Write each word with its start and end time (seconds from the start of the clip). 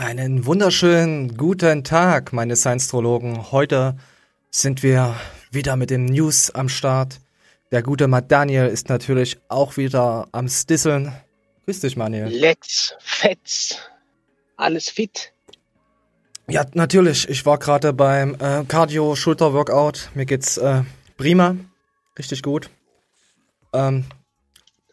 Einen 0.00 0.46
wunderschönen 0.46 1.36
guten 1.36 1.84
Tag, 1.84 2.32
meine 2.32 2.56
Science-Trologen. 2.56 3.52
Heute 3.52 3.98
sind 4.50 4.82
wir 4.82 5.14
wieder 5.50 5.76
mit 5.76 5.90
den 5.90 6.06
News 6.06 6.50
am 6.50 6.70
Start. 6.70 7.20
Der 7.70 7.82
gute 7.82 8.08
Matt 8.08 8.32
Daniel 8.32 8.68
ist 8.68 8.88
natürlich 8.88 9.36
auch 9.48 9.76
wieder 9.76 10.26
am 10.32 10.48
Stisseln. 10.48 11.12
Grüß 11.66 11.80
dich, 11.80 11.98
Manuel. 11.98 12.28
Let's 12.28 12.94
Fetz. 13.00 13.76
Alles 14.56 14.88
fit. 14.88 15.34
Ja, 16.48 16.64
natürlich. 16.72 17.28
Ich 17.28 17.44
war 17.44 17.58
gerade 17.58 17.92
beim 17.92 18.36
äh, 18.36 18.64
Cardio-Schulter-Workout. 18.64 20.12
Mir 20.14 20.24
geht's 20.24 20.56
äh, 20.56 20.82
prima. 21.18 21.56
Richtig 22.18 22.42
gut. 22.42 22.70
Ähm, 23.74 24.06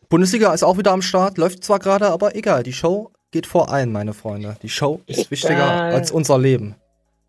Bundesliga 0.10 0.54
ist 0.54 0.64
auch 0.64 0.78
wieder 0.78 0.92
am 0.92 1.02
Start. 1.02 1.38
Läuft 1.38 1.64
zwar 1.64 1.80
gerade, 1.80 2.10
aber 2.10 2.36
egal. 2.36 2.64
Die 2.64 2.74
Show 2.74 3.14
geht 3.32 3.48
vor 3.48 3.70
allem, 3.70 3.92
meine 3.92 4.14
Freunde. 4.14 4.58
Die 4.62 4.70
Show 4.70 5.02
ist 5.06 5.32
wichtiger 5.32 5.54
Egal. 5.54 5.94
als 5.94 6.12
unser 6.12 6.38
Leben. 6.38 6.76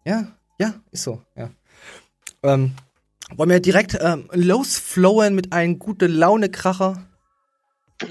Ja, 0.04 0.28
ja, 0.58 0.74
ist 0.90 1.04
so, 1.04 1.22
ja. 1.36 1.50
Ähm, 2.42 2.74
wollen 3.34 3.50
wir 3.50 3.60
direkt 3.60 3.96
ähm, 4.00 4.28
losflowen 4.32 5.34
mit 5.34 5.52
einem 5.52 5.78
gute 5.78 6.06
Laune-Kracher? 6.06 7.06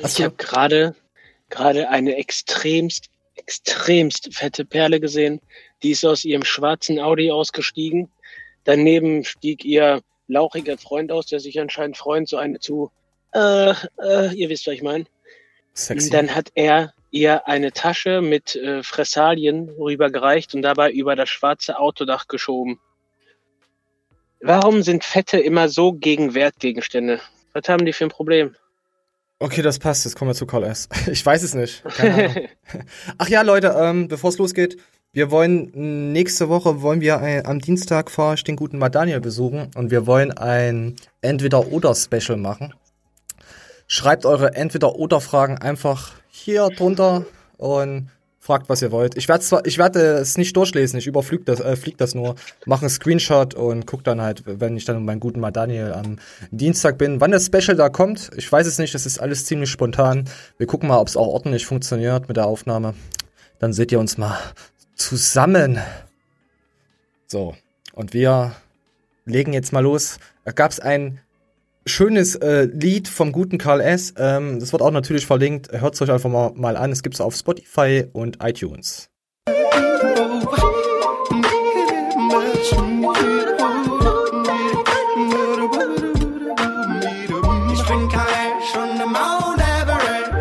Ich 0.03 0.21
habe 0.21 0.35
gerade 0.35 0.95
gerade 1.49 1.89
eine 1.89 2.15
extremst 2.17 3.09
extremst 3.35 4.33
fette 4.33 4.65
Perle 4.65 4.99
gesehen. 4.99 5.39
Die 5.83 5.91
ist 5.91 6.05
aus 6.05 6.25
ihrem 6.25 6.43
schwarzen 6.43 6.99
Audi 6.99 7.31
ausgestiegen. 7.31 8.09
Daneben 8.63 9.23
stieg 9.23 9.63
ihr 9.63 10.01
lauchiger 10.27 10.77
Freund 10.77 11.11
aus, 11.11 11.27
der 11.27 11.39
sich 11.39 11.59
anscheinend 11.59 11.97
freut, 11.97 12.27
so 12.27 12.37
eine 12.37 12.59
zu. 12.59 12.91
Äh, 13.33 13.71
äh, 14.01 14.33
ihr 14.33 14.49
wisst, 14.49 14.67
was 14.67 14.73
ich 14.73 14.81
meine. 14.81 15.05
Sexy. 15.73 16.07
Und 16.07 16.13
dann 16.13 16.35
hat 16.35 16.51
er 16.55 16.93
ihr 17.11 17.47
eine 17.47 17.71
Tasche 17.71 18.21
mit 18.21 18.55
äh, 18.55 18.83
Fressalien 18.83 19.69
rübergereicht 19.69 20.53
und 20.55 20.61
dabei 20.61 20.91
über 20.91 21.15
das 21.15 21.29
schwarze 21.29 21.79
Autodach 21.79 22.27
geschoben. 22.27 22.79
Warum 24.41 24.83
sind 24.83 25.03
Fette 25.03 25.39
immer 25.39 25.69
so 25.69 25.93
gegen 25.93 26.33
Wertgegenstände? 26.33 27.19
Was 27.53 27.69
haben 27.69 27.85
die 27.85 27.93
für 27.93 28.05
ein 28.05 28.09
Problem? 28.09 28.55
Okay, 29.39 29.61
das 29.61 29.79
passt. 29.79 30.05
Jetzt 30.05 30.15
kommen 30.15 30.31
wir 30.31 30.35
zu 30.35 30.45
Call 30.45 30.63
S. 30.63 30.89
Ich 31.07 31.25
weiß 31.25 31.43
es 31.43 31.53
nicht. 31.53 31.83
Ach 33.17 33.29
ja, 33.29 33.41
Leute, 33.41 33.75
ähm, 33.79 34.07
bevor 34.07 34.29
es 34.29 34.37
losgeht, 34.37 34.77
wir 35.13 35.31
wollen 35.31 36.11
nächste 36.11 36.49
Woche 36.49 36.81
wollen 36.81 37.01
wir 37.01 37.19
ein, 37.19 37.45
am 37.45 37.59
Dienstag 37.59 38.11
fahr 38.11 38.33
ich 38.33 38.43
den 38.43 38.55
guten 38.55 38.77
Matt 38.77 38.95
Daniel 38.95 39.19
besuchen 39.19 39.71
und 39.75 39.89
wir 39.89 40.05
wollen 40.05 40.31
ein 40.31 40.95
Entweder-Oder-Special 41.21 42.37
machen. 42.37 42.73
Schreibt 43.87 44.25
eure 44.25 44.53
Entweder-Oder-Fragen 44.53 45.57
einfach 45.57 46.11
hier 46.37 46.69
drunter 46.69 47.25
und 47.57 48.09
fragt, 48.39 48.69
was 48.69 48.81
ihr 48.81 48.91
wollt. 48.91 49.17
Ich 49.17 49.27
werde 49.27 49.43
ich 49.65 49.77
werde 49.77 49.99
es 49.99 50.37
nicht 50.37 50.55
durchlesen, 50.55 50.97
ich 50.97 51.05
überflüge 51.05 51.43
das, 51.43 51.59
äh, 51.59 51.75
flieg 51.75 51.97
das 51.97 52.15
nur, 52.15 52.35
mache 52.65 52.81
einen 52.81 52.89
Screenshot 52.89 53.53
und 53.53 53.85
guck 53.85 54.05
dann 54.05 54.21
halt, 54.21 54.43
wenn 54.45 54.77
ich 54.77 54.85
dann 54.85 54.95
mit 54.97 55.05
meinem 55.05 55.19
guten 55.19 55.41
Matt 55.41 55.57
Daniel 55.57 55.91
am 55.91 56.17
Dienstag 56.51 56.97
bin, 56.97 57.19
wann 57.19 57.31
das 57.31 57.47
Special 57.47 57.75
da 57.75 57.89
kommt. 57.89 58.31
Ich 58.37 58.49
weiß 58.49 58.65
es 58.65 58.79
nicht, 58.79 58.95
das 58.95 59.05
ist 59.05 59.19
alles 59.19 59.45
ziemlich 59.45 59.69
spontan. 59.69 60.29
Wir 60.57 60.65
gucken 60.65 60.87
mal, 60.87 60.99
ob 60.99 61.09
es 61.09 61.17
auch 61.17 61.27
ordentlich 61.27 61.65
funktioniert 61.65 62.29
mit 62.29 62.37
der 62.37 62.45
Aufnahme. 62.45 62.93
Dann 63.59 63.73
seht 63.73 63.91
ihr 63.91 63.99
uns 63.99 64.17
mal 64.17 64.37
zusammen. 64.95 65.79
So, 67.27 67.55
und 67.93 68.13
wir 68.13 68.53
legen 69.25 69.51
jetzt 69.51 69.73
mal 69.73 69.83
los. 69.83 70.19
Da 70.45 70.53
gab 70.53 70.71
es 70.71 70.79
ein 70.79 71.19
schönes 71.87 72.35
äh, 72.35 72.63
Lied 72.65 73.07
vom 73.07 73.31
guten 73.31 73.57
Karl 73.57 73.81
S. 73.81 74.13
Ähm, 74.17 74.59
das 74.59 74.71
wird 74.71 74.81
auch 74.81 74.91
natürlich 74.91 75.25
verlinkt. 75.25 75.71
Hört 75.71 75.95
es 75.95 76.01
euch 76.01 76.11
einfach 76.11 76.29
mal, 76.29 76.51
mal 76.55 76.77
an. 76.77 76.91
Es 76.91 77.03
gibt 77.03 77.15
es 77.15 77.21
auf 77.21 77.35
Spotify 77.35 78.05
und 78.13 78.37
iTunes. 78.43 79.09
Ich 87.71 87.83
bin 87.85 88.09
Kalesch 88.09 88.71
von 88.73 88.97
dem 88.97 89.11
Mount 89.11 89.59
Everest. 89.59 90.31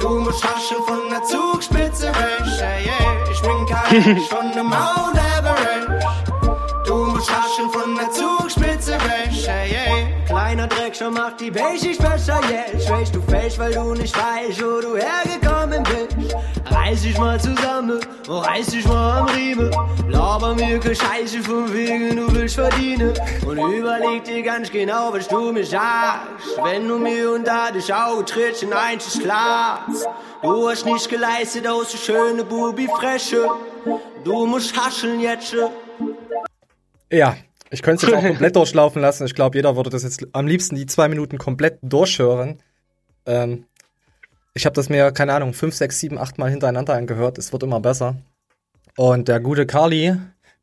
Du 0.00 0.08
musst 0.20 0.44
haschen 0.44 0.78
von 0.86 1.08
der 1.10 1.22
Zugspitze 1.22 2.08
weg. 2.08 2.38
Ich 3.30 3.40
bin 3.42 3.66
Kalesch 3.66 4.28
von 4.28 4.52
dem 4.52 4.66
Mount 4.66 5.07
Dreckscher 10.98 11.10
macht 11.10 11.40
die 11.40 11.50
Basics 11.50 11.98
besser, 11.98 12.40
yeah. 12.50 12.80
Schwächst 12.80 13.14
du 13.14 13.22
fest, 13.22 13.56
weil 13.58 13.72
du 13.72 13.94
nicht 13.94 14.16
weißt, 14.16 14.60
wo 14.60 14.80
du 14.80 14.96
hergekommen 14.96 15.84
bist. 15.84 16.34
Reiß 16.66 17.02
dich 17.02 17.16
mal 17.18 17.40
zusammen 17.40 18.00
und 18.26 18.36
reiß 18.36 18.66
dich 18.66 18.84
mal 18.86 19.20
am 19.20 19.26
Riemen. 19.28 19.70
Laber 20.08 20.56
mir 20.56 20.80
Scheiße 20.82 21.40
von 21.42 21.72
wegen, 21.72 22.16
du 22.16 22.34
willst 22.34 22.56
verdienen. 22.56 23.14
Und 23.46 23.58
überleg 23.58 24.24
dir 24.24 24.42
ganz 24.42 24.70
genau, 24.70 25.12
was 25.12 25.28
du 25.28 25.52
mir 25.52 25.64
sagst. 25.64 26.58
Wenn 26.64 26.88
du 26.88 26.98
mir 26.98 27.30
unter 27.30 27.70
die 27.70 27.92
Augen 27.92 28.26
trittst, 28.26 28.64
in 28.64 28.72
eins 28.72 29.20
klar. 29.20 29.86
Du 30.42 30.68
hast 30.68 30.84
nicht 30.84 31.08
geleistet, 31.08 31.68
aus 31.68 31.92
so 31.92 31.98
schöne 31.98 32.42
Bubi-Fresche. 32.44 33.48
Du 34.24 34.46
musst 34.46 34.76
haschen 34.76 35.20
jetzt. 35.20 35.54
Ja, 37.10 37.36
ich 37.70 37.82
könnte 37.82 38.06
es 38.06 38.12
jetzt 38.12 38.18
auch 38.18 38.26
komplett 38.28 38.56
durchlaufen 38.56 39.02
lassen. 39.02 39.26
Ich 39.26 39.34
glaube, 39.34 39.56
jeder 39.56 39.76
würde 39.76 39.90
das 39.90 40.02
jetzt 40.02 40.26
am 40.32 40.46
liebsten 40.46 40.76
die 40.76 40.86
zwei 40.86 41.08
Minuten 41.08 41.38
komplett 41.38 41.78
durchhören. 41.82 42.58
Ähm, 43.26 43.64
ich 44.54 44.66
habe 44.66 44.74
das 44.74 44.88
mir, 44.88 45.12
keine 45.12 45.34
Ahnung, 45.34 45.52
fünf, 45.52 45.74
sechs, 45.74 46.00
sieben, 46.00 46.18
acht 46.18 46.38
Mal 46.38 46.50
hintereinander 46.50 46.94
angehört. 46.94 47.38
Es 47.38 47.52
wird 47.52 47.62
immer 47.62 47.80
besser. 47.80 48.16
Und 48.96 49.28
der 49.28 49.40
gute 49.40 49.66
Carly, 49.66 50.16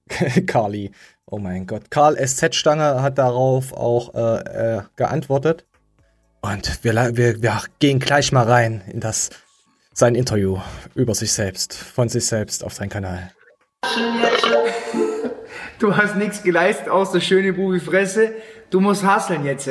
Carly, 0.47 0.91
oh 1.25 1.37
mein 1.37 1.65
Gott, 1.67 1.89
Karl 1.89 2.17
SZ-Stange 2.17 3.01
hat 3.01 3.17
darauf 3.17 3.71
auch 3.73 4.13
äh, 4.13 4.77
äh, 4.77 4.81
geantwortet. 4.95 5.65
Und 6.41 6.83
wir, 6.83 6.93
wir, 7.15 7.41
wir 7.41 7.61
gehen 7.79 7.99
gleich 7.99 8.31
mal 8.31 8.43
rein 8.45 8.83
in 8.91 8.99
das 8.99 9.29
sein 9.93 10.13
Interview 10.13 10.59
über 10.93 11.15
sich 11.15 11.31
selbst, 11.31 11.73
von 11.73 12.09
sich 12.09 12.25
selbst 12.25 12.63
auf 12.63 12.73
seinen 12.73 12.89
Kanal. 12.89 13.31
Du 15.79 15.95
hast 15.95 16.15
nichts 16.15 16.43
geleistet, 16.43 16.89
außer 16.89 17.19
schöne 17.19 17.53
Bubi-Fresse. 17.53 18.33
Du 18.69 18.79
musst 18.79 19.03
hasseln 19.03 19.45
jetzt. 19.45 19.69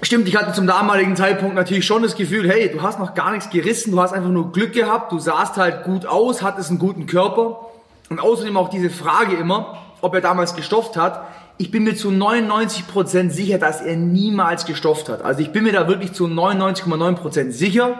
Stimmt, 0.00 0.28
ich 0.28 0.36
hatte 0.36 0.52
zum 0.52 0.66
damaligen 0.66 1.16
Zeitpunkt 1.16 1.56
natürlich 1.56 1.84
schon 1.84 2.02
das 2.02 2.14
Gefühl, 2.14 2.48
hey, 2.48 2.70
du 2.70 2.82
hast 2.82 3.00
noch 3.00 3.14
gar 3.14 3.32
nichts 3.32 3.50
gerissen, 3.50 3.90
du 3.90 4.00
hast 4.00 4.12
einfach 4.12 4.30
nur 4.30 4.52
Glück 4.52 4.72
gehabt, 4.72 5.10
du 5.10 5.18
sahst 5.18 5.56
halt 5.56 5.82
gut 5.82 6.06
aus, 6.06 6.40
hattest 6.40 6.70
einen 6.70 6.78
guten 6.78 7.06
Körper. 7.06 7.66
Und 8.08 8.20
außerdem 8.20 8.56
auch 8.56 8.70
diese 8.70 8.90
Frage 8.90 9.36
immer, 9.36 9.78
ob 10.00 10.14
er 10.14 10.20
damals 10.20 10.54
gestofft 10.54 10.96
hat. 10.96 11.26
Ich 11.58 11.72
bin 11.72 11.82
mir 11.82 11.96
zu 11.96 12.10
99% 12.10 13.30
sicher, 13.30 13.58
dass 13.58 13.80
er 13.80 13.96
niemals 13.96 14.64
gestofft 14.64 15.08
hat. 15.08 15.22
Also 15.22 15.40
ich 15.40 15.50
bin 15.50 15.64
mir 15.64 15.72
da 15.72 15.88
wirklich 15.88 16.12
zu 16.12 16.26
99,9% 16.26 17.50
sicher. 17.50 17.98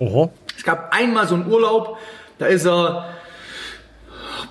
Oho. 0.00 0.32
Es 0.56 0.64
gab 0.64 0.92
einmal 0.92 1.28
so 1.28 1.36
einen 1.36 1.50
Urlaub, 1.50 1.96
da 2.38 2.46
ist 2.46 2.66
er 2.66 3.14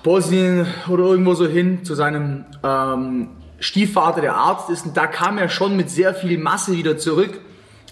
Bosnien 0.02 0.66
oder 0.88 1.04
irgendwo 1.04 1.34
so 1.34 1.46
hin 1.46 1.84
zu 1.84 1.94
seinem 1.94 2.44
ähm, 2.64 3.28
Stiefvater, 3.58 4.20
der 4.20 4.34
Arzt 4.34 4.70
ist. 4.70 4.86
Und 4.86 4.96
da 4.96 5.06
kam 5.06 5.38
er 5.38 5.48
schon 5.48 5.76
mit 5.76 5.90
sehr 5.90 6.14
viel 6.14 6.38
Masse 6.38 6.72
wieder 6.72 6.96
zurück. 6.96 7.40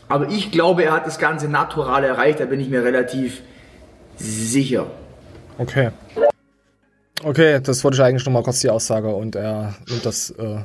Aber 0.08 0.28
ich 0.28 0.50
glaube, 0.50 0.84
er 0.84 0.92
hat 0.92 1.06
das 1.06 1.18
Ganze 1.18 1.48
natural 1.48 2.02
erreicht. 2.04 2.40
Da 2.40 2.46
bin 2.46 2.60
ich 2.60 2.68
mir 2.68 2.82
relativ 2.82 3.42
sicher. 4.16 4.86
Okay. 5.58 5.90
Okay, 7.24 7.60
das 7.60 7.82
wollte 7.84 7.96
ich 7.96 8.02
eigentlich 8.02 8.24
noch 8.24 8.32
mal 8.32 8.42
kurz 8.42 8.60
die 8.60 8.70
Aussage 8.70 9.08
und 9.08 9.34
er 9.34 9.74
nimmt 9.88 10.06
das 10.06 10.30
äh, 10.30 10.58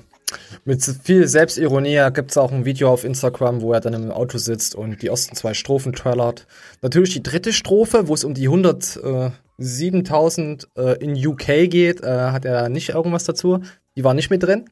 mit 0.65 0.83
viel 0.83 1.27
Selbstironie. 1.27 1.95
Da 1.95 2.09
gibt's 2.11 2.37
auch 2.37 2.51
ein 2.51 2.63
Video 2.63 2.91
auf 2.91 3.03
Instagram, 3.03 3.61
wo 3.61 3.73
er 3.73 3.79
dann 3.79 3.93
im 3.93 4.11
Auto 4.11 4.37
sitzt 4.37 4.75
und 4.75 5.01
die 5.01 5.07
ersten 5.07 5.35
zwei 5.35 5.55
Strophen 5.55 5.93
trallert. 5.93 6.45
Natürlich 6.81 7.11
die 7.13 7.23
dritte 7.23 7.53
Strophe, 7.53 8.07
wo 8.07 8.13
es 8.13 8.23
um 8.23 8.35
die 8.35 8.49
107.000 8.49 9.27
äh, 9.27 9.31
in 9.57 11.15
UK 11.15 11.69
geht, 11.69 12.01
äh, 12.01 12.31
hat 12.31 12.45
er 12.45 12.69
nicht 12.69 12.89
irgendwas 12.89 13.23
dazu. 13.23 13.59
Die 13.95 14.03
war 14.03 14.13
nicht 14.13 14.29
mit 14.29 14.43
drin. 14.43 14.69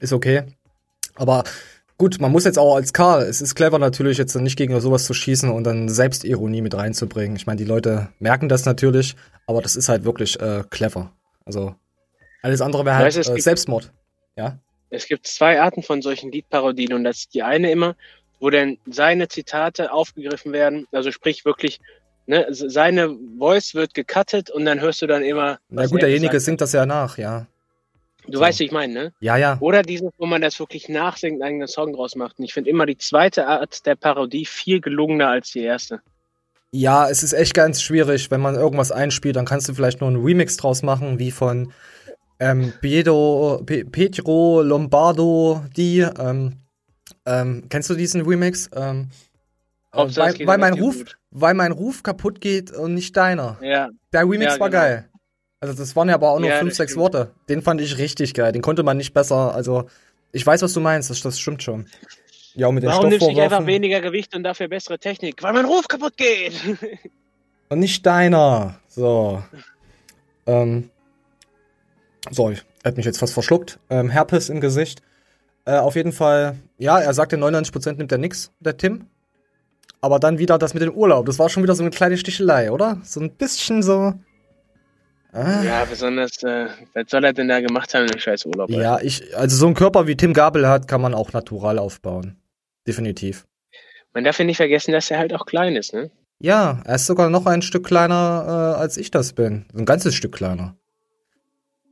Ist 0.00 0.12
okay. 0.12 0.44
Aber 1.14 1.44
gut, 1.98 2.20
man 2.20 2.32
muss 2.32 2.44
jetzt 2.44 2.58
auch 2.58 2.74
als 2.74 2.92
Karl, 2.92 3.22
es 3.22 3.40
ist 3.40 3.54
clever 3.54 3.78
natürlich 3.78 4.18
jetzt 4.18 4.34
nicht 4.34 4.56
gegen 4.56 4.78
sowas 4.80 5.04
zu 5.04 5.14
schießen 5.14 5.50
und 5.50 5.64
dann 5.64 5.88
Selbstironie 5.88 6.62
mit 6.62 6.74
reinzubringen. 6.74 7.36
Ich 7.36 7.46
meine, 7.46 7.58
die 7.58 7.64
Leute 7.64 8.08
merken 8.18 8.48
das 8.48 8.64
natürlich, 8.64 9.16
aber 9.46 9.62
das 9.62 9.76
ist 9.76 9.88
halt 9.88 10.04
wirklich 10.04 10.40
äh, 10.40 10.64
clever. 10.70 11.12
Also 11.44 11.74
alles 12.42 12.60
andere 12.60 12.84
wäre 12.84 12.96
halt 12.96 13.16
äh, 13.16 13.40
Selbstmord. 13.40 13.92
Ja. 14.36 14.58
Es 14.90 15.06
gibt 15.06 15.26
zwei 15.26 15.60
Arten 15.60 15.82
von 15.82 16.02
solchen 16.02 16.30
Liedparodien 16.30 16.92
und 16.92 17.04
das 17.04 17.18
ist 17.18 17.34
die 17.34 17.42
eine 17.42 17.70
immer, 17.70 17.96
wo 18.40 18.50
dann 18.50 18.78
seine 18.86 19.28
Zitate 19.28 19.92
aufgegriffen 19.92 20.52
werden, 20.52 20.86
also 20.92 21.10
sprich 21.10 21.44
wirklich, 21.44 21.80
ne, 22.26 22.46
seine 22.50 23.16
Voice 23.38 23.74
wird 23.74 23.94
gecuttet 23.94 24.50
und 24.50 24.64
dann 24.64 24.80
hörst 24.80 25.02
du 25.02 25.06
dann 25.06 25.22
immer. 25.22 25.58
Na 25.68 25.86
gut, 25.86 26.00
er 26.00 26.08
derjenige 26.08 26.40
singt 26.40 26.60
das 26.60 26.72
ja 26.72 26.86
nach, 26.86 27.18
ja. 27.18 27.46
Du 28.26 28.38
so. 28.38 28.40
weißt, 28.40 28.60
wie 28.60 28.64
ich 28.64 28.72
meine, 28.72 28.92
ne? 28.92 29.12
Ja, 29.20 29.36
ja. 29.36 29.58
Oder 29.60 29.82
dieses, 29.82 30.10
wo 30.16 30.26
man 30.26 30.40
das 30.40 30.58
wirklich 30.58 30.88
nachsingt, 30.88 31.34
einen 31.34 31.42
eigenen 31.42 31.68
Song 31.68 31.92
draus 31.92 32.16
macht. 32.16 32.38
Und 32.38 32.44
ich 32.44 32.54
finde 32.54 32.70
immer 32.70 32.86
die 32.86 32.96
zweite 32.96 33.46
Art 33.46 33.84
der 33.84 33.96
Parodie 33.96 34.46
viel 34.46 34.80
gelungener 34.80 35.28
als 35.28 35.52
die 35.52 35.60
erste. 35.60 36.00
Ja, 36.70 37.08
es 37.08 37.22
ist 37.22 37.34
echt 37.34 37.54
ganz 37.54 37.82
schwierig, 37.82 38.30
wenn 38.30 38.40
man 38.40 38.56
irgendwas 38.56 38.90
einspielt, 38.90 39.36
dann 39.36 39.44
kannst 39.44 39.68
du 39.68 39.74
vielleicht 39.74 40.00
nur 40.00 40.08
einen 40.08 40.24
Remix 40.24 40.56
draus 40.56 40.82
machen, 40.82 41.18
wie 41.18 41.30
von 41.30 41.72
ähm, 42.40 42.72
Pedro, 42.80 43.62
Pe 43.64 43.84
Pedro 43.84 44.62
Lombardo, 44.62 45.62
die, 45.76 46.00
ähm, 46.00 46.54
ähm, 47.26 47.66
kennst 47.68 47.90
du 47.90 47.94
diesen 47.94 48.22
Remix? 48.22 48.68
Ähm, 48.74 49.02
äh, 49.02 49.33
weil, 49.96 50.32
geht 50.34 50.46
weil, 50.46 50.54
einem 50.54 50.60
mein 50.74 50.82
Ruf, 50.82 50.96
gut. 50.98 51.18
weil 51.30 51.54
mein 51.54 51.72
Ruf 51.72 52.02
kaputt 52.02 52.40
geht 52.40 52.70
und 52.72 52.94
nicht 52.94 53.16
deiner. 53.16 53.58
Ja, 53.62 53.88
Der 54.12 54.22
Remix 54.22 54.54
Ja, 54.54 54.60
war 54.60 54.70
genau. 54.70 54.82
geil. 54.82 55.08
Also 55.60 55.74
das 55.74 55.96
waren 55.96 56.08
ja 56.08 56.14
aber 56.14 56.30
auch 56.30 56.38
nur 56.40 56.50
Ja, 56.50 56.58
fünf, 56.58 56.74
sechs 56.74 56.92
stimmt. 56.92 57.02
Worte. 57.02 57.30
Den 57.48 57.62
fand 57.62 57.80
ich 57.80 57.96
richtig 57.98 58.34
geil. 58.34 58.52
Den 58.52 58.60
konnte 58.62 58.82
man 58.82 58.96
nicht 58.96 59.14
besser. 59.14 59.54
Also 59.54 59.86
ich 60.32 60.46
weiß, 60.46 60.60
was 60.62 60.72
du 60.74 60.80
meinst. 60.80 61.08
Das, 61.10 61.22
das 61.22 61.40
stimmt 61.40 61.62
schon. 61.62 61.86
Ja, 62.54 62.70
mit 62.70 62.84
warum 62.84 63.08
nimmst 63.08 63.22
du 63.26 63.30
nicht 63.30 63.40
einfach 63.40 63.66
weniger 63.66 64.00
Gewicht 64.00 64.34
und 64.36 64.42
dafür 64.44 64.68
bessere 64.68 64.98
Technik? 64.98 65.42
Weil 65.42 65.52
mein 65.54 65.64
Ruf 65.64 65.88
kaputt 65.88 66.16
geht. 66.16 66.52
Und 67.70 67.78
nicht 67.80 68.04
deiner. 68.04 68.78
So. 68.88 69.42
Ähm. 70.46 70.90
So, 72.30 72.50
ich 72.50 72.62
hab 72.84 72.96
mich 72.96 73.06
jetzt 73.06 73.18
fast 73.18 73.32
verschluckt. 73.32 73.78
Ähm, 73.90 74.10
Herpes 74.10 74.50
im 74.50 74.60
Gesicht. 74.60 75.02
Äh, 75.64 75.78
auf 75.78 75.96
jeden 75.96 76.12
Fall, 76.12 76.56
ja, 76.78 76.98
er 77.00 77.14
sagte, 77.14 77.36
99% 77.36 77.94
nimmt 77.94 78.12
er 78.12 78.18
nix, 78.18 78.52
der 78.60 78.76
Tim. 78.76 79.06
Aber 80.04 80.18
dann 80.18 80.38
wieder 80.38 80.58
das 80.58 80.74
mit 80.74 80.82
dem 80.82 80.92
Urlaub. 80.92 81.24
Das 81.24 81.38
war 81.38 81.48
schon 81.48 81.62
wieder 81.62 81.74
so 81.74 81.82
eine 81.82 81.88
kleine 81.88 82.18
Stichelei, 82.18 82.70
oder? 82.70 82.98
So 83.04 83.20
ein 83.20 83.30
bisschen 83.30 83.82
so. 83.82 84.12
Ah. 85.32 85.62
ja, 85.62 85.84
besonders, 85.86 86.42
äh, 86.42 86.66
was 86.92 87.06
soll 87.08 87.24
er 87.24 87.32
denn 87.32 87.48
da 87.48 87.60
gemacht 87.60 87.94
haben 87.94 88.06
dem 88.06 88.18
scheiß 88.18 88.44
Urlaub? 88.44 88.68
Alter? 88.68 88.82
Ja, 88.82 89.00
ich, 89.00 89.34
also 89.34 89.56
so 89.56 89.66
ein 89.66 89.72
Körper 89.72 90.06
wie 90.06 90.14
Tim 90.14 90.34
Gabel 90.34 90.68
hat, 90.68 90.88
kann 90.88 91.00
man 91.00 91.14
auch 91.14 91.32
natural 91.32 91.78
aufbauen. 91.78 92.36
Definitiv. 92.86 93.46
Man 94.12 94.24
darf 94.24 94.38
ja 94.38 94.44
nicht 94.44 94.58
vergessen, 94.58 94.92
dass 94.92 95.10
er 95.10 95.18
halt 95.18 95.32
auch 95.32 95.46
klein 95.46 95.74
ist, 95.74 95.94
ne? 95.94 96.10
Ja, 96.38 96.82
er 96.84 96.96
ist 96.96 97.06
sogar 97.06 97.30
noch 97.30 97.46
ein 97.46 97.62
Stück 97.62 97.86
kleiner, 97.86 98.74
äh, 98.76 98.80
als 98.80 98.98
ich 98.98 99.10
das 99.10 99.32
bin. 99.32 99.64
Ein 99.74 99.86
ganzes 99.86 100.14
Stück 100.14 100.32
kleiner. 100.32 100.76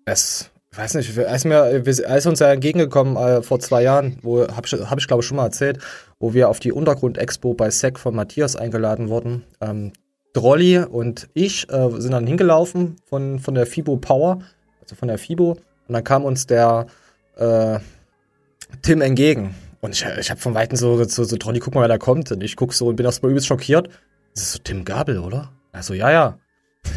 Es, 0.05 0.50
weiß 0.73 0.94
nicht, 0.94 1.17
er 1.17 1.35
ist, 1.35 1.47
mir, 1.47 1.56
er 1.56 2.17
ist 2.19 2.26
uns 2.26 2.41
ja 2.41 2.53
entgegengekommen 2.53 3.17
äh, 3.17 3.43
vor 3.43 3.59
zwei 3.59 3.82
Jahren, 3.82 4.19
wo, 4.20 4.47
hab 4.47 4.67
ich, 4.67 4.73
hab 4.75 4.99
ich 4.99 5.06
glaube 5.06 5.23
ich 5.23 5.26
schon 5.26 5.38
mal 5.38 5.47
erzählt, 5.47 5.79
wo 6.22 6.32
wir 6.34 6.48
auf 6.48 6.60
die 6.60 6.70
Untergrund-Expo 6.70 7.54
bei 7.54 7.69
SEC 7.70 7.98
von 7.98 8.14
Matthias 8.14 8.54
eingeladen 8.54 9.08
wurden. 9.08 9.42
Ähm, 9.60 9.92
Drolli 10.32 10.78
und 10.78 11.28
ich 11.34 11.69
äh, 11.69 11.90
sind 11.98 12.12
dann 12.12 12.28
hingelaufen 12.28 12.96
von, 13.04 13.40
von 13.40 13.56
der 13.56 13.66
FIBO 13.66 13.96
Power, 13.96 14.38
also 14.80 14.94
von 14.94 15.08
der 15.08 15.19
FIBO, 15.19 15.58
und 15.88 15.92
dann 15.92 16.04
kam 16.04 16.24
uns 16.24 16.46
der 16.46 16.86
äh, 17.36 17.80
Tim 18.82 19.00
entgegen. 19.00 19.56
Und 19.80 19.94
ich, 19.96 20.06
ich 20.20 20.30
habe 20.30 20.40
von 20.40 20.54
Weitem 20.54 20.78
so, 20.78 21.02
so, 21.02 21.24
so, 21.24 21.36
Trolli, 21.36 21.58
guck 21.58 21.74
mal, 21.74 21.80
wer 21.80 21.88
da 21.88 21.98
kommt. 21.98 22.30
Und 22.30 22.40
ich 22.44 22.54
guck 22.54 22.72
so 22.72 22.86
und 22.86 22.94
bin 22.94 23.04
erstmal 23.04 23.32
übelst 23.32 23.48
schockiert. 23.48 23.88
Das 24.34 24.44
ist 24.44 24.52
so 24.52 24.58
Tim 24.60 24.84
Gabel, 24.84 25.18
oder? 25.18 25.50
Also, 25.72 25.92
ja, 25.92 26.12
ja. 26.12 26.38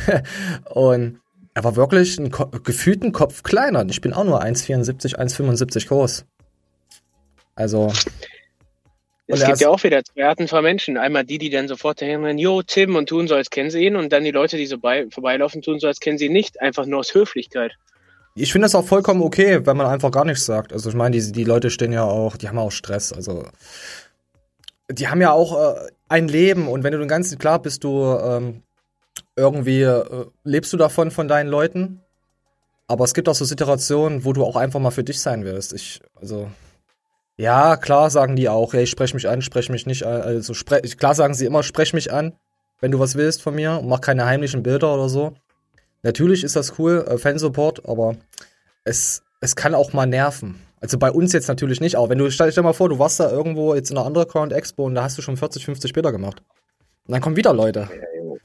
und 0.70 1.20
er 1.56 1.64
war 1.64 1.76
wirklich 1.76 2.20
ein 2.20 2.30
Ko 2.30 2.46
gefühlten 2.46 3.12
Kopf 3.12 3.42
kleiner. 3.42 3.84
Ich 3.90 4.02
bin 4.02 4.14
auch 4.14 4.24
nur 4.24 4.44
1,74, 4.44 5.16
1,75 5.16 5.88
groß. 5.88 6.26
Also, 7.56 7.92
Es 9.28 9.42
Und 9.42 9.48
gibt 9.48 9.62
ja 9.62 9.70
auch 9.70 9.84
wieder 9.84 10.04
zwei 10.04 10.26
Arten 10.26 10.48
von 10.48 10.62
Menschen. 10.62 10.98
Einmal 10.98 11.24
die, 11.24 11.40
die 11.40 11.50
dann 11.50 11.68
sofort 11.68 12.00
dahin 12.00 12.38
jo, 12.38 12.62
Tim, 12.62 12.96
und 12.96 13.10
tun 13.10 13.28
so, 13.28 13.34
als 13.34 13.50
kennen 13.50 13.72
sie 13.72 13.86
ihn. 13.86 13.96
Und 13.96 14.14
dann 14.14 14.24
die 14.24 14.32
Leute, 14.32 14.56
die 14.58 14.68
so 14.68 14.78
bei, 14.78 15.08
vorbeilaufen, 15.10 15.64
tun 15.64 15.80
so, 15.80 15.88
als 15.88 16.00
kennen 16.00 16.20
sie 16.20 16.28
ihn 16.28 16.34
nicht. 16.34 16.62
Einfach 16.62 16.86
nur 16.86 17.00
aus 17.00 17.14
Höflichkeit. 17.16 17.72
ich 18.36 18.52
finde 18.52 18.66
das 18.66 18.76
auch 18.76 18.86
vollkommen 18.86 19.24
okay, 19.24 19.66
wenn 19.66 19.78
man 19.78 19.88
einfach 19.88 20.12
gar 20.12 20.26
nichts 20.26 20.46
sagt. 20.46 20.74
Also, 20.74 20.90
ich 20.90 20.96
meine, 20.96 21.18
die, 21.18 21.32
die 21.32 21.44
Leute 21.44 21.72
stehen 21.72 21.92
ja 21.92 22.04
auch, 22.04 22.38
die 22.38 22.48
haben 22.48 22.60
auch 22.60 22.72
Stress. 22.72 23.14
Also, 23.14 23.48
die 24.92 25.08
haben 25.08 25.22
ja 25.22 25.32
auch 25.32 25.76
äh, 25.76 25.88
ein 26.08 26.28
Leben. 26.28 26.68
Und 26.68 26.84
wenn 26.84 26.92
du 26.92 27.00
den 27.00 27.08
ganzen, 27.08 27.40
klar 27.40 27.60
bist 27.60 27.84
du 27.84 28.04
ähm, 28.04 28.62
irgendwie, 29.36 29.82
äh, 29.82 30.26
lebst 30.44 30.72
du 30.72 30.78
davon, 30.78 31.10
von 31.10 31.28
deinen 31.28 31.50
Leuten. 31.50 32.02
Aber 32.86 33.06
es 33.06 33.16
gibt 33.16 33.28
auch 33.28 33.34
so 33.34 33.46
Situationen, 33.46 34.24
wo 34.24 34.34
du 34.34 34.44
auch 34.44 34.56
einfach 34.56 34.80
mal 34.80 34.92
für 34.92 35.04
dich 35.04 35.20
sein 35.20 35.46
willst. 35.46 35.74
Ich, 35.74 36.02
also, 36.22 36.48
ja, 37.38 37.76
klar 37.78 38.10
sagen 38.10 38.36
die 38.36 38.50
auch, 38.50 38.74
hey, 38.74 38.88
sprech 38.88 39.14
mich 39.14 39.28
an, 39.28 39.42
sprech 39.42 39.70
mich 39.70 39.86
nicht 39.86 40.04
an. 40.04 40.22
Also, 40.22 40.54
spre 40.54 40.82
klar 40.82 41.16
sagen 41.16 41.34
sie 41.34 41.46
immer, 41.46 41.64
sprech 41.64 41.94
mich 41.94 42.12
an, 42.12 42.34
wenn 42.80 42.92
du 42.92 43.00
was 43.00 43.16
willst 43.16 43.42
von 43.42 43.56
mir 43.56 43.80
und 43.80 43.88
mach 43.88 44.02
keine 44.02 44.26
heimlichen 44.26 44.64
Bilder 44.64 44.94
oder 44.94 45.10
so. 45.10 45.34
Natürlich 46.04 46.44
ist 46.44 46.56
das 46.56 46.78
cool, 46.80 47.06
äh, 47.10 47.18
Fansupport, 47.18 47.88
aber 47.88 48.16
es, 48.84 49.24
es 49.42 49.56
kann 49.56 49.74
auch 49.76 49.92
mal 49.92 50.06
nerven. 50.06 50.62
Also 50.80 51.00
bei 51.00 51.12
uns 51.12 51.34
jetzt 51.34 51.48
natürlich 51.48 51.82
nicht, 51.82 51.96
aber 51.96 52.10
wenn 52.10 52.20
du, 52.20 52.30
stell 52.30 52.52
dir 52.52 52.62
mal 52.62 52.74
vor, 52.74 52.90
du 52.90 53.00
warst 53.00 53.20
da 53.20 53.32
irgendwo 53.32 53.74
jetzt 53.74 53.90
in 53.90 53.98
einer 53.98 54.06
Underground 54.06 54.54
Expo 54.54 54.86
und 54.86 54.96
da 54.96 55.04
hast 55.04 55.18
du 55.18 55.22
schon 55.22 55.36
40, 55.36 55.66
50 55.66 55.94
Bilder 55.94 56.12
gemacht. 56.12 56.44
Und 57.08 57.12
dann 57.12 57.22
kommen 57.22 57.36
wieder 57.36 57.54
Leute. 57.54 57.90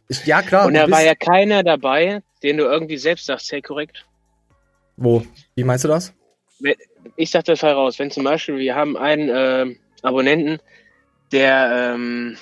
Ich, 0.08 0.24
ja, 0.26 0.42
klar. 0.42 0.66
und 0.66 0.74
da 0.74 0.90
war 0.90 1.02
ja 1.02 1.14
keiner 1.14 1.62
dabei, 1.62 2.22
den 2.42 2.56
du 2.56 2.64
irgendwie 2.64 2.96
selbst 2.96 3.26
sagst, 3.26 3.52
hey, 3.52 3.62
korrekt. 3.62 4.06
Wo? 4.96 5.22
Wie 5.54 5.64
meinst 5.64 5.84
du 5.84 5.88
das? 5.88 6.12
Ich 7.16 7.30
sag 7.30 7.44
das 7.44 7.60
voraus. 7.60 7.98
Wenn 7.98 8.10
zum 8.10 8.24
Beispiel, 8.24 8.58
wir 8.58 8.74
haben 8.74 8.96
einen 8.96 9.30
ähm, 9.32 9.78
Abonnenten, 10.02 10.58
der, 11.32 11.92
ähm, 11.94 12.36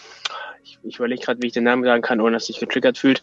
ich, 0.62 0.78
ich 0.82 0.96
überlege 0.96 1.22
gerade, 1.22 1.43
wie 1.43 1.49
ich 1.49 1.52
den 1.52 1.64
Namen 1.64 1.84
sagen 1.84 2.02
kann, 2.02 2.20
ohne 2.20 2.32
dass 2.32 2.46
sich 2.46 2.60
getriggert 2.60 2.99
fühlt. 2.99 3.22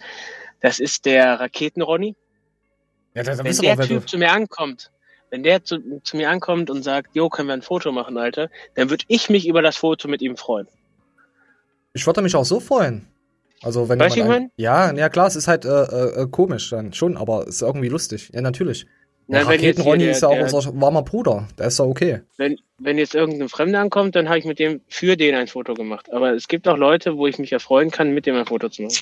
Das 0.61 0.79
ist 0.79 1.05
der 1.05 1.39
Raketen-Ronny. 1.39 2.15
Ja, 3.13 3.25
Wenn 3.25 3.55
der 3.61 3.77
Typ 3.79 4.01
du, 4.01 4.05
zu 4.07 4.17
mir 4.17 4.31
ankommt, 4.31 4.91
wenn 5.29 5.43
der 5.43 5.63
zu, 5.63 6.01
zu 6.03 6.17
mir 6.17 6.29
ankommt 6.29 6.69
und 6.69 6.83
sagt, 6.83 7.15
jo, 7.15 7.29
können 7.29 7.47
wir 7.47 7.53
ein 7.53 7.61
Foto 7.61 7.91
machen, 7.91 8.17
Alter, 8.17 8.49
dann 8.75 8.89
würde 8.89 9.05
ich 9.07 9.29
mich 9.29 9.47
über 9.47 9.61
das 9.61 9.77
Foto 9.77 10.07
mit 10.07 10.21
ihm 10.21 10.37
freuen. 10.37 10.67
ich 11.93 12.05
würde 12.05 12.21
mich 12.21 12.35
auch 12.35 12.45
so 12.45 12.59
freuen. 12.59 13.07
Also 13.61 13.89
wenn 13.89 13.99
Weißt 13.99 14.15
jemand 14.15 14.33
wie 14.33 14.37
ein, 14.37 14.51
ja, 14.57 14.93
ja 14.93 15.09
klar, 15.09 15.27
es 15.27 15.35
ist 15.35 15.47
halt 15.47 15.65
äh, 15.65 15.69
äh, 15.69 16.23
äh, 16.23 16.27
komisch 16.27 16.69
dann 16.69 16.93
schon, 16.93 17.17
aber 17.17 17.47
es 17.47 17.55
ist 17.55 17.61
irgendwie 17.61 17.87
lustig. 17.87 18.31
Ja, 18.33 18.41
natürlich. 18.41 18.85
Na, 19.27 19.41
Ja, 19.41 19.47
wenn 19.47 19.53
jetzt 19.53 19.79
Raketen 19.79 19.81
Ronny 19.81 20.03
hier 20.03 20.11
ist 20.11 20.21
ja 20.21 20.29
der- 20.29 20.45
auch 20.47 20.53
unser 20.53 20.79
warmer 20.81 21.01
Bruder. 21.01 21.47
Der 21.57 21.67
ist 21.67 21.79
ja 21.79 21.85
okay. 21.85 22.21
wenn, 22.37 22.57
wenn 22.77 22.97
jetzt 22.97 23.15
irgendein 23.15 23.49
Fremder 23.49 23.79
ankommt, 23.79 24.15
dann 24.15 24.27
habe 24.29 24.37
ich 24.37 24.45
mit 24.45 24.59
dem 24.59 24.81
für 24.87 25.17
den 25.17 25.33
ein 25.35 25.47
Foto 25.47 25.73
gemacht. 25.73 26.11
Aber 26.13 26.33
es 26.33 26.47
gibt 26.47 26.67
auch 26.67 26.77
Leute, 26.77 27.17
wo 27.17 27.25
ich 27.27 27.39
mich 27.39 27.49
ja 27.49 27.59
freuen 27.59 27.89
kann, 27.91 28.13
mit 28.13 28.25
dem 28.25 28.35
ein 28.35 28.45
Foto 28.45 28.69
zu 28.69 28.83
machen. 28.83 28.95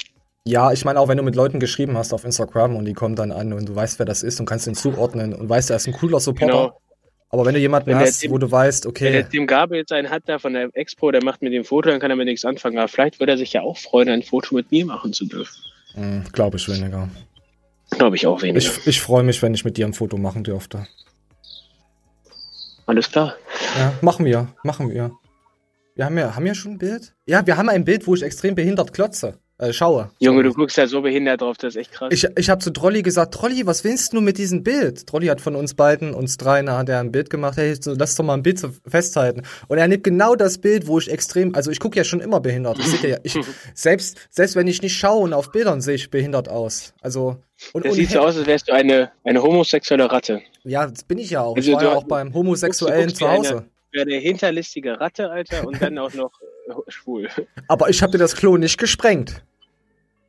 Ja, 0.46 0.72
ich 0.72 0.84
meine 0.86 1.00
auch, 1.00 1.08
wenn 1.08 1.18
du 1.18 1.24
mit 1.24 1.36
Leuten 1.36 1.60
geschrieben 1.60 1.98
hast 1.98 2.14
auf 2.14 2.24
Instagram 2.26 2.76
und 2.76 2.86
die 2.86 2.94
kommen 2.94 3.16
dann 3.16 3.32
an 3.32 3.54
und 3.54 3.68
du 3.68 3.76
weißt, 3.76 3.98
wer 4.00 4.06
das 4.06 4.24
ist 4.24 4.40
und 4.40 4.46
kannst 4.46 4.68
ihn 4.68 4.76
zuordnen 4.76 5.34
und 5.34 5.48
weißt, 5.50 5.70
er 5.70 5.78
ist 5.78 5.88
ein 5.88 5.94
cooler 5.94 6.20
Supporter. 6.20 6.46
Genau. 6.52 6.80
Aber 7.30 7.46
wenn 7.46 7.54
du 7.56 7.60
jemanden 7.62 7.88
Wenn 7.88 7.98
der 7.98 8.08
hast, 8.08 8.20
Tim- 8.20 8.32
wo 8.32 8.38
du 8.38 8.52
weißt, 8.52 8.86
Wenn 8.86 8.90
okay, 8.92 9.12
der 9.12 9.28
Tim 9.30 9.48
Gabe 9.48 9.78
jetzt 9.78 9.92
einen 9.92 10.10
hat 10.10 10.24
da 10.28 10.38
von 10.40 10.54
der 10.54 10.70
Expo, 10.74 11.12
der 11.12 11.24
macht 11.24 11.42
mit 11.42 11.52
dem 11.52 11.64
Foto, 11.64 11.90
dann 11.90 12.00
kann 12.00 12.12
er 12.12 12.16
mit 12.16 12.28
nichts 12.28 12.46
anfangen. 12.46 12.78
Aber 12.78 12.88
vielleicht 12.88 13.20
würde 13.20 13.32
er 13.34 13.38
sich 13.38 13.54
ja 13.54 13.62
auch 13.62 13.78
freuen, 13.78 14.08
ein 14.10 14.22
Foto 14.22 14.54
mit 14.54 14.70
mir 14.72 14.86
machen 14.86 15.14
zu 15.14 15.26
dürfen. 15.26 15.56
glaube 16.32 16.58
ich 16.58 16.68
weniger. 16.70 17.10
Glaube 17.98 18.16
ich 18.16 18.28
auch 18.28 18.42
weniger. 18.42 18.60
Ich, 18.60 18.88
ich 18.88 19.02
freue 19.02 19.24
mich, 19.24 19.42
wenn 19.42 19.54
ich 19.54 19.66
mit 19.66 19.78
dir 19.78 19.86
ein 19.86 19.94
Foto 19.94 20.18
machen 20.18 20.44
dürfte. 20.44 20.88
Alles 22.86 23.10
klar. 23.10 23.36
Ja, 23.78 23.94
machen 24.02 24.26
wir, 24.26 24.50
machen 24.64 24.90
wir. 24.90 25.12
Wir 25.96 26.06
haben 26.06 26.18
ja, 26.18 26.36
haben 26.36 26.46
wir 26.46 26.56
schon 26.56 26.74
ein 26.74 26.78
Bild? 26.80 27.14
Ja, 27.26 27.46
wir 27.46 27.56
haben 27.58 27.70
ein 27.70 27.86
Bild, 27.86 28.08
wo 28.08 28.16
ich 28.16 28.24
extrem 28.24 28.56
behindert 28.56 28.94
klotze. 28.94 29.40
Äh, 29.64 29.72
schaue. 29.72 30.10
Junge, 30.20 30.44
du 30.44 30.52
guckst 30.54 30.78
ja 30.78 30.88
so 30.88 31.02
behindert 31.02 31.42
drauf, 31.42 31.56
das 31.58 31.76
ist 31.76 31.80
echt 31.82 31.92
krass. 31.94 32.10
Ich, 32.12 32.28
ich 32.38 32.50
habe 32.50 32.60
zu 32.62 32.72
Trolli 32.72 33.02
gesagt, 33.02 33.34
Trolli, 33.34 33.66
was 33.66 33.84
willst 33.84 34.12
du 34.14 34.20
mit 34.20 34.38
diesem 34.38 34.64
Bild? 34.64 35.08
Trolli 35.08 35.28
hat 35.28 35.40
von 35.40 35.56
uns 35.56 35.74
beiden, 35.74 36.14
uns 36.14 36.36
dreien, 36.38 36.70
hat 36.70 36.90
er 36.90 37.00
ein 37.00 37.12
Bild 37.12 37.30
gemacht, 37.30 37.56
hey, 37.58 37.74
lass 37.86 38.16
doch 38.16 38.26
mal 38.26 38.34
ein 38.34 38.44
Bild 38.44 38.60
festhalten. 38.86 39.44
Und 39.70 39.78
er 39.78 39.88
nimmt 39.88 40.04
genau 40.04 40.36
das 40.36 40.58
Bild, 40.58 40.88
wo 40.88 41.00
ich 41.00 41.10
extrem, 41.10 41.56
also 41.56 41.72
ich 41.72 41.80
gucke 41.80 41.98
ja 41.98 42.04
schon 42.04 42.20
immer 42.20 42.42
behindert. 42.42 42.78
Ich 42.80 42.88
sehe 42.88 43.10
ja, 43.12 43.18
ich, 43.24 43.38
selbst, 43.74 44.18
selbst 44.30 44.56
wenn 44.56 44.68
ich 44.68 44.82
nicht 44.82 44.98
schaue 44.98 45.22
und 45.24 45.34
auf 45.34 45.52
Bildern 45.52 45.80
sehe 45.82 45.96
ich 45.96 46.10
behindert 46.10 46.50
aus. 46.50 46.94
Also, 47.02 47.38
und, 47.72 47.86
das 47.86 47.96
sieht 47.96 48.10
so 48.12 48.20
aus, 48.20 48.36
als 48.36 48.46
wärst 48.48 48.68
du 48.68 48.74
eine, 48.74 49.12
eine 49.24 49.42
homosexuelle 49.42 50.12
Ratte. 50.12 50.42
ja, 50.66 50.86
das 50.88 51.04
bin 51.04 51.20
ich 51.20 51.30
ja 51.30 51.42
auch. 51.42 51.56
Also 51.56 51.70
ich 51.70 51.76
war 51.76 51.84
du- 51.84 51.88
ja 51.90 51.96
auch 51.96 52.04
beim 52.04 52.34
Homosexuellen 52.34 53.14
zu 53.16 53.30
Hause. 53.30 53.66
Du 53.94 54.02
eine 54.02 54.16
hinterlistige 54.16 55.00
Ratte, 55.00 55.30
Alter, 55.30 55.68
und 55.68 55.80
dann 55.82 55.98
auch 56.00 56.14
noch 56.16 56.32
äh, 56.68 56.74
schwul. 56.92 57.30
Aber 57.68 57.90
ich 57.90 58.02
habe 58.02 58.14
dir 58.14 58.18
das 58.18 58.36
Klo 58.36 58.58
nicht 58.58 58.80
gesprengt. 58.80 59.44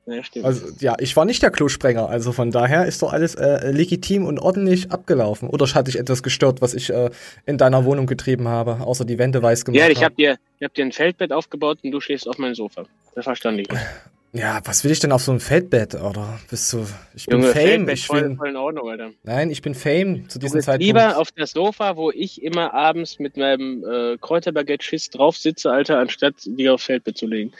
Ja, 0.06 0.22
stimmt. 0.22 0.44
Also, 0.44 0.66
ja, 0.80 0.96
ich 0.98 1.16
war 1.16 1.24
nicht 1.24 1.42
der 1.42 1.50
Klosprenger, 1.50 2.08
also 2.08 2.32
von 2.32 2.50
daher 2.50 2.84
ist 2.84 3.00
doch 3.00 3.12
alles 3.12 3.34
äh, 3.36 3.70
legitim 3.70 4.26
und 4.26 4.38
ordentlich 4.38 4.92
abgelaufen. 4.92 5.48
Oder 5.48 5.66
hatte 5.66 5.90
ich 5.90 5.98
etwas 5.98 6.22
gestört, 6.22 6.60
was 6.60 6.74
ich 6.74 6.90
äh, 6.90 7.10
in 7.46 7.56
deiner 7.56 7.84
Wohnung 7.84 8.06
getrieben 8.06 8.48
habe, 8.48 8.80
außer 8.80 9.04
die 9.04 9.18
Wände 9.18 9.42
weiß 9.42 9.64
gemacht 9.64 9.80
ja, 9.80 9.88
ich 9.88 9.96
habe? 9.96 10.06
habe 10.06 10.14
dir, 10.16 10.36
ich 10.58 10.64
hab 10.64 10.74
dir 10.74 10.84
ein 10.84 10.92
Feldbett 10.92 11.32
aufgebaut 11.32 11.78
und 11.82 11.90
du 11.90 12.00
schläfst 12.00 12.28
auf 12.28 12.36
meinem 12.38 12.54
Sofa. 12.54 12.84
Das 13.14 13.24
verstand 13.24 13.60
ich. 13.60 13.68
Ja, 14.36 14.60
was 14.64 14.82
will 14.82 14.90
ich 14.90 14.98
denn 14.98 15.12
auf 15.12 15.22
so 15.22 15.30
einem 15.30 15.38
Feldbett, 15.38 15.94
oder? 15.94 16.40
Bist 16.50 16.72
du, 16.72 16.84
ich 17.14 17.26
bin 17.26 17.38
Junge, 17.38 17.52
Fame, 17.52 17.62
Feldbett 17.62 17.98
ich 17.98 18.06
voll, 18.08 18.22
bin, 18.22 18.36
voll 18.36 18.48
in 18.48 18.56
Ordnung, 18.56 18.90
Alter. 18.90 19.12
nein, 19.22 19.48
ich 19.48 19.62
bin 19.62 19.76
Fame 19.76 20.28
zu 20.28 20.40
Du 20.40 20.46
diesem 20.46 20.60
Zeitpunkt. 20.60 20.84
lieber 20.84 21.18
auf 21.18 21.30
das 21.30 21.52
Sofa, 21.52 21.96
wo 21.96 22.10
ich 22.10 22.42
immer 22.42 22.74
abends 22.74 23.20
mit 23.20 23.36
meinem 23.36 23.84
äh, 23.84 24.18
Kräuterbaguette-Schiss 24.18 25.10
drauf 25.10 25.36
sitze, 25.36 25.70
Alter, 25.70 26.00
anstatt 26.00 26.34
die 26.46 26.68
aufs 26.68 26.82
Feldbett 26.82 27.16
zu 27.16 27.28
legen. 27.28 27.52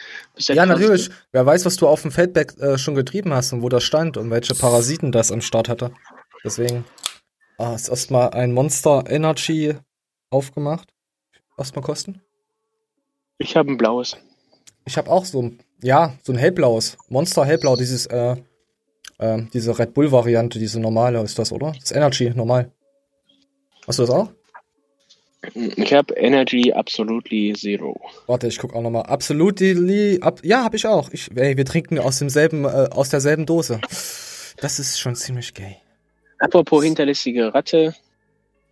Der 0.48 0.56
ja, 0.56 0.66
Krasseste. 0.66 0.90
natürlich. 0.90 1.10
Wer 1.30 1.46
weiß, 1.46 1.64
was 1.64 1.76
du 1.76 1.86
auf 1.86 2.02
dem 2.02 2.10
Feldbett 2.10 2.58
äh, 2.58 2.76
schon 2.76 2.96
getrieben 2.96 3.32
hast 3.32 3.52
und 3.52 3.62
wo 3.62 3.68
das 3.68 3.84
stand 3.84 4.16
und 4.16 4.32
welche 4.32 4.56
Parasiten 4.56 5.12
das 5.12 5.30
am 5.30 5.42
Start 5.42 5.68
hatte. 5.68 5.92
Deswegen 6.44 6.84
ah, 7.56 7.76
ist 7.76 7.88
erstmal 7.88 8.30
ein 8.30 8.52
Monster 8.52 9.04
Energy 9.08 9.76
aufgemacht. 10.30 10.88
Erstmal 11.56 11.84
kosten. 11.84 12.20
Ich 13.38 13.56
habe 13.56 13.70
ein 13.70 13.76
blaues. 13.76 14.16
Ich 14.86 14.96
habe 14.96 15.10
auch 15.10 15.24
so 15.24 15.42
ein, 15.42 15.58
ja, 15.82 16.14
so 16.22 16.32
ein 16.32 16.38
hellblaues. 16.38 16.96
Monster 17.08 17.44
hellblau, 17.44 17.76
dieses, 17.76 18.06
äh, 18.06 18.36
äh, 19.18 19.42
diese 19.52 19.78
Red 19.78 19.94
Bull-Variante, 19.94 20.58
diese 20.58 20.80
normale 20.80 21.22
ist 21.22 21.38
das, 21.38 21.52
oder? 21.52 21.72
Das 21.80 21.92
Energy, 21.92 22.30
normal. 22.30 22.70
Hast 23.86 23.98
du 23.98 24.02
das 24.02 24.10
auch? 24.10 24.30
Ich 25.76 25.92
habe 25.92 26.14
Energy 26.14 26.72
Absolutely 26.72 27.52
Zero. 27.52 28.00
Warte, 28.26 28.46
ich 28.46 28.58
guck 28.58 28.74
auch 28.74 28.80
nochmal. 28.80 29.02
Absolutely, 29.02 30.18
ab, 30.22 30.40
ja, 30.42 30.64
hab 30.64 30.74
ich 30.74 30.86
auch. 30.86 31.10
Ich, 31.10 31.30
ey, 31.36 31.56
wir 31.56 31.64
trinken 31.64 31.98
aus 31.98 32.18
demselben, 32.18 32.64
äh, 32.64 32.88
aus 32.90 33.10
derselben 33.10 33.44
Dose. 33.44 33.80
Das 34.58 34.78
ist 34.78 34.98
schon 34.98 35.14
ziemlich 35.16 35.52
gay. 35.52 35.76
Apropos 36.38 36.82
hinterlistige 36.84 37.52
Ratte, 37.52 37.94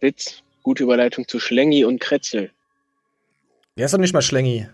Witz, 0.01 0.43
gute 0.63 0.83
Überleitung 0.83 1.29
zu 1.29 1.39
Schlengi 1.39 1.85
und 1.85 2.01
Kretzel. 2.01 2.51
Der 3.77 3.87
ist 3.87 3.93
doch 3.95 3.99
nicht 3.99 4.15
mal 4.15 4.23
Schlengi. 4.23 4.67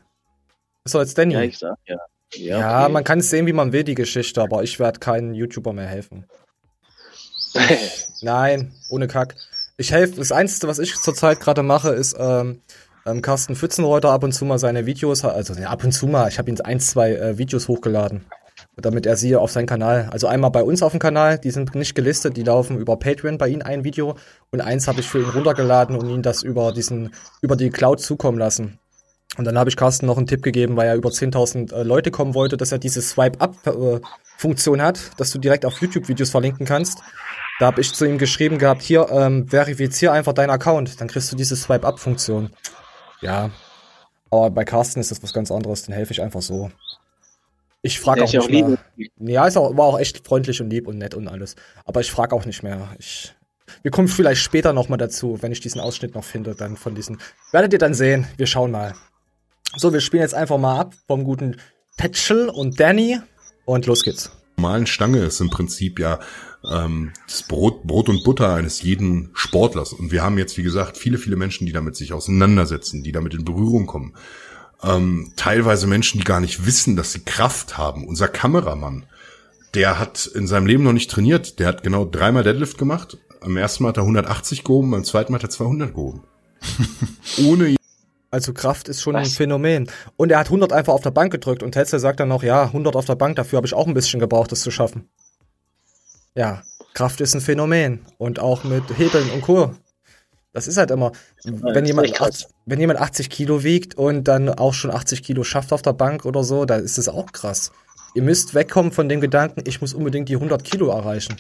Ist 0.85 0.95
doch 0.95 1.01
jetzt 1.01 1.17
Danny. 1.19 1.35
Ja, 1.35 1.41
Ja, 1.41 1.45
ich 1.45 1.59
sag 1.59 1.79
ja. 1.87 2.83
okay. 2.83 2.93
man 2.93 3.05
kann 3.05 3.21
es 3.21 3.31
sehen, 3.31 3.47
wie 3.47 3.53
man 3.53 3.73
will, 3.73 3.85
die 3.85 3.95
Geschichte, 3.95 4.43
aber 4.43 4.63
ich 4.63 4.79
werde 4.79 5.01
keinen 5.01 5.35
YouTuber 5.35 5.73
mehr 5.73 5.87
helfen. 5.87 6.27
Nein, 8.21 8.73
ohne 8.91 9.09
Kack. 9.09 9.35
Ich 9.77 9.93
helfe, 9.93 10.17
das 10.17 10.33
Einzige, 10.33 10.69
was 10.69 10.79
ich 10.79 10.97
zurzeit 10.97 11.41
gerade 11.41 11.63
mache, 11.63 11.91
ist 11.91 12.17
ähm, 12.19 12.63
ähm, 13.07 13.23
Carsten 13.23 13.57
Pfützenreuter 13.57 14.11
ab 14.11 14.25
und 14.25 14.33
zu 14.33 14.45
mal 14.45 14.59
seine 14.59 14.87
Videos, 14.87 15.25
also 15.25 15.55
ja, 15.55 15.71
ab 15.71 15.85
und 15.85 15.93
zu 15.93 16.07
mal, 16.07 16.29
ich 16.29 16.39
habe 16.39 16.51
ihm 16.51 16.57
ein, 16.65 16.81
zwei 16.81 17.13
äh, 17.15 17.39
Videos 17.39 17.69
hochgeladen, 17.69 18.27
damit 18.77 19.07
er 19.07 19.17
sie 19.17 19.37
auf 19.37 19.51
seinen 19.51 19.67
Kanal, 19.67 20.09
also 20.11 20.27
einmal 20.27 20.51
bei 20.51 20.63
uns 20.63 20.83
auf 20.83 20.93
dem 20.93 21.01
Kanal, 21.01 21.39
die 21.39 21.51
sind 21.51 21.75
nicht 21.75 21.95
gelistet, 21.95 22.37
die 22.37 22.43
laufen 22.43 22.77
über 22.77 22.97
Patreon 22.97 23.39
bei 23.39 23.49
ihm 23.49 23.63
ein 23.63 23.85
Video 23.85 24.17
und 24.51 24.61
eins 24.61 24.89
habe 24.89 25.01
ich 25.01 25.09
für 25.09 25.21
ihn 25.21 25.31
runtergeladen 25.31 25.97
und 25.97 26.09
ihn 26.11 26.23
das 26.23 26.43
über 26.43 26.73
diesen, 26.73 27.15
über 27.41 27.57
die 27.57 27.71
Cloud 27.71 28.01
zukommen 28.01 28.39
lassen. 28.39 28.79
Und 29.37 29.45
dann 29.45 29.59
habe 29.59 29.71
ich 29.71 29.77
Carsten 29.77 30.07
noch 30.07 30.17
einen 30.17 30.27
Tipp 30.27 30.43
gegeben, 30.43 30.77
weil 30.77 30.89
er 30.89 30.97
über 30.97 31.11
10.000 31.11 31.73
äh, 31.73 31.83
Leute 31.83 32.11
kommen 32.11 32.35
wollte, 32.35 32.57
dass 32.57 32.73
er 32.73 32.79
diese 32.79 33.03
Swipe-Up-Funktion 33.03 34.83
hat, 34.83 35.11
dass 35.19 35.31
du 35.31 35.39
direkt 35.39 35.65
auf 35.65 35.81
YouTube-Videos 35.81 36.31
verlinken 36.31 36.67
kannst. 36.67 37.01
Da 37.61 37.67
habe 37.67 37.81
ich 37.81 37.93
zu 37.93 38.05
ihm 38.05 38.19
geschrieben 38.19 38.59
gehabt, 38.59 38.83
hier, 38.83 39.09
ähm, 39.11 39.47
verifizier 39.49 40.13
einfach 40.13 40.33
deinen 40.33 40.51
Account, 40.51 41.01
dann 41.01 41.09
kriegst 41.09 41.31
du 41.31 41.37
diese 41.37 41.57
Swipe-Up-Funktion. 41.57 42.51
Ja, 43.21 43.51
aber 44.31 44.51
bei 44.51 44.65
Carsten 44.65 45.01
ist 45.01 45.11
das 45.11 45.23
was 45.23 45.33
ganz 45.33 45.51
anderes, 45.51 45.83
den 45.85 45.95
helfe 45.95 46.13
ich 46.13 46.23
einfach 46.23 46.43
so. 46.43 46.71
Ich 47.83 48.01
frage 48.01 48.25
auch 48.25 48.33
nicht 48.33 48.51
mehr. 48.51 48.79
Ja, 49.19 49.47
ist 49.47 49.57
auch, 49.57 49.77
war 49.77 49.87
auch 49.87 49.99
echt 49.99 50.27
freundlich 50.27 50.61
und 50.61 50.71
lieb 50.71 50.89
und 50.89 50.99
nett 50.99 51.15
und 51.15 51.29
alles. 51.29 51.55
Aber 51.85 52.01
ich 52.01 52.11
frage 52.11 52.35
auch 52.35 52.45
nicht 52.45 52.63
mehr. 52.63 52.89
Ich, 52.99 53.35
wir 53.83 53.91
kommen 53.91 54.09
vielleicht 54.09 54.43
später 54.43 54.73
noch 54.73 54.89
mal 54.89 54.97
dazu, 54.97 55.39
wenn 55.43 55.53
ich 55.53 55.61
diesen 55.61 55.81
Ausschnitt 55.81 56.15
noch 56.15 56.25
finde, 56.25 56.55
dann 56.55 56.77
von 56.77 56.95
diesen. 56.95 57.19
Werdet 57.53 57.73
ihr 57.73 57.79
dann 57.79 57.95
sehen. 57.95 58.27
Wir 58.37 58.47
schauen 58.47 58.73
mal. 58.73 58.95
So, 59.77 59.93
wir 59.93 60.01
spielen 60.01 60.23
jetzt 60.23 60.35
einfach 60.35 60.59
mal 60.59 60.81
ab 60.81 60.95
vom 61.07 61.25
guten 61.25 61.57
Tetschel 61.99 62.49
und 62.49 62.81
Danny 62.81 63.19
und 63.67 63.87
los 63.87 64.03
geht's. 64.03 64.31
normalen 64.57 64.87
Stange 64.87 65.19
ist 65.19 65.41
im 65.41 65.51
Prinzip 65.51 65.99
ja 65.99 66.21
ähm, 66.69 67.13
das 67.27 67.43
Brot, 67.43 67.85
Brot 67.85 68.09
und 68.09 68.25
Butter 68.25 68.55
eines 68.55 68.83
jeden 68.83 69.31
Sportlers. 69.35 69.93
Und 69.93 70.11
wir 70.11 70.23
haben 70.23 70.39
jetzt, 70.39 70.57
wie 70.57 70.63
gesagt, 70.63 70.97
viele, 70.97 71.19
viele 71.19 71.37
Menschen, 71.37 71.67
die 71.67 71.73
damit 71.73 71.97
sich 71.97 72.13
auseinandersetzen, 72.13 73.03
die 73.03 73.13
damit 73.13 73.35
in 73.35 73.45
Berührung 73.45 73.87
kommen. 73.87 74.15
Ähm, 74.83 75.33
teilweise 75.37 75.87
Menschen, 75.87 76.19
die 76.19 76.25
gar 76.25 76.41
nicht 76.41 76.65
wissen, 76.65 76.97
dass 76.97 77.13
sie 77.13 77.21
Kraft 77.21 77.77
haben. 77.77 78.07
Unser 78.07 78.29
Kameramann, 78.29 79.05
der 79.75 79.99
hat 79.99 80.27
in 80.27 80.47
seinem 80.47 80.67
Leben 80.67 80.83
noch 80.83 80.93
nicht 80.93 81.11
trainiert. 81.11 81.59
Der 81.59 81.67
hat 81.67 81.83
genau 81.83 82.05
dreimal 82.05 82.43
Deadlift 82.43 82.79
gemacht. 82.79 83.19
Am 83.41 83.57
ersten 83.57 83.83
Mal 83.83 83.91
hat 83.91 83.99
er 83.99 84.05
180 84.05 84.65
gehoben, 84.65 84.91
beim 84.91 85.05
zweiten 85.05 85.31
Mal 85.33 85.39
hat 85.39 85.45
er 85.45 85.51
200 85.51 85.95
gehoben. 85.95 86.23
Ohne 87.45 87.78
Also 88.31 88.53
Kraft 88.53 88.89
ist 88.89 89.01
schon 89.01 89.17
ein 89.17 89.25
Was? 89.25 89.35
Phänomen. 89.35 89.91
Und 90.17 90.31
er 90.31 90.39
hat 90.39 90.47
100 90.47 90.73
einfach 90.73 90.93
auf 90.93 91.03
der 91.03 91.11
Bank 91.11 91.33
gedrückt 91.33 91.63
und 91.63 91.73
Tetzel 91.73 91.99
sagt 91.99 92.21
dann 92.21 92.29
noch, 92.29 92.43
ja, 92.43 92.65
100 92.65 92.95
auf 92.95 93.07
der 93.07 93.15
Bank, 93.15 93.37
dafür 93.37 93.57
habe 93.57 93.67
ich 93.67 93.75
auch 93.75 93.87
ein 93.87 93.95
bisschen 93.95 94.21
gebraucht, 94.21 94.53
das 94.53 94.61
zu 94.61 94.71
schaffen. 94.71 95.09
Ja, 96.35 96.63
Kraft 96.95 97.21
ist 97.21 97.35
ein 97.35 97.41
Phänomen. 97.41 98.05
Und 98.19 98.39
auch 98.39 98.65
mit 98.65 98.85
Hebeln 98.97 99.31
und 99.31 99.43
Co. 99.43 99.75
Das 100.53 100.67
ist 100.67 100.77
halt 100.77 100.91
immer, 100.91 101.13
wenn 101.45 101.85
jemand, 101.85 102.09
echt 102.09 102.17
krass. 102.17 102.45
80, 102.45 102.49
wenn 102.67 102.81
jemand 102.81 103.01
80 103.01 103.31
Kilo 103.31 103.63
wiegt 103.63 103.97
und 103.97 104.25
dann 104.25 104.49
auch 104.49 104.75
schon 104.75 104.91
80 104.91 105.23
Kilo 105.23 105.45
schafft 105.45 105.73
auf 105.73 105.83
der 105.83 105.93
Bank 105.93 106.25
oder 106.25 106.43
so, 106.43 106.65
da 106.65 106.77
ist 106.77 106.99
es 106.99 107.09
auch 107.09 107.33
krass. 107.33 107.71
Ihr 108.15 108.23
müsst 108.23 108.55
wegkommen 108.55 108.93
von 108.93 109.09
dem 109.09 109.21
Gedanken, 109.21 109.63
ich 109.67 109.81
muss 109.81 109.95
unbedingt 109.95 110.29
die 110.29 110.35
100 110.35 110.65
Kilo 110.65 110.89
erreichen. 110.89 111.37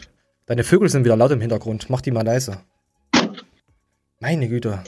Deine 0.46 0.64
Vögel 0.64 0.88
sind 0.88 1.04
wieder 1.04 1.16
laut 1.16 1.32
im 1.32 1.40
Hintergrund. 1.40 1.90
Mach 1.90 2.00
die 2.00 2.10
mal 2.10 2.24
leise. 2.24 2.60
Meine 4.20 4.48
Güte. 4.48 4.82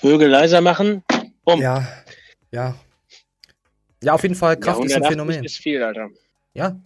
Vögel 0.00 0.28
leiser 0.28 0.60
machen. 0.60 1.02
Bumm. 1.44 1.60
Ja, 1.60 1.86
ja. 2.50 2.74
Ja, 4.02 4.14
auf 4.14 4.22
jeden 4.22 4.34
Fall, 4.34 4.56
Kraft 4.56 4.80
ja, 4.80 4.86
ist 4.86 4.92
ein 4.92 5.02
180 5.02 5.08
Phänomen. 5.08 5.44
ist 5.44 5.56
viel, 5.58 5.82
Alter. 5.82 6.08
Ja. 6.54 6.80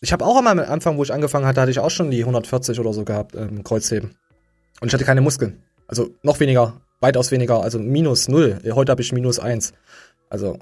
Ich 0.00 0.12
habe 0.12 0.24
auch 0.24 0.36
am 0.36 0.46
Anfang, 0.46 0.98
wo 0.98 1.02
ich 1.02 1.12
angefangen 1.12 1.46
hatte, 1.46 1.60
hatte 1.60 1.70
ich 1.70 1.78
auch 1.78 1.90
schon 1.90 2.10
die 2.10 2.20
140 2.20 2.78
oder 2.78 2.92
so 2.92 3.04
gehabt, 3.04 3.34
ähm, 3.34 3.64
Kreuzheben. 3.64 4.16
Und 4.80 4.88
ich 4.88 4.94
hatte 4.94 5.04
keine 5.04 5.20
Muskeln. 5.20 5.62
Also 5.86 6.10
noch 6.22 6.40
weniger, 6.40 6.80
weitaus 7.00 7.30
weniger, 7.30 7.62
also 7.62 7.78
minus 7.78 8.28
null. 8.28 8.60
Heute 8.72 8.92
habe 8.92 9.02
ich 9.02 9.12
minus 9.12 9.38
eins. 9.38 9.72
Also, 10.28 10.58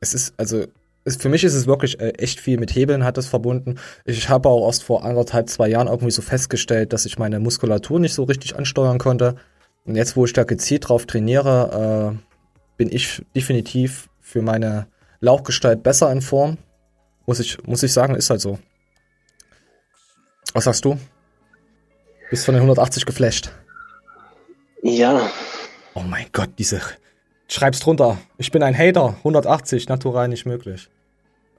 es 0.00 0.14
ist, 0.14 0.34
also, 0.36 0.66
es, 1.04 1.16
für 1.16 1.28
mich 1.28 1.44
ist 1.44 1.54
es 1.54 1.66
wirklich 1.66 2.00
äh, 2.00 2.10
echt 2.10 2.40
viel 2.40 2.58
mit 2.58 2.74
Hebeln 2.74 3.04
hat 3.04 3.18
es 3.18 3.26
verbunden. 3.26 3.78
Ich 4.04 4.28
habe 4.28 4.48
auch 4.48 4.66
erst 4.66 4.84
vor 4.84 5.04
anderthalb, 5.04 5.48
zwei 5.48 5.68
Jahren 5.68 5.88
irgendwie 5.88 6.10
so 6.12 6.22
festgestellt, 6.22 6.92
dass 6.92 7.04
ich 7.04 7.18
meine 7.18 7.40
Muskulatur 7.40 7.98
nicht 8.00 8.14
so 8.14 8.24
richtig 8.24 8.56
ansteuern 8.56 8.98
konnte. 8.98 9.36
Und 9.84 9.96
jetzt, 9.96 10.16
wo 10.16 10.24
ich 10.24 10.32
da 10.32 10.44
gezielt 10.44 10.88
drauf 10.88 11.06
trainiere, 11.06 12.14
äh, 12.14 12.18
bin 12.76 12.90
ich 12.92 13.22
definitiv 13.34 14.08
für 14.20 14.42
meine 14.42 14.86
Lauchgestalt 15.20 15.82
besser 15.82 16.10
in 16.12 16.22
Form. 16.22 16.58
Muss 17.26 17.40
ich, 17.40 17.62
muss 17.64 17.82
ich 17.82 17.92
sagen, 17.92 18.14
ist 18.14 18.30
halt 18.30 18.40
so. 18.40 18.58
Was 20.54 20.64
sagst 20.64 20.84
du? 20.84 20.98
Bist 22.30 22.44
von 22.44 22.54
den 22.54 22.62
180 22.62 23.06
geflasht. 23.06 23.50
Ja, 24.82 25.30
Oh 25.94 26.00
mein 26.00 26.26
Gott, 26.32 26.50
diese. 26.58 26.80
Schreib's 27.48 27.80
drunter. 27.80 28.18
Ich 28.38 28.50
bin 28.50 28.62
ein 28.62 28.76
Hater. 28.76 29.14
180, 29.18 29.88
natural 29.88 30.28
nicht 30.28 30.46
möglich. 30.46 30.88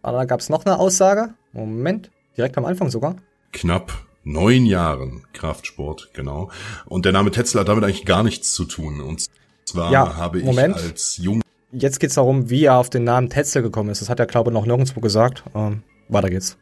Aber 0.01 0.17
da 0.17 0.25
gab's 0.25 0.49
noch 0.49 0.65
eine 0.65 0.79
Aussage. 0.79 1.33
Moment. 1.51 2.09
Direkt 2.35 2.57
am 2.57 2.65
Anfang 2.65 2.89
sogar. 2.89 3.15
knapp 3.51 3.93
neun 4.23 4.65
Jahren 4.65 5.23
Kraftsport, 5.33 6.11
genau. 6.13 6.49
Und 6.85 7.05
der 7.05 7.11
Name 7.11 7.31
Tetzel 7.31 7.59
hat 7.59 7.67
damit 7.67 7.83
eigentlich 7.83 8.05
gar 8.05 8.23
nichts 8.23 8.53
zu 8.53 8.65
tun. 8.65 9.01
Und 9.01 9.25
zwar 9.65 9.91
Ja, 9.91 10.15
habe 10.15 10.39
ich 10.39 10.45
Moment. 10.45 10.75
als 10.75 11.17
jung 11.17 11.41
Jetzt 11.71 11.99
geht's 11.99 12.13
darum, 12.15 12.51
wie 12.51 12.65
er 12.65 12.77
auf 12.77 12.91
den 12.91 13.03
Namen 13.03 13.29
Tetzel 13.29 13.63
gekommen 13.63 13.89
ist. 13.89 13.99
Das 14.01 14.09
hat 14.09 14.19
er, 14.19 14.27
glaube 14.27 14.51
ich, 14.51 14.53
noch 14.53 14.65
nirgendwo 14.67 14.99
gesagt. 14.99 15.43
Ähm, 15.55 15.81
weiter 16.07 16.29
geht's. 16.29 16.57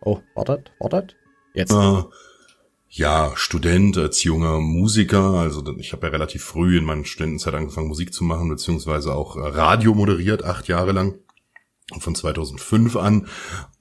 Oh, 0.00 0.20
wartet, 0.34 0.72
wartet. 0.78 1.16
Jetzt. 1.52 1.70
äh, 1.72 2.02
ja, 2.88 3.32
Student, 3.34 3.98
als 3.98 4.22
junger 4.22 4.60
Musiker, 4.60 5.34
also 5.34 5.62
ich 5.78 5.92
habe 5.92 6.06
ja 6.06 6.12
relativ 6.12 6.44
früh 6.44 6.78
in 6.78 6.84
meiner 6.84 7.04
Studentenzeit 7.04 7.52
angefangen, 7.54 7.88
Musik 7.88 8.14
zu 8.14 8.24
machen, 8.24 8.48
beziehungsweise 8.48 9.14
auch 9.14 9.36
Radio 9.36 9.94
moderiert, 9.94 10.44
acht 10.44 10.68
Jahre 10.68 10.92
lang, 10.92 11.18
von 11.98 12.14
2005 12.14 12.96
an 12.96 13.26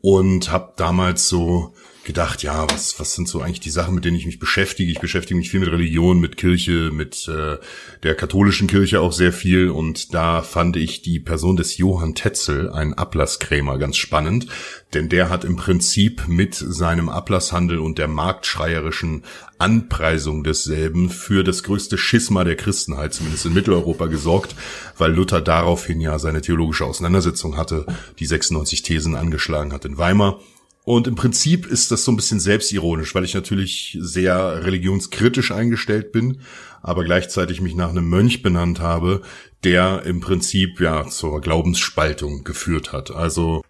und 0.01 0.51
habe 0.51 0.73
damals 0.77 1.29
so 1.29 1.73
gedacht, 2.03 2.43
ja, 2.43 2.67
was, 2.69 2.99
was 2.99 3.13
sind 3.13 3.27
so 3.27 3.41
eigentlich 3.41 3.59
die 3.59 3.69
Sachen, 3.69 3.95
mit 3.95 4.03
denen 4.05 4.17
ich 4.17 4.25
mich 4.25 4.39
beschäftige? 4.39 4.91
Ich 4.91 4.99
beschäftige 4.99 5.37
mich 5.37 5.49
viel 5.49 5.61
mit 5.61 5.71
Religion, 5.71 6.19
mit 6.19 6.37
Kirche, 6.37 6.91
mit 6.91 7.27
äh, 7.27 7.57
der 8.03 8.15
katholischen 8.15 8.67
Kirche 8.67 8.99
auch 8.99 9.13
sehr 9.13 9.31
viel 9.31 9.69
und 9.69 10.13
da 10.13 10.41
fand 10.41 10.75
ich 10.75 11.01
die 11.01 11.19
Person 11.19 11.55
des 11.55 11.77
Johann 11.77 12.15
Tetzel, 12.15 12.69
einen 12.69 12.93
Ablasskrämer, 12.93 13.77
ganz 13.77 13.97
spannend, 13.97 14.47
denn 14.93 15.09
der 15.09 15.29
hat 15.29 15.45
im 15.45 15.55
Prinzip 15.55 16.27
mit 16.27 16.55
seinem 16.55 17.09
Ablasshandel 17.09 17.79
und 17.79 17.97
der 17.97 18.07
marktschreierischen 18.07 19.23
Anpreisung 19.57 20.43
desselben 20.43 21.09
für 21.09 21.43
das 21.43 21.63
größte 21.63 21.97
Schisma 21.97 22.43
der 22.43 22.57
Christenheit, 22.57 23.13
zumindest 23.13 23.45
in 23.45 23.53
Mitteleuropa, 23.53 24.07
gesorgt, 24.07 24.55
weil 24.97 25.13
Luther 25.13 25.39
daraufhin 25.39 26.01
ja 26.01 26.19
seine 26.19 26.41
theologische 26.41 26.85
Auseinandersetzung 26.85 27.55
hatte, 27.55 27.85
die 28.19 28.25
96 28.25 28.81
Thesen 28.81 29.15
angeschlagen 29.15 29.71
hat 29.71 29.85
in 29.85 29.97
Weimar. 29.97 30.41
Und 30.85 31.07
im 31.07 31.15
Prinzip 31.15 31.65
ist 31.65 31.91
das 31.91 32.03
so 32.03 32.11
ein 32.11 32.17
bisschen 32.17 32.41
selbstironisch, 32.41 33.15
weil 33.15 33.23
ich 33.23 33.33
natürlich 33.33 33.97
sehr 34.01 34.65
religionskritisch 34.65 35.51
eingestellt 35.51 36.11
bin, 36.11 36.41
aber 36.81 37.05
gleichzeitig 37.05 37.61
mich 37.61 37.75
nach 37.75 37.89
einem 37.89 38.09
Mönch 38.09 38.41
benannt 38.41 38.81
habe, 38.81 39.21
der 39.63 40.03
im 40.03 40.19
Prinzip 40.19 40.81
ja 40.81 41.07
zur 41.07 41.39
Glaubensspaltung 41.39 42.43
geführt 42.43 42.91
hat. 42.91 43.11
Also 43.11 43.63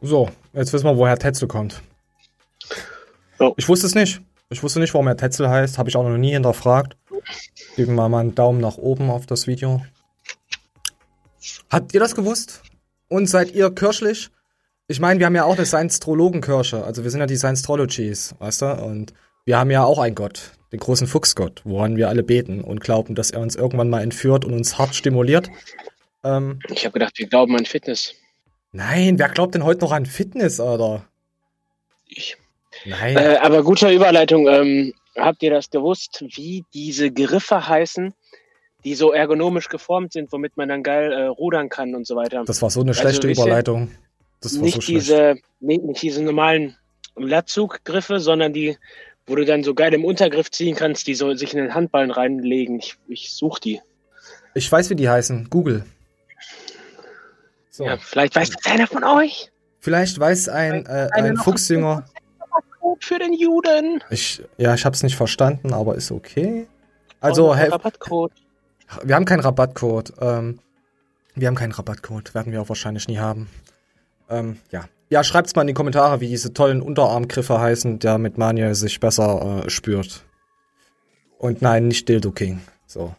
So, 0.00 0.30
jetzt 0.54 0.72
wissen 0.72 0.86
wir, 0.86 0.96
woher 0.96 1.18
Tetzel 1.18 1.46
kommt. 1.46 1.82
Oh. 3.38 3.52
Ich 3.58 3.68
wusste 3.68 3.86
es 3.86 3.94
nicht. 3.94 4.22
Ich 4.48 4.62
wusste 4.62 4.80
nicht, 4.80 4.94
warum 4.94 5.06
er 5.06 5.16
Tetzel 5.16 5.48
heißt. 5.48 5.76
Habe 5.76 5.90
ich 5.90 5.96
auch 5.96 6.08
noch 6.08 6.16
nie 6.16 6.32
hinterfragt. 6.32 6.96
Geben 7.76 7.94
wir 7.96 8.08
mal 8.08 8.20
einen 8.20 8.34
Daumen 8.34 8.60
nach 8.60 8.78
oben 8.78 9.10
auf 9.10 9.26
das 9.26 9.46
Video. 9.46 9.82
Habt 11.68 11.92
ihr 11.94 12.00
das 12.00 12.14
gewusst? 12.14 12.62
Und 13.08 13.26
seid 13.26 13.52
ihr 13.52 13.70
kirchlich? 13.70 14.30
Ich 14.90 14.98
meine, 14.98 15.20
wir 15.20 15.26
haben 15.26 15.36
ja 15.36 15.44
auch 15.44 15.56
eine 15.56 15.66
Science-Trologen-Kirche. 15.66 16.82
Also 16.82 17.04
wir 17.04 17.12
sind 17.12 17.20
ja 17.20 17.26
die 17.26 17.36
Science-Trologies, 17.36 18.34
weißt 18.40 18.62
du? 18.62 18.66
Und 18.82 19.14
wir 19.44 19.56
haben 19.56 19.70
ja 19.70 19.84
auch 19.84 20.00
einen 20.00 20.16
Gott, 20.16 20.50
den 20.72 20.80
großen 20.80 21.06
Fuchsgott, 21.06 21.60
woran 21.62 21.96
wir 21.96 22.08
alle 22.08 22.24
beten 22.24 22.60
und 22.60 22.80
glauben, 22.80 23.14
dass 23.14 23.30
er 23.30 23.38
uns 23.38 23.54
irgendwann 23.54 23.88
mal 23.88 24.02
entführt 24.02 24.44
und 24.44 24.52
uns 24.52 24.78
hart 24.78 24.96
stimuliert. 24.96 25.48
Ähm, 26.24 26.58
Ich 26.70 26.84
habe 26.84 26.94
gedacht, 26.94 27.16
wir 27.18 27.28
glauben 27.28 27.56
an 27.56 27.66
Fitness. 27.66 28.16
nein, 28.72 29.16
wer 29.20 29.28
glaubt 29.28 29.54
denn 29.54 29.62
heute 29.62 29.82
noch 29.82 29.92
an 29.92 30.06
Fitness, 30.06 30.58
Alter? 30.58 31.04
Ich. 32.08 32.36
Nein. 32.84 33.16
Äh, 33.16 33.38
aber 33.40 33.62
guter 33.62 33.92
Überleitung. 33.92 34.48
Ähm, 34.48 34.92
habt 35.14 35.40
ihr 35.44 35.52
das 35.52 35.70
gewusst, 35.70 36.24
wie 36.34 36.64
diese 36.74 37.12
Griffe 37.12 37.68
heißen, 37.68 38.12
die 38.82 38.96
so 38.96 39.12
ergonomisch 39.12 39.68
geformt 39.68 40.14
sind, 40.14 40.32
womit 40.32 40.56
man 40.56 40.68
dann 40.68 40.82
geil 40.82 41.12
äh, 41.12 41.26
rudern 41.26 41.68
kann 41.68 41.94
und 41.94 42.08
so 42.08 42.16
weiter? 42.16 42.42
das 42.44 42.60
war 42.60 42.70
so 42.70 42.80
eine 42.80 42.94
schlechte 42.94 43.28
wisst 43.28 43.38
ihr, 43.38 43.44
Überleitung. 43.44 43.92
Das 44.40 44.56
war 44.56 44.62
nicht 44.62 44.74
so 44.74 44.80
schlecht. 44.80 45.08
diese, 45.08 45.36
nicht, 45.60 45.82
nicht 45.84 46.02
diese 46.02 46.22
normalen 46.22 46.76
Latzuggriffe, 47.16 48.20
sondern 48.20 48.52
die, 48.52 48.78
wo 49.26 49.36
du 49.36 49.44
dann 49.44 49.62
so 49.62 49.74
geil 49.74 49.92
im 49.94 50.04
Untergriff 50.04 50.50
ziehen 50.50 50.74
kannst, 50.76 51.06
die 51.06 51.14
so 51.14 51.34
sich 51.34 51.52
in 51.52 51.58
den 51.60 51.74
Handballen 51.74 52.10
reinlegen. 52.10 52.78
Ich, 52.78 52.96
ich 53.08 53.32
suche 53.32 53.60
die. 53.60 53.80
Ich 54.54 54.70
weiß, 54.70 54.90
wie 54.90 54.96
die 54.96 55.08
heißen. 55.08 55.48
Google. 55.50 55.84
So. 57.70 57.84
Ja, 57.84 57.96
vielleicht 57.98 58.34
weiß 58.36 58.50
das 58.50 58.64
einer 58.66 58.86
von 58.86 59.04
euch. 59.04 59.50
Vielleicht 59.80 60.18
weiß 60.18 60.48
ein, 60.48 60.86
äh, 60.86 61.08
ein 61.12 61.36
Fuchsjünger. 61.36 62.04
Für 62.98 63.18
den 63.18 63.32
Juden. 63.32 64.02
Ich, 64.10 64.42
ja, 64.58 64.74
ich 64.74 64.84
hab's 64.84 65.02
nicht 65.02 65.16
verstanden, 65.16 65.72
aber 65.72 65.94
ist 65.94 66.10
okay. 66.10 66.66
Also, 67.20 67.48
Oh, 67.48 67.52
Rabattcode. 67.52 68.32
wir 69.04 69.14
haben 69.14 69.24
keinen 69.24 69.40
Rabattcode. 69.40 70.12
Ähm, 70.20 70.58
wir 71.34 71.48
haben 71.48 71.54
keinen 71.54 71.72
Rabattcode. 71.72 72.34
Werden 72.34 72.52
wir 72.52 72.60
auch 72.60 72.68
wahrscheinlich 72.68 73.08
nie 73.08 73.18
haben. 73.18 73.48
Ähm, 74.30 74.58
ja. 74.70 74.84
Ja, 75.10 75.24
schreibt's 75.24 75.56
mal 75.56 75.62
in 75.62 75.66
die 75.66 75.74
Kommentare, 75.74 76.20
wie 76.20 76.28
diese 76.28 76.54
tollen 76.54 76.80
Unterarmgriffe 76.80 77.60
heißen, 77.60 77.98
damit 77.98 78.38
Manuel 78.38 78.76
sich 78.76 79.00
besser 79.00 79.64
äh, 79.64 79.70
spürt. 79.70 80.24
Und 81.36 81.62
nein, 81.62 81.88
nicht 81.88 82.08
Dildo 82.08 82.30
King. 82.30 82.60
So. 82.86 83.14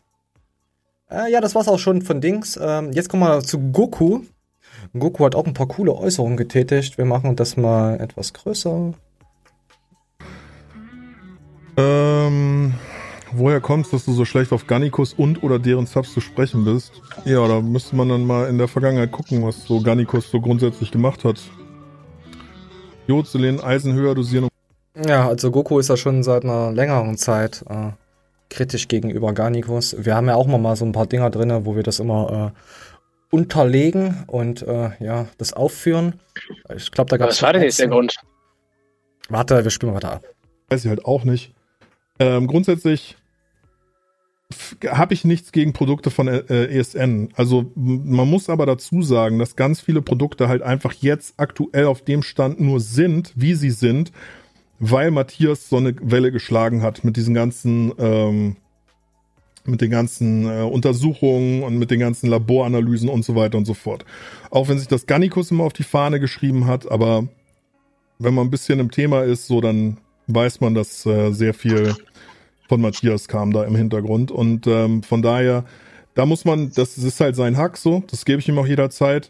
Äh, 1.09 1.29
ja, 1.31 1.41
das 1.41 1.53
war's 1.53 1.67
auch 1.67 1.79
schon 1.79 2.01
von 2.01 2.21
Dings. 2.21 2.57
Ähm, 2.61 2.93
jetzt 2.93 3.09
kommen 3.09 3.23
wir 3.23 3.41
zu 3.41 3.59
Goku. 3.59 4.21
Goku 4.97 5.25
hat 5.25 5.35
auch 5.35 5.45
ein 5.45 5.53
paar 5.53 5.67
coole 5.67 5.93
Äußerungen 5.93 6.37
getätigt. 6.37 6.97
Wir 6.97 7.05
machen 7.05 7.35
das 7.35 7.57
mal 7.57 7.99
etwas 7.99 8.31
größer. 8.31 8.93
Ähm, 11.77 12.73
woher 13.33 13.59
kommst, 13.61 13.93
dass 13.93 14.05
du 14.05 14.13
so 14.13 14.25
schlecht 14.25 14.51
auf 14.51 14.67
Gannikus 14.67 15.13
und 15.13 15.43
oder 15.43 15.59
deren 15.59 15.85
Subs 15.85 16.13
zu 16.13 16.21
sprechen 16.21 16.65
bist? 16.65 16.93
Ja, 17.25 17.47
da 17.47 17.61
müsste 17.61 17.95
man 17.95 18.09
dann 18.09 18.25
mal 18.25 18.47
in 18.47 18.57
der 18.57 18.67
Vergangenheit 18.67 19.11
gucken, 19.11 19.45
was 19.45 19.63
so 19.65 19.81
Gannikus 19.81 20.29
so 20.29 20.39
grundsätzlich 20.39 20.91
gemacht 20.91 21.23
hat. 21.23 21.39
Jodselin, 23.07 23.59
Eisen 23.61 23.93
höher 23.93 24.15
dosieren. 24.15 24.47
Ja, 25.05 25.27
also 25.27 25.51
Goku 25.51 25.79
ist 25.79 25.89
ja 25.89 25.97
schon 25.97 26.23
seit 26.23 26.43
einer 26.43 26.71
längeren 26.71 27.17
Zeit 27.17 27.63
äh, 27.69 27.91
kritisch 28.49 28.87
gegenüber 28.87 29.33
Garnikus. 29.33 29.95
Wir 29.97 30.15
haben 30.15 30.27
ja 30.27 30.35
auch 30.35 30.47
mal 30.47 30.75
so 30.75 30.85
ein 30.85 30.91
paar 30.91 31.07
Dinger 31.07 31.29
drinne, 31.29 31.65
wo 31.65 31.75
wir 31.75 31.83
das 31.83 31.99
immer 31.99 32.53
äh, 32.53 33.35
unterlegen 33.35 34.23
und 34.27 34.61
äh, 34.61 34.91
ja, 34.99 35.27
das 35.37 35.53
aufführen. 35.53 36.19
Ich 36.75 36.91
glaube, 36.91 37.09
da 37.09 37.17
gab 37.17 37.29
es. 37.29 37.37
Was 37.37 37.43
war 37.43 37.53
denn 37.53 37.63
jetzt 37.63 37.79
der 37.79 37.87
Grund? 37.87 38.15
Warte, 39.29 39.63
wir 39.63 39.71
spielen 39.71 39.93
mal 39.93 39.97
weiter 39.97 40.13
ab. 40.15 40.23
Weiß 40.69 40.83
ich 40.83 40.89
halt 40.89 41.05
auch 41.05 41.23
nicht. 41.23 41.53
Ähm, 42.19 42.47
grundsätzlich 42.47 43.17
habe 44.87 45.13
ich 45.13 45.25
nichts 45.25 45.51
gegen 45.51 45.73
Produkte 45.73 46.11
von 46.11 46.27
äh, 46.27 46.65
ESN. 46.65 47.29
Also 47.35 47.71
man 47.75 48.29
muss 48.29 48.49
aber 48.49 48.65
dazu 48.65 49.01
sagen, 49.01 49.39
dass 49.39 49.55
ganz 49.55 49.81
viele 49.81 50.01
Produkte 50.01 50.47
halt 50.47 50.61
einfach 50.61 50.93
jetzt 50.93 51.35
aktuell 51.37 51.85
auf 51.85 52.01
dem 52.03 52.23
Stand 52.23 52.59
nur 52.59 52.79
sind, 52.79 53.33
wie 53.35 53.53
sie 53.53 53.71
sind, 53.71 54.11
weil 54.79 55.11
Matthias 55.11 55.69
so 55.69 55.77
eine 55.77 55.95
Welle 56.01 56.31
geschlagen 56.31 56.81
hat 56.81 57.03
mit 57.03 57.17
diesen 57.17 57.33
ganzen, 57.33 57.93
ähm, 57.99 58.55
mit 59.63 59.81
den 59.81 59.91
ganzen 59.91 60.45
äh, 60.45 60.63
Untersuchungen 60.63 61.63
und 61.63 61.77
mit 61.77 61.91
den 61.91 61.99
ganzen 61.99 62.27
Laboranalysen 62.29 63.09
und 63.09 63.23
so 63.23 63.35
weiter 63.35 63.57
und 63.57 63.65
so 63.65 63.73
fort. 63.73 64.05
Auch 64.49 64.69
wenn 64.69 64.79
sich 64.79 64.87
das 64.87 65.05
Gannikus 65.05 65.51
immer 65.51 65.65
auf 65.65 65.73
die 65.73 65.83
Fahne 65.83 66.19
geschrieben 66.19 66.65
hat, 66.65 66.91
aber 66.91 67.27
wenn 68.17 68.33
man 68.33 68.47
ein 68.47 68.51
bisschen 68.51 68.79
im 68.79 68.91
Thema 68.91 69.23
ist, 69.23 69.47
so 69.47 69.61
dann 69.61 69.97
weiß 70.27 70.61
man, 70.61 70.73
dass 70.73 71.05
äh, 71.05 71.31
sehr 71.31 71.53
viel 71.53 71.95
von 72.71 72.79
Matthias 72.79 73.27
kam 73.27 73.51
da 73.51 73.65
im 73.65 73.75
Hintergrund. 73.75 74.31
Und 74.31 74.65
ähm, 74.65 75.03
von 75.03 75.21
daher, 75.21 75.65
da 76.13 76.25
muss 76.25 76.45
man, 76.45 76.71
das 76.73 76.97
ist 76.97 77.19
halt 77.19 77.35
sein 77.35 77.57
Hack 77.57 77.75
so, 77.75 78.01
das 78.09 78.23
gebe 78.23 78.39
ich 78.39 78.47
ihm 78.47 78.57
auch 78.57 78.65
jederzeit. 78.65 79.29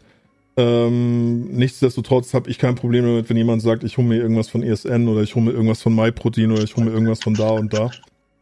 Ähm, 0.56 1.48
nichtsdestotrotz 1.48 2.34
habe 2.34 2.48
ich 2.48 2.60
kein 2.60 2.76
Problem 2.76 3.04
damit, 3.04 3.28
wenn 3.28 3.36
jemand 3.36 3.60
sagt, 3.60 3.82
ich 3.82 3.98
hole 3.98 4.06
mir 4.06 4.18
irgendwas 4.18 4.48
von 4.48 4.62
ESN 4.62 5.08
oder 5.08 5.22
ich 5.22 5.34
hole 5.34 5.46
mir 5.46 5.50
irgendwas 5.50 5.82
von 5.82 5.92
MyProtein 5.92 6.52
oder 6.52 6.62
ich 6.62 6.76
hole 6.76 6.86
mir 6.86 6.92
irgendwas 6.92 7.20
von 7.20 7.34
da 7.34 7.48
und 7.48 7.74
da. 7.74 7.90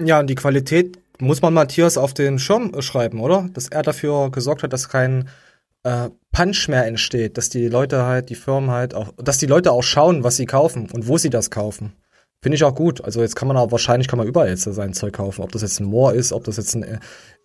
Ja, 0.05 0.21
und 0.21 0.29
die 0.29 0.35
Qualität 0.35 0.99
muss 1.19 1.41
man 1.41 1.55
Matthias 1.55 1.97
auf 1.97 2.13
den 2.13 2.39
Schirm 2.39 2.75
äh, 2.75 2.83
schreiben, 2.83 3.21
oder? 3.21 3.49
Dass 3.55 3.69
er 3.69 3.81
dafür 3.81 4.31
gesorgt 4.31 4.65
hat, 4.65 4.75
dass 4.75 4.91
kein 4.91 5.31
äh, 5.85 6.11
Punch 6.31 6.69
mehr 6.69 6.85
entsteht, 6.85 7.39
dass 7.39 7.49
die 7.49 7.69
Leute 7.69 8.05
halt, 8.05 8.29
die 8.29 8.35
Firmen 8.35 8.71
halt 8.71 8.93
auch, 8.93 9.15
dass 9.17 9.39
die 9.39 9.47
Leute 9.47 9.73
auch 9.73 9.83
schauen, 9.83 10.25
was 10.25 10.37
sie 10.37 10.45
kaufen 10.45 10.91
und 10.93 11.09
wo 11.09 11.17
sie 11.17 11.31
das 11.31 11.51
kaufen. 11.51 11.95
Finde 12.43 12.57
ich 12.57 12.65
auch 12.65 12.75
gut. 12.75 13.05
Also 13.05 13.21
jetzt 13.21 13.37
kann 13.37 13.49
man 13.49 13.57
auch 13.57 13.71
wahrscheinlich 13.71 14.09
kann 14.09 14.19
man 14.19 14.27
überall 14.27 14.49
jetzt 14.49 14.63
sein 14.63 14.95
Zeug 14.95 15.13
kaufen. 15.13 15.43
Ob 15.43 15.53
das 15.53 15.63
jetzt 15.63 15.79
ein 15.81 15.85
Moor 15.85 16.15
ist, 16.15 16.33
ob 16.33 16.45
das 16.45 16.57
jetzt 16.57 16.75
ein 16.75 16.83
äh, 16.83 16.99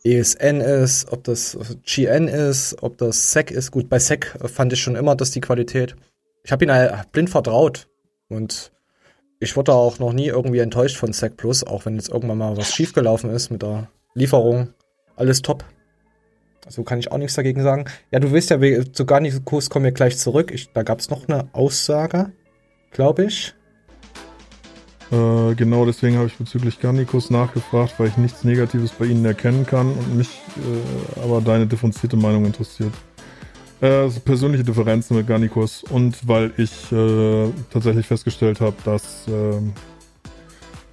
ESN 0.04 0.62
ist, 0.62 1.12
ob 1.12 1.24
das 1.26 1.58
GN 1.86 2.28
ist, 2.28 2.82
ob 2.82 2.98
das 2.98 3.32
SEC 3.32 3.52
ist. 3.52 3.72
Gut, 3.72 3.90
bei 3.90 4.00
SEC 4.00 4.38
fand 4.46 4.72
ich 4.72 4.82
schon 4.82 4.96
immer, 4.96 5.16
dass 5.16 5.32
die 5.32 5.42
Qualität. 5.42 5.96
Ich 6.44 6.52
habe 6.52 6.64
ihn 6.64 6.70
äh, 6.70 6.94
blind 7.12 7.30
vertraut 7.30 7.88
und 8.30 8.72
ich 9.40 9.58
wurde 9.58 9.74
auch 9.74 10.00
noch 10.00 10.14
nie 10.14 10.28
irgendwie 10.28 10.60
enttäuscht 10.60 10.96
von 10.96 11.12
SEC 11.12 11.36
Plus, 11.36 11.66
auch 11.66 11.86
wenn 11.86 11.96
jetzt 11.96 12.10
irgendwann 12.10 12.38
mal 12.38 12.56
was 12.56 12.74
schiefgelaufen 12.74 13.30
ist 13.32 13.50
mit 13.50 13.64
der 13.64 13.90
Lieferung. 14.14 14.70
Alles 15.18 15.42
top. 15.42 15.66
So 16.68 16.84
kann 16.84 17.00
ich 17.00 17.12
auch 17.12 17.18
nichts 17.18 17.36
dagegen 17.36 17.62
sagen. 17.62 17.86
Ja, 18.12 18.20
du 18.20 18.32
weißt 18.32 18.50
ja, 18.50 18.60
zu 18.92 19.06
Garnikus 19.06 19.70
kommen 19.70 19.86
wir 19.86 19.92
gleich 19.92 20.18
zurück. 20.18 20.52
Ich, 20.52 20.72
da 20.72 20.84
gab 20.84 21.00
es 21.00 21.10
noch 21.10 21.28
eine 21.28 21.50
Aussage, 21.54 22.32
glaube 22.92 23.26
ich. 23.26 23.54
Äh, 25.12 25.54
genau 25.56 25.86
deswegen 25.86 26.18
habe 26.18 26.28
ich 26.28 26.36
bezüglich 26.36 26.80
Garnikus 26.80 27.30
nachgefragt, 27.30 27.96
weil 27.98 28.08
ich 28.08 28.18
nichts 28.18 28.44
Negatives 28.44 28.92
bei 28.92 29.06
Ihnen 29.06 29.24
erkennen 29.24 29.66
kann 29.66 29.92
und 29.92 30.18
mich 30.18 30.42
äh, 30.58 31.20
aber 31.22 31.42
deine 31.42 31.68
differenzierte 31.68 32.18
Meinung 32.18 32.46
interessiert. 32.46 32.94
Äh, 33.82 34.10
so 34.10 34.20
persönliche 34.20 34.64
Differenzen 34.64 35.18
mit 35.18 35.28
Garnikus 35.28 35.84
und 35.84 36.28
weil 36.28 36.54
ich 36.58 36.92
äh, 36.92 37.50
tatsächlich 37.72 38.08
festgestellt 38.08 38.62
habe, 38.62 38.76
dass 38.84 39.28
ähm, 39.28 39.74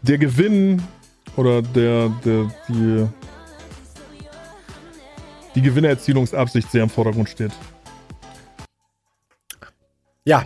der 0.02 0.18
Gewinn 0.18 0.82
oder 1.36 1.62
der, 1.62 2.10
der 2.24 2.50
die, 2.68 3.06
die 5.54 5.62
Gewinnerzielungsabsicht 5.62 6.70
sehr 6.70 6.82
im 6.82 6.90
Vordergrund 6.90 7.28
steht. 7.28 7.52
Ja. 10.24 10.44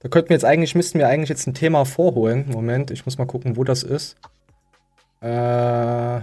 Da 0.00 0.08
könnten 0.08 0.30
wir 0.30 0.36
jetzt 0.36 0.44
eigentlich, 0.44 0.74
müssten 0.74 0.98
wir 0.98 1.08
eigentlich 1.08 1.30
jetzt 1.30 1.46
ein 1.46 1.54
Thema 1.54 1.84
vorholen. 1.84 2.46
Moment, 2.48 2.90
ich 2.90 3.04
muss 3.06 3.18
mal 3.18 3.26
gucken, 3.26 3.56
wo 3.56 3.64
das 3.64 3.82
ist. 3.82 4.16
Äh, 5.22 5.26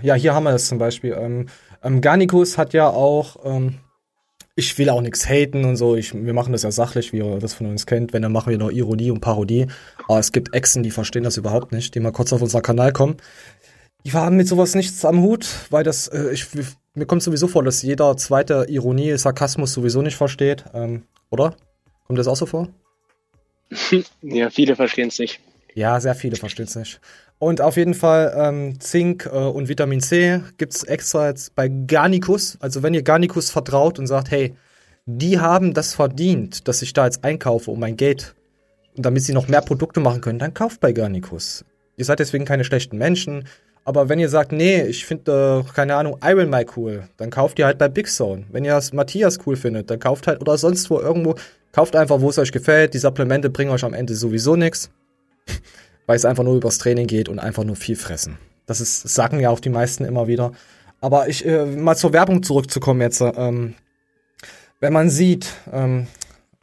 ja, 0.05 0.13
hier 0.13 0.33
haben 0.33 0.43
wir 0.43 0.51
das 0.51 0.67
zum 0.67 0.77
Beispiel. 0.77 1.15
Ähm, 1.19 1.47
ähm, 1.83 2.01
Garnicus 2.01 2.57
hat 2.57 2.73
ja 2.73 2.87
auch, 2.87 3.37
ähm, 3.43 3.79
ich 4.55 4.77
will 4.77 4.89
auch 4.89 5.01
nichts 5.01 5.27
haten 5.27 5.65
und 5.65 5.75
so. 5.75 5.95
Ich, 5.95 6.13
wir 6.13 6.33
machen 6.33 6.53
das 6.53 6.63
ja 6.63 6.71
sachlich, 6.71 7.11
wie 7.11 7.17
ihr 7.17 7.39
das 7.39 7.53
von 7.53 7.67
uns 7.67 7.85
kennt. 7.85 8.13
Wenn, 8.13 8.21
dann 8.21 8.31
machen 8.31 8.51
wir 8.51 8.57
noch 8.57 8.69
Ironie 8.69 9.11
und 9.11 9.19
Parodie. 9.19 9.67
Aber 10.07 10.19
es 10.19 10.31
gibt 10.31 10.53
Echsen, 10.53 10.83
die 10.83 10.91
verstehen 10.91 11.23
das 11.23 11.37
überhaupt 11.37 11.71
nicht, 11.71 11.95
die 11.95 11.99
mal 11.99 12.11
kurz 12.11 12.31
auf 12.31 12.41
unseren 12.41 12.61
Kanal 12.61 12.93
kommen. 12.93 13.17
Die 14.05 14.13
haben 14.13 14.35
mit 14.35 14.47
sowas 14.47 14.75
nichts 14.75 15.03
am 15.05 15.21
Hut, 15.21 15.47
weil 15.69 15.83
das, 15.83 16.07
äh, 16.09 16.31
ich, 16.31 16.47
mir 16.93 17.05
kommt 17.05 17.23
sowieso 17.23 17.47
vor, 17.47 17.63
dass 17.63 17.81
jeder 17.81 18.15
zweite 18.17 18.65
Ironie, 18.69 19.17
Sarkasmus 19.17 19.73
sowieso 19.73 20.01
nicht 20.01 20.17
versteht. 20.17 20.65
Ähm, 20.73 21.03
oder? 21.31 21.55
Kommt 22.05 22.19
das 22.19 22.27
auch 22.27 22.35
so 22.35 22.45
vor? 22.45 22.67
Ja, 24.21 24.49
viele 24.49 24.75
verstehen 24.75 25.09
es 25.09 25.19
nicht. 25.19 25.39
Ja, 25.75 25.99
sehr 25.99 26.15
viele 26.15 26.35
verstehen 26.35 26.65
es 26.65 26.75
nicht. 26.75 26.99
Und 27.39 27.61
auf 27.61 27.77
jeden 27.77 27.93
Fall 27.93 28.33
ähm, 28.37 28.79
Zink 28.79 29.25
äh, 29.25 29.29
und 29.29 29.67
Vitamin 29.67 29.99
C 29.99 30.41
gibt's 30.57 30.83
extra 30.83 31.29
jetzt 31.29 31.55
bei 31.55 31.67
Garnicus. 31.67 32.57
Also 32.61 32.83
wenn 32.83 32.93
ihr 32.93 33.03
Garnicus 33.03 33.49
vertraut 33.49 33.99
und 33.99 34.07
sagt, 34.07 34.31
hey, 34.31 34.55
die 35.05 35.39
haben 35.39 35.73
das 35.73 35.93
verdient, 35.93 36.67
dass 36.67 36.81
ich 36.81 36.93
da 36.93 37.05
jetzt 37.05 37.23
einkaufe 37.23 37.71
um 37.71 37.79
mein 37.79 37.97
Geld 37.97 38.35
und 38.95 39.05
damit 39.05 39.23
sie 39.23 39.33
noch 39.33 39.47
mehr 39.47 39.61
Produkte 39.61 39.99
machen 39.99 40.21
können, 40.21 40.39
dann 40.39 40.53
kauft 40.53 40.79
bei 40.79 40.93
Garnicus. 40.93 41.65
Ihr 41.97 42.05
seid 42.05 42.19
deswegen 42.19 42.45
keine 42.45 42.63
schlechten 42.63 42.97
Menschen. 42.97 43.47
Aber 43.85 44.07
wenn 44.07 44.19
ihr 44.19 44.29
sagt, 44.29 44.51
nee, 44.51 44.81
ich 44.83 45.05
finde, 45.05 45.65
äh, 45.67 45.73
keine 45.73 45.95
Ahnung, 45.95 46.17
Iron 46.23 46.49
Mike 46.49 46.73
cool, 46.77 47.03
dann 47.17 47.29
kauft 47.29 47.59
ihr 47.59 47.65
halt 47.65 47.77
bei 47.77 47.89
Big 47.89 48.07
Zone. 48.09 48.45
Wenn 48.51 48.63
ihr 48.63 48.71
das 48.71 48.93
Matthias 48.93 49.39
cool 49.45 49.55
findet, 49.55 49.89
dann 49.89 49.99
kauft 49.99 50.27
halt 50.27 50.41
oder 50.41 50.57
sonst 50.57 50.89
wo 50.89 50.99
irgendwo, 50.99 51.35
kauft 51.71 51.95
einfach, 51.95 52.21
wo 52.21 52.29
es 52.29 52.39
euch 52.39 52.51
gefällt. 52.51 52.93
Die 52.93 52.99
Supplemente 52.99 53.49
bringen 53.49 53.71
euch 53.71 53.83
am 53.83 53.93
Ende 53.93 54.15
sowieso 54.15 54.55
nichts 54.55 54.89
weil 56.05 56.15
es 56.15 56.25
einfach 56.25 56.43
nur 56.43 56.55
übers 56.55 56.77
Training 56.77 57.07
geht 57.07 57.29
und 57.29 57.39
einfach 57.39 57.63
nur 57.63 57.75
viel 57.75 57.95
fressen. 57.95 58.37
Das 58.65 58.81
ist, 58.81 59.01
sagen 59.01 59.39
ja 59.39 59.49
auch 59.49 59.59
die 59.59 59.69
meisten 59.69 60.05
immer 60.05 60.27
wieder. 60.27 60.53
Aber 61.01 61.27
ich, 61.27 61.45
äh, 61.45 61.65
mal 61.65 61.95
zur 61.95 62.13
Werbung 62.13 62.43
zurückzukommen 62.43 63.01
jetzt. 63.01 63.21
Ähm, 63.21 63.75
wenn 64.79 64.93
man 64.93 65.09
sieht, 65.09 65.47
ähm, 65.71 66.07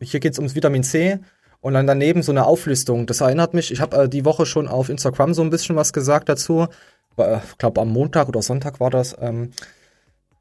hier 0.00 0.20
geht 0.20 0.32
es 0.32 0.38
ums 0.38 0.54
Vitamin 0.54 0.82
C 0.82 1.18
und 1.60 1.74
dann 1.74 1.86
daneben 1.86 2.22
so 2.22 2.32
eine 2.32 2.46
Auflistung. 2.46 3.06
Das 3.06 3.20
erinnert 3.20 3.52
mich, 3.52 3.70
ich 3.70 3.80
habe 3.80 3.96
äh, 3.96 4.08
die 4.08 4.24
Woche 4.24 4.46
schon 4.46 4.66
auf 4.66 4.88
Instagram 4.88 5.34
so 5.34 5.42
ein 5.42 5.50
bisschen 5.50 5.76
was 5.76 5.92
gesagt 5.92 6.28
dazu. 6.28 6.68
Ich 7.16 7.58
glaube, 7.58 7.80
am 7.80 7.90
Montag 7.90 8.28
oder 8.28 8.42
Sonntag 8.42 8.80
war 8.80 8.90
das. 8.90 9.16
Ähm, 9.20 9.50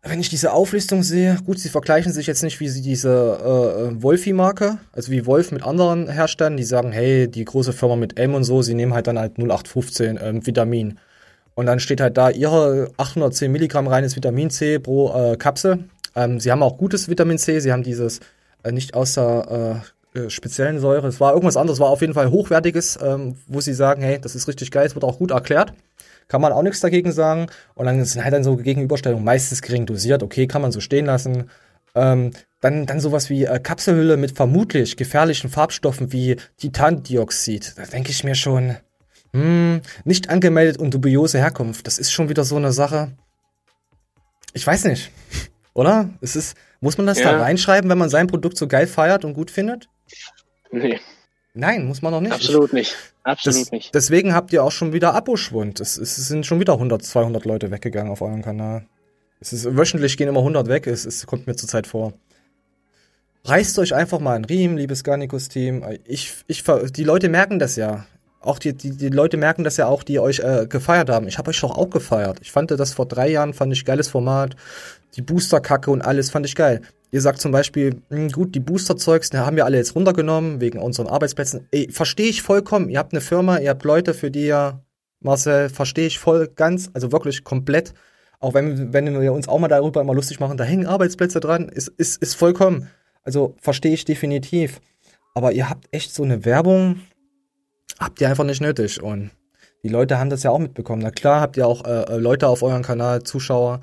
wenn 0.01 0.21
ich 0.21 0.29
diese 0.29 0.53
Auflistung 0.53 1.03
sehe, 1.03 1.37
gut, 1.45 1.59
sie 1.59 1.69
vergleichen 1.69 2.13
sich 2.13 2.25
jetzt 2.25 2.41
nicht 2.41 2.59
wie 2.61 2.69
sie 2.69 2.81
diese 2.81 3.09
äh, 3.09 3.81
äh, 3.83 4.01
Wolfi-Marke, 4.01 4.77
also 4.93 5.11
wie 5.11 5.25
Wolf 5.25 5.51
mit 5.51 5.63
anderen 5.63 6.07
Herstellern, 6.09 6.55
die 6.55 6.63
sagen, 6.63 6.91
hey, 6.93 7.27
die 7.27 7.43
große 7.43 7.73
Firma 7.73 7.97
mit 7.97 8.17
M 8.17 8.33
und 8.33 8.45
so, 8.45 8.61
sie 8.61 8.75
nehmen 8.75 8.93
halt 8.93 9.07
dann 9.07 9.19
halt 9.19 9.37
0815 9.37 10.19
ähm, 10.21 10.45
Vitamin. 10.47 10.99
Und 11.53 11.65
dann 11.65 11.81
steht 11.81 11.99
halt 11.99 12.15
da 12.15 12.29
ihre 12.29 12.91
810 12.95 13.51
Milligramm 13.51 13.87
reines 13.87 14.15
Vitamin 14.15 14.49
C 14.49 14.79
pro 14.79 15.13
äh, 15.13 15.35
Kapsel. 15.35 15.83
Ähm, 16.15 16.39
sie 16.39 16.51
haben 16.51 16.63
auch 16.63 16.77
gutes 16.77 17.09
Vitamin 17.09 17.37
C, 17.37 17.59
sie 17.59 17.73
haben 17.73 17.83
dieses 17.83 18.21
äh, 18.63 18.71
nicht 18.71 18.93
außer 18.93 19.81
äh, 20.15 20.19
äh, 20.19 20.29
speziellen 20.29 20.79
Säure, 20.79 21.07
es 21.07 21.19
war 21.19 21.33
irgendwas 21.33 21.57
anderes, 21.57 21.79
war 21.79 21.89
auf 21.89 22.01
jeden 22.01 22.13
Fall 22.13 22.31
hochwertiges, 22.31 22.97
ähm, 23.01 23.35
wo 23.47 23.59
sie 23.59 23.73
sagen, 23.73 24.01
hey, 24.01 24.19
das 24.19 24.35
ist 24.35 24.47
richtig 24.47 24.71
geil, 24.71 24.87
es 24.87 24.95
wird 24.95 25.03
auch 25.03 25.17
gut 25.17 25.31
erklärt. 25.31 25.73
Kann 26.29 26.39
man 26.41 26.53
auch 26.53 26.61
nichts 26.63 26.79
dagegen 26.79 27.11
sagen. 27.11 27.47
Und 27.75 27.85
dann 27.87 28.03
sind 28.05 28.23
halt 28.23 28.33
dann 28.33 28.43
so 28.45 28.55
Gegenüberstellungen 28.55 29.25
meistens 29.25 29.61
gering 29.61 29.85
dosiert, 29.85 30.23
okay, 30.23 30.47
kann 30.47 30.61
man 30.61 30.71
so 30.71 30.79
stehen 30.79 31.05
lassen. 31.07 31.49
Ähm, 31.95 32.31
dann, 32.61 32.85
dann 32.85 32.99
sowas 32.99 33.29
wie 33.29 33.45
äh, 33.45 33.59
Kapselhülle 33.59 34.15
mit 34.15 34.35
vermutlich 34.37 34.95
gefährlichen 34.95 35.49
Farbstoffen 35.49 36.13
wie 36.13 36.37
Titandioxid. 36.57 37.73
Da 37.77 37.83
denke 37.83 38.11
ich 38.11 38.23
mir 38.23 38.35
schon, 38.35 38.77
hm, 39.33 39.81
nicht 40.05 40.29
angemeldet 40.29 40.77
und 40.77 40.93
dubiose 40.93 41.39
Herkunft. 41.39 41.87
Das 41.87 41.97
ist 41.97 42.11
schon 42.11 42.29
wieder 42.29 42.43
so 42.43 42.55
eine 42.57 42.71
Sache. 42.71 43.11
Ich 44.53 44.65
weiß 44.65 44.85
nicht. 44.85 45.11
Oder? 45.73 46.09
Es 46.21 46.35
ist, 46.35 46.55
muss 46.79 46.97
man 46.97 47.07
das 47.07 47.19
Ja. 47.19 47.31
da 47.31 47.41
reinschreiben, 47.41 47.89
wenn 47.89 47.97
man 47.97 48.09
sein 48.09 48.27
Produkt 48.27 48.57
so 48.57 48.67
geil 48.67 48.87
feiert 48.87 49.25
und 49.25 49.33
gut 49.33 49.49
findet? 49.51 49.89
Nee, 50.71 50.99
Nein, 51.55 51.85
muss 51.85 52.01
man 52.01 52.13
doch 52.13 52.21
nicht. 52.21 52.31
absolut 52.33 52.73
nicht. 52.73 52.95
Absolut 53.29 53.61
Das, 53.61 53.71
nicht. 53.71 53.95
deswegen 53.95 54.33
habt 54.33 54.51
ihr 54.53 54.63
auch 54.63 54.71
schon 54.71 54.91
wieder 54.91 55.13
Aboschwund. 55.13 55.79
Es, 55.79 55.97
es 55.97 56.15
sind 56.15 56.45
schon 56.45 56.59
wieder 56.59 56.73
100, 56.73 57.03
200 57.03 57.45
Leute 57.45 57.69
weggegangen 57.71 58.11
auf 58.11 58.21
eurem 58.21 58.41
Kanal. 58.41 58.85
Es 59.39 59.53
ist, 59.53 59.77
wöchentlich 59.77 60.17
gehen 60.17 60.27
immer 60.27 60.39
100 60.39 60.67
weg. 60.67 60.87
Es, 60.87 61.05
es 61.05 61.25
kommt 61.27 61.47
mir 61.47 61.55
zurzeit 61.55 61.87
vor. 61.87 62.13
Reißt 63.45 63.77
euch 63.79 63.93
einfach 63.93 64.19
mal 64.19 64.35
einen 64.35 64.45
Riemen, 64.45 64.77
liebes 64.77 65.03
Garnicus-Team. 65.03 65.85
Ich, 66.05 66.33
ich, 66.47 66.63
die 66.63 67.03
Leute 67.03 67.29
merken 67.29 67.59
das 67.59 67.75
ja. 67.75 68.05
Auch 68.41 68.57
die, 68.57 68.73
die, 68.73 68.91
die 68.91 69.09
Leute 69.09 69.37
merken 69.37 69.63
das 69.63 69.77
ja 69.77 69.87
auch, 69.87 70.03
die 70.03 70.19
euch 70.19 70.39
äh, 70.39 70.65
gefeiert 70.67 71.09
haben. 71.09 71.27
Ich 71.27 71.37
habe 71.37 71.49
euch 71.49 71.59
doch 71.59 71.77
auch 71.77 71.89
gefeiert. 71.89 72.39
Ich 72.41 72.51
fand 72.51 72.71
das 72.71 72.93
vor 72.93 73.05
drei 73.05 73.29
Jahren, 73.29 73.53
fand 73.53 73.73
ich 73.73 73.83
geiles 73.83 74.07
Format. 74.07 74.55
Die 75.15 75.21
Booster-Kacke 75.21 75.91
und 75.91 76.01
alles 76.01 76.29
fand 76.29 76.45
ich 76.45 76.55
geil. 76.55 76.81
Ihr 77.11 77.21
sagt 77.21 77.41
zum 77.41 77.51
Beispiel, 77.51 78.01
hm, 78.09 78.29
gut, 78.29 78.55
die 78.55 78.59
Booster-Zeugs, 78.59 79.33
haben 79.33 79.55
wir 79.57 79.65
alle 79.65 79.77
jetzt 79.77 79.95
runtergenommen, 79.95 80.61
wegen 80.61 80.79
unseren 80.79 81.07
Arbeitsplätzen. 81.07 81.67
Ey, 81.71 81.91
verstehe 81.91 82.29
ich 82.29 82.41
vollkommen. 82.41 82.89
Ihr 82.89 82.99
habt 82.99 83.13
eine 83.13 83.21
Firma, 83.21 83.57
ihr 83.57 83.71
habt 83.71 83.83
Leute, 83.83 84.13
für 84.13 84.31
die 84.31 84.47
ihr, 84.47 84.79
Marcel, 85.19 85.69
verstehe 85.69 86.07
ich 86.07 86.19
voll 86.19 86.47
ganz, 86.55 86.91
also 86.93 87.11
wirklich 87.11 87.43
komplett. 87.43 87.93
Auch 88.39 88.53
wenn, 88.53 88.93
wenn 88.93 89.19
wir 89.19 89.33
uns 89.33 89.49
auch 89.49 89.59
mal 89.59 89.67
darüber 89.67 89.99
immer 89.99 90.13
lustig 90.13 90.39
machen, 90.39 90.55
da 90.55 90.63
hängen 90.63 90.85
Arbeitsplätze 90.85 91.39
dran, 91.39 91.67
ist, 91.67 91.89
ist, 91.89 92.21
ist 92.21 92.35
vollkommen. 92.35 92.89
Also 93.23 93.55
verstehe 93.59 93.93
ich 93.93 94.05
definitiv. 94.05 94.79
Aber 95.33 95.51
ihr 95.51 95.69
habt 95.69 95.87
echt 95.91 96.13
so 96.13 96.23
eine 96.23 96.45
Werbung, 96.45 97.01
habt 97.97 98.21
ihr 98.21 98.29
einfach 98.29 98.43
nicht 98.43 98.61
nötig. 98.61 99.01
Und 99.01 99.31
die 99.83 99.89
Leute 99.89 100.19
haben 100.19 100.29
das 100.29 100.43
ja 100.43 100.51
auch 100.51 100.59
mitbekommen. 100.59 101.01
Na 101.01 101.11
klar, 101.11 101.41
habt 101.41 101.57
ihr 101.57 101.67
auch 101.67 101.85
äh, 101.85 102.03
äh, 102.03 102.17
Leute 102.17 102.47
auf 102.47 102.63
eurem 102.63 102.83
Kanal, 102.83 103.23
Zuschauer, 103.23 103.81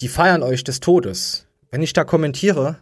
die 0.00 0.08
feiern 0.08 0.42
euch 0.42 0.64
des 0.64 0.80
Todes. 0.80 1.46
Wenn 1.70 1.82
ich 1.82 1.92
da 1.92 2.04
kommentiere 2.04 2.78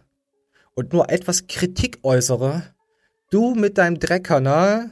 und 0.73 0.93
nur 0.93 1.09
etwas 1.09 1.47
Kritik 1.47 1.99
äußere, 2.03 2.63
du 3.31 3.55
mit 3.55 3.77
deinem 3.77 3.99
Dreckkanal, 3.99 4.91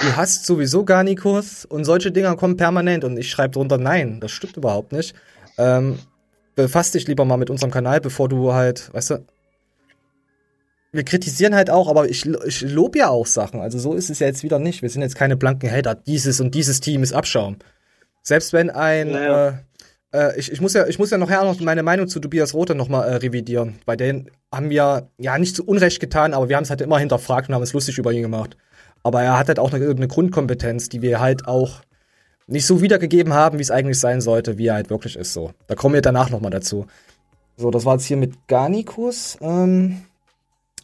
du 0.00 0.16
hast 0.16 0.44
sowieso 0.46 0.84
Garnikus 0.84 1.64
und 1.64 1.84
solche 1.84 2.12
Dinger 2.12 2.36
kommen 2.36 2.56
permanent 2.56 3.04
und 3.04 3.16
ich 3.16 3.30
schreibe 3.30 3.52
drunter, 3.52 3.78
nein, 3.78 4.20
das 4.20 4.32
stimmt 4.32 4.56
überhaupt 4.56 4.92
nicht. 4.92 5.14
Ähm, 5.56 5.98
befass 6.54 6.90
dich 6.90 7.06
lieber 7.06 7.24
mal 7.24 7.36
mit 7.36 7.50
unserem 7.50 7.70
Kanal, 7.70 8.00
bevor 8.00 8.28
du 8.28 8.52
halt, 8.52 8.92
weißt 8.92 9.10
du, 9.10 9.24
wir 10.94 11.04
kritisieren 11.04 11.54
halt 11.54 11.70
auch, 11.70 11.88
aber 11.88 12.08
ich, 12.08 12.24
ich 12.46 12.62
lob 12.62 12.96
ja 12.96 13.08
auch 13.08 13.26
Sachen. 13.26 13.60
Also 13.60 13.78
so 13.78 13.94
ist 13.94 14.10
es 14.10 14.20
ja 14.20 14.26
jetzt 14.26 14.42
wieder 14.42 14.58
nicht. 14.58 14.82
Wir 14.82 14.88
sind 14.88 15.02
jetzt 15.02 15.16
keine 15.16 15.36
blanken 15.36 15.70
Hater. 15.70 15.94
Dieses 15.94 16.40
und 16.40 16.54
dieses 16.54 16.80
Team 16.80 17.02
ist 17.02 17.12
Abschaum. 17.12 17.56
Selbst 18.22 18.52
wenn 18.52 18.70
ein, 18.70 19.10
Ja, 19.10 19.48
äh, 19.48 19.52
äh, 20.14 20.38
ich, 20.38 20.52
ich 20.52 20.60
muss 20.60 20.72
ja, 20.72 20.86
ich 20.86 20.98
muss 20.98 21.10
ja 21.10 21.18
nachher 21.18 21.44
noch 21.44 21.60
meine 21.60 21.82
Meinung 21.82 22.06
zu 22.08 22.20
Tobias 22.20 22.54
Rothe 22.54 22.74
nochmal 22.74 23.08
äh, 23.08 23.16
revidieren. 23.16 23.80
Bei 23.84 23.96
denen 23.96 24.30
haben 24.52 24.70
wir 24.70 25.08
ja 25.18 25.38
nicht 25.38 25.56
zu 25.56 25.66
Unrecht 25.66 26.00
getan, 26.00 26.32
aber 26.32 26.48
wir 26.48 26.56
haben 26.56 26.62
es 26.62 26.70
halt 26.70 26.80
immer 26.80 26.98
hinterfragt 26.98 27.48
und 27.48 27.54
haben 27.54 27.62
es 27.62 27.72
lustig 27.72 27.98
über 27.98 28.12
ihn 28.12 28.22
gemacht. 28.22 28.56
Aber 29.02 29.22
er 29.22 29.36
hat 29.36 29.48
halt 29.48 29.58
auch 29.58 29.72
eine, 29.72 29.90
eine 29.90 30.08
Grundkompetenz, 30.08 30.88
die 30.88 31.02
wir 31.02 31.20
halt 31.20 31.46
auch 31.48 31.82
nicht 32.46 32.66
so 32.66 32.80
wiedergegeben 32.80 33.32
haben, 33.32 33.58
wie 33.58 33.62
es 33.62 33.70
eigentlich 33.70 33.98
sein 33.98 34.20
sollte, 34.20 34.56
wie 34.56 34.68
er 34.68 34.74
halt 34.74 34.90
wirklich 34.90 35.16
ist. 35.16 35.32
So, 35.32 35.52
da 35.66 35.74
kommen 35.74 35.94
wir 35.94 36.02
danach 36.02 36.30
nochmal 36.30 36.52
dazu. 36.52 36.86
So, 37.56 37.70
das 37.70 37.84
war 37.84 37.94
jetzt 37.94 38.06
hier 38.06 38.16
mit 38.16 38.48
Garnicus. 38.48 39.36
Ähm, 39.40 40.02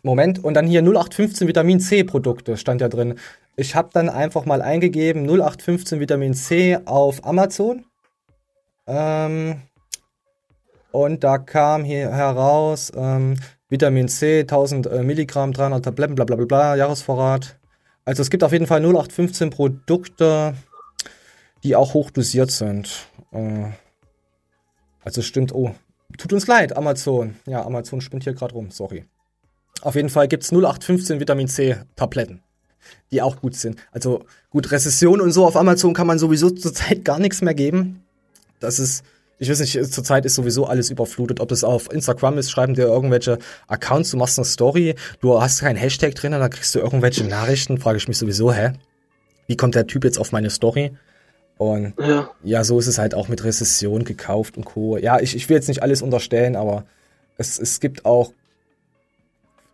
Moment, 0.03 0.43
und 0.43 0.55
dann 0.55 0.67
hier 0.67 0.83
0815 0.83 1.47
Vitamin 1.47 1.81
C 1.81 2.05
Produkte 2.05 2.57
stand 2.57 2.81
ja 2.81 2.89
drin. 2.89 3.17
Ich 3.57 3.75
habe 3.75 3.91
dann 3.93 4.09
einfach 4.09 4.47
mal 4.47 4.63
eingegeben 4.63 5.25
0815 5.29 6.01
Vitamin 6.01 6.35
C 6.35 6.79
auf 6.87 7.25
Amazon. 7.27 7.85
Ähm, 8.87 9.63
und 10.93 11.23
da 11.23 11.39
kam 11.39 11.85
hier 11.85 12.11
heraus 12.11 12.91
ähm, 12.97 13.37
Vitamin 13.69 14.09
C, 14.09 14.41
1000 14.41 14.87
äh, 14.87 15.03
Milligramm, 15.03 15.53
300 15.53 15.85
Tabletten, 15.85 16.15
bla 16.15 16.25
bla 16.25 16.37
bla 16.37 16.75
Jahresvorrat. 16.75 17.59
Also 18.05 18.23
es 18.23 18.31
gibt 18.31 18.43
auf 18.43 18.53
jeden 18.53 18.67
Fall 18.67 18.81
0815 18.81 19.51
Produkte, 19.51 20.55
die 21.63 21.77
auch 21.77 21.95
hochdosiert 21.95 22.51
sind. 22.51 23.07
Äh, 23.33 23.67
also 25.05 25.23
stimmt, 25.23 25.55
oh, 25.55 25.75
tut 26.19 26.33
uns 26.33 26.47
leid, 26.47 26.77
Amazon. 26.77 27.37
Ja, 27.47 27.65
Amazon 27.65 28.01
spinnt 28.01 28.25
hier 28.25 28.35
gerade 28.35 28.55
rum, 28.55 28.71
sorry. 28.71 29.05
Auf 29.83 29.95
jeden 29.95 30.09
Fall 30.11 30.29
gibt's 30.29 30.53
0815 30.53 31.21
Vitamin 31.21 31.49
C 31.49 31.77
Tabletten, 31.97 32.41
die 33.11 33.23
auch 33.23 33.41
gut 33.41 33.55
sind. 33.55 33.79
Also 33.93 34.25
gut, 34.51 34.71
Rezession 34.71 35.21
und 35.21 35.33
so 35.33 35.47
auf 35.47 35.57
Amazon 35.57 35.95
kann 35.95 36.07
man 36.07 36.19
sowieso 36.19 36.51
zurzeit 36.51 37.05
gar 37.05 37.19
nichts 37.19 37.43
mehr 37.43 37.55
geben. 37.55 38.05
Das 38.59 38.79
ist, 38.79 39.05
ich 39.39 39.49
weiß 39.49 39.61
nicht, 39.61 39.93
zurzeit 39.93 40.27
ist 40.27 40.35
sowieso 40.35 40.67
alles 40.67 40.91
überflutet. 40.91 41.41
Ob 41.41 41.49
das 41.49 41.65
auf 41.65 41.91
Instagram 41.91 42.37
ist, 42.39 42.51
schreiben 42.51 42.75
dir 42.75 42.83
irgendwelche 42.85 43.39
Accounts, 43.69 44.11
du 44.11 44.19
machst 44.19 44.39
eine 44.39 44.45
Story, 44.45 44.95
du 45.21 45.41
hast 45.41 45.61
keinen 45.61 45.77
Hashtag 45.77 46.15
drin, 46.15 46.33
da 46.33 46.49
kriegst 46.49 46.75
du 46.75 46.79
irgendwelche 46.79 47.25
Nachrichten, 47.25 47.79
frage 47.79 47.97
ich 47.99 48.07
mich 48.09 48.19
sowieso, 48.19 48.53
hä? 48.53 48.73
Wie 49.47 49.57
kommt 49.57 49.75
der 49.75 49.87
Typ 49.87 50.05
jetzt 50.05 50.19
auf 50.19 50.31
meine 50.33 50.51
Story? 50.51 50.93
Und 51.57 51.95
Ja. 51.99 52.31
ja, 52.43 52.65
so 52.65 52.79
ist 52.79 52.87
es 52.87 52.99
halt 52.99 53.15
auch 53.15 53.29
mit 53.29 53.45
Rezession 53.45 54.05
gekauft 54.05 54.57
und 54.57 54.65
Co. 54.65 54.97
Ja, 54.97 55.21
ich, 55.21 55.35
ich 55.35 55.49
will 55.49 55.57
jetzt 55.57 55.69
nicht 55.69 55.83
alles 55.83 56.01
unterstellen, 56.01 56.57
aber 56.57 56.85
es, 57.37 57.59
es 57.59 57.81
gibt 57.81 58.05
auch, 58.05 58.33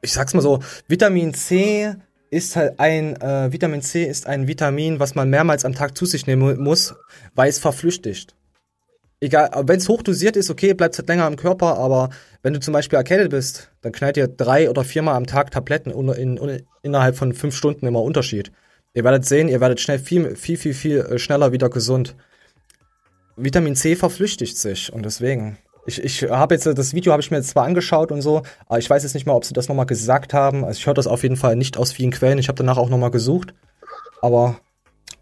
ich 0.03 0.13
sag's 0.13 0.35
mal 0.35 0.41
so, 0.41 0.61
Vitamin 0.89 1.35
C 1.35 1.95
ist 2.31 2.57
halt 2.57 2.79
ein, 2.79 3.17
äh, 3.21 3.53
Vitamin 3.53 3.83
C 3.83 4.05
ist 4.05 4.27
ein 4.27 4.49
Vitamin, 4.49 5.01
was 5.01 5.15
man 5.15 5.31
mehrmals 5.31 5.65
am 5.65 5.75
Tag 5.75 5.97
zu 5.97 6.07
sich 6.07 6.27
nehmen 6.27 6.63
muss, 6.63 6.95
weil 7.35 7.49
es 7.49 7.59
verflüchtigt. 7.59 8.35
Egal, 9.19 9.51
wenn 9.67 9.79
es 9.79 9.89
hochdosiert 9.89 10.37
ist, 10.37 10.51
okay, 10.51 10.75
bleibt 10.75 10.99
halt 10.99 11.09
länger 11.09 11.27
im 11.27 11.37
Körper, 11.37 11.79
aber 11.79 12.11
wenn 12.43 12.53
du 12.53 12.61
zum 12.61 12.73
Beispiel 12.73 12.99
erkältet 12.99 13.31
bist, 13.31 13.71
dann 13.81 13.93
knallt 13.93 14.19
ihr 14.19 14.29
drei 14.29 14.69
oder 14.69 14.85
viermal 14.85 15.15
am 15.15 15.27
Tag 15.27 15.51
Tabletten 15.51 15.91
in, 15.91 16.37
in, 16.37 16.63
innerhalb 16.83 17.17
von 17.17 17.33
fünf 17.33 17.57
Stunden 17.57 17.87
immer 17.87 18.03
Unterschied. 18.03 18.53
Ihr 18.93 19.05
werdet 19.05 19.25
sehen, 19.25 19.49
ihr 19.49 19.61
werdet 19.61 19.81
schnell 19.81 19.99
viel, 19.99 20.37
viel, 20.37 20.57
viel, 20.59 20.75
viel 20.75 20.99
äh, 21.01 21.19
schneller 21.19 21.53
wieder 21.53 21.71
gesund. 21.71 22.15
Vitamin 23.37 23.77
C 23.77 23.97
verflüchtigt 23.97 24.59
sich 24.59 24.93
und 24.93 25.05
deswegen. 25.05 25.59
Ich, 25.87 26.03
ich 26.03 26.23
habe 26.25 26.55
jetzt, 26.55 26.67
das 26.67 26.95
Video 26.95 27.13
habe 27.13 27.23
ich 27.23 27.31
mir 27.31 27.37
jetzt 27.39 27.51
zwar 27.51 27.65
angeschaut 27.65 28.11
und 28.11 28.21
so, 28.21 28.43
aber 28.67 28.79
ich 28.79 28.91
weiß 28.91 29.03
jetzt 29.05 29.15
nicht 29.15 29.27
mal, 29.27 29.35
ob 29.35 29.45
sie 29.45 29.55
das 29.55 29.69
nochmal 29.69 29.87
gesagt 29.87 30.35
haben. 30.35 30.65
Also 30.65 30.79
ich 30.79 30.87
höre 30.87 30.95
das 30.95 31.07
auf 31.07 31.23
jeden 31.23 31.37
Fall 31.37 31.57
nicht 31.57 31.77
aus 31.77 31.93
vielen 31.93 32.11
Quellen. 32.11 32.39
Ich 32.39 32.49
habe 32.49 32.57
danach 32.57 32.77
auch 32.77 32.89
nochmal 32.89 33.11
gesucht. 33.11 33.55
Aber 34.21 34.59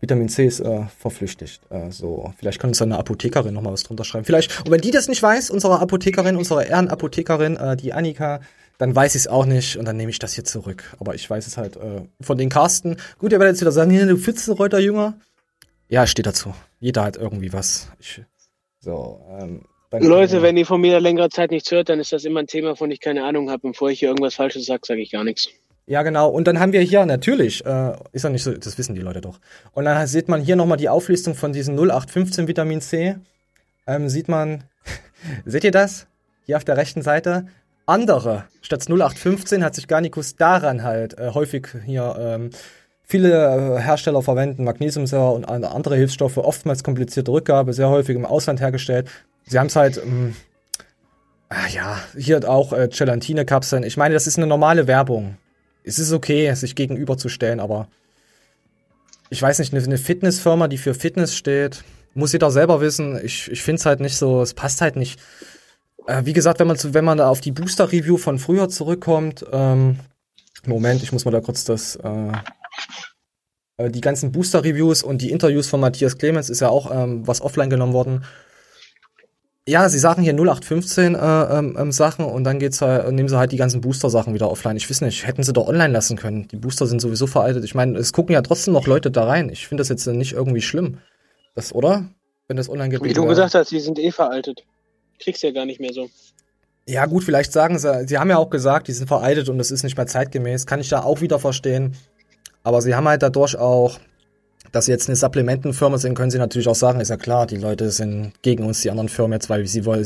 Vitamin 0.00 0.28
C 0.28 0.46
ist 0.46 0.60
äh, 0.60 0.82
verflüchtigt. 0.98 1.60
Äh, 1.70 1.90
so, 1.90 2.32
vielleicht 2.38 2.60
kann 2.60 2.70
uns 2.70 2.80
eine 2.80 2.98
Apothekerin 2.98 3.54
nochmal 3.54 3.72
was 3.72 3.82
drunter 3.82 4.04
schreiben. 4.04 4.24
Vielleicht, 4.24 4.64
und 4.64 4.70
wenn 4.70 4.80
die 4.80 4.90
das 4.90 5.08
nicht 5.08 5.22
weiß, 5.22 5.50
unsere 5.50 5.80
Apothekerin, 5.80 6.36
unsere 6.36 6.64
Ehrenapothekerin, 6.64 7.56
äh, 7.56 7.76
die 7.76 7.92
Annika, 7.92 8.40
dann 8.78 8.94
weiß 8.94 9.14
ich 9.14 9.22
es 9.22 9.28
auch 9.28 9.46
nicht 9.46 9.76
und 9.76 9.84
dann 9.84 9.96
nehme 9.96 10.10
ich 10.10 10.18
das 10.18 10.32
hier 10.32 10.44
zurück. 10.44 10.94
Aber 10.98 11.14
ich 11.14 11.28
weiß 11.28 11.46
es 11.46 11.56
halt 11.56 11.76
äh, 11.76 12.02
von 12.20 12.38
den 12.38 12.48
Carsten. 12.48 12.96
Gut, 13.18 13.32
ihr 13.32 13.38
werdet 13.38 13.54
jetzt 13.54 13.60
wieder 13.60 13.72
sagen, 13.72 13.90
hier, 13.90 14.06
du 14.06 14.16
Fitzenreuter 14.16 14.78
Jünger. 14.78 15.14
Ja, 15.88 16.06
steht 16.06 16.26
dazu. 16.26 16.54
Jeder 16.80 17.04
hat 17.04 17.16
irgendwie 17.16 17.52
was. 17.52 17.88
Ich, 17.98 18.22
so, 18.80 19.20
ähm, 19.38 19.62
Leute, 20.00 20.42
wenn 20.42 20.56
ihr 20.56 20.66
von 20.66 20.80
mir 20.80 21.00
längere 21.00 21.28
Zeit 21.30 21.50
nichts 21.50 21.70
hört, 21.70 21.88
dann 21.88 22.00
ist 22.00 22.12
das 22.12 22.24
immer 22.24 22.40
ein 22.40 22.46
Thema, 22.46 22.76
von 22.76 22.88
dem 22.88 22.94
ich 22.94 23.00
keine 23.00 23.24
Ahnung 23.24 23.50
habe. 23.50 23.68
Bevor 23.68 23.90
ich 23.90 24.00
hier 24.00 24.08
irgendwas 24.08 24.34
Falsches 24.34 24.66
sage, 24.66 24.82
sage 24.84 25.00
ich 25.00 25.10
gar 25.12 25.24
nichts. 25.24 25.48
Ja, 25.86 26.02
genau. 26.02 26.30
Und 26.30 26.48
dann 26.48 26.58
haben 26.60 26.72
wir 26.72 26.80
hier 26.80 27.04
natürlich, 27.04 27.64
äh, 27.66 27.92
ist 28.12 28.22
ja 28.24 28.30
nicht 28.30 28.42
so, 28.42 28.52
das 28.52 28.78
wissen 28.78 28.94
die 28.94 29.02
Leute 29.02 29.20
doch. 29.20 29.38
Und 29.72 29.84
dann 29.84 30.06
sieht 30.06 30.28
man 30.28 30.40
hier 30.40 30.56
nochmal 30.56 30.78
die 30.78 30.88
Auflistung 30.88 31.34
von 31.34 31.52
diesen 31.52 31.76
0815 31.76 32.48
Vitamin 32.48 32.80
C. 32.80 33.16
Ähm, 33.86 34.08
sieht 34.08 34.28
man, 34.28 34.64
seht 35.44 35.64
ihr 35.64 35.70
das? 35.70 36.06
Hier 36.46 36.56
auf 36.56 36.64
der 36.64 36.76
rechten 36.76 37.02
Seite. 37.02 37.46
Andere, 37.86 38.44
statt 38.62 38.80
0815 38.88 39.62
hat 39.62 39.74
sich 39.74 39.86
Garnicus 39.86 40.36
daran 40.36 40.82
halt 40.84 41.18
äh, 41.18 41.32
häufig 41.34 41.68
hier 41.84 42.16
ähm, 42.18 42.50
viele 43.02 43.76
äh, 43.76 43.80
Hersteller 43.80 44.22
verwenden 44.22 44.64
Magnesiumsäure 44.64 45.32
und 45.32 45.44
an- 45.44 45.64
andere 45.64 45.96
Hilfsstoffe, 45.96 46.38
oftmals 46.38 46.82
komplizierte 46.82 47.30
Rückgabe, 47.30 47.74
sehr 47.74 47.90
häufig 47.90 48.16
im 48.16 48.24
Ausland 48.24 48.60
hergestellt. 48.62 49.10
Sie 49.46 49.58
haben 49.58 49.66
es 49.66 49.76
halt 49.76 49.98
ähm, 49.98 50.34
Ah 51.54 51.68
ja, 51.68 52.00
hier 52.16 52.48
auch 52.48 52.72
äh, 52.72 52.88
Gelatine-Kapseln. 52.88 53.84
Ich 53.84 53.96
meine, 53.96 54.14
das 54.14 54.26
ist 54.26 54.38
eine 54.38 54.46
normale 54.46 54.88
Werbung. 54.88 55.36
Es 55.84 55.98
ist 55.98 56.12
okay, 56.12 56.52
sich 56.54 56.74
gegenüberzustellen, 56.74 57.60
aber 57.60 57.88
ich 59.30 59.40
weiß 59.40 59.60
nicht, 59.60 59.72
eine, 59.72 59.98
Fitnessfirma, 59.98 60.68
die 60.68 60.78
für 60.78 60.94
Fitness 60.94 61.36
steht, 61.36 61.84
muss 62.14 62.32
jeder 62.32 62.50
selber 62.50 62.80
wissen. 62.80 63.20
Ich, 63.22 63.50
ich 63.50 63.62
finde 63.62 63.80
es 63.80 63.86
halt 63.86 64.00
nicht 64.00 64.16
so, 64.16 64.42
es 64.42 64.54
passt 64.54 64.80
halt 64.80 64.96
nicht. 64.96 65.20
Äh, 66.06 66.22
wie 66.24 66.32
gesagt, 66.32 66.58
wenn 66.58 66.66
man, 66.66 66.78
wenn 66.82 67.04
man 67.04 67.18
da 67.18 67.28
auf 67.28 67.40
die 67.40 67.52
Booster-Review 67.52 68.16
von 68.16 68.38
früher 68.38 68.68
zurückkommt, 68.68 69.44
ähm, 69.52 70.00
Moment, 70.66 71.02
ich 71.02 71.12
muss 71.12 71.24
mal 71.24 71.30
da 71.30 71.40
kurz 71.40 71.64
das, 71.64 71.96
äh, 71.96 72.32
äh, 73.76 73.90
die 73.90 74.00
ganzen 74.00 74.32
Booster-Reviews 74.32 75.02
und 75.02 75.18
die 75.20 75.30
Interviews 75.30 75.68
von 75.68 75.80
Matthias 75.80 76.18
Clemens 76.18 76.50
ist 76.50 76.60
ja 76.60 76.68
auch 76.68 76.90
ähm, 76.90 77.26
was 77.26 77.42
offline 77.42 77.70
genommen 77.70 77.92
worden. 77.92 78.24
Ja, 79.66 79.88
sie 79.88 79.98
sagen 79.98 80.22
hier 80.22 80.34
0815 80.34 81.14
äh, 81.14 81.18
ähm, 81.18 81.76
ähm, 81.78 81.90
Sachen 81.90 82.26
und 82.26 82.44
dann 82.44 82.58
geht's 82.58 82.82
halt, 82.82 83.10
nehmen 83.12 83.30
sie 83.30 83.38
halt 83.38 83.50
die 83.50 83.56
ganzen 83.56 83.80
Booster-Sachen 83.80 84.34
wieder 84.34 84.50
offline. 84.50 84.76
Ich 84.76 84.90
weiß 84.90 85.00
nicht, 85.00 85.26
hätten 85.26 85.42
sie 85.42 85.54
doch 85.54 85.66
online 85.66 85.92
lassen 85.92 86.18
können. 86.18 86.48
Die 86.48 86.56
Booster 86.56 86.86
sind 86.86 87.00
sowieso 87.00 87.26
veraltet. 87.26 87.64
Ich 87.64 87.74
meine, 87.74 87.98
es 87.98 88.12
gucken 88.12 88.34
ja 88.34 88.42
trotzdem 88.42 88.74
noch 88.74 88.86
Leute 88.86 89.10
da 89.10 89.24
rein. 89.24 89.48
Ich 89.48 89.66
finde 89.66 89.80
das 89.80 89.88
jetzt 89.88 90.06
nicht 90.06 90.32
irgendwie 90.32 90.60
schlimm. 90.60 90.98
Das, 91.54 91.74
oder? 91.74 92.10
Wenn 92.46 92.58
das 92.58 92.68
online 92.68 92.90
geht. 92.90 93.02
Wie 93.02 93.14
du 93.14 93.24
gesagt 93.24 93.54
hast, 93.54 93.70
die 93.70 93.80
sind 93.80 93.98
eh 93.98 94.10
veraltet. 94.10 94.64
Kriegst 95.18 95.42
ja 95.42 95.50
gar 95.50 95.64
nicht 95.64 95.80
mehr 95.80 95.94
so. 95.94 96.10
Ja, 96.86 97.06
gut, 97.06 97.24
vielleicht 97.24 97.52
sagen 97.52 97.78
sie, 97.78 98.06
sie 98.06 98.18
haben 98.18 98.28
ja 98.28 98.36
auch 98.36 98.50
gesagt, 98.50 98.88
die 98.88 98.92
sind 98.92 99.06
veraltet 99.06 99.48
und 99.48 99.56
das 99.56 99.70
ist 99.70 99.82
nicht 99.82 99.96
mehr 99.96 100.06
zeitgemäß. 100.06 100.66
Kann 100.66 100.80
ich 100.80 100.90
da 100.90 101.02
auch 101.02 101.22
wieder 101.22 101.38
verstehen. 101.38 101.96
Aber 102.62 102.82
sie 102.82 102.94
haben 102.94 103.08
halt 103.08 103.22
dadurch 103.22 103.56
auch, 103.56 103.98
dass 104.74 104.86
sie 104.86 104.90
jetzt 104.90 105.08
eine 105.08 105.14
Supplementenfirma 105.14 105.98
sind, 105.98 106.16
können 106.16 106.32
sie 106.32 106.38
natürlich 106.38 106.66
auch 106.66 106.74
sagen, 106.74 106.98
ist 106.98 107.08
ja 107.08 107.16
klar, 107.16 107.46
die 107.46 107.56
Leute 107.56 107.90
sind 107.90 108.32
gegen 108.42 108.64
uns, 108.64 108.80
die 108.80 108.90
anderen 108.90 109.08
Firmen 109.08 109.34
jetzt, 109.34 109.48
weil 109.48 109.64
sie 109.66 109.84
wollen, 109.84 110.04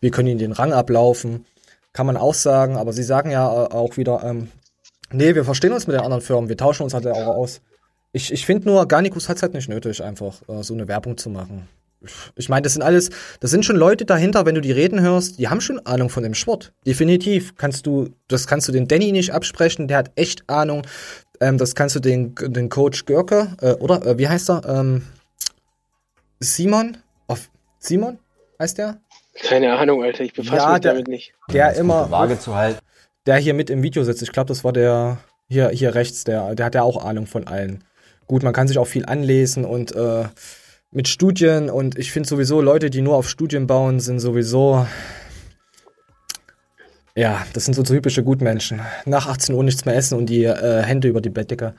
wir 0.00 0.10
können 0.10 0.28
ihnen 0.28 0.40
den 0.40 0.50
Rang 0.50 0.72
ablaufen. 0.72 1.46
Kann 1.92 2.06
man 2.06 2.16
auch 2.16 2.34
sagen, 2.34 2.76
aber 2.76 2.92
sie 2.92 3.04
sagen 3.04 3.30
ja 3.30 3.46
äh, 3.46 3.68
auch 3.68 3.96
wieder, 3.96 4.24
ähm, 4.24 4.48
nee, 5.12 5.36
wir 5.36 5.44
verstehen 5.44 5.72
uns 5.72 5.86
mit 5.86 5.94
den 5.94 6.02
anderen 6.02 6.20
Firmen, 6.20 6.48
wir 6.48 6.56
tauschen 6.56 6.82
uns 6.82 6.94
halt 6.94 7.06
auch 7.06 7.28
aus. 7.28 7.60
Ich, 8.10 8.32
ich 8.32 8.44
finde 8.44 8.68
nur, 8.68 8.88
Garnicus 8.88 9.28
hat 9.28 9.36
es 9.36 9.42
halt 9.42 9.54
nicht 9.54 9.68
nötig, 9.68 10.02
einfach 10.02 10.42
äh, 10.48 10.64
so 10.64 10.74
eine 10.74 10.88
Werbung 10.88 11.16
zu 11.16 11.30
machen. 11.30 11.68
Ich 12.36 12.48
meine, 12.48 12.62
das 12.62 12.74
sind 12.74 12.82
alles, 12.82 13.10
das 13.40 13.50
sind 13.50 13.64
schon 13.64 13.76
Leute 13.76 14.04
dahinter, 14.04 14.46
wenn 14.46 14.54
du 14.54 14.60
die 14.60 14.70
reden 14.72 15.00
hörst, 15.00 15.38
die 15.38 15.48
haben 15.48 15.60
schon 15.60 15.84
Ahnung 15.84 16.10
von 16.10 16.22
dem 16.22 16.34
Sport. 16.34 16.72
Definitiv. 16.86 17.56
Kannst 17.56 17.86
du, 17.86 18.10
das 18.28 18.46
kannst 18.46 18.68
du 18.68 18.72
den 18.72 18.86
Danny 18.86 19.10
nicht 19.12 19.32
absprechen, 19.32 19.88
der 19.88 19.96
hat 19.98 20.12
echt 20.14 20.48
Ahnung. 20.48 20.82
Ähm, 21.40 21.58
das 21.58 21.74
kannst 21.74 21.96
du 21.96 22.00
den, 22.00 22.34
den 22.36 22.68
Coach 22.68 23.04
Görke, 23.04 23.56
äh, 23.60 23.72
oder, 23.74 24.04
äh, 24.06 24.18
wie 24.18 24.28
heißt 24.28 24.48
er? 24.50 24.62
Ähm, 24.66 25.02
Simon? 26.40 26.98
Auf, 27.26 27.50
Simon? 27.78 28.18
Heißt 28.60 28.78
der? 28.78 29.00
Keine 29.34 29.76
Ahnung, 29.76 30.02
Alter, 30.02 30.24
ich 30.24 30.32
befasse 30.32 30.56
Ja, 30.56 30.72
mich 30.72 30.80
der- 30.80 30.92
damit 30.92 31.08
nicht. 31.08 31.32
Der 31.52 31.74
immer, 31.74 32.10
Waage 32.10 32.38
zu 32.38 32.54
halten. 32.54 32.80
der 33.26 33.36
hier 33.36 33.54
mit 33.54 33.70
im 33.70 33.82
Video 33.82 34.02
sitzt. 34.04 34.22
Ich 34.22 34.32
glaube, 34.32 34.48
das 34.48 34.64
war 34.64 34.72
der 34.72 35.18
hier, 35.48 35.68
hier 35.70 35.94
rechts, 35.94 36.24
der, 36.24 36.54
der 36.54 36.66
hat 36.66 36.74
ja 36.74 36.82
auch 36.82 37.04
Ahnung 37.04 37.26
von 37.26 37.46
allen. 37.46 37.84
Gut, 38.26 38.42
man 38.42 38.52
kann 38.52 38.68
sich 38.68 38.78
auch 38.78 38.86
viel 38.86 39.06
anlesen 39.06 39.64
und 39.64 39.94
äh, 39.94 40.24
mit 40.90 41.08
Studien 41.08 41.70
und 41.70 41.98
ich 41.98 42.12
finde 42.12 42.28
sowieso, 42.28 42.60
Leute, 42.60 42.90
die 42.90 43.02
nur 43.02 43.16
auf 43.16 43.28
Studien 43.28 43.66
bauen, 43.66 44.00
sind 44.00 44.20
sowieso. 44.20 44.86
Ja, 47.14 47.44
das 47.52 47.64
sind 47.64 47.74
so 47.74 47.82
typische 47.82 48.22
Gutmenschen. 48.22 48.80
Nach 49.04 49.26
18 49.26 49.54
Uhr 49.54 49.64
nichts 49.64 49.84
mehr 49.84 49.96
essen 49.96 50.16
und 50.16 50.26
die 50.26 50.44
äh, 50.44 50.82
Hände 50.82 51.08
über 51.08 51.20
die 51.20 51.30
Bettdecke. 51.30 51.74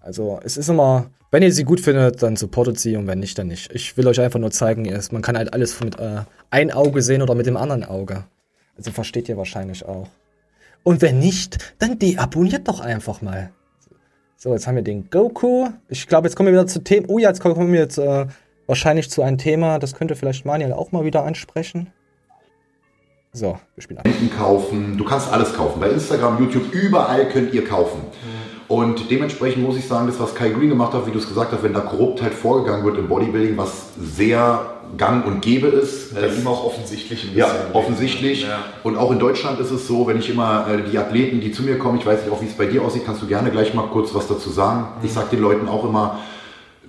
Also, 0.00 0.38
es 0.44 0.56
ist 0.56 0.68
immer, 0.68 1.10
wenn 1.30 1.42
ihr 1.42 1.52
sie 1.52 1.64
gut 1.64 1.80
findet, 1.80 2.22
dann 2.22 2.36
supportet 2.36 2.78
sie 2.78 2.96
und 2.96 3.06
wenn 3.06 3.20
nicht, 3.20 3.38
dann 3.38 3.46
nicht. 3.46 3.72
Ich 3.72 3.96
will 3.96 4.06
euch 4.06 4.20
einfach 4.20 4.38
nur 4.38 4.50
zeigen, 4.50 4.92
man 5.12 5.22
kann 5.22 5.36
halt 5.36 5.54
alles 5.54 5.80
mit 5.80 5.98
äh, 5.98 6.22
ein 6.50 6.72
Auge 6.72 7.02
sehen 7.02 7.22
oder 7.22 7.34
mit 7.34 7.46
dem 7.46 7.56
anderen 7.56 7.84
Auge. 7.84 8.24
Also 8.76 8.90
versteht 8.90 9.28
ihr 9.28 9.36
wahrscheinlich 9.36 9.84
auch. 9.84 10.08
Und 10.82 11.00
wenn 11.00 11.18
nicht, 11.18 11.74
dann 11.78 11.98
deabonniert 11.98 12.68
doch 12.68 12.80
einfach 12.80 13.22
mal. 13.22 13.50
So, 14.36 14.52
jetzt 14.52 14.66
haben 14.66 14.74
wir 14.74 14.82
den 14.82 15.08
Goku. 15.08 15.68
Ich 15.88 16.08
glaube, 16.08 16.26
jetzt 16.26 16.34
kommen 16.34 16.48
wir 16.48 16.54
wieder 16.54 16.66
zu 16.66 16.82
Themen. 16.82 17.06
Oh 17.08 17.18
ja, 17.18 17.28
jetzt 17.28 17.40
kommen 17.40 17.72
wir 17.72 17.80
jetzt 17.80 17.98
äh, 17.98 18.26
wahrscheinlich 18.66 19.10
zu 19.10 19.22
einem 19.22 19.38
Thema, 19.38 19.78
das 19.78 19.94
könnte 19.94 20.16
vielleicht 20.16 20.44
Manuel 20.44 20.72
auch 20.72 20.92
mal 20.92 21.04
wieder 21.04 21.24
ansprechen. 21.24 21.90
So, 23.32 23.58
wir 23.74 23.82
spielen 23.82 23.98
ab. 23.98 24.06
Spenden 24.06 24.36
kaufen, 24.36 24.98
du 24.98 25.04
kannst 25.04 25.32
alles 25.32 25.54
kaufen. 25.54 25.80
Bei 25.80 25.88
Instagram, 25.88 26.38
YouTube, 26.38 26.72
überall 26.72 27.28
könnt 27.28 27.54
ihr 27.54 27.64
kaufen. 27.64 28.00
Und 28.68 29.10
dementsprechend 29.10 29.62
muss 29.62 29.76
ich 29.76 29.86
sagen, 29.86 30.06
das, 30.06 30.18
was 30.18 30.34
Kai 30.34 30.50
Green 30.50 30.68
gemacht 30.68 30.92
hat, 30.94 31.06
wie 31.06 31.10
du 31.10 31.18
es 31.18 31.28
gesagt 31.28 31.52
hast, 31.52 31.62
wenn 31.62 31.74
da 31.74 31.80
Korruptheit 31.80 32.32
vorgegangen 32.32 32.84
wird 32.84 32.98
im 32.98 33.08
Bodybuilding, 33.08 33.56
was 33.56 33.88
sehr 33.98 34.72
gang 34.96 35.26
und 35.26 35.40
gäbe 35.40 35.66
ist. 35.68 36.14
Bei 36.14 36.26
ihm 36.28 36.46
auch 36.46 36.64
offensichtlich 36.64 37.24
ein 37.24 37.36
ja, 37.36 37.48
offensichtlich. 37.72 38.42
Ja. 38.42 38.64
Und 38.82 38.96
auch 38.96 39.10
in 39.10 39.18
Deutschland 39.18 39.60
ist 39.60 39.70
es 39.70 39.86
so, 39.86 40.06
wenn 40.06 40.18
ich 40.18 40.30
immer 40.30 40.66
äh, 40.68 40.90
die 40.90 40.98
Athleten, 40.98 41.40
die 41.40 41.52
zu 41.52 41.62
mir 41.62 41.78
kommen, 41.78 41.98
ich 41.98 42.06
weiß 42.06 42.22
nicht 42.22 42.32
auch, 42.32 42.40
wie 42.40 42.46
es 42.46 42.54
bei 42.54 42.66
dir 42.66 42.82
aussieht, 42.82 43.04
kannst 43.04 43.22
du 43.22 43.26
gerne 43.26 43.50
gleich 43.50 43.74
mal 43.74 43.86
kurz 43.88 44.14
was 44.14 44.26
dazu 44.26 44.50
sagen. 44.50 44.88
Ich 45.02 45.12
sage 45.12 45.28
den 45.32 45.40
Leuten 45.40 45.68
auch 45.68 45.84
immer, 45.84 46.20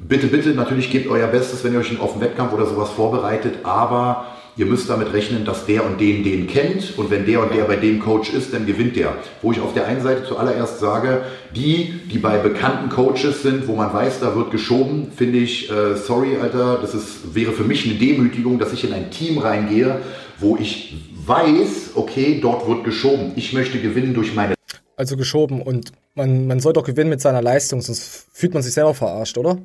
bitte, 0.07 0.27
bitte, 0.27 0.49
natürlich 0.49 0.91
gebt 0.91 1.07
euer 1.09 1.27
Bestes, 1.27 1.63
wenn 1.63 1.73
ihr 1.73 1.79
euch 1.79 1.89
einen 1.89 2.21
Wettkampf 2.21 2.53
oder 2.53 2.65
sowas 2.65 2.89
vorbereitet, 2.89 3.59
aber 3.63 4.25
ihr 4.55 4.65
müsst 4.65 4.89
damit 4.89 5.13
rechnen, 5.13 5.45
dass 5.45 5.65
der 5.65 5.85
und 5.85 5.99
den 5.99 6.23
den 6.23 6.47
kennt 6.47 6.97
und 6.97 7.09
wenn 7.09 7.25
der 7.25 7.41
und 7.41 7.53
der 7.53 7.63
bei 7.63 7.75
dem 7.75 7.99
Coach 7.99 8.33
ist, 8.33 8.53
dann 8.53 8.65
gewinnt 8.65 8.95
der. 8.95 9.15
Wo 9.41 9.51
ich 9.51 9.59
auf 9.59 9.73
der 9.73 9.87
einen 9.87 10.01
Seite 10.01 10.23
zuallererst 10.25 10.79
sage, 10.79 11.23
die, 11.55 12.01
die 12.11 12.19
bei 12.19 12.37
bekannten 12.37 12.89
Coaches 12.89 13.41
sind, 13.41 13.67
wo 13.67 13.75
man 13.75 13.93
weiß, 13.93 14.19
da 14.19 14.35
wird 14.35 14.51
geschoben, 14.51 15.11
finde 15.15 15.39
ich, 15.39 15.71
äh, 15.71 15.95
sorry, 15.95 16.37
Alter, 16.41 16.77
das 16.81 16.93
ist, 16.93 17.35
wäre 17.35 17.51
für 17.51 17.63
mich 17.63 17.85
eine 17.85 17.95
Demütigung, 17.95 18.59
dass 18.59 18.73
ich 18.73 18.83
in 18.83 18.93
ein 18.93 19.09
Team 19.11 19.39
reingehe, 19.39 20.01
wo 20.39 20.57
ich 20.57 20.95
weiß, 21.25 21.91
okay, 21.95 22.39
dort 22.41 22.67
wird 22.67 22.83
geschoben. 22.83 23.31
Ich 23.35 23.53
möchte 23.53 23.79
gewinnen 23.79 24.13
durch 24.13 24.35
meine 24.35 24.53
Also 24.95 25.17
geschoben 25.17 25.61
und 25.61 25.91
man, 26.15 26.47
man 26.47 26.59
soll 26.59 26.73
doch 26.73 26.83
gewinnen 26.83 27.09
mit 27.09 27.21
seiner 27.21 27.41
Leistung, 27.41 27.81
sonst 27.81 28.27
fühlt 28.33 28.53
man 28.53 28.61
sich 28.61 28.73
selber 28.73 28.93
verarscht, 28.93 29.37
oder? 29.37 29.57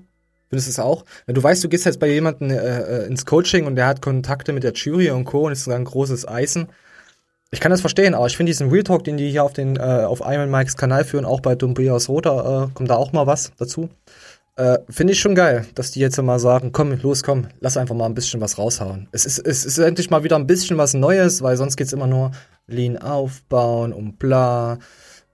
Findest 0.48 0.68
du 0.68 0.70
es 0.70 0.78
auch? 0.78 1.04
Du 1.26 1.42
weißt, 1.42 1.62
du 1.62 1.68
gehst 1.68 1.84
jetzt 1.84 2.00
bei 2.00 2.08
jemandem 2.08 2.50
äh, 2.50 2.56
äh, 2.56 3.06
ins 3.06 3.26
Coaching 3.26 3.66
und 3.66 3.76
der 3.76 3.86
hat 3.86 4.00
Kontakte 4.02 4.52
mit 4.52 4.64
der 4.64 4.72
Jury 4.72 5.10
und 5.10 5.24
Co. 5.24 5.46
und 5.46 5.52
ist 5.52 5.68
ein 5.68 5.84
großes 5.84 6.26
Eisen. 6.26 6.68
Ich 7.50 7.60
kann 7.60 7.70
das 7.70 7.80
verstehen, 7.80 8.14
aber 8.14 8.26
ich 8.26 8.36
finde 8.36 8.50
diesen 8.50 8.70
Real 8.70 8.82
Talk, 8.82 9.04
den 9.04 9.16
die 9.16 9.30
hier 9.30 9.44
auf 9.44 9.54
den 9.54 9.76
äh, 9.76 9.80
auf 9.80 10.20
Iron 10.24 10.50
Mikes 10.50 10.76
Kanal 10.76 11.04
führen, 11.04 11.24
auch 11.24 11.40
bei 11.40 11.54
Dumbrias 11.54 12.08
Roter, 12.08 12.68
äh, 12.68 12.74
kommt 12.74 12.90
da 12.90 12.96
auch 12.96 13.12
mal 13.12 13.26
was 13.26 13.52
dazu. 13.58 13.88
Äh, 14.56 14.78
finde 14.90 15.12
ich 15.12 15.20
schon 15.20 15.34
geil, 15.34 15.66
dass 15.74 15.92
die 15.92 16.00
jetzt 16.00 16.20
mal 16.20 16.40
sagen, 16.40 16.72
komm, 16.72 16.98
los, 17.00 17.22
komm, 17.22 17.46
lass 17.60 17.76
einfach 17.76 17.94
mal 17.94 18.06
ein 18.06 18.14
bisschen 18.14 18.40
was 18.40 18.58
raushauen. 18.58 19.08
Es 19.12 19.24
ist, 19.24 19.38
es 19.38 19.64
ist 19.64 19.78
endlich 19.78 20.10
mal 20.10 20.24
wieder 20.24 20.36
ein 20.36 20.48
bisschen 20.48 20.76
was 20.78 20.94
Neues, 20.94 21.42
weil 21.42 21.56
sonst 21.56 21.76
geht's 21.76 21.92
immer 21.92 22.08
nur 22.08 22.32
Lean 22.66 22.98
aufbauen 22.98 23.92
und 23.92 24.18
bla. 24.18 24.78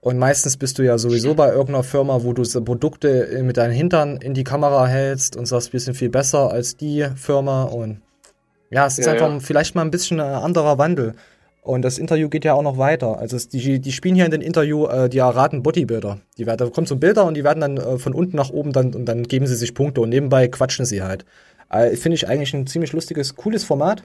Und 0.05 0.19
meistens 0.19 0.55
bist 0.55 0.77
du 0.77 0.83
ja 0.83 0.99
sowieso 0.99 1.33
bei 1.33 1.49
irgendeiner 1.49 1.81
Firma, 1.81 2.21
wo 2.21 2.31
du 2.31 2.43
so 2.43 2.63
Produkte 2.63 3.27
äh, 3.27 3.41
mit 3.41 3.57
deinen 3.57 3.73
Hintern 3.73 4.17
in 4.17 4.35
die 4.35 4.43
Kamera 4.43 4.85
hältst 4.85 5.35
und 5.35 5.47
sagst, 5.47 5.73
wir 5.73 5.79
sind 5.79 5.95
viel 5.95 6.09
besser 6.09 6.51
als 6.51 6.77
die 6.77 7.07
Firma. 7.15 7.63
Und 7.63 8.01
ja, 8.69 8.85
es 8.85 8.99
ist 8.99 9.07
Ja, 9.07 9.13
einfach 9.13 9.31
ja. 9.31 9.39
vielleicht 9.39 9.73
mal 9.73 9.81
ein 9.81 9.89
bisschen 9.89 10.19
ein 10.19 10.31
anderer 10.31 10.77
Wandel. 10.77 11.15
Und 11.63 11.81
das 11.81 11.97
Interview 11.97 12.29
geht 12.29 12.45
ja 12.45 12.53
auch 12.53 12.61
noch 12.61 12.77
weiter. 12.77 13.17
Also 13.17 13.35
es, 13.35 13.47
die, 13.47 13.79
die 13.79 13.91
spielen 13.91 14.13
hier 14.13 14.25
in 14.25 14.31
den 14.31 14.41
Interview, 14.41 14.85
äh, 14.85 15.09
die 15.09 15.17
erraten 15.17 15.63
Bodybuilder. 15.63 16.19
Die 16.37 16.45
werden, 16.45 16.59
da 16.59 16.69
kommt 16.69 16.87
so 16.87 16.97
Bilder 16.97 17.25
und 17.25 17.33
die 17.33 17.43
werden 17.43 17.61
dann 17.61 17.77
äh, 17.77 17.97
von 17.97 18.13
unten 18.13 18.37
nach 18.37 18.51
oben 18.51 18.73
dann 18.73 18.93
und 18.93 19.05
dann 19.05 19.23
geben 19.23 19.47
sie 19.47 19.55
sich 19.55 19.73
Punkte 19.73 20.01
und 20.01 20.09
nebenbei 20.09 20.47
quatschen 20.49 20.85
sie 20.85 21.01
halt. 21.01 21.25
Äh, 21.71 21.95
Finde 21.95 22.13
ich 22.13 22.27
eigentlich 22.27 22.53
ein 22.53 22.67
ziemlich 22.67 22.93
lustiges, 22.93 23.35
cooles 23.35 23.63
Format. 23.63 24.03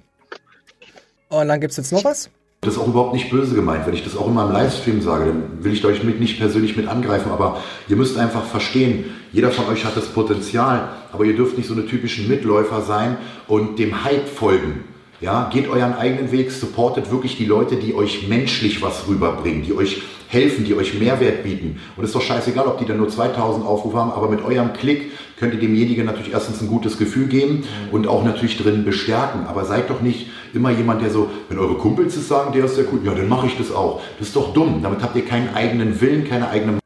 Und 1.29 1.49
dann 1.49 1.61
gibt's 1.61 1.77
jetzt 1.77 1.93
noch 1.93 2.05
was. 2.05 2.31
Das 2.63 2.75
ist 2.75 2.79
auch 2.79 2.89
überhaupt 2.89 3.15
nicht 3.15 3.31
böse 3.31 3.55
gemeint. 3.55 3.87
Wenn 3.87 3.95
ich 3.95 4.05
das 4.05 4.19
auch 4.19 4.29
in 4.29 4.35
meinem 4.35 4.53
Livestream 4.53 5.01
sage, 5.01 5.25
dann 5.25 5.65
will 5.65 5.73
ich 5.73 5.83
euch 5.83 6.05
mit 6.05 6.21
nicht 6.21 6.39
persönlich 6.39 6.77
mit 6.77 6.89
angreifen, 6.89 7.33
aber 7.33 7.63
ihr 7.89 7.97
müsst 7.97 8.19
einfach 8.19 8.45
verstehen, 8.45 9.07
jeder 9.33 9.51
von 9.51 9.67
euch 9.69 9.87
hat 9.87 9.97
das 9.97 10.09
Potenzial, 10.09 10.91
aber 11.11 11.25
ihr 11.25 11.35
dürft 11.35 11.57
nicht 11.57 11.69
so 11.69 11.73
eine 11.73 11.87
typischen 11.87 12.29
Mitläufer 12.29 12.83
sein 12.83 13.17
und 13.49 13.79
dem 13.79 14.05
Hype 14.05 14.29
folgen. 14.29 14.85
Ja, 15.23 15.49
geht 15.51 15.71
euren 15.71 15.95
eigenen 15.95 16.33
Weg, 16.33 16.51
supportet 16.51 17.11
wirklich 17.11 17.39
die 17.39 17.47
Leute, 17.47 17.77
die 17.77 17.95
euch 17.95 18.29
menschlich 18.29 18.83
was 18.83 19.09
rüberbringen, 19.09 19.63
die 19.63 19.73
euch 19.73 20.03
helfen, 20.29 20.65
die 20.65 20.75
euch 20.75 20.99
Mehrwert 20.99 21.43
bieten. 21.43 21.81
Und 21.97 22.05
es 22.05 22.11
ist 22.11 22.15
doch 22.15 22.23
scheißegal, 22.23 22.67
ob 22.67 22.79
die 22.79 22.85
dann 22.85 22.99
nur 22.99 23.09
2000 23.09 23.67
Aufrufe 23.67 23.97
haben, 23.97 24.13
aber 24.13 24.29
mit 24.29 24.45
eurem 24.45 24.73
Klick 24.75 25.13
könnt 25.39 25.55
ihr 25.55 25.61
demjenigen 25.61 26.07
natürlich 26.07 26.33
erstens 26.33 26.61
ein 26.61 26.69
gutes 26.69 26.99
Gefühl 26.99 27.27
geben 27.27 27.65
und 27.91 28.07
auch 28.07 28.23
natürlich 28.23 28.57
drin 28.59 28.85
bestärken. 28.85 29.47
Aber 29.47 29.65
seid 29.65 29.91
doch 29.91 30.03
nicht 30.03 30.29
immer 30.55 30.71
jemand, 30.71 31.03
der 31.03 31.11
so, 31.11 31.31
wenn 31.49 31.59
eure 31.59 31.77
Kumpels 31.77 32.17
es 32.17 32.29
sagen, 32.29 32.53
der 32.53 32.65
ist 32.65 32.77
sehr 32.77 32.85
cool, 32.93 33.01
ja, 33.05 33.15
dann 33.15 33.29
mache 33.29 33.47
ich 33.47 33.57
das 33.57 33.71
auch. 33.73 34.01
Das 34.19 34.29
ist 34.29 34.37
doch 34.37 34.53
dumm. 34.53 34.83
Damit 34.83 35.03
habt 35.03 35.17
ihr 35.17 35.25
keinen 35.25 35.55
eigenen 35.55 36.01
Willen, 36.01 36.25
keine 36.25 36.49
eigene 36.49 36.79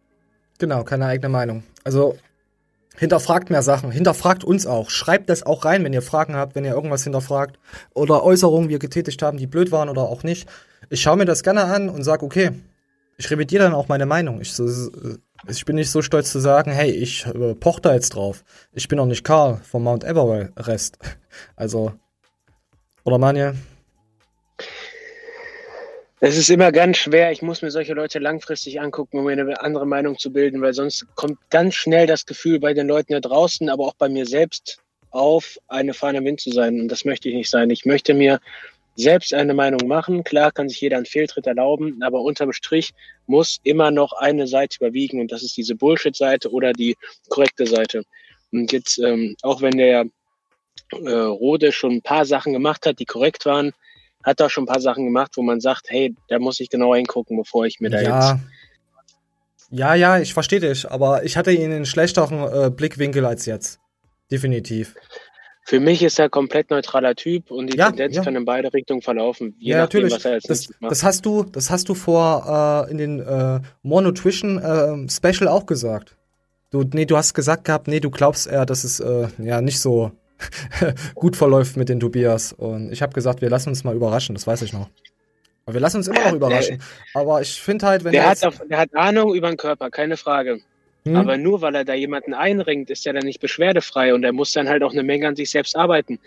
Genau, 0.58 0.84
keine 0.84 1.06
eigene 1.06 1.28
Meinung. 1.28 1.64
Also 1.82 2.16
hinterfragt 2.96 3.50
mehr 3.50 3.62
Sachen, 3.62 3.90
hinterfragt 3.90 4.44
uns 4.44 4.66
auch. 4.66 4.88
Schreibt 4.90 5.28
das 5.28 5.42
auch 5.42 5.64
rein, 5.64 5.82
wenn 5.84 5.92
ihr 5.92 6.02
Fragen 6.02 6.36
habt, 6.36 6.54
wenn 6.54 6.64
ihr 6.64 6.72
irgendwas 6.74 7.02
hinterfragt 7.04 7.58
oder 7.92 8.22
Äußerungen 8.22 8.68
wir 8.68 8.78
getätigt 8.78 9.20
haben, 9.22 9.36
die 9.38 9.46
blöd 9.48 9.72
waren 9.72 9.88
oder 9.88 10.02
auch 10.02 10.22
nicht. 10.22 10.48
Ich 10.90 11.02
schaue 11.02 11.16
mir 11.16 11.24
das 11.24 11.42
gerne 11.42 11.64
an 11.64 11.88
und 11.88 12.04
sag, 12.04 12.22
okay, 12.22 12.52
ich 13.16 13.30
revidiere 13.30 13.64
dann 13.64 13.74
auch 13.74 13.88
meine 13.88 14.06
Meinung. 14.06 14.40
Ich, 14.40 14.52
so- 14.54 14.90
ich 15.48 15.64
bin 15.64 15.76
nicht 15.76 15.90
so 15.90 16.02
stolz 16.02 16.30
zu 16.30 16.38
sagen, 16.38 16.70
hey, 16.70 16.90
ich 16.90 17.26
äh, 17.26 17.54
poch 17.54 17.80
da 17.80 17.92
jetzt 17.94 18.10
drauf. 18.14 18.44
Ich 18.72 18.88
bin 18.88 18.98
auch 18.98 19.06
nicht 19.06 19.24
Karl 19.24 19.60
vom 19.68 19.82
Mount 19.84 20.04
Everest. 20.04 20.98
Also, 21.56 21.92
oder 23.04 23.18
Manuel? 23.18 23.54
Es 26.20 26.38
ist 26.38 26.48
immer 26.48 26.72
ganz 26.72 26.96
schwer. 26.96 27.32
Ich 27.32 27.42
muss 27.42 27.60
mir 27.60 27.70
solche 27.70 27.92
Leute 27.92 28.18
langfristig 28.18 28.80
angucken, 28.80 29.18
um 29.18 29.26
mir 29.26 29.32
eine 29.32 29.60
andere 29.60 29.86
Meinung 29.86 30.18
zu 30.18 30.32
bilden, 30.32 30.62
weil 30.62 30.72
sonst 30.72 31.06
kommt 31.16 31.38
ganz 31.50 31.74
schnell 31.74 32.06
das 32.06 32.24
Gefühl 32.24 32.60
bei 32.60 32.72
den 32.72 32.86
Leuten 32.86 33.12
da 33.12 33.20
draußen, 33.20 33.68
aber 33.68 33.84
auch 33.84 33.94
bei 33.94 34.08
mir 34.08 34.24
selbst 34.24 34.78
auf, 35.10 35.58
eine 35.68 35.92
Fahne 35.92 36.24
Wind 36.24 36.40
zu 36.40 36.50
sein. 36.50 36.80
Und 36.80 36.88
das 36.88 37.04
möchte 37.04 37.28
ich 37.28 37.34
nicht 37.34 37.50
sein. 37.50 37.68
Ich 37.68 37.84
möchte 37.84 38.14
mir 38.14 38.40
selbst 38.96 39.34
eine 39.34 39.54
Meinung 39.54 39.86
machen. 39.86 40.24
Klar 40.24 40.52
kann 40.52 40.68
sich 40.68 40.80
jeder 40.80 40.96
einen 40.96 41.06
Fehltritt 41.06 41.46
erlauben, 41.46 42.02
aber 42.02 42.20
unterm 42.22 42.52
Strich 42.52 42.94
muss 43.26 43.60
immer 43.62 43.90
noch 43.90 44.12
eine 44.12 44.46
Seite 44.46 44.78
überwiegen 44.80 45.20
und 45.20 45.32
das 45.32 45.42
ist 45.42 45.56
diese 45.56 45.74
Bullshit-Seite 45.74 46.50
oder 46.50 46.72
die 46.72 46.96
korrekte 47.28 47.66
Seite. 47.66 48.04
Und 48.52 48.72
jetzt, 48.72 48.98
ähm, 48.98 49.36
auch 49.42 49.60
wenn 49.62 49.76
der 49.76 50.06
äh, 51.04 51.10
Rode 51.12 51.72
schon 51.72 51.92
ein 51.92 52.02
paar 52.02 52.24
Sachen 52.24 52.52
gemacht 52.52 52.86
hat, 52.86 52.98
die 52.98 53.04
korrekt 53.04 53.46
waren, 53.46 53.72
hat 54.22 54.40
er 54.40 54.48
schon 54.50 54.64
ein 54.64 54.68
paar 54.68 54.80
Sachen 54.80 55.04
gemacht, 55.04 55.32
wo 55.36 55.42
man 55.42 55.60
sagt, 55.60 55.86
hey, 55.90 56.14
da 56.28 56.38
muss 56.38 56.60
ich 56.60 56.70
genauer 56.70 56.96
hingucken, 56.96 57.36
bevor 57.36 57.66
ich 57.66 57.80
mir 57.80 57.90
da 57.90 58.00
Ja. 58.00 58.32
jetzt. 58.32 58.44
Ja, 59.70 59.94
ja, 59.94 60.18
ich 60.18 60.34
verstehe 60.34 60.60
dich, 60.60 60.88
aber 60.90 61.24
ich 61.24 61.36
hatte 61.36 61.50
ihn 61.50 61.72
in 61.72 61.84
schlechteren 61.86 62.66
äh, 62.66 62.70
Blickwinkel 62.70 63.24
als 63.24 63.46
jetzt. 63.46 63.80
Definitiv. 64.30 64.94
Für 65.66 65.80
mich 65.80 66.02
ist 66.02 66.18
er 66.18 66.28
komplett 66.28 66.70
neutraler 66.70 67.14
Typ 67.14 67.50
und 67.50 67.72
die 67.72 67.78
Ja, 67.78 67.88
Tendenz 67.88 68.16
ja. 68.16 68.22
kann 68.22 68.36
in 68.36 68.44
beide 68.44 68.72
Richtungen 68.72 69.00
verlaufen, 69.02 69.56
je 69.58 69.72
ja, 69.72 69.78
nachdem, 69.78 70.02
natürlich. 70.02 70.14
was 70.14 70.24
er 70.26 70.32
als 70.32 70.44
Das, 70.44 70.68
macht. 70.80 70.92
das 70.92 71.02
hast 71.02 71.24
du, 71.26 71.42
das 71.44 71.70
hast 71.70 71.88
du 71.88 71.94
vor 71.94 72.86
äh, 72.86 72.90
in 72.90 72.98
den 72.98 73.20
äh, 73.20 73.60
More 73.82 74.02
Nutrition 74.02 74.58
äh, 74.58 75.08
Special 75.10 75.48
auch 75.48 75.64
gesagt. 75.66 76.16
Du, 76.70 76.82
nee, 76.92 77.06
du 77.06 77.16
hast 77.16 77.34
gesagt 77.34 77.64
gehabt, 77.64 77.88
nee, 77.88 78.00
du 78.00 78.10
glaubst 78.10 78.46
eher, 78.46 78.66
dass 78.66 78.84
es 78.84 79.00
äh, 79.00 79.28
ja 79.38 79.60
nicht 79.62 79.80
so 79.80 80.12
gut 81.14 81.36
verläuft 81.36 81.76
mit 81.76 81.88
den 81.88 82.00
Tobias. 82.00 82.52
Und 82.52 82.92
ich 82.92 83.02
habe 83.02 83.12
gesagt, 83.12 83.40
wir 83.40 83.50
lassen 83.50 83.70
uns 83.70 83.84
mal 83.84 83.94
überraschen. 83.94 84.34
Das 84.34 84.46
weiß 84.46 84.62
ich 84.62 84.72
noch. 84.72 84.88
Aber 85.66 85.74
wir 85.74 85.80
lassen 85.80 85.98
uns 85.98 86.08
immer 86.08 86.24
noch 86.24 86.32
überraschen. 86.34 86.82
Aber 87.14 87.40
ich 87.40 87.60
finde 87.60 87.86
halt, 87.86 88.04
wenn 88.04 88.12
der, 88.12 88.24
er 88.24 88.30
hat 88.30 88.44
auf, 88.44 88.60
der 88.68 88.78
hat 88.78 88.94
Ahnung 88.94 89.34
über 89.34 89.48
den 89.48 89.56
Körper, 89.56 89.90
keine 89.90 90.16
Frage. 90.16 90.60
hm, 91.06 91.16
Aber 91.16 91.36
nur 91.38 91.60
weil 91.62 91.74
er 91.74 91.84
da 91.84 91.94
jemanden 91.94 92.34
einringt, 92.34 92.90
ist 92.90 93.06
er 93.06 93.12
dann 93.12 93.24
nicht 93.24 93.40
beschwerdefrei 93.40 94.14
und 94.14 94.24
er 94.24 94.32
muss 94.32 94.52
dann 94.52 94.68
halt 94.68 94.82
auch 94.82 94.92
eine 94.92 95.02
Menge 95.02 95.28
an 95.28 95.36
sich 95.36 95.50
selbst 95.50 95.76
arbeiten. 95.76 96.18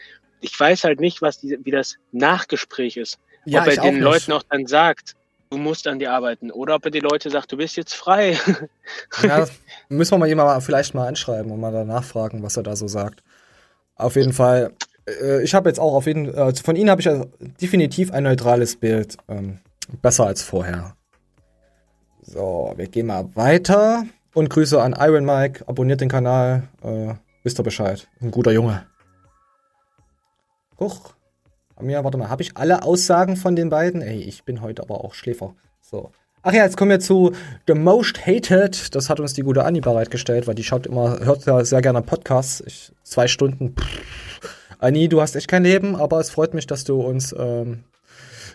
Ich 0.41 0.59
weiß 0.59 0.83
halt 0.83 0.99
nicht, 0.99 1.21
was 1.21 1.39
die, 1.39 1.57
wie 1.63 1.71
das 1.71 1.95
Nachgespräch 2.11 2.97
ist. 2.97 3.19
ja, 3.45 3.61
ob 3.61 3.67
er 3.67 3.79
auch 3.79 3.85
den 3.85 3.95
nicht. 3.95 4.03
Leuten 4.03 4.31
auch 4.33 4.43
dann 4.49 4.67
sagt, 4.67 5.15
du 5.49 5.57
musst 5.57 5.87
an 5.87 5.99
dir 5.99 6.11
arbeiten. 6.11 6.51
Oder 6.51 6.75
ob 6.75 6.85
er 6.85 6.91
die 6.91 6.99
Leute 6.99 7.29
sagt, 7.29 7.51
du 7.51 7.57
bist 7.57 7.77
jetzt 7.77 7.93
frei. 7.93 8.39
Ja, 9.21 9.47
müssen 9.89 10.11
wir 10.11 10.17
mal 10.17 10.27
jemand 10.27 10.63
vielleicht 10.63 10.93
mal 10.93 11.07
anschreiben 11.07 11.51
und 11.51 11.59
mal 11.59 11.71
danach 11.71 12.03
fragen, 12.03 12.43
was 12.43 12.57
er 12.57 12.63
da 12.63 12.75
so 12.75 12.87
sagt. 12.87 13.23
Auf 13.97 14.15
jeden 14.15 14.33
Fall. 14.33 14.73
Äh, 15.07 15.43
ich 15.43 15.53
habe 15.53 15.69
jetzt 15.69 15.79
auch 15.79 15.93
auf 15.93 16.05
jeden 16.05 16.33
äh, 16.33 16.53
von 16.55 16.75
Ihnen 16.75 16.89
habe 16.89 17.01
ich 17.01 17.05
ja 17.05 17.25
definitiv 17.61 18.11
ein 18.11 18.23
neutrales 18.23 18.75
Bild. 18.75 19.17
Ähm, 19.27 19.59
besser 20.01 20.27
als 20.27 20.43
vorher. 20.43 20.95
So, 22.21 22.73
wir 22.75 22.87
gehen 22.87 23.07
mal 23.07 23.35
weiter. 23.35 24.05
Und 24.33 24.49
Grüße 24.49 24.81
an 24.81 24.95
Iron 24.99 25.25
Mike. 25.25 25.67
Abonniert 25.67 26.01
den 26.01 26.09
Kanal. 26.09 26.67
Äh, 26.83 27.13
wisst 27.43 27.59
ihr 27.59 27.63
Bescheid. 27.63 28.07
Ein 28.21 28.31
guter 28.31 28.51
Junge. 28.51 28.85
Huch. 30.79 31.13
Mir, 31.79 32.03
warte 32.03 32.17
mal, 32.17 32.29
habe 32.29 32.41
ich 32.41 32.57
alle 32.57 32.83
Aussagen 32.83 33.35
von 33.35 33.55
den 33.55 33.69
beiden? 33.69 34.01
Ey, 34.01 34.21
ich 34.21 34.43
bin 34.43 34.61
heute 34.61 34.81
aber 34.81 35.03
auch 35.03 35.13
Schläfer. 35.13 35.55
So. 35.81 36.11
Ach 36.43 36.53
ja, 36.53 36.63
jetzt 36.63 36.77
kommen 36.77 36.91
wir 36.91 36.99
zu 36.99 37.33
The 37.67 37.73
Most 37.73 38.25
Hated. 38.25 38.95
Das 38.95 39.09
hat 39.09 39.19
uns 39.19 39.33
die 39.33 39.41
gute 39.41 39.65
Anni 39.65 39.81
bereitgestellt, 39.81 40.47
weil 40.47 40.55
die 40.55 40.63
schaut 40.63 40.87
immer, 40.87 41.19
hört 41.19 41.45
ja 41.45 41.63
sehr 41.65 41.81
gerne 41.81 42.01
Podcasts. 42.01 42.63
Ich, 42.65 42.91
zwei 43.03 43.27
Stunden. 43.27 43.75
Pff. 43.75 44.01
Anni, 44.79 45.09
du 45.09 45.21
hast 45.21 45.35
echt 45.35 45.47
kein 45.47 45.63
Leben, 45.63 45.95
aber 45.95 46.19
es 46.19 46.29
freut 46.29 46.53
mich, 46.53 46.67
dass 46.67 46.83
du 46.83 47.01
uns 47.01 47.35
ähm, 47.37 47.83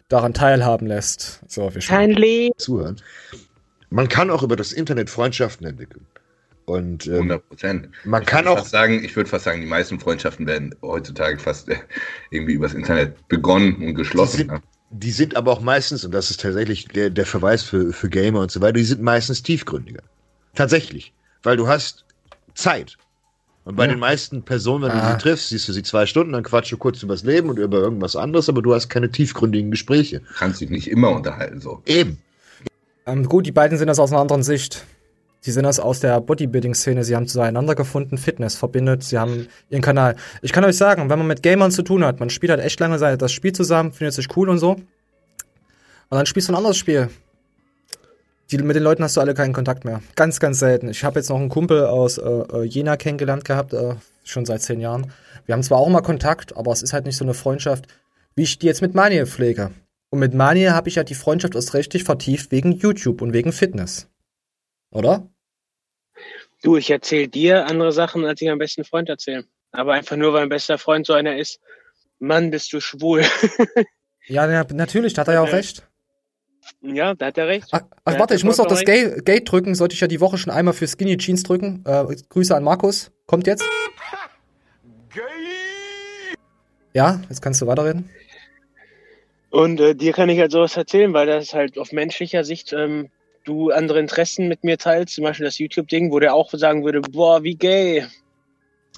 daran 0.09 0.35
teilhaben 0.35 0.87
lässt. 0.87 1.41
So, 1.49 1.75
wir 1.75 1.81
schauen. 1.81 2.11
Leben. 2.11 2.55
zuhören. 2.59 2.97
Man 3.91 4.09
kann 4.09 4.31
auch 4.31 4.43
über 4.43 4.57
das 4.57 4.73
Internet 4.73 5.11
Freundschaften 5.11 5.67
entwickeln. 5.67 6.07
Und 6.65 7.07
ähm, 7.09 7.15
100 7.15 7.49
Prozent. 7.49 7.89
man 8.05 8.23
Ich 8.23 8.29
kann 8.29 8.45
würde 8.45 8.53
auch 8.53 8.59
fast 8.59 8.71
sagen, 8.71 9.03
ich 9.05 9.17
würde 9.17 9.29
fast 9.29 9.45
sagen, 9.45 9.61
die 9.61 9.67
meisten 9.67 9.99
Freundschaften 9.99 10.47
werden 10.47 10.75
heutzutage 10.81 11.39
fast 11.39 11.69
äh, 11.69 11.77
irgendwie 12.31 12.53
übers 12.53 12.73
Internet 12.73 13.29
begonnen 13.29 13.75
und 13.77 13.95
geschlossen. 13.95 14.61
Die 14.93 15.11
sind 15.11 15.37
aber 15.37 15.53
auch 15.53 15.61
meistens, 15.61 16.05
und 16.05 16.13
das 16.13 16.31
ist 16.31 16.41
tatsächlich 16.41 16.87
der, 16.89 17.11
der 17.11 17.27
Verweis 17.27 17.63
für, 17.63 17.93
für 17.93 18.09
Gamer 18.09 18.41
und 18.41 18.51
so 18.51 18.61
weiter, 18.61 18.75
die 18.75 18.85
sind 18.85 19.03
meistens 19.03 19.43
tiefgründiger. 19.43 20.03
Tatsächlich. 20.55 21.13
Weil 21.43 21.57
du 21.57 21.67
hast 21.67 22.05
Zeit. 22.55 22.97
Und 23.65 23.77
bei 23.77 23.85
Ja. 23.85 23.91
den 23.93 24.01
meisten 24.01 24.43
Personen, 24.43 24.85
wenn 24.85 24.93
du 24.93 24.99
Ah. 25.03 25.13
sie 25.13 25.19
triffst, 25.23 25.49
siehst 25.49 25.69
du 25.69 25.73
sie 25.73 25.83
zwei 25.83 26.05
Stunden, 26.07 26.33
dann 26.33 26.43
quatschst 26.43 26.73
du 26.73 26.77
kurz 26.77 27.03
übers 27.03 27.23
Leben 27.23 27.49
und 27.49 27.59
über 27.59 27.79
irgendwas 27.79 28.17
anderes, 28.17 28.49
aber 28.49 28.61
du 28.61 28.75
hast 28.75 28.89
keine 28.89 29.11
tiefgründigen 29.11 29.71
Gespräche. 29.71 30.21
Kannst 30.37 30.61
dich 30.61 30.69
nicht 30.71 30.89
immer 30.91 31.11
unterhalten 31.11 31.61
so. 31.61 31.81
Eben. 31.87 32.19
Ähm, 33.07 33.29
gut, 33.29 33.47
die 33.47 33.53
beiden 33.53 33.79
sind 33.79 33.87
das 33.89 33.99
aus 33.99 34.13
einer 34.13 34.21
anderen 34.21 34.43
Sicht. 34.43 34.85
Sie 35.45 35.51
sind 35.51 35.65
das 35.65 35.81
aus 35.81 35.99
der 35.99 36.21
Bodybuilding-Szene. 36.21 37.03
Sie 37.03 37.17
haben 37.17 37.27
zueinander 37.27 37.75
gefunden, 37.75 38.17
Fitness 38.17 38.55
verbindet. 38.55 39.03
Sie 39.03 39.19
haben 39.19 39.49
ihren 39.71 39.83
Kanal. 39.83 40.15
Ich 40.41 40.53
kann 40.53 40.65
euch 40.65 40.77
sagen, 40.77 41.11
wenn 41.11 41.19
man 41.19 41.27
mit 41.27 41.43
Gamern 41.43 41.73
zu 41.73 41.83
tun 41.83 42.05
hat, 42.05 42.21
man 42.21 42.31
spielt 42.31 42.51
halt 42.51 42.63
echt 42.63 42.79
lange 42.79 42.97
Zeit 42.99 43.21
das 43.21 43.33
Spiel 43.33 43.53
zusammen, 43.53 43.91
findet 43.91 44.15
sich 44.15 44.37
cool 44.37 44.49
und 44.49 44.59
so. 44.59 44.71
Und 44.71 44.85
dann 46.11 46.27
spielst 46.27 46.49
du 46.49 46.53
ein 46.53 46.57
anderes 46.57 46.77
Spiel. 46.77 47.09
Die, 48.53 48.59
mit 48.59 48.77
den 48.77 48.85
Leuten 48.85 49.03
hast 49.03 49.17
du 49.17 49.21
alle 49.21 49.35
keinen 49.35 49.53
Kontakt 49.53 49.85
mehr. 49.85 50.01
Ganz, 50.15 50.39
ganz 50.39 50.61
selten. 50.61 50.89
Ich 50.89 51.03
habe 51.03 51.19
jetzt 51.19 51.29
noch 51.29 51.41
einen 51.41 51.49
Kumpel 51.49 51.87
aus 51.87 52.19
äh, 52.19 52.23
äh, 52.31 52.63
Jena 52.63 52.97
kennengelernt 52.97 53.45
gehabt, 53.45 53.73
äh, 53.73 53.97
schon 54.23 54.47
seit 54.47 54.63
zehn 54.63 54.79
Jahren. 54.79 55.11
Wir 55.47 55.55
haben 55.55 55.65
zwar 55.65 55.79
auch 55.79 55.89
mal 55.89 56.03
Kontakt, 56.03 56.57
aber 56.57 56.71
es 56.71 56.83
ist 56.85 56.93
halt 56.93 57.05
nicht 57.05 57.17
so 57.17 57.25
eine 57.25 57.35
Freundschaft, 57.35 57.89
wie 58.37 58.45
ich 58.45 58.61
die 58.61 58.67
jetzt 58.67 58.83
mit 58.83 58.95
Manje 58.95 59.27
pflege. 59.27 59.73
Und 60.11 60.21
mit 60.21 60.35
Manje 60.35 60.73
habe 60.73 60.89
ich 60.89 60.95
ja 60.95 61.03
die 61.03 61.15
Freundschaft 61.15 61.57
erst 61.57 61.75
richtig 61.75 62.05
vertieft 62.05 62.53
wegen 62.53 62.71
YouTube 62.71 63.23
und 63.23 63.33
wegen 63.33 63.51
Fitness. 63.51 64.09
Oder? 64.93 65.32
Du, 66.63 66.77
ich 66.77 66.91
erzähle 66.91 67.29
dir 67.29 67.67
andere 67.67 67.93
Sachen, 67.93 68.25
als 68.25 68.41
ich 68.41 68.49
meinem 68.49 68.59
besten 68.59 68.85
Freund 68.85 69.09
erzähle. 69.09 69.45
Aber 69.73 69.95
einfach 69.95 70.17
nur, 70.17 70.33
weil 70.33 70.43
mein 70.43 70.51
bester 70.51 70.79
Freund 70.79 71.07
so 71.07 71.13
einer 71.13 71.37
ist. 71.37 71.61
Mann, 72.19 72.51
bist 72.51 72.73
du 72.73 72.81
schwul. 72.81 73.25
Ja, 74.29 74.47
na, 74.47 74.65
natürlich, 74.73 75.15
da 75.15 75.23
hat 75.23 75.29
er 75.29 75.35
ja 75.35 75.41
auch 75.41 75.53
recht. 75.53 75.83
ja, 76.81 77.13
da 77.13 77.27
hat 77.27 77.39
er 77.39 77.49
recht. 77.49 77.67
Ach, 77.73 77.83
ach 78.05 78.19
warte, 78.21 78.37
ich 78.37 78.45
muss 78.45 78.59
noch 78.59 78.69
das 78.69 78.85
Gate, 78.85 79.25
Gate 79.25 79.51
drücken. 79.51 79.75
Sollte 79.75 79.95
ich 79.95 80.01
ja 80.01 80.07
die 80.07 80.21
Woche 80.21 80.39
schon 80.39 80.53
einmal 80.53 80.75
für 80.75 80.87
Skinny 80.87 81.17
Jeans 81.17 81.43
drücken. 81.43 81.83
Äh, 81.85 82.05
Grüße 82.29 82.55
an 82.55 82.63
Markus. 82.63 83.11
Kommt 83.27 83.49
jetzt. 83.49 83.65
Ja, 86.95 87.23
jetzt 87.31 87.41
kannst 87.41 87.63
du 87.63 87.67
weiterreden. 87.67 88.11
Und 89.49 89.81
äh, 89.81 89.95
dir 89.95 90.13
kann 90.13 90.29
ich 90.29 90.39
halt 90.39 90.53
sowas 90.53 90.77
erzählen, 90.77 91.15
weil 91.15 91.27
das 91.27 91.55
halt 91.55 91.79
auf 91.79 91.91
menschlicher 91.91 92.45
Sicht 92.45 92.75
ähm, 92.75 93.09
du 93.45 93.71
andere 93.71 94.01
Interessen 94.01 94.49
mit 94.49 94.65
mir 94.65 94.79
teilst, 94.79 95.15
zum 95.15 95.25
Beispiel 95.25 95.47
das 95.47 95.59
YouTube-Ding, 95.59 96.13
wo 96.13 96.19
der 96.19 96.35
auch 96.35 96.51
sagen 96.53 96.85
würde, 96.85 97.01
boah, 97.01 97.43
wie 97.43 97.55
gay. 97.55 98.07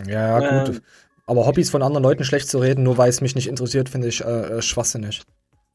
Ja, 0.06 0.38
gut. 0.38 0.76
Ähm. 0.76 0.80
Aber 1.26 1.46
Hobbys 1.46 1.70
von 1.70 1.82
anderen 1.82 2.02
Leuten 2.02 2.24
schlecht 2.24 2.48
zu 2.48 2.58
reden, 2.58 2.82
nur 2.82 2.98
weil 2.98 3.08
es 3.08 3.20
mich 3.20 3.34
nicht 3.34 3.48
interessiert, 3.48 3.88
finde 3.88 4.08
ich 4.08 4.22
äh, 4.22 4.58
äh, 4.58 4.62
schwachsinnig. 4.62 5.22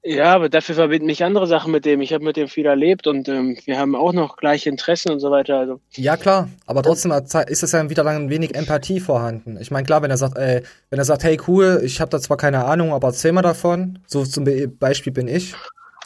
Ja, 0.01 0.33
aber 0.33 0.47
dafür 0.47 0.75
verbinden 0.75 1.07
mich 1.07 1.25
andere 1.25 1.45
Sachen 1.45 1.73
mit 1.73 1.83
dem. 1.83 1.99
Ich 1.99 2.13
habe 2.13 2.23
mit 2.23 2.37
dem 2.37 2.47
viel 2.47 2.65
erlebt 2.65 3.05
und 3.05 3.27
ähm, 3.27 3.57
wir 3.65 3.77
haben 3.77 3.95
auch 3.95 4.13
noch 4.13 4.37
gleiche 4.37 4.69
Interessen 4.69 5.11
und 5.11 5.19
so 5.19 5.29
weiter. 5.29 5.57
Also 5.57 5.81
Ja, 5.95 6.15
klar, 6.15 6.47
aber 6.65 6.83
trotzdem 6.83 7.11
ist 7.11 7.63
es 7.63 7.71
ja 7.73 7.89
wieder 7.89 8.05
dann 8.05 8.15
ein 8.15 8.29
wenig 8.29 8.55
Empathie 8.55 9.01
vorhanden. 9.01 9.57
Ich 9.59 9.71
meine, 9.71 9.85
klar, 9.85 10.01
wenn 10.01 10.09
er 10.09 10.17
sagt, 10.17 10.37
ey, 10.37 10.61
wenn 10.89 10.99
er 10.99 11.05
sagt, 11.05 11.25
hey, 11.25 11.37
cool, 11.47 11.81
ich 11.83 11.99
habe 11.99 12.11
da 12.11 12.19
zwar 12.21 12.37
keine 12.37 12.63
Ahnung, 12.63 12.93
aber 12.93 13.09
erzähl 13.09 13.33
mal 13.33 13.41
davon. 13.41 13.99
So 14.07 14.23
zum 14.23 14.45
Be 14.45 14.69
Beispiel 14.69 15.11
bin 15.11 15.27
ich. 15.27 15.53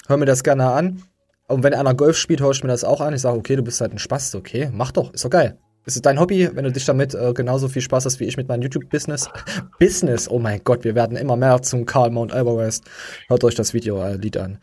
Hör 0.07 0.17
mir 0.17 0.25
das 0.25 0.43
gerne 0.43 0.71
an. 0.71 1.03
Und 1.47 1.63
wenn 1.63 1.73
einer 1.73 1.93
Golf 1.93 2.17
spielt, 2.17 2.41
höre 2.41 2.51
ich 2.51 2.63
mir 2.63 2.69
das 2.69 2.83
auch 2.83 3.01
an. 3.01 3.13
Ich 3.13 3.21
sage, 3.21 3.37
okay, 3.37 3.55
du 3.55 3.63
bist 3.63 3.81
halt 3.81 3.91
ein 3.91 3.99
Spaß, 3.99 4.35
okay, 4.35 4.69
mach 4.71 4.91
doch, 4.91 5.13
ist 5.13 5.25
doch 5.25 5.29
geil. 5.29 5.57
Ist 5.85 5.97
es 5.97 6.01
dein 6.01 6.19
Hobby, 6.19 6.49
wenn 6.53 6.63
du 6.63 6.71
dich 6.71 6.85
damit 6.85 7.13
äh, 7.13 7.33
genauso 7.33 7.67
viel 7.67 7.81
Spaß 7.81 8.05
hast 8.05 8.19
wie 8.21 8.23
ich 8.23 8.37
mit 8.37 8.47
meinem 8.47 8.61
YouTube-Business? 8.61 9.29
Business, 9.79 10.29
oh 10.29 10.39
mein 10.39 10.61
Gott, 10.63 10.85
wir 10.85 10.95
werden 10.95 11.17
immer 11.17 11.35
mehr 11.35 11.61
zum 11.61 11.85
Karl 11.85 12.09
Mount 12.11 12.31
Everest. 12.33 12.85
Hört 13.27 13.43
euch 13.43 13.55
das 13.55 13.73
Video-Lied 13.73 14.37
an. 14.37 14.59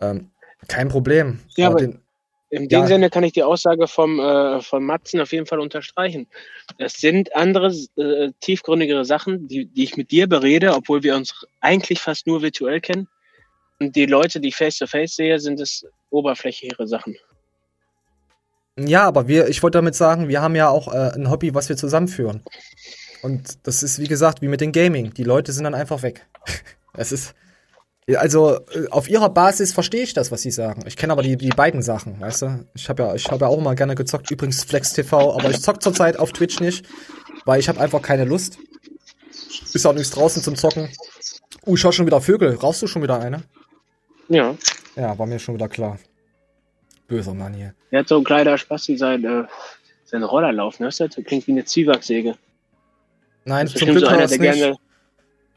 Ähm, 0.00 0.30
kein 0.66 0.88
Problem. 0.88 1.38
Ja, 1.56 1.68
aber- 1.68 1.78
den, 1.78 2.00
in 2.50 2.68
dem 2.68 2.82
Ja. 2.82 2.86
Sinne 2.86 3.10
kann 3.10 3.24
ich 3.24 3.32
die 3.32 3.42
Aussage 3.42 3.88
vom, 3.88 4.20
äh, 4.20 4.60
von 4.60 4.84
Matzen 4.84 5.20
auf 5.20 5.32
jeden 5.32 5.46
Fall 5.46 5.58
unterstreichen. 5.60 6.26
Es 6.78 6.94
sind 6.94 7.34
andere, 7.34 7.74
äh, 7.96 8.30
tiefgründigere 8.40 9.04
Sachen, 9.04 9.48
die, 9.48 9.66
die 9.66 9.84
ich 9.84 9.96
mit 9.96 10.10
dir 10.12 10.28
berede, 10.28 10.72
obwohl 10.74 11.02
wir 11.02 11.16
uns 11.16 11.46
eigentlich 11.60 12.00
fast 12.00 12.26
nur 12.26 12.42
virtuell 12.42 12.80
kennen. 12.80 13.08
Und 13.80 13.96
die 13.96 14.06
Leute, 14.06 14.38
die 14.40 14.48
ich 14.48 14.56
face-to-face 14.56 15.16
sehe, 15.16 15.38
sind 15.40 15.58
es 15.60 15.84
oberflächlichere 16.14 16.86
Sachen. 16.86 17.16
Ja, 18.78 19.04
aber 19.04 19.28
wir, 19.28 19.48
ich 19.48 19.62
wollte 19.62 19.78
damit 19.78 19.94
sagen, 19.94 20.28
wir 20.28 20.42
haben 20.42 20.56
ja 20.56 20.68
auch 20.68 20.92
äh, 20.92 21.12
ein 21.14 21.30
Hobby, 21.30 21.54
was 21.54 21.68
wir 21.68 21.76
zusammenführen. 21.76 22.42
Und 23.22 23.66
das 23.66 23.82
ist, 23.82 24.00
wie 24.00 24.08
gesagt, 24.08 24.42
wie 24.42 24.48
mit 24.48 24.60
dem 24.60 24.72
Gaming. 24.72 25.14
Die 25.14 25.22
Leute 25.24 25.52
sind 25.52 25.64
dann 25.64 25.74
einfach 25.74 26.02
weg. 26.02 26.26
Es 26.96 27.10
ist. 27.10 27.34
Also, 28.14 28.60
äh, 28.70 28.86
auf 28.90 29.08
ihrer 29.08 29.28
Basis 29.28 29.72
verstehe 29.72 30.04
ich 30.04 30.14
das, 30.14 30.30
was 30.30 30.42
sie 30.42 30.52
sagen. 30.52 30.84
Ich 30.86 30.96
kenne 30.96 31.12
aber 31.12 31.24
die, 31.24 31.36
die 31.36 31.48
beiden 31.48 31.82
Sachen, 31.82 32.20
weißt 32.20 32.42
du? 32.42 32.66
Ich 32.74 32.88
habe 32.88 33.02
ja, 33.02 33.14
ich 33.16 33.26
habe 33.32 33.46
ja 33.46 33.48
auch 33.48 33.60
mal 33.60 33.74
gerne 33.74 33.96
gezockt, 33.96 34.30
übrigens 34.30 34.62
Flex 34.62 34.92
TV, 34.92 35.34
aber 35.34 35.50
ich 35.50 35.60
zock 35.60 35.82
zurzeit 35.82 36.16
auf 36.16 36.30
Twitch 36.30 36.60
nicht, 36.60 36.86
weil 37.46 37.58
ich 37.58 37.68
habe 37.68 37.80
einfach 37.80 38.00
keine 38.00 38.24
Lust. 38.24 38.58
Ist 39.72 39.84
auch 39.86 39.92
nichts 39.92 40.10
draußen 40.10 40.40
zum 40.40 40.54
Zocken. 40.54 40.88
Uh, 41.66 41.76
hör 41.76 41.92
schon 41.92 42.06
wieder 42.06 42.20
Vögel. 42.20 42.54
Rauchst 42.54 42.80
du 42.82 42.86
schon 42.86 43.02
wieder 43.02 43.18
eine? 43.18 43.42
Ja. 44.28 44.54
Ja, 44.96 45.18
war 45.18 45.26
mir 45.26 45.38
schon 45.38 45.54
wieder 45.54 45.68
klar. 45.68 45.98
Böser 47.08 47.34
Mann 47.34 47.54
hier. 47.54 47.74
Der 47.90 48.00
hat 48.00 48.08
so 48.08 48.16
ein 48.18 48.24
kleiner 48.24 48.56
Spasti 48.58 48.96
sein, 48.96 49.24
äh, 49.24 49.44
seinen 50.04 50.24
Roller 50.24 50.52
laufen. 50.52 50.84
Hörst 50.84 51.00
du? 51.00 51.08
Das 51.08 51.24
klingt 51.24 51.46
wie 51.46 51.52
eine 51.52 51.64
Zwiebacksäge. 51.64 52.36
Nein, 53.44 53.66
Das 53.66 53.74
ist 53.74 53.78
zum 53.80 53.88
bestimmt 53.88 53.98
Glück 53.98 54.04
so 54.04 54.08
einer, 54.14 54.22
das 54.22 54.30
der 54.30 54.40
nicht. 54.40 54.54
gerne, 54.54 54.76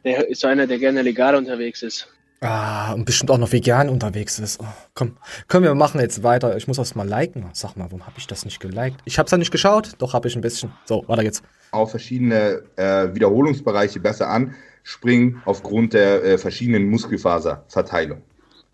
der 0.04 0.28
ist 0.30 0.42
so 0.42 0.48
einer, 0.48 0.68
der 0.68 0.78
gerne 0.80 1.02
legal 1.02 1.36
unterwegs 1.36 1.82
ist. 1.84 2.08
Ah, 2.42 2.94
und 2.94 3.06
bestimmt 3.06 3.32
auch 3.32 3.38
noch 3.40 3.52
vegan 3.52 3.90
unterwegs 3.90 4.38
ist. 4.38 4.60
Oh, 4.62 4.66
komm, 4.94 5.18
können 5.48 5.64
wir 5.64 5.74
machen 5.74 6.00
jetzt 6.02 6.22
weiter. 6.22 6.56
Ich 6.58 6.68
muss 6.68 6.78
das 6.78 6.94
mal 6.94 7.08
liken. 7.08 7.50
Sag 7.54 7.76
mal, 7.78 7.86
warum 7.86 8.06
habe 8.06 8.16
ich 8.20 8.28
das 8.28 8.46
nicht 8.46 8.60
geliked? 8.60 9.00
Ich 9.06 9.18
hab's 9.18 9.32
ja 9.32 9.38
nicht 9.40 9.52
geschaut, 9.52 9.94
doch 9.98 10.14
habe 10.14 10.28
ich 10.28 10.36
ein 10.36 10.42
bisschen. 10.42 10.72
So, 10.86 11.04
weiter 11.08 11.24
geht's. 11.24 11.42
auf 11.72 11.90
verschiedene 11.92 12.62
äh, 12.76 13.14
Wiederholungsbereiche 13.16 14.00
besser 14.00 14.28
anspringen 14.30 15.42
aufgrund 15.46 15.94
der 15.94 16.24
äh, 16.24 16.38
verschiedenen 16.38 16.90
Muskelfaserverteilung. 16.90 18.22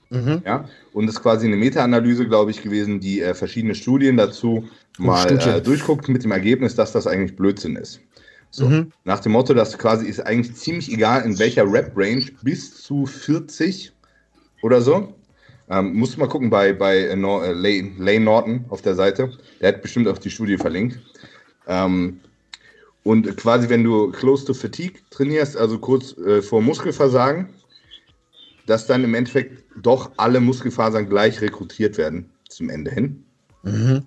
Mhm. 0.10 0.42
Ja? 0.46 0.70
Und 0.94 1.08
es 1.08 1.16
ist 1.16 1.22
quasi 1.22 1.48
eine 1.48 1.56
Meta-Analyse, 1.56 2.28
glaube 2.28 2.52
ich, 2.52 2.62
gewesen, 2.62 3.00
die 3.00 3.22
äh, 3.22 3.34
verschiedene 3.34 3.76
Studien 3.76 4.18
dazu 4.18 4.68
mal 4.98 5.22
Studien. 5.30 5.56
äh, 5.56 5.62
durchguckt 5.62 6.08
mit 6.10 6.24
dem 6.24 6.32
Ergebnis, 6.32 6.76
dass 6.76 6.92
das 6.92 7.08
eigentlich 7.08 7.36
Blödsinn 7.36 7.76
ist. 7.76 8.00
So, 8.52 8.68
Mhm. 8.68 8.92
nach 9.04 9.20
dem 9.20 9.32
Motto, 9.32 9.54
dass 9.56 9.76
quasi 9.78 10.06
ist 10.08 10.20
eigentlich 10.20 10.56
ziemlich 10.56 10.92
egal, 10.94 11.24
in 11.26 11.40
welcher 11.40 11.64
Rap-Range 11.72 12.26
bis 12.44 12.82
zu 12.84 13.06
40 13.08 13.92
oder 14.62 14.80
so. 14.82 15.14
Ähm, 15.70 15.94
musst 15.96 16.16
du 16.16 16.20
mal 16.20 16.28
gucken 16.28 16.50
bei, 16.52 16.74
bei 16.74 17.00
äh, 17.00 17.16
Nor 17.16 17.44
äh, 17.46 17.54
Lane, 17.54 17.94
Lane 17.98 18.20
Norton 18.20 18.66
auf 18.70 18.82
der 18.84 18.94
Seite. 18.96 19.32
Der 19.60 19.70
hat 19.70 19.82
bestimmt 19.82 20.08
auch 20.08 20.20
die 20.20 20.30
Studie 20.30 20.58
verlinkt. 20.58 21.00
Ähm, 21.68 22.20
und 23.04 23.36
quasi, 23.38 23.68
wenn 23.70 23.84
du 23.84 24.12
close 24.12 24.46
to 24.46 24.54
fatigue 24.54 25.00
trainierst, 25.10 25.58
also 25.58 25.80
kurz 25.80 26.16
äh, 26.20 26.42
vor 26.42 26.62
Muskelversagen, 26.62 27.50
dass 28.66 28.88
dann 28.88 29.04
im 29.04 29.14
Endeffekt 29.14 29.64
doch 29.82 30.12
alle 30.18 30.40
Muskelfasern 30.40 31.10
gleich 31.10 31.42
rekrutiert 31.42 31.98
werden 31.98 32.30
zum 32.50 32.70
Ende 32.70 32.92
hin. 32.92 33.24
Mhm. 33.64 34.04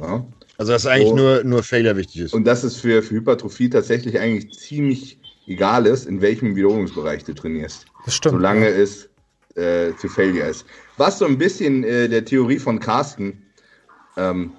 Ja. 0.00 0.26
Also, 0.58 0.72
dass 0.72 0.86
eigentlich 0.86 1.12
Oh. 1.12 1.16
nur, 1.16 1.44
nur 1.44 1.62
Failure 1.62 1.96
wichtig 1.96 2.22
ist. 2.22 2.34
Und 2.34 2.44
dass 2.44 2.64
es 2.64 2.76
für, 2.76 3.02
für 3.02 3.16
Hypertrophie 3.16 3.70
tatsächlich 3.70 4.18
eigentlich 4.18 4.52
ziemlich 4.58 5.18
egal 5.46 5.86
ist, 5.86 6.06
in 6.06 6.20
welchem 6.20 6.56
Wiederholungsbereich 6.56 7.24
du 7.24 7.32
trainierst. 7.34 7.86
Das 8.04 8.14
stimmt. 8.14 8.34
Solange 8.34 8.68
es 8.68 9.08
äh, 9.54 9.92
für 9.92 10.08
Failure 10.08 10.48
ist. 10.48 10.66
Was 10.96 11.18
so 11.18 11.26
ein 11.26 11.38
bisschen 11.38 11.84
äh, 11.84 12.08
der 12.08 12.24
Theorie 12.24 12.58
von 12.58 12.80
Carsten 12.80 13.42
ähm, 14.16 14.52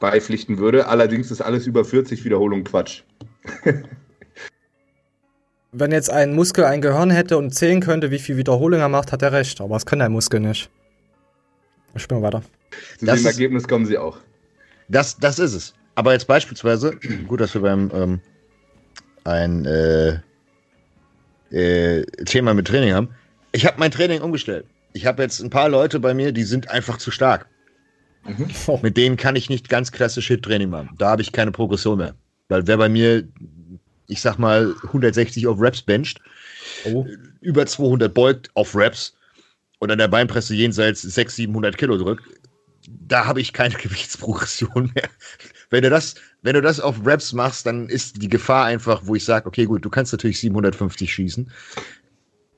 beipflichten 0.00 0.58
würde, 0.58 0.86
allerdings 0.88 1.30
ist 1.30 1.40
alles 1.40 1.66
über 1.66 1.84
40 1.84 2.24
Wiederholungen 2.24 2.64
Quatsch. 2.64 3.02
Wenn 5.72 5.90
jetzt 5.90 6.10
ein 6.10 6.34
Muskel 6.34 6.64
ein 6.64 6.82
Gehirn 6.82 7.10
hätte 7.10 7.38
und 7.38 7.54
zählen 7.54 7.80
könnte, 7.80 8.10
wie 8.10 8.18
viel 8.18 8.36
Wiederholung 8.36 8.80
er 8.80 8.88
macht, 8.90 9.10
hat 9.10 9.22
er 9.22 9.32
recht. 9.32 9.60
Aber 9.60 9.74
das 9.74 9.86
kann 9.86 10.00
der 10.00 10.10
Muskel 10.10 10.40
nicht. 10.40 10.68
Ich 11.94 12.02
spiele 12.02 12.20
weiter. 12.22 12.42
Zu 12.98 13.06
Das 13.06 13.20
dem 13.20 13.26
ist- 13.28 13.34
Ergebnis 13.36 13.66
kommen 13.68 13.86
sie 13.86 13.96
auch. 13.98 14.18
Das, 14.88 15.16
das 15.16 15.38
ist 15.38 15.54
es. 15.54 15.74
Aber 15.94 16.12
jetzt 16.12 16.26
beispielsweise, 16.26 16.94
gut, 17.26 17.40
dass 17.40 17.54
wir 17.54 17.62
beim 17.62 17.90
ähm, 17.94 18.20
ein 19.24 19.64
äh, 19.64 20.18
äh, 21.50 22.04
Thema 22.24 22.54
mit 22.54 22.66
Training 22.66 22.92
haben. 22.92 23.08
Ich 23.52 23.66
habe 23.66 23.78
mein 23.78 23.90
Training 23.90 24.20
umgestellt. 24.20 24.66
Ich 24.92 25.06
habe 25.06 25.22
jetzt 25.22 25.40
ein 25.40 25.50
paar 25.50 25.68
Leute 25.70 26.00
bei 26.00 26.12
mir, 26.12 26.32
die 26.32 26.44
sind 26.44 26.70
einfach 26.70 26.98
zu 26.98 27.10
stark. 27.10 27.46
Oh. 28.66 28.78
Mit 28.82 28.96
denen 28.96 29.16
kann 29.16 29.36
ich 29.36 29.48
nicht 29.50 29.68
ganz 29.68 29.90
klassisch 29.90 30.28
Hit-Training 30.28 30.68
machen. 30.70 30.90
Da 30.98 31.10
habe 31.10 31.22
ich 31.22 31.32
keine 31.32 31.50
Progression 31.50 31.98
mehr. 31.98 32.14
Weil 32.48 32.66
wer 32.66 32.76
bei 32.76 32.88
mir, 32.88 33.24
ich 34.12 34.20
sag 34.20 34.38
mal, 34.38 34.74
160 34.84 35.46
auf 35.46 35.60
Reps 35.60 35.82
bencht, 35.82 36.20
Oh. 36.84 37.06
über 37.40 37.66
200 37.66 38.12
beugt 38.12 38.50
auf 38.54 38.74
Reps 38.74 39.14
und 39.78 39.90
an 39.90 39.98
der 39.98 40.08
Beinpresse 40.08 40.54
jenseits 40.54 41.02
600, 41.02 41.30
700 41.30 41.78
Kilo 41.78 41.96
drückt, 41.96 42.24
da 42.88 43.26
habe 43.26 43.40
ich 43.40 43.52
keine 43.52 43.74
Gewichtsprogression 43.82 44.92
mehr. 44.94 45.08
Wenn 45.70 45.82
du 45.82 45.90
das, 45.90 46.14
wenn 46.42 46.54
du 46.54 46.62
das 46.62 46.80
auf 46.80 47.04
Reps 47.04 47.32
machst, 47.32 47.66
dann 47.66 47.88
ist 47.88 48.20
die 48.22 48.28
Gefahr 48.28 48.66
einfach, 48.66 49.02
wo 49.04 49.14
ich 49.14 49.24
sage, 49.24 49.46
okay, 49.46 49.64
gut, 49.64 49.84
du 49.84 49.90
kannst 49.90 50.12
natürlich 50.12 50.38
750 50.40 51.12
schießen, 51.12 51.50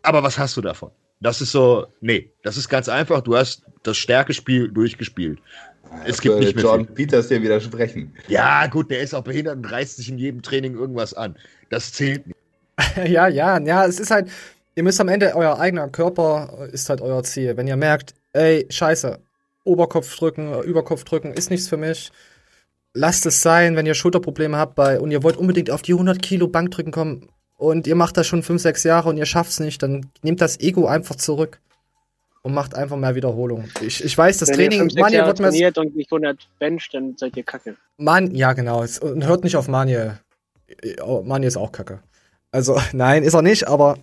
aber 0.03 0.23
was 0.23 0.39
hast 0.39 0.57
du 0.57 0.61
davon? 0.61 0.91
Das 1.21 1.41
ist 1.41 1.53
so, 1.53 1.87
nee, 2.01 2.31
das 2.43 2.57
ist 2.57 2.69
ganz 2.69 2.89
einfach. 2.89 3.23
Du 3.23 3.37
hast 3.37 3.63
das 3.83 3.97
Stärkespiel 3.97 4.71
durchgespielt. 4.71 5.39
Es 6.05 6.21
gibt 6.21 6.37
Äh, 6.37 6.41
nicht 6.41 6.55
mehr 6.57 6.65
John 6.65 6.87
viel. 6.87 6.95
Peters 6.95 7.29
dir 7.29 7.43
widersprechen. 7.43 8.15
Ja, 8.29 8.67
gut, 8.67 8.91
der 8.91 9.01
ist 9.01 9.15
auch 9.15 9.23
behindert 9.25 9.57
und 9.57 9.65
reißt 9.71 9.97
sich 9.97 10.09
in 10.09 10.19
jedem 10.19 10.43
Training 10.43 10.75
irgendwas 10.75 11.15
an. 11.15 11.37
Das 11.71 11.93
zählt 11.93 12.27
nicht. 12.27 12.37
Ja, 13.07 13.29
ja, 13.29 13.59
ja, 13.61 13.87
es 13.87 14.01
ist 14.01 14.11
halt, 14.11 14.29
ihr 14.75 14.83
müsst 14.83 15.01
am 15.01 15.09
Ende, 15.09 15.35
euer 15.37 15.59
eigener 15.61 15.89
Körper 15.89 16.69
ist 16.73 16.89
halt 16.89 17.01
euer 17.01 17.23
Ziel. 17.23 17.57
Wenn 17.57 17.69
ihr 17.69 17.77
merkt, 17.77 18.15
ey, 18.33 18.67
scheiße, 18.69 19.19
Oberkopf 19.65 20.15
drücken, 20.17 20.53
äh, 20.53 20.61
Überkopf 20.61 21.05
drücken 21.05 21.33
ist 21.33 21.51
nichts 21.51 21.69
für 21.69 21.77
mich, 21.77 22.11
lasst 22.93 23.27
es 23.27 23.43
sein, 23.43 23.77
wenn 23.77 23.87
ihr 23.87 23.95
Schulterprobleme 23.95 24.57
habt 24.57 24.75
bei, 24.75 25.01
und 25.01 25.11
ihr 25.11 25.23
wollt 25.23 25.37
unbedingt 25.37 25.71
auf 25.71 25.83
die 25.83 25.93
100 25.93 26.21
Kilo 26.23 26.49
Bankdrücken 26.49 26.93
kommen 26.93 27.29
und 27.57 27.87
ihr 27.87 27.95
macht 27.95 28.17
das 28.17 28.27
schon 28.27 28.43
5, 28.43 28.61
6 28.61 28.85
Jahre 28.85 29.09
und 29.09 29.17
ihr 29.17 29.27
schafft's 29.27 29.61
nicht, 29.61 29.83
dann 29.83 30.11
nehmt 30.23 30.41
das 30.41 30.59
Ego 30.61 30.87
einfach 30.87 31.15
zurück 31.17 31.61
und 32.45 32.53
macht 32.53 32.75
einfach 32.75 32.97
mehr 32.97 33.15
Wiederholung. 33.15 33.65
Ich, 33.81 34.05
ich 34.05 34.17
weiß, 34.17 34.37
das 34.39 34.51
Wenn 34.51 34.57
Training, 34.57 34.91
ihr 34.91 35.09
Jahre 35.11 35.29
wird 35.29 35.39
trainiert 35.39 35.79
und 35.79 35.97
nicht 35.97 36.13
100 36.13 36.37
bench, 36.59 36.91
dann 36.93 37.17
seid 37.17 37.37
ihr 37.39 37.43
kacke. 37.43 37.75
Man, 37.97 38.35
ja, 38.35 38.53
genau. 38.53 38.85
Und 39.01 39.27
hört 39.27 39.45
nicht 39.45 39.57
auf 39.57 39.67
Manje. 39.67 40.19
Manje 41.25 41.49
ist 41.49 41.57
auch 41.57 41.73
kacke. 41.73 42.01
Also, 42.53 42.79
nein, 42.93 43.23
ist 43.23 43.33
er 43.33 43.41
nicht, 43.41 43.67
aber 43.67 43.97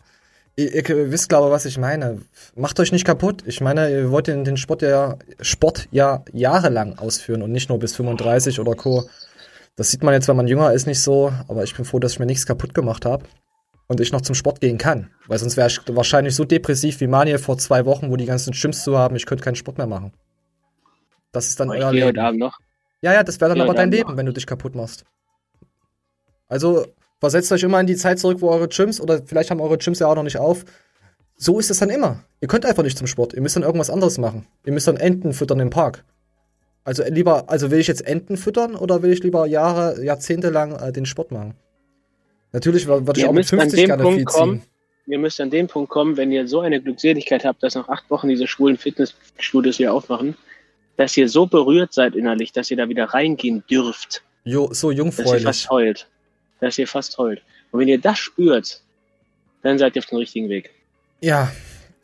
ihr, 0.56 0.74
ihr 0.74 1.12
wisst, 1.12 1.30
glaube 1.30 1.48
ich, 1.48 1.54
was 1.54 1.66
ich 1.66 1.78
meine. 1.78 2.20
Macht 2.56 2.80
euch 2.80 2.92
nicht 2.92 3.06
kaputt. 3.06 3.44
Ich 3.46 3.62
meine, 3.62 3.92
ihr 3.92 4.10
wollt 4.10 4.26
den, 4.26 4.44
den 4.44 4.58
Sport 4.58 4.82
ja, 4.82 5.20
Sport 5.40 5.88
ja 5.92 6.26
jahrelang 6.34 6.98
ausführen 6.98 7.44
und 7.44 7.52
nicht 7.52 7.70
nur 7.70 7.78
bis 7.78 7.96
35 7.96 8.60
oder 8.60 8.74
Co. 8.74 9.08
Das 9.76 9.92
sieht 9.92 10.02
man 10.02 10.16
jetzt, 10.16 10.28
wenn 10.28 10.36
man 10.36 10.48
jünger 10.48 10.74
ist, 10.74 10.88
nicht 10.88 11.02
so, 11.02 11.32
aber 11.48 11.64
ich 11.64 11.76
bin 11.76 11.86
froh, 11.86 12.00
dass 12.00 12.14
ich 12.14 12.20
mir 12.20 12.26
nichts 12.26 12.48
kaputt 12.48 12.74
gemacht 12.74 13.06
habe 13.06 13.24
und 13.92 14.00
ich 14.00 14.14
noch 14.14 14.22
zum 14.22 14.36
Sport 14.36 14.62
gehen 14.62 14.78
kann. 14.78 15.10
Weil 15.28 15.38
sonst 15.38 15.58
wäre 15.58 15.68
ich 15.68 15.82
wahrscheinlich 15.90 16.34
so 16.34 16.46
depressiv 16.46 17.02
wie 17.02 17.08
Manuel 17.08 17.38
vor 17.38 17.58
zwei 17.58 17.86
Wochen, 17.86 18.10
wo 18.10 18.16
die 18.16 18.26
ganzen 18.26 18.54
Gyms 18.54 18.86
zu 18.86 18.98
haben, 18.98 19.18
ich 19.18 19.26
könnte 19.26 19.44
keinen 19.44 19.56
Sport 19.56 19.78
mehr 19.78 19.86
machen. 19.86 20.14
Das 21.34 21.48
ist 21.48 21.60
dann 21.60 21.70
ich 21.72 21.82
euer 21.82 21.92
Leben. 21.92 22.08
heute 22.08 22.22
Abend 22.22 22.40
noch. 22.40 22.58
Ja, 23.02 23.12
ja, 23.12 23.22
das 23.22 23.42
wäre 23.42 23.54
dann 23.54 23.60
aber 23.60 23.74
dein 23.74 23.92
Leben, 23.92 24.12
mach. 24.12 24.18
wenn 24.18 24.26
du 24.26 24.32
dich 24.32 24.48
kaputt 24.48 24.76
machst. 24.76 25.04
Also 26.48 26.86
versetzt 27.20 27.52
euch 27.52 27.64
immer 27.64 27.82
in 27.82 27.88
die 27.88 27.98
Zeit 27.98 28.18
zurück, 28.18 28.40
wo 28.40 28.50
eure 28.50 28.70
Gyms, 28.70 29.02
oder 29.02 29.22
vielleicht 29.26 29.52
haben 29.52 29.60
eure 29.60 29.78
Gyms 29.78 30.00
ja 30.00 30.08
auch 30.08 30.16
noch 30.16 30.24
nicht 30.24 30.38
auf. 30.38 30.64
So 31.36 31.60
ist 31.60 31.70
es 31.70 31.80
dann 31.80 31.90
immer. 31.90 32.24
Ihr 32.40 32.48
könnt 32.48 32.66
einfach 32.66 32.84
nicht 32.84 32.98
zum 32.98 33.08
Sport. 33.08 33.34
Ihr 33.34 33.42
müsst 33.42 33.58
dann 33.58 33.64
irgendwas 33.64 33.90
anderes 33.90 34.18
machen. 34.20 34.48
Ihr 34.64 34.72
müsst 34.72 34.88
dann 34.88 34.96
Enten 34.96 35.34
füttern 35.34 35.60
im 35.60 35.70
Park. 35.70 36.06
Also 36.86 37.04
lieber, 37.04 37.50
also 37.50 37.72
will 37.72 37.80
ich 37.80 37.88
jetzt 37.88 38.08
Enten 38.08 38.38
füttern 38.38 38.74
oder 38.74 39.02
will 39.02 39.12
ich 39.12 39.22
lieber 39.22 39.48
Jahre, 39.48 40.02
Jahrzehnte 40.02 40.50
lang 40.50 40.80
äh, 40.80 40.94
den 40.94 41.06
Sport 41.06 41.32
machen? 41.32 41.56
Natürlich 42.52 42.88
würde 42.88 43.14
ich 43.20 43.26
auch 43.26 43.32
mit 43.32 43.40
müsst 43.44 43.54
an 43.54 43.60
50 43.60 43.80
dem 43.80 43.88
gerne 43.88 44.04
Punkt 44.04 44.18
viel 44.18 44.26
kommen, 44.26 44.62
ziehen. 44.62 44.70
ihr 45.08 45.20
müsst 45.20 45.40
an 45.42 45.50
den 45.50 45.68
Punkt 45.68 45.90
kommen, 45.90 46.18
wenn 46.18 46.32
ihr 46.32 46.48
so 46.48 46.60
eine 46.62 46.82
Glückseligkeit 46.82 47.46
habt, 47.46 47.64
dass 47.64 47.76
nach 47.76 47.88
acht 47.90 48.10
Wochen 48.10 48.28
diese 48.30 48.48
schwulen 48.48 48.78
Fitnessstudios 48.78 49.80
wieder 49.80 49.94
aufmachen, 49.94 50.36
dass 50.98 51.16
ihr 51.18 51.30
so 51.30 51.46
berührt 51.46 51.94
seid 51.94 52.16
innerlich, 52.16 52.52
dass 52.52 52.70
ihr 52.72 52.78
da 52.78 52.90
wieder 52.90 53.06
reingehen 53.06 53.64
dürft, 53.70 54.24
Jo, 54.44 54.66
so 54.68 54.72
dass 54.72 54.84
ihr 54.84 54.92
jungfräulich. 54.98 55.44
fast 55.44 55.70
heult. 55.70 56.08
Dass 56.60 56.78
ihr 56.78 56.88
fast 56.88 57.18
heult. 57.18 57.42
Und 57.72 57.80
wenn 57.80 57.88
ihr 57.88 58.00
das 58.00 58.20
spürt, 58.20 58.82
dann 59.64 59.78
seid 59.80 59.96
ihr 59.96 60.00
auf 60.02 60.06
dem 60.08 60.18
richtigen 60.18 60.50
Weg. 60.50 60.72
Ja. 61.22 61.52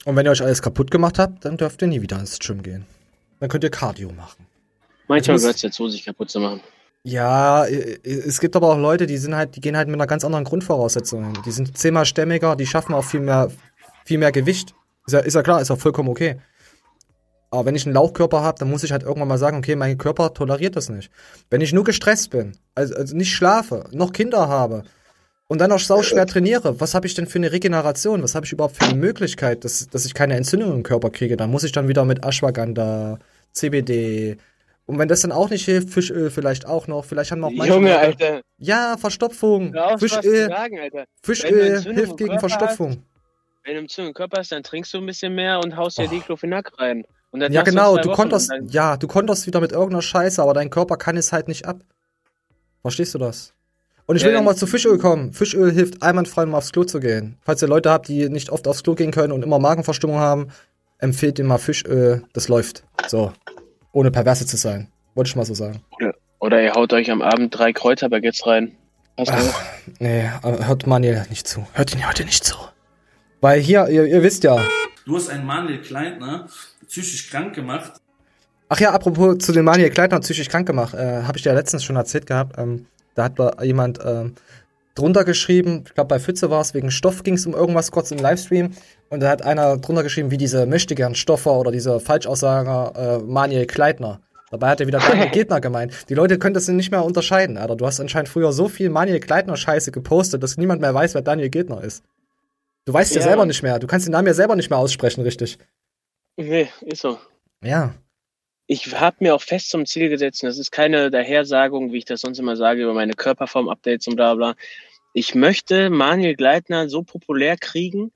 Und 0.05 0.15
wenn 0.15 0.25
ihr 0.25 0.31
euch 0.31 0.41
alles 0.41 0.61
kaputt 0.61 0.89
gemacht 0.89 1.19
habt, 1.19 1.43
dann 1.45 1.57
dürft 1.57 1.81
ihr 1.81 1.87
nie 1.87 2.01
wieder 2.01 2.17
ins 2.19 2.39
Gym 2.39 2.63
gehen. 2.63 2.85
Dann 3.39 3.49
könnt 3.49 3.63
ihr 3.65 3.69
Cardio 3.69 4.11
machen. 4.13 4.45
Manchmal 5.07 5.33
muss- 5.35 5.41
gehört 5.41 5.55
es 5.57 5.61
dazu, 5.63 5.89
sich 5.89 6.05
kaputt 6.05 6.29
zu 6.29 6.39
machen. 6.39 6.61
Ja, 7.07 7.65
es 7.65 8.41
gibt 8.41 8.57
aber 8.57 8.67
auch 8.67 8.77
Leute, 8.77 9.05
die 9.05 9.15
sind 9.15 9.33
halt, 9.33 9.55
die 9.55 9.61
gehen 9.61 9.77
halt 9.77 9.87
mit 9.87 9.95
einer 9.95 10.07
ganz 10.07 10.25
anderen 10.25 10.43
Grundvoraussetzung 10.43 11.23
hin. 11.23 11.37
Die 11.45 11.51
sind 11.51 11.77
zehnmal 11.77 12.03
stämmiger, 12.03 12.57
die 12.57 12.65
schaffen 12.65 12.93
auch 12.93 13.05
viel 13.05 13.21
mehr, 13.21 13.49
viel 14.03 14.17
mehr 14.17 14.33
Gewicht. 14.33 14.75
Ist 15.05 15.13
ja, 15.13 15.19
ist 15.19 15.33
ja 15.35 15.41
klar, 15.41 15.61
ist 15.61 15.71
auch 15.71 15.79
vollkommen 15.79 16.09
okay. 16.09 16.35
Aber 17.49 17.63
wenn 17.63 17.75
ich 17.75 17.85
einen 17.85 17.95
Lauchkörper 17.95 18.41
habe, 18.41 18.59
dann 18.59 18.69
muss 18.69 18.83
ich 18.83 18.91
halt 18.91 19.03
irgendwann 19.03 19.29
mal 19.29 19.37
sagen, 19.37 19.59
okay, 19.59 19.77
mein 19.77 19.97
Körper 19.97 20.33
toleriert 20.33 20.75
das 20.75 20.89
nicht. 20.89 21.09
Wenn 21.49 21.61
ich 21.61 21.71
nur 21.71 21.85
gestresst 21.85 22.31
bin, 22.31 22.57
also, 22.75 22.93
also 22.93 23.15
nicht 23.15 23.33
schlafe, 23.33 23.85
noch 23.93 24.11
Kinder 24.11 24.49
habe 24.49 24.83
und 25.47 25.61
dann 25.61 25.69
noch 25.69 25.79
sauschwer 25.79 26.25
trainiere, 26.25 26.81
was 26.81 26.93
habe 26.93 27.07
ich 27.07 27.13
denn 27.13 27.27
für 27.27 27.39
eine 27.39 27.53
Regeneration? 27.53 28.21
Was 28.21 28.35
habe 28.35 28.45
ich 28.45 28.51
überhaupt 28.51 28.75
für 28.75 28.83
eine 28.83 28.99
Möglichkeit, 28.99 29.63
dass, 29.63 29.87
dass 29.87 30.03
ich 30.03 30.13
keine 30.13 30.35
Entzündung 30.35 30.73
im 30.73 30.83
Körper 30.83 31.09
kriege? 31.09 31.37
Dann 31.37 31.51
muss 31.51 31.63
ich 31.63 31.71
dann 31.71 31.87
wieder 31.87 32.03
mit 32.03 32.25
Ashwagandha, 32.25 33.17
CBD 33.53 34.39
und 34.87 34.97
wenn 34.97 35.07
das 35.07 35.21
dann 35.21 35.31
auch 35.31 35.49
nicht 35.51 35.65
hilft, 35.65 35.89
Fischöl 35.91 36.31
vielleicht 36.31 36.65
auch 36.65 36.87
noch. 36.87 37.05
Vielleicht 37.05 37.31
haben 37.31 37.43
auch 37.43 37.51
manche 37.51 37.73
Junge, 37.73 37.89
Leute- 37.91 37.99
Alter. 37.99 38.41
Ja, 38.57 38.97
Verstopfung. 38.97 39.75
Fischöl, 39.99 40.47
sagen. 40.47 40.77
Wenn 40.81 40.89
du 40.91 41.05
Fischöl 41.21 41.59
Entzündung 41.59 41.93
hilft 41.95 42.11
im 42.11 42.17
gegen 42.17 42.39
Verstopfung. 42.39 43.03
Wenn 43.63 43.73
du 43.75 43.79
im 43.81 43.89
Zungen 43.89 44.13
Körper 44.15 44.37
hast, 44.39 44.51
dann 44.51 44.63
trinkst 44.63 44.93
du 44.93 44.97
ein 44.97 45.05
bisschen 45.05 45.35
mehr 45.35 45.59
und 45.59 45.75
haust 45.77 45.97
dir 45.99 46.05
Oh. 46.07 46.09
Diclofenac 46.09 46.71
rein. 46.79 47.03
Und 47.31 47.41
dann 47.41 47.51
Ja, 47.51 47.61
hast 47.61 47.69
genau, 47.69 47.97
du 47.97 48.09
und 48.11 48.31
dann- 48.49 48.67
ja, 48.69 48.95
du 48.97 49.07
konterst 49.07 49.45
wieder 49.45 49.59
mit 49.59 49.73
irgendeiner 49.73 50.01
Scheiße, 50.01 50.41
aber 50.41 50.53
dein 50.53 50.69
Körper 50.69 50.95
kann 50.97 51.17
es 51.17 51.31
halt 51.33 51.47
nicht 51.49 51.65
ab. 51.67 51.81
Verstehst 52.81 53.13
du 53.13 53.19
das? 53.19 53.53
Und 54.05 54.15
ich 54.15 54.23
will 54.23 54.31
Ja, 54.31 54.37
noch 54.37 54.45
mal 54.45 54.55
zu 54.55 54.65
Fischöl 54.67 54.97
kommen. 54.97 55.33
Fischöl 55.33 55.69
hilft 55.73 56.01
einwandfrei, 56.01 56.43
um 56.43 56.55
aufs 56.55 56.71
Klo 56.71 56.85
zu 56.85 57.01
gehen. 57.01 57.37
Falls 57.41 57.61
ihr 57.61 57.67
Leute 57.67 57.89
habt, 57.91 58.07
die 58.07 58.29
nicht 58.29 58.49
oft 58.49 58.65
aufs 58.69 58.81
Klo 58.83 58.95
gehen 58.95 59.11
können 59.11 59.33
und 59.33 59.43
immer 59.43 59.59
Magenverstimmung 59.59 60.17
haben, 60.17 60.47
empfehlt 60.99 61.37
ihm 61.39 61.47
mal 61.47 61.57
Fischöl, 61.57 62.23
das 62.31 62.47
läuft. 62.47 62.85
So. 63.07 63.33
Ohne 63.97 64.11
perverse 64.11 64.45
zu 64.45 64.57
sein. 64.57 64.89
Wollte 65.15 65.29
ich 65.29 65.35
mal 65.35 65.43
so 65.43 65.55
sagen. 65.55 65.81
Oder 66.37 66.61
ihr 66.61 66.73
haut 66.73 66.93
euch 66.93 67.09
am 67.09 67.23
Abend 67.23 67.57
drei 67.57 67.73
Kräuterbaguettes 67.73 68.45
rein. 68.45 68.73
Ach, 69.17 69.25
nee, 69.97 70.29
hört 70.43 70.85
Manuel 70.85 71.25
nicht 71.31 71.47
zu. 71.47 71.65
Hört 71.73 71.95
ihn 71.95 72.07
heute 72.07 72.23
nicht 72.23 72.43
zu. 72.43 72.55
Weil 73.41 73.59
hier, 73.59 73.87
ihr, 73.87 74.05
ihr 74.05 74.21
wisst 74.21 74.43
ja. 74.43 74.63
Du 75.07 75.15
hast 75.15 75.31
einen 75.31 75.47
Manuel 75.47 75.81
Kleintner 75.81 76.45
psychisch 76.85 77.31
krank 77.31 77.55
gemacht. 77.55 77.93
Ach 78.69 78.79
ja, 78.79 78.91
apropos 78.91 79.39
zu 79.39 79.51
dem 79.51 79.65
Manuel 79.65 79.89
Kleitner 79.89 80.19
psychisch 80.19 80.49
krank 80.49 80.67
gemacht, 80.67 80.93
äh, 80.93 81.23
habe 81.23 81.35
ich 81.35 81.41
dir 81.41 81.49
ja 81.49 81.55
letztens 81.55 81.83
schon 81.83 81.95
erzählt 81.95 82.27
gehabt. 82.27 82.55
Ähm, 82.59 82.85
da 83.15 83.23
hat 83.23 83.63
jemand 83.63 83.99
ähm, 84.05 84.35
drunter 84.97 85.23
geschrieben, 85.23 85.83
ich 85.87 85.93
glaube 85.93 86.07
bei 86.07 86.19
Pfütze 86.19 86.49
war 86.49 86.61
es, 86.61 86.73
wegen 86.73 86.91
Stoff 86.91 87.23
ging 87.23 87.35
es 87.35 87.45
um 87.45 87.53
irgendwas 87.53 87.91
kurz 87.91 88.11
im 88.11 88.17
Livestream. 88.17 88.71
Und 89.09 89.21
da 89.21 89.29
hat 89.29 89.41
einer 89.41 89.77
drunter 89.77 90.03
geschrieben, 90.03 90.31
wie 90.31 90.37
diese 90.37 90.65
Möchtegern 90.65 91.15
Stoffer 91.15 91.53
oder 91.57 91.71
diese 91.71 91.99
Falschaussager 91.99 93.19
äh, 93.21 93.23
Manuel 93.23 93.65
Kleitner. 93.67 94.19
Dabei 94.49 94.69
hat 94.69 94.79
er 94.81 94.87
wieder 94.87 94.99
Daniel 94.99 95.29
Gegner 95.31 95.61
gemeint. 95.61 95.93
Die 96.09 96.13
Leute 96.13 96.39
können 96.39 96.53
das 96.53 96.67
nicht 96.67 96.91
mehr 96.91 97.03
unterscheiden, 97.03 97.57
Alter. 97.57 97.75
Du 97.75 97.85
hast 97.85 97.99
anscheinend 97.99 98.29
früher 98.29 98.51
so 98.53 98.67
viel 98.69 98.89
Manuel 98.89 99.19
Kleitner-Scheiße 99.19 99.91
gepostet, 99.91 100.41
dass 100.43 100.57
niemand 100.57 100.81
mehr 100.81 100.93
weiß, 100.93 101.13
wer 101.15 101.21
Daniel 101.21 101.49
Gegner 101.49 101.83
ist. 101.83 102.03
Du 102.85 102.93
weißt 102.93 103.13
ja, 103.15 103.21
Ja. 103.21 103.27
selber 103.27 103.45
nicht 103.45 103.61
mehr. 103.63 103.79
Du 103.79 103.87
kannst 103.87 104.07
den 104.07 104.13
Namen 104.13 104.27
ja 104.27 104.33
selber 104.33 104.55
nicht 104.55 104.69
mehr 104.69 104.79
aussprechen, 104.79 105.21
richtig. 105.21 105.57
Nee, 106.37 106.69
ist 106.81 107.01
so. 107.01 107.17
Ja. 107.61 107.93
Ich 108.67 108.93
habe 108.99 109.17
mir 109.21 109.33
auch 109.35 109.41
fest 109.41 109.69
zum 109.69 109.85
Ziel 109.85 110.09
gesetzt, 110.09 110.43
das 110.43 110.57
ist 110.57 110.71
keine 110.71 111.09
Dahersagung, 111.09 111.91
wie 111.93 111.99
ich 111.99 112.05
das 112.05 112.21
sonst 112.21 112.37
immer 112.39 112.55
sage, 112.57 112.83
über 112.83 112.93
meine 112.93 113.13
Körperform-Updates 113.13 114.07
und 114.07 114.15
bla 114.17 114.35
bla. 114.35 114.55
Ich 115.19 115.33
möchte 115.33 115.89
Manuel 115.89 116.35
Gleitner 116.35 116.89
so 116.89 117.01
populär 117.01 117.57
kriegen, 117.57 118.11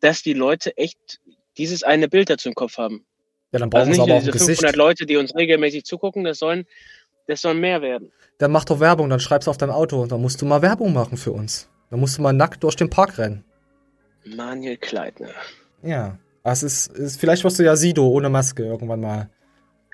dass 0.00 0.20
die 0.20 0.34
Leute 0.34 0.76
echt 0.76 1.22
dieses 1.56 1.84
eine 1.84 2.06
Bild 2.06 2.28
dazu 2.28 2.50
im 2.50 2.54
Kopf 2.54 2.76
haben. 2.76 3.06
Ja, 3.50 3.60
dann 3.60 3.62
Also 3.62 3.70
brauchen 3.70 3.84
sie 3.84 3.90
nicht 3.92 4.00
aber 4.00 4.08
nur 4.08 4.16
auch 4.16 4.20
diese 4.20 4.32
Gesicht. 4.32 4.60
500 4.60 4.76
Leute, 4.76 5.06
die 5.06 5.16
uns 5.16 5.34
regelmäßig 5.34 5.84
zugucken, 5.86 6.22
das 6.22 6.38
sollen, 6.38 6.66
das 7.28 7.40
sollen 7.40 7.60
mehr 7.60 7.80
werden. 7.80 8.12
Dann 8.36 8.52
mach 8.52 8.66
doch 8.66 8.78
Werbung, 8.78 9.08
dann 9.08 9.20
schreib's 9.20 9.48
auf 9.48 9.56
dein 9.56 9.70
Auto. 9.70 10.04
Dann 10.04 10.20
musst 10.20 10.42
du 10.42 10.44
mal 10.44 10.60
Werbung 10.60 10.92
machen 10.92 11.16
für 11.16 11.32
uns. 11.32 11.70
Dann 11.88 11.98
musst 11.98 12.18
du 12.18 12.22
mal 12.22 12.34
nackt 12.34 12.62
durch 12.62 12.76
den 12.76 12.90
Park 12.90 13.16
rennen. 13.16 13.42
Manuel 14.26 14.76
Kleitner. 14.76 15.30
Ja. 15.82 16.18
Es 16.44 16.62
ist, 16.62 16.88
ist, 16.88 17.20
vielleicht 17.20 17.42
wirst 17.42 17.58
du 17.58 17.62
ja 17.62 17.74
Sido 17.74 18.06
ohne 18.06 18.28
Maske 18.28 18.64
irgendwann 18.64 19.00
mal. 19.00 19.30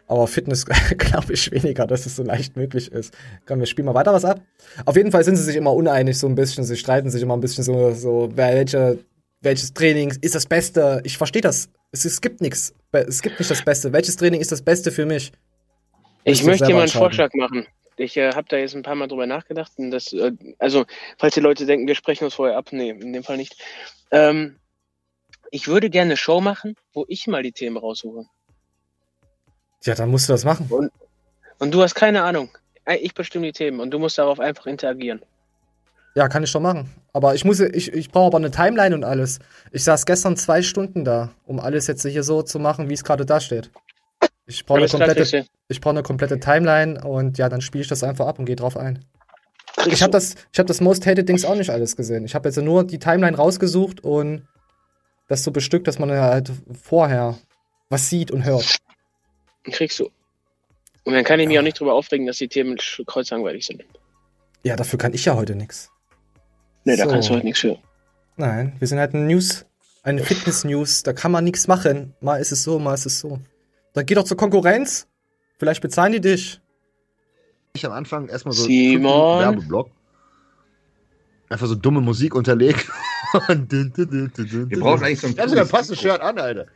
Aber 0.09 0.27
Fitness 0.27 0.67
glaube 0.99 1.33
ich 1.35 1.53
weniger, 1.53 1.87
dass 1.87 2.07
es 2.07 2.17
so 2.17 2.23
leicht 2.23 2.57
möglich 2.57 2.91
ist. 2.91 3.15
Komm, 3.47 3.61
wir 3.61 3.67
spielen 3.67 3.87
mal 3.87 3.95
weiter 3.95 4.13
was 4.13 4.25
ab. 4.25 4.41
Auf 4.87 4.97
jeden 4.97 5.13
Fall 5.13 5.23
sind 5.23 5.37
sie 5.37 5.43
sich 5.43 5.57
immer 5.57 5.75
uneinig 5.75 6.19
so 6.19 6.27
ein 6.27 6.35
bisschen. 6.35 6.65
Sie 6.65 6.77
streiten 6.77 7.11
sich 7.11 7.23
immer 7.23 7.37
ein 7.37 7.41
bisschen 7.41 7.63
so, 7.63 7.93
so 7.93 8.31
welche, 8.35 8.99
welches 9.43 9.75
Training 9.75 10.17
ist 10.23 10.35
das 10.35 10.47
Beste. 10.47 11.03
Ich 11.05 11.19
verstehe 11.19 11.43
das. 11.43 11.69
Es, 11.93 12.05
es 12.05 12.21
gibt 12.21 12.41
nichts. 12.41 12.75
Es 12.93 13.23
gibt 13.23 13.39
nicht 13.39 13.51
das 13.51 13.63
Beste. 13.63 13.93
Welches 13.93 14.17
Training 14.17 14.41
ist 14.41 14.51
das 14.51 14.63
Beste 14.63 14.91
für 14.91 15.07
mich? 15.07 15.31
Ich 16.25 16.41
du 16.41 16.47
möchte 16.47 16.67
dir 16.67 16.75
mal 16.75 16.81
einen. 16.81 16.91
Vorschlag 16.91 17.33
machen. 17.35 17.67
Ich 17.97 18.17
äh, 18.17 18.33
habe 18.33 18.47
da 18.49 18.57
jetzt 18.57 18.75
ein 18.75 18.83
paar 18.83 18.95
Mal 18.95 19.09
drüber 19.09 19.27
nachgedacht. 19.27 19.73
Und 19.77 19.91
das, 19.91 20.13
äh, 20.13 20.33
also, 20.59 20.87
falls 21.19 21.35
die 21.35 21.41
Leute 21.41 21.67
denken, 21.67 21.87
wir 21.87 21.95
sprechen 21.95 22.25
uns 22.25 22.35
vorher 22.35 22.57
ab, 22.57 22.69
nee, 22.71 22.91
in 22.91 23.13
dem 23.13 23.25
Fall 23.25 23.37
nicht. 23.37 23.57
Ähm, 24.11 24.57
ich 25.51 25.69
würde 25.69 25.91
gerne 25.91 26.11
eine 26.11 26.17
Show 26.17 26.41
machen, 26.41 26.77
wo 26.93 27.05
ich 27.09 27.27
mal 27.27 27.43
die 27.43 27.53
Themen 27.53 27.77
raussuche. 27.77 28.27
Ja, 29.85 29.95
dann 29.95 30.11
musst 30.11 30.29
du 30.29 30.33
das 30.33 30.45
machen. 30.45 30.91
Und 31.59 31.74
du 31.74 31.83
hast 31.83 31.95
keine 31.95 32.22
Ahnung. 32.22 32.51
Ich 33.01 33.14
bestimme 33.14 33.47
die 33.47 33.53
Themen 33.53 33.81
und 33.81 33.91
du 33.91 33.99
musst 33.99 34.18
darauf 34.18 34.41
einfach 34.41 34.66
interagieren. 34.66 35.20
Ja, 36.14 36.29
kann 36.29 36.43
ich 36.43 36.53
doch 36.53 36.61
machen. 36.61 36.91
Aber 37.12 37.35
ich 37.35 37.45
muss, 37.45 37.61
ich, 37.61 37.93
ich 37.93 38.11
brauche 38.11 38.26
aber 38.26 38.39
eine 38.39 38.51
Timeline 38.51 38.95
und 38.95 39.05
alles. 39.05 39.39
Ich 39.72 39.85
saß 39.85 40.07
gestern 40.07 40.37
zwei 40.37 40.62
Stunden 40.62 41.05
da, 41.05 41.31
um 41.47 41.61
alles 41.61 41.87
jetzt 41.87 42.05
hier 42.05 42.22
so 42.22 42.43
zu 42.43 42.59
machen, 42.59 42.89
wie 42.89 42.95
es 42.95 43.05
gerade 43.05 43.26
da 43.26 43.41
steht. 43.41 43.70
Ich 44.47 44.64
brauche 44.64 44.79
eine 44.79 44.89
komplette, 44.89 45.47
ich 45.68 45.81
brauche 45.81 45.93
eine 45.93 46.03
komplette 46.03 46.41
Timeline 46.41 47.05
und 47.05 47.37
ja, 47.37 47.49
dann 47.49 47.61
spiele 47.61 47.83
ich 47.83 47.89
das 47.89 48.03
einfach 48.03 48.26
ab 48.26 48.39
und 48.39 48.47
gehe 48.47 48.57
drauf 48.57 48.76
ein. 48.76 49.05
Ich 49.87 50.03
habe 50.03 50.11
das, 50.11 50.35
ich 50.53 50.59
habe 50.59 50.66
das 50.66 50.81
Most 50.81 51.07
Hated 51.07 51.29
Dings 51.29 51.45
auch 51.45 51.55
nicht 51.55 51.70
alles 51.70 51.97
gesehen. 51.97 52.24
Ich 52.24 52.35
habe 52.35 52.49
jetzt 52.49 52.57
nur 52.57 52.85
die 52.85 52.99
Timeline 52.99 53.37
rausgesucht 53.37 54.03
und 54.03 54.49
das 55.29 55.45
so 55.45 55.51
bestückt, 55.51 55.87
dass 55.87 55.99
man 55.99 56.11
halt 56.11 56.51
vorher 56.83 57.39
was 57.91 58.09
sieht 58.09 58.31
und 58.31 58.45
hört. 58.45 58.79
Kriegst 59.71 59.99
du. 60.01 60.11
Und 61.05 61.14
dann 61.14 61.25
kann 61.25 61.41
ich 61.41 61.49
mich 61.49 61.59
auch 61.59 61.62
nicht 61.62 61.79
drüber 61.81 61.95
aufregen, 61.95 62.27
dass 62.27 62.37
die 62.39 62.49
Themen 62.49 62.77
kreuzlangweilig 63.07 63.64
sind. 63.66 63.85
Ja, 64.64 64.77
dafür 64.77 64.99
kann 64.99 65.14
ich 65.14 65.25
ja 65.25 65.35
heute 65.35 65.55
nichts. 65.55 65.91
Nee, 66.85 66.97
da 66.97 67.05
So. 67.05 67.11
kannst 67.11 67.29
du 67.29 67.35
halt 67.35 67.45
nichts 67.45 67.61
für. 67.61 67.79
Nein, 68.37 68.75
wir 68.79 68.87
sind 68.89 68.99
halt 68.99 69.14
ein 69.14 69.27
News, 69.27 69.64
eine 70.03 70.23
Fitness-News, 70.23 71.03
da 71.03 71.12
kann 71.12 71.33
man 71.33 71.45
nichts 71.45 71.66
machen. 71.66 72.14
Mal 72.21 72.37
ist 72.39 72.53
es 72.53 72.62
so, 72.62 72.79
mal 72.79 72.95
ist 72.95 73.07
es 73.07 73.21
so. 73.21 73.41
Dann 73.95 74.07
geh 74.07 74.14
doch 74.14 74.25
zur 74.25 74.37
Konkurrenz. 74.37 75.07
Vielleicht 75.59 75.81
bezahlen 75.83 76.12
die 76.12 76.21
dich. 76.21 76.61
Ich 77.73 77.85
am 77.85 77.93
Anfang 77.93 78.29
erstmal 78.29 78.55
so 78.55 78.64
Simon? 78.64 79.41
Werbeblock. 79.41 79.91
Einfach 81.49 81.66
so 81.66 81.75
dumme 81.75 82.01
Musik 82.01 82.35
unterlegt. 82.35 82.87
Wir 83.49 84.81
brauchen 84.81 85.03
eigentlich 85.05 85.21
so 85.21 85.27
ein 85.27 85.33
Ich 85.33 85.39
hab 85.39 85.49
sogar 85.49 85.64
ein 85.64 85.71
passendes. 85.71 86.01
Shirt 86.01 86.21
an, 86.21 86.39
Alter. 86.39 86.66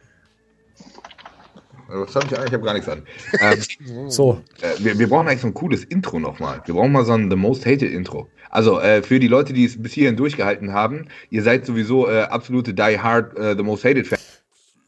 Was 1.88 2.14
hab 2.14 2.24
ich 2.24 2.32
eigentlich? 2.32 2.48
Ich 2.48 2.54
habe 2.54 2.64
gar 2.64 2.74
nichts 2.74 2.88
an. 2.88 3.02
Ähm, 3.40 4.10
So, 4.10 4.40
äh, 4.60 4.82
wir, 4.84 4.98
wir 4.98 5.08
brauchen 5.08 5.28
eigentlich 5.28 5.40
so 5.42 5.46
ein 5.48 5.54
cooles 5.54 5.84
Intro 5.84 6.18
nochmal. 6.20 6.60
Wir 6.64 6.74
brauchen 6.74 6.92
mal 6.92 7.04
so 7.04 7.12
ein 7.12 7.30
The 7.30 7.36
Most 7.36 7.66
Hated 7.66 7.90
Intro. 7.92 8.28
Also 8.50 8.80
äh, 8.80 9.02
für 9.02 9.18
die 9.18 9.28
Leute, 9.28 9.52
die 9.52 9.64
es 9.64 9.80
bis 9.82 9.92
hierhin 9.92 10.16
durchgehalten 10.16 10.72
haben, 10.72 11.08
ihr 11.30 11.42
seid 11.42 11.64
sowieso 11.66 12.08
äh, 12.08 12.22
absolute 12.22 12.74
Die 12.74 12.98
Hard 12.98 13.36
äh, 13.38 13.56
The 13.56 13.62
Most 13.62 13.84
Hated 13.84 14.06
Fans. 14.06 14.20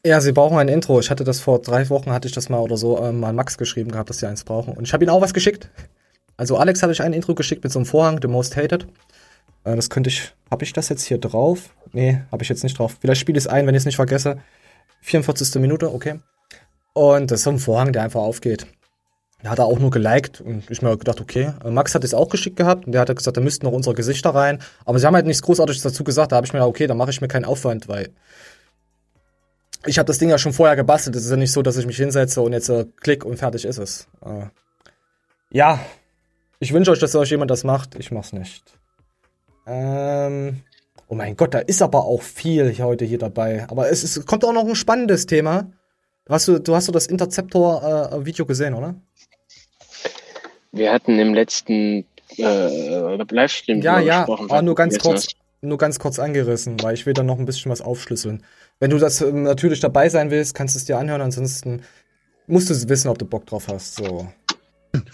ja, 0.05 0.21
sie 0.21 0.31
brauchen 0.31 0.57
ein 0.57 0.67
Intro. 0.67 0.99
Ich 0.99 1.09
hatte 1.09 1.23
das 1.23 1.39
vor 1.39 1.59
drei 1.61 1.89
Wochen, 1.89 2.11
hatte 2.11 2.27
ich 2.27 2.33
das 2.33 2.49
mal 2.49 2.59
oder 2.59 2.77
so, 2.77 3.01
ähm, 3.03 3.19
mal 3.19 3.33
Max 3.33 3.57
geschrieben 3.57 3.91
gehabt, 3.91 4.09
dass 4.09 4.19
sie 4.19 4.27
eins 4.27 4.43
brauchen. 4.43 4.73
Und 4.73 4.83
ich 4.87 4.93
habe 4.93 5.03
ihnen 5.03 5.09
auch 5.11 5.21
was 5.21 5.33
geschickt. 5.33 5.69
Also 6.37 6.57
Alex 6.57 6.83
hatte 6.83 6.91
ich 6.93 7.01
ein 7.01 7.13
Intro 7.13 7.33
geschickt 7.33 7.63
mit 7.63 7.71
so 7.73 7.79
einem 7.79 7.85
Vorhang, 7.87 8.19
The 8.21 8.27
Most 8.27 8.55
Hated. 8.55 8.87
Äh, 9.63 9.75
das 9.75 9.89
könnte 9.89 10.09
ich, 10.09 10.31
habe 10.51 10.63
ich 10.63 10.73
das 10.73 10.89
jetzt 10.89 11.03
hier 11.03 11.17
drauf? 11.17 11.69
Nee, 11.91 12.21
habe 12.31 12.43
ich 12.43 12.49
jetzt 12.49 12.63
nicht 12.63 12.77
drauf. 12.77 12.97
Vielleicht 13.01 13.21
spiele 13.21 13.37
ich 13.39 13.45
es 13.45 13.47
ein, 13.47 13.65
wenn 13.65 13.73
ich 13.73 13.79
es 13.79 13.85
nicht 13.85 13.95
vergesse. 13.95 14.37
44. 15.01 15.59
Minute, 15.61 15.91
okay. 15.93 16.19
Und 16.95 17.29
das 17.29 17.41
ist 17.41 17.43
so 17.43 17.49
ein 17.49 17.59
Vorhang, 17.59 17.91
der 17.91 18.03
einfach 18.03 18.21
aufgeht. 18.21 18.67
Da 19.43 19.49
hat 19.49 19.59
er 19.59 19.65
auch 19.65 19.79
nur 19.79 19.91
geliked 19.91 20.39
und 20.39 20.71
ich 20.71 20.81
mir 20.81 20.95
gedacht, 20.97 21.19
okay. 21.19 21.51
Äh, 21.63 21.69
Max 21.69 21.93
hat 21.93 22.05
es 22.05 22.13
auch 22.13 22.29
geschickt 22.29 22.55
gehabt 22.55 22.85
und 22.85 22.93
der 22.93 23.01
hat 23.01 23.13
gesagt, 23.13 23.35
da 23.35 23.41
müssten 23.41 23.65
noch 23.65 23.73
unsere 23.73 23.93
Gesichter 23.93 24.29
rein. 24.29 24.59
Aber 24.85 24.97
sie 24.97 25.05
haben 25.05 25.13
halt 25.13 25.25
nichts 25.25 25.41
Großartiges 25.41 25.81
dazu 25.83 26.05
gesagt. 26.05 26.31
Da 26.31 26.37
habe 26.37 26.47
ich 26.47 26.53
mir 26.53 26.59
gedacht, 26.59 26.69
okay, 26.69 26.87
dann 26.87 26.95
mache 26.95 27.11
ich 27.11 27.19
mir 27.19 27.27
keinen 27.27 27.43
Aufwand, 27.43 27.89
weil 27.89 28.11
ich 29.85 29.99
habe 29.99 30.07
das 30.07 30.19
Ding 30.19 30.29
ja 30.29 30.37
schon 30.37 30.53
vorher 30.53 30.77
gebastelt. 30.77 31.17
Es 31.17 31.25
ist 31.25 31.31
ja 31.31 31.35
nicht 31.35 31.51
so, 31.51 31.61
dass 31.61 31.75
ich 31.75 31.85
mich 31.85 31.97
hinsetze 31.97 32.41
und 32.41 32.53
jetzt 32.53 32.69
äh, 32.69 32.85
klick 33.01 33.25
und 33.25 33.37
fertig 33.37 33.65
ist 33.65 33.77
es. 33.77 34.07
Äh, 34.25 34.45
ja, 35.51 35.79
ich 36.59 36.71
wünsche 36.71 36.91
euch, 36.91 36.99
dass 36.99 37.13
euch 37.13 37.29
jemand 37.29 37.51
das 37.51 37.65
macht. 37.65 37.95
Ich 37.95 38.09
mach's 38.11 38.31
nicht. 38.31 38.63
Ähm, 39.67 40.61
oh 41.09 41.15
mein 41.15 41.35
Gott, 41.35 41.53
da 41.53 41.59
ist 41.59 41.81
aber 41.81 42.05
auch 42.05 42.21
viel 42.21 42.73
heute 42.79 43.03
hier 43.03 43.19
dabei. 43.19 43.65
Aber 43.67 43.89
es, 43.91 44.05
ist, 44.05 44.25
kommt 44.25 44.45
auch 44.45 44.53
noch 44.53 44.65
ein 44.65 44.75
spannendes 44.75 45.25
Thema. 45.25 45.67
Hast 46.27 46.47
du, 46.47 46.59
du 46.59 46.75
hast 46.75 46.87
du 46.87 46.91
das 46.91 47.07
Interceptor-Video 47.07 48.45
gesehen, 48.45 48.73
oder? 48.73 48.95
Wir 50.71 50.91
hatten 50.91 51.19
im 51.19 51.33
letzten 51.33 52.05
äh, 52.37 53.15
Livestream 53.29 53.81
Ja, 53.81 53.99
ja, 53.99 54.19
gesprochen. 54.25 54.49
aber 54.49 54.61
nur 54.61 54.75
ganz 54.75 54.97
kurz, 54.97 55.25
hast- 55.27 55.35
nur 55.61 55.77
ganz 55.77 55.99
kurz 55.99 56.19
angerissen, 56.19 56.81
weil 56.81 56.95
ich 56.95 57.05
will 57.05 57.13
dann 57.13 57.27
noch 57.27 57.37
ein 57.39 57.45
bisschen 57.45 57.71
was 57.71 57.81
aufschlüsseln. 57.81 58.43
Wenn 58.79 58.89
du 58.89 58.97
das 58.97 59.21
ähm, 59.21 59.43
natürlich 59.43 59.79
dabei 59.79 60.09
sein 60.09 60.31
willst, 60.31 60.53
kannst 60.55 60.75
du 60.75 60.79
es 60.79 60.85
dir 60.85 60.97
anhören, 60.97 61.21
ansonsten 61.21 61.83
musst 62.47 62.69
du 62.69 62.89
wissen, 62.89 63.07
ob 63.07 63.17
du 63.19 63.25
Bock 63.25 63.45
drauf 63.45 63.67
hast. 63.69 63.95
So, 63.95 64.27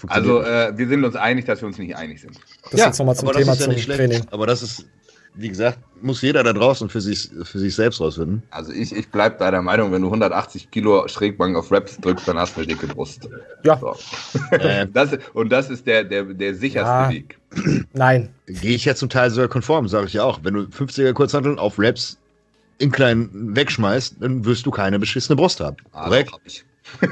Also 0.07 0.41
äh, 0.41 0.75
wir 0.77 0.87
sind 0.87 1.03
uns 1.03 1.15
einig, 1.15 1.45
dass 1.45 1.61
wir 1.61 1.67
uns 1.67 1.77
nicht 1.77 1.95
einig 1.95 2.21
sind. 2.21 2.39
das 2.71 2.79
jetzt 2.79 2.99
nochmal 2.99 3.15
zum 3.15 3.31
Thema 3.31 3.53
ja 3.53 3.59
zum 3.59 3.73
schlecht. 3.77 3.97
Training. 3.99 4.25
Aber 4.31 4.47
das 4.47 4.63
ist, 4.63 4.85
wie 5.33 5.49
gesagt, 5.49 5.79
muss 6.01 6.21
jeder 6.21 6.43
da 6.43 6.51
draußen 6.53 6.89
für 6.89 6.99
sich, 6.99 7.29
für 7.43 7.59
sich 7.59 7.75
selbst 7.75 8.01
rausfinden. 8.01 8.43
Also 8.51 8.71
ich, 8.71 8.93
ich 8.95 9.09
bleib 9.09 9.37
bei 9.39 9.49
der 9.51 9.61
Meinung, 9.61 9.91
wenn 9.91 10.01
du 10.01 10.07
180 10.07 10.71
Kilo 10.71 11.07
Schrägbank 11.07 11.55
auf 11.55 11.71
Raps 11.71 11.97
drückst, 11.97 12.27
dann 12.27 12.37
hast 12.37 12.55
du 12.57 12.61
eine 12.61 12.67
dicke 12.67 12.87
Brust. 12.87 13.29
Ja, 13.63 13.77
So. 13.79 13.95
Äh, 14.51 14.87
Das, 14.93 15.17
und 15.33 15.49
das 15.51 15.69
ist 15.69 15.85
der, 15.87 16.03
der, 16.03 16.23
der 16.25 16.55
sicherste 16.55 16.89
Ja. 16.91 17.09
Weg. 17.09 17.37
nein. 17.93 18.29
Gehe 18.47 18.75
ich 18.75 18.85
ja 18.85 18.95
zum 18.95 19.09
Teil 19.09 19.29
sogar 19.29 19.47
konform, 19.47 19.87
sage 19.87 20.07
ich 20.07 20.13
ja 20.13 20.23
auch. 20.23 20.39
Wenn 20.43 20.53
du 20.55 20.61
50er 20.61 21.13
Kurzhanteln 21.13 21.59
auf 21.59 21.75
Raps 21.77 22.17
in 22.79 22.91
klein 22.91 23.29
wegschmeißt, 23.55 24.15
dann 24.19 24.43
wirst 24.43 24.65
du 24.65 24.71
keine 24.71 24.97
beschissene 24.99 25.35
Brust 25.35 25.59
haben. 25.59 25.77
Ah, 25.91 26.05
Korrekt? 26.05 26.31
hab 26.33 26.41
ich. 26.45 26.65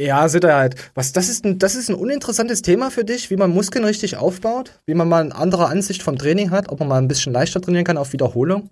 Ja, 0.00 0.28
Sicherheit. 0.28 0.74
Was, 0.94 1.12
das 1.12 1.28
ist 1.28 1.44
ein, 1.44 1.58
das 1.58 1.76
ist 1.76 1.88
ein 1.88 1.94
uninteressantes 1.94 2.62
Thema 2.62 2.90
für 2.90 3.04
dich, 3.04 3.30
wie 3.30 3.36
man 3.36 3.50
Muskeln 3.50 3.84
richtig 3.84 4.16
aufbaut, 4.16 4.80
wie 4.86 4.94
man 4.94 5.08
mal 5.08 5.22
eine 5.22 5.34
andere 5.34 5.66
Ansicht 5.66 6.02
vom 6.02 6.18
Training 6.18 6.50
hat, 6.50 6.68
ob 6.68 6.80
man 6.80 6.88
mal 6.88 6.98
ein 6.98 7.08
bisschen 7.08 7.32
leichter 7.32 7.60
trainieren 7.60 7.84
kann 7.84 7.96
auf 7.96 8.12
Wiederholung. 8.12 8.70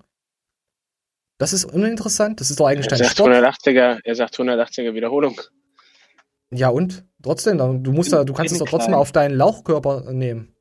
Das 1.38 1.52
ist 1.52 1.64
uninteressant. 1.64 2.40
Das 2.40 2.50
ist 2.50 2.58
doch 2.58 2.66
eigentlich 2.66 2.86
Er 2.90 2.98
dein 2.98 3.08
sagt. 3.08 3.20
180er, 3.20 4.00
er 4.02 4.14
sagt 4.14 4.36
180er 4.38 4.94
Wiederholung. 4.94 5.40
Ja 6.50 6.68
und? 6.68 7.04
Trotzdem, 7.22 7.58
du 7.58 7.92
musst 7.92 8.12
da, 8.12 8.24
du 8.24 8.32
kannst 8.32 8.52
es 8.52 8.58
doch 8.58 8.68
trotzdem 8.68 8.90
klein. 8.90 9.00
auf 9.00 9.12
deinen 9.12 9.36
Lauchkörper 9.36 10.12
nehmen. 10.12 10.54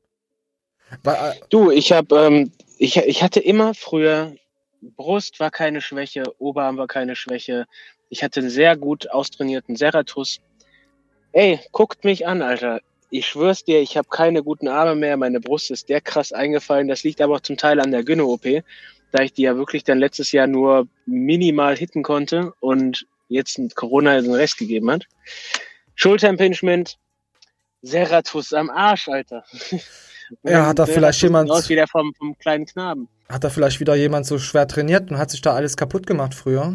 Weil, 1.02 1.14
äh, 1.14 1.34
Du, 1.50 1.70
ich 1.70 1.92
habe, 1.92 2.14
ähm, 2.16 2.52
ich, 2.78 2.96
ich 2.96 3.22
hatte 3.22 3.40
immer 3.40 3.74
früher 3.74 4.32
Brust 4.96 5.38
war 5.38 5.50
keine 5.50 5.80
Schwäche, 5.80 6.24
Oberarm 6.38 6.76
war 6.76 6.88
keine 6.88 7.14
Schwäche. 7.14 7.66
Ich 8.08 8.22
hatte 8.22 8.40
einen 8.40 8.50
sehr 8.50 8.76
gut 8.76 9.10
austrainierten 9.10 9.76
Seratus. 9.76 10.40
Ey, 11.32 11.60
guckt 11.72 12.04
mich 12.04 12.26
an, 12.26 12.42
Alter. 12.42 12.80
Ich 13.10 13.26
schwör's 13.26 13.64
dir, 13.64 13.80
ich 13.80 13.96
habe 13.96 14.08
keine 14.08 14.42
guten 14.42 14.68
Arme 14.68 14.94
mehr. 14.94 15.16
Meine 15.16 15.40
Brust 15.40 15.70
ist 15.70 15.88
der 15.88 16.00
krass 16.00 16.32
eingefallen. 16.32 16.88
Das 16.88 17.04
liegt 17.04 17.20
aber 17.20 17.36
auch 17.36 17.40
zum 17.40 17.56
Teil 17.56 17.80
an 17.80 17.90
der 17.90 18.04
Gyno-OP, 18.04 18.62
da 19.12 19.22
ich 19.22 19.32
die 19.34 19.42
ja 19.42 19.56
wirklich 19.56 19.84
dann 19.84 19.98
letztes 19.98 20.32
Jahr 20.32 20.46
nur 20.46 20.86
minimal 21.06 21.76
hitten 21.76 22.02
konnte 22.02 22.52
und 22.60 23.06
jetzt 23.28 23.58
Corona 23.74 24.20
den 24.20 24.32
Rest 24.34 24.58
gegeben 24.58 24.90
hat. 24.90 25.04
Schulterimpingement, 25.94 26.96
Seratus 27.82 28.52
am 28.52 28.70
Arsch, 28.70 29.08
Alter. 29.08 29.44
Ja, 30.44 30.68
hat 30.68 30.78
da 30.78 30.86
Seratus 30.86 30.94
vielleicht 30.94 31.22
jemand- 31.24 31.50
Aus 31.50 31.68
wie 31.68 31.74
der 31.74 31.86
vom, 31.86 32.14
vom 32.14 32.38
kleinen 32.38 32.64
Knaben. 32.64 33.06
Hat 33.28 33.44
da 33.44 33.50
vielleicht 33.50 33.80
wieder 33.80 33.94
jemand 33.96 34.24
so 34.24 34.38
schwer 34.38 34.66
trainiert 34.66 35.10
und 35.10 35.18
hat 35.18 35.30
sich 35.30 35.42
da 35.42 35.52
alles 35.52 35.76
kaputt 35.76 36.06
gemacht 36.06 36.32
früher? 36.32 36.74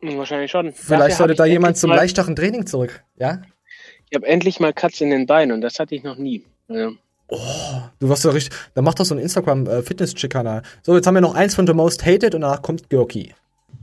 Wahrscheinlich 0.00 0.52
schon. 0.52 0.72
Vielleicht 0.72 1.00
Dafür 1.02 1.14
sollte 1.16 1.34
da 1.34 1.46
jemand 1.46 1.78
zum 1.78 1.90
leichteren 1.90 2.36
Training 2.36 2.66
zurück, 2.68 3.02
ja? 3.16 3.42
Ich 4.10 4.16
habe 4.16 4.26
endlich 4.26 4.58
mal 4.60 4.72
Katze 4.72 5.04
in 5.04 5.10
den 5.10 5.26
Beinen 5.26 5.52
und 5.52 5.60
das 5.60 5.78
hatte 5.78 5.94
ich 5.94 6.02
noch 6.02 6.16
nie. 6.16 6.44
Ja. 6.68 6.90
Du 8.00 8.08
wirst 8.08 8.24
ja 8.24 8.32
richtig, 8.32 8.58
dann 8.74 8.82
mach 8.84 8.94
doch 8.94 9.04
so 9.04 9.14
einen 9.14 9.22
Instagram-Fitness-Chick-Kanal. 9.22 10.62
So, 10.82 10.96
jetzt 10.96 11.06
haben 11.06 11.14
wir 11.14 11.20
noch 11.20 11.36
eins 11.36 11.54
von 11.54 11.64
The 11.66 11.74
Most 11.74 12.04
Hated 12.04 12.34
und 12.34 12.40
danach 12.40 12.60
kommt 12.60 12.90
Gurki. 12.90 13.32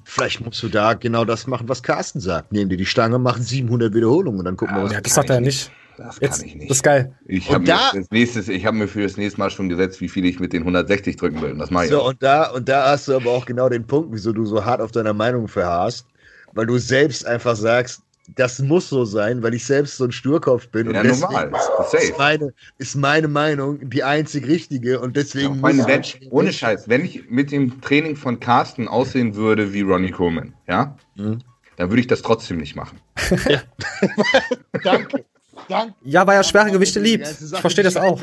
Vielleicht 0.03 0.43
musst 0.45 0.61
du 0.63 0.67
da 0.67 0.93
genau 0.95 1.23
das 1.23 1.47
machen, 1.47 1.69
was 1.69 1.81
Carsten 1.81 2.19
sagt. 2.19 2.51
Nehmen 2.51 2.69
dir 2.69 2.75
die 2.77 2.85
Stange, 2.85 3.19
machen 3.19 3.41
700 3.41 3.93
Wiederholungen 3.93 4.39
und 4.39 4.45
dann 4.45 4.57
gucken 4.57 4.75
wir, 4.75 4.83
was 4.83 4.91
Ja, 4.93 4.99
das 5.01 5.13
sagt 5.13 5.29
er 5.29 5.35
ja 5.35 5.41
nicht. 5.41 5.71
Das 5.97 6.17
Jetzt, 6.19 6.39
kann 6.39 6.47
ich 6.49 6.55
nicht. 6.55 6.69
das 6.69 6.77
ist 6.77 6.83
geil. 6.83 7.15
Ich 7.25 7.47
Und 7.49 7.55
habe 7.55 7.65
da- 7.65 7.91
mir, 7.93 8.01
das 8.01 8.11
nächstes- 8.11 8.49
ich 8.49 8.65
hab 8.65 8.75
mir 8.75 8.87
für 8.89 9.01
das 9.03 9.15
nächste 9.17 9.39
Mal 9.39 9.49
schon 9.49 9.69
gesetzt, 9.69 9.99
wie 10.01 10.09
viel 10.09 10.25
ich 10.25 10.39
mit 10.41 10.51
den 10.53 10.63
160 10.63 11.15
drücken 11.15 11.41
will. 11.41 11.51
Und 11.53 11.59
das 11.59 11.71
mache 11.71 11.85
ich 11.85 11.91
So, 11.91 12.05
und 12.05 12.21
da, 12.21 12.51
und 12.51 12.67
da 12.69 12.89
hast 12.91 13.07
du 13.07 13.15
aber 13.15 13.31
auch 13.31 13.45
genau 13.45 13.69
den 13.69 13.87
Punkt, 13.87 14.09
wieso 14.11 14.33
du 14.33 14.45
so 14.45 14.63
hart 14.65 14.81
auf 14.81 14.91
deiner 14.91 15.13
Meinung 15.13 15.47
verharrst, 15.47 16.05
weil 16.53 16.65
du 16.67 16.77
selbst 16.77 17.25
einfach 17.25 17.55
sagst, 17.55 18.01
das 18.35 18.59
muss 18.59 18.89
so 18.89 19.05
sein, 19.05 19.41
weil 19.41 19.53
ich 19.53 19.65
selbst 19.65 19.97
so 19.97 20.03
ein 20.05 20.11
Sturkopf 20.11 20.67
bin. 20.69 20.91
Ja, 20.91 20.99
und 21.01 21.07
deswegen 21.07 21.21
normal. 21.33 21.51
ist, 21.55 21.91
Safe. 21.91 21.97
ist, 22.03 22.17
meine, 22.17 22.53
ist 22.77 22.95
meine 22.95 23.27
Meinung 23.27 23.89
die 23.89 24.03
einzig 24.03 24.45
richtige 24.47 24.99
und 24.99 25.15
Ja, 25.15 25.23
deswegen 25.23 25.63
allem, 25.63 25.77
muss 25.77 25.87
wenn, 25.87 26.01
ich- 26.01 26.27
ohne 26.31 26.51
Scheiß, 26.53 26.87
wenn 26.89 27.05
ich 27.05 27.29
mit 27.29 27.51
dem 27.51 27.79
Training 27.81 28.15
von 28.15 28.39
Carsten 28.39 28.87
aussehen 28.87 29.35
würde 29.35 29.73
wie 29.73 29.81
Ronnie 29.81 30.11
Coleman, 30.11 30.53
ja, 30.67 30.95
Mhm. 31.15 31.39
dann 31.77 31.89
würde 31.89 32.01
ich 32.01 32.07
das 32.07 32.21
trotzdem 32.21 32.57
nicht 32.57 32.75
machen. 32.75 32.99
Danke. 34.83 35.25
Danke. 35.69 35.95
Ja, 36.03 36.25
weil 36.27 36.37
er 36.37 36.43
schwere 36.43 36.71
Gewichte 36.71 36.99
liebt. 36.99 37.27
Ich 37.27 37.59
verstehe 37.59 37.83
das 37.83 37.97
auch. 37.97 38.21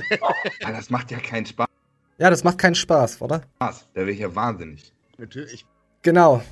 Ja, 0.61 0.71
das 0.71 0.89
macht 0.91 1.11
ja 1.11 1.19
keinen 1.19 1.47
Spaß. 1.47 1.67
Ja, 2.19 2.31
das 2.31 2.45
macht 2.45 2.59
keinen 2.59 2.77
Spaß, 2.77 3.21
oder? 3.21 3.43
Da 3.59 3.73
wäre 3.95 4.11
ich 4.13 4.21
ja 4.21 4.35
wahnsinnig. 4.35 4.93
Natürlich. 5.19 5.67
Genau. 6.03 6.43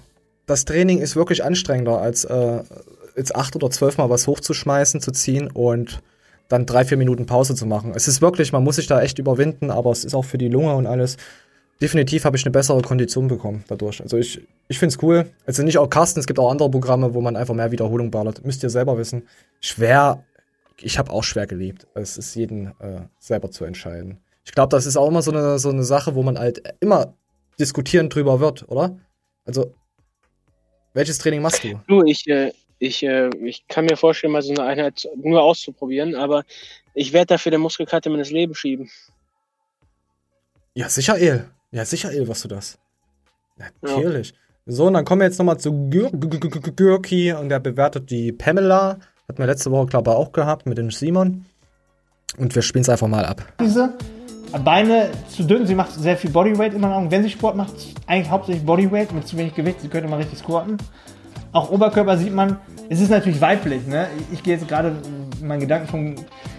Das 0.47 0.65
Training 0.65 0.99
ist 0.99 1.15
wirklich 1.15 1.45
anstrengender, 1.45 1.99
als 2.01 2.25
äh, 2.25 2.63
jetzt 3.17 3.35
acht 3.35 3.57
oder 3.57 3.71
zwölf 3.71 3.99
Mal 3.99 4.11
was 4.11 4.27
hochzuschmeißen, 4.27 5.01
zu 5.01 5.13
ziehen 5.13 5.51
und 5.51 6.03
dann 6.49 6.67
drei, 6.67 6.85
vier 6.85 6.99
Minuten 6.99 7.27
Pause 7.27 7.55
zu 7.55 7.67
machen. 7.67 7.93
Es 7.95 8.09
ist 8.09 8.21
wirklich, 8.21 8.53
man 8.53 8.63
muss 8.63 8.77
sich 8.77 8.87
da 8.87 9.01
echt 9.01 9.19
überwinden, 9.19 9.71
aber 9.71 9.91
es 9.91 10.05
ist 10.05 10.15
auch 10.15 10.25
für 10.25 10.39
die 10.39 10.49
Lunge 10.49 10.75
und 10.75 10.87
alles. 10.87 11.17
Definitiv 11.81 12.25
habe 12.25 12.37
ich 12.37 12.45
eine 12.45 12.53
bessere 12.53 12.81
Kondition 12.83 13.27
bekommen 13.27 13.65
dadurch. 13.69 14.01
Also 14.01 14.17
ich, 14.17 14.41
ich 14.69 14.79
finde 14.79 14.95
es 14.95 15.03
cool. 15.03 15.31
Also 15.47 15.63
nicht 15.63 15.79
auch 15.79 15.89
Carsten, 15.89 16.21
es 16.21 16.27
gibt 16.27 16.39
auch 16.39 16.51
andere 16.51 16.71
Programme, 16.71 17.15
wo 17.15 17.21
man 17.21 17.37
einfach 17.37 17.55
mehr 17.55 17.73
Wiederholung 17.73 18.11
ballert. 18.11 18.45
Müsst 18.45 18.63
ihr 18.63 18.71
selber 18.71 18.99
wissen. 18.99 19.27
Schwer, 19.61 20.25
ich 20.81 20.99
habe 20.99 21.11
auch 21.11 21.25
schwer 21.25 21.47
gelebt. 21.47 21.87
Es 21.95 22.19
ist 22.19 22.35
jeden 22.35 22.69
äh, 22.81 23.07
selber 23.19 23.51
zu 23.51 23.65
entscheiden. 23.65 24.19
Ich 24.45 24.53
glaube, 24.53 24.69
das 24.69 24.87
ist 24.87 24.97
auch 24.97 25.09
immer 25.09 25.23
so 25.23 25.33
eine, 25.33 25.59
so 25.59 25.71
eine 25.71 25.85
Sache, 25.85 26.15
wo 26.15 26.23
man 26.23 26.39
halt 26.39 26.63
immer 26.81 27.15
diskutieren 27.59 28.09
drüber 28.09 28.41
wird, 28.41 28.69
oder? 28.69 28.99
Also, 29.45 29.75
welches 30.95 31.19
Training 31.19 31.43
machst 31.43 31.65
du? 31.65 31.81
Du, 31.89 32.05
ich, 32.05 32.29
äh, 32.29 32.53
ich, 32.83 33.03
äh, 33.05 33.31
ich 33.45 33.67
kann 33.69 33.85
mir 33.85 33.97
vorstellen, 33.97 34.33
mal 34.33 34.43
so 34.43 34.53
eine 34.53 34.65
Einheit 34.65 35.09
nur 35.17 35.43
auszuprobieren, 35.43 36.15
aber 36.15 36.43
ich 36.95 37.13
werde 37.13 37.27
dafür 37.27 37.51
der 37.51 37.59
Muskelkater 37.61 38.11
meines 38.11 38.31
Lebens 38.31 38.59
schieben. 38.59 38.91
Ja, 40.75 40.89
sicher, 40.89 41.19
El. 41.19 41.49
Ja, 41.71 41.85
sicher, 41.85 42.11
El, 42.13 42.27
wirst 42.29 42.45
du 42.45 42.49
das. 42.49 42.79
Natürlich. 43.57 44.35
So, 44.67 44.87
und 44.87 44.95
dann 44.95 45.05
kommen 45.05 45.21
wir 45.21 45.27
jetzt 45.27 45.39
nochmal 45.39 45.59
zu 45.59 45.71
Gür- 45.71 46.11
Gür- 46.11 46.39
Gür- 46.41 46.51
Gür- 46.61 46.73
Gürki 46.73 47.33
und 47.33 47.49
der 47.49 47.61
bewertet 47.61 48.11
die 48.11 48.33
Pamela. 48.33 48.99
Hatten 49.29 49.39
wir 49.39 49.47
letzte 49.47 49.71
Woche, 49.71 49.87
glaube 49.87 50.11
ich, 50.11 50.17
auch 50.17 50.33
gehabt 50.33 50.67
mit 50.67 50.79
dem 50.79 50.91
Simon. 50.91 51.45
Und 52.39 52.55
wir 52.55 52.63
spielen 52.63 52.83
es 52.83 52.89
einfach 52.89 53.09
mal 53.09 53.25
ab. 53.25 53.43
diese 53.61 53.95
Beine 54.65 55.11
zu 55.29 55.45
dünn. 55.45 55.67
Sie 55.67 55.75
macht 55.75 55.93
sehr 55.95 56.17
viel 56.17 56.31
Bodyweight 56.31 56.75
in 56.75 56.81
meinen 56.81 56.93
Augen. 56.93 57.11
Wenn 57.11 57.23
sie 57.23 57.31
Sport 57.31 57.57
macht, 57.57 57.73
eigentlich 58.07 58.31
hauptsächlich 58.31 58.65
Bodyweight 58.65 59.13
mit 59.13 59.27
zu 59.27 59.37
wenig 59.37 59.55
Gewicht. 59.55 59.81
Sie 59.81 59.89
könnte 59.89 60.09
mal 60.09 60.17
richtig 60.17 60.39
squatten. 60.39 60.77
Auch 61.53 61.71
Oberkörper 61.71 62.17
sieht 62.17 62.35
man. 62.35 62.59
Es 62.89 63.01
ist 63.01 63.11
natürlich 63.11 63.41
weiblich, 63.41 63.87
ne? 63.87 64.09
Ich 64.33 64.43
gehe 64.43 64.55
jetzt 64.57 64.69
gerade 64.69 64.97
meinen 65.43 65.61
Gedanken 65.61 65.89
von. 65.89 66.15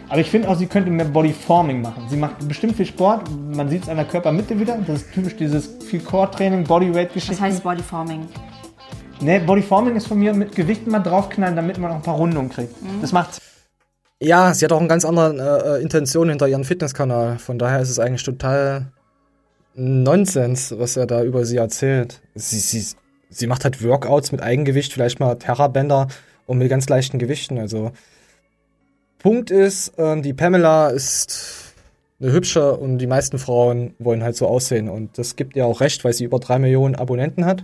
Aber 0.10 0.20
ich 0.22 0.30
finde 0.30 0.48
auch, 0.50 0.56
sie 0.56 0.68
könnte 0.68 0.92
mehr 0.92 1.06
Bodyforming 1.06 1.82
machen. 1.82 2.04
Sie 2.10 2.18
macht 2.18 2.48
bestimmt 2.48 2.76
viel 2.76 2.86
Sport. 2.86 3.24
Man 3.56 3.70
sieht 3.70 3.84
es 3.84 3.90
an 3.90 3.98
der 3.98 4.06
Körpermitte 4.06 4.60
wieder. 4.60 4.78
Das 4.86 5.02
ist 5.02 5.14
typisch 5.14 5.36
dieses 5.36 5.68
viel 5.90 6.02
Core-Training, 6.02 6.62
Was 6.62 6.68
Bodyweight-Geschichten. 6.68 7.42
heißt 7.42 7.64
Bodyforming? 7.64 8.28
Ne, 9.22 9.40
Bodyforming 9.40 9.96
ist 9.96 10.08
von 10.08 10.20
mir 10.20 10.34
mit 10.34 10.56
Gewichten 10.56 10.92
mal 10.92 11.00
draufknallen, 11.00 11.56
damit 11.56 11.78
man 11.80 11.92
auch 11.92 11.96
ein 11.96 12.02
paar 12.02 12.16
Rundungen 12.18 12.50
kriegt. 12.52 12.76
Das 13.02 13.12
macht 13.12 13.40
Ja, 14.20 14.54
sie 14.54 14.66
hat 14.66 14.72
auch 14.74 14.80
eine 14.80 14.88
ganz 14.90 15.06
andere 15.06 15.76
äh, 15.76 15.80
äh, 15.80 15.82
Intention 15.82 16.30
hinter 16.30 16.48
ihrem 16.48 16.66
Fitnesskanal. 16.66 17.40
Von 17.40 17.58
daher 17.58 17.80
ist 17.80 17.90
es 17.90 18.00
eigentlich 18.00 18.24
total 18.24 18.92
Nonsens, 19.76 20.76
was 20.78 20.98
er 20.98 21.08
da 21.08 21.24
über 21.24 21.46
sie 21.46 21.58
erzählt. 21.58 22.22
Sie, 22.36 22.60
sie, 22.60 22.86
sie 23.34 23.48
macht 23.48 23.64
halt 23.64 23.84
Workouts 23.84 24.32
mit 24.32 24.42
Eigengewicht, 24.42 24.94
vielleicht 24.94 25.20
mal 25.20 25.36
Terrabänder 25.36 26.08
und 26.46 26.58
mit 26.58 26.70
ganz 26.70 26.90
leichten 26.90 27.20
Gewichten. 27.20 27.58
Also 27.58 27.92
Punkt 29.20 29.52
ist, 29.52 29.94
ähm, 29.98 30.22
die 30.22 30.34
Pamela 30.34 30.90
ist 30.90 31.74
eine 32.20 32.32
hübsche 32.32 32.76
und 32.76 32.98
die 33.00 33.08
meisten 33.08 33.40
Frauen 33.40 33.96
wollen 34.00 34.24
halt 34.24 34.36
so 34.36 34.48
aussehen. 34.48 34.90
Und 34.90 35.18
das 35.18 35.36
gibt 35.36 35.56
ihr 35.56 35.66
auch 35.66 35.82
recht, 35.82 36.04
weil 36.04 36.14
sie 36.14 36.26
über 36.26 36.40
drei 36.40 36.60
Millionen 36.60 36.96
Abonnenten 36.96 37.46
hat. 37.46 37.64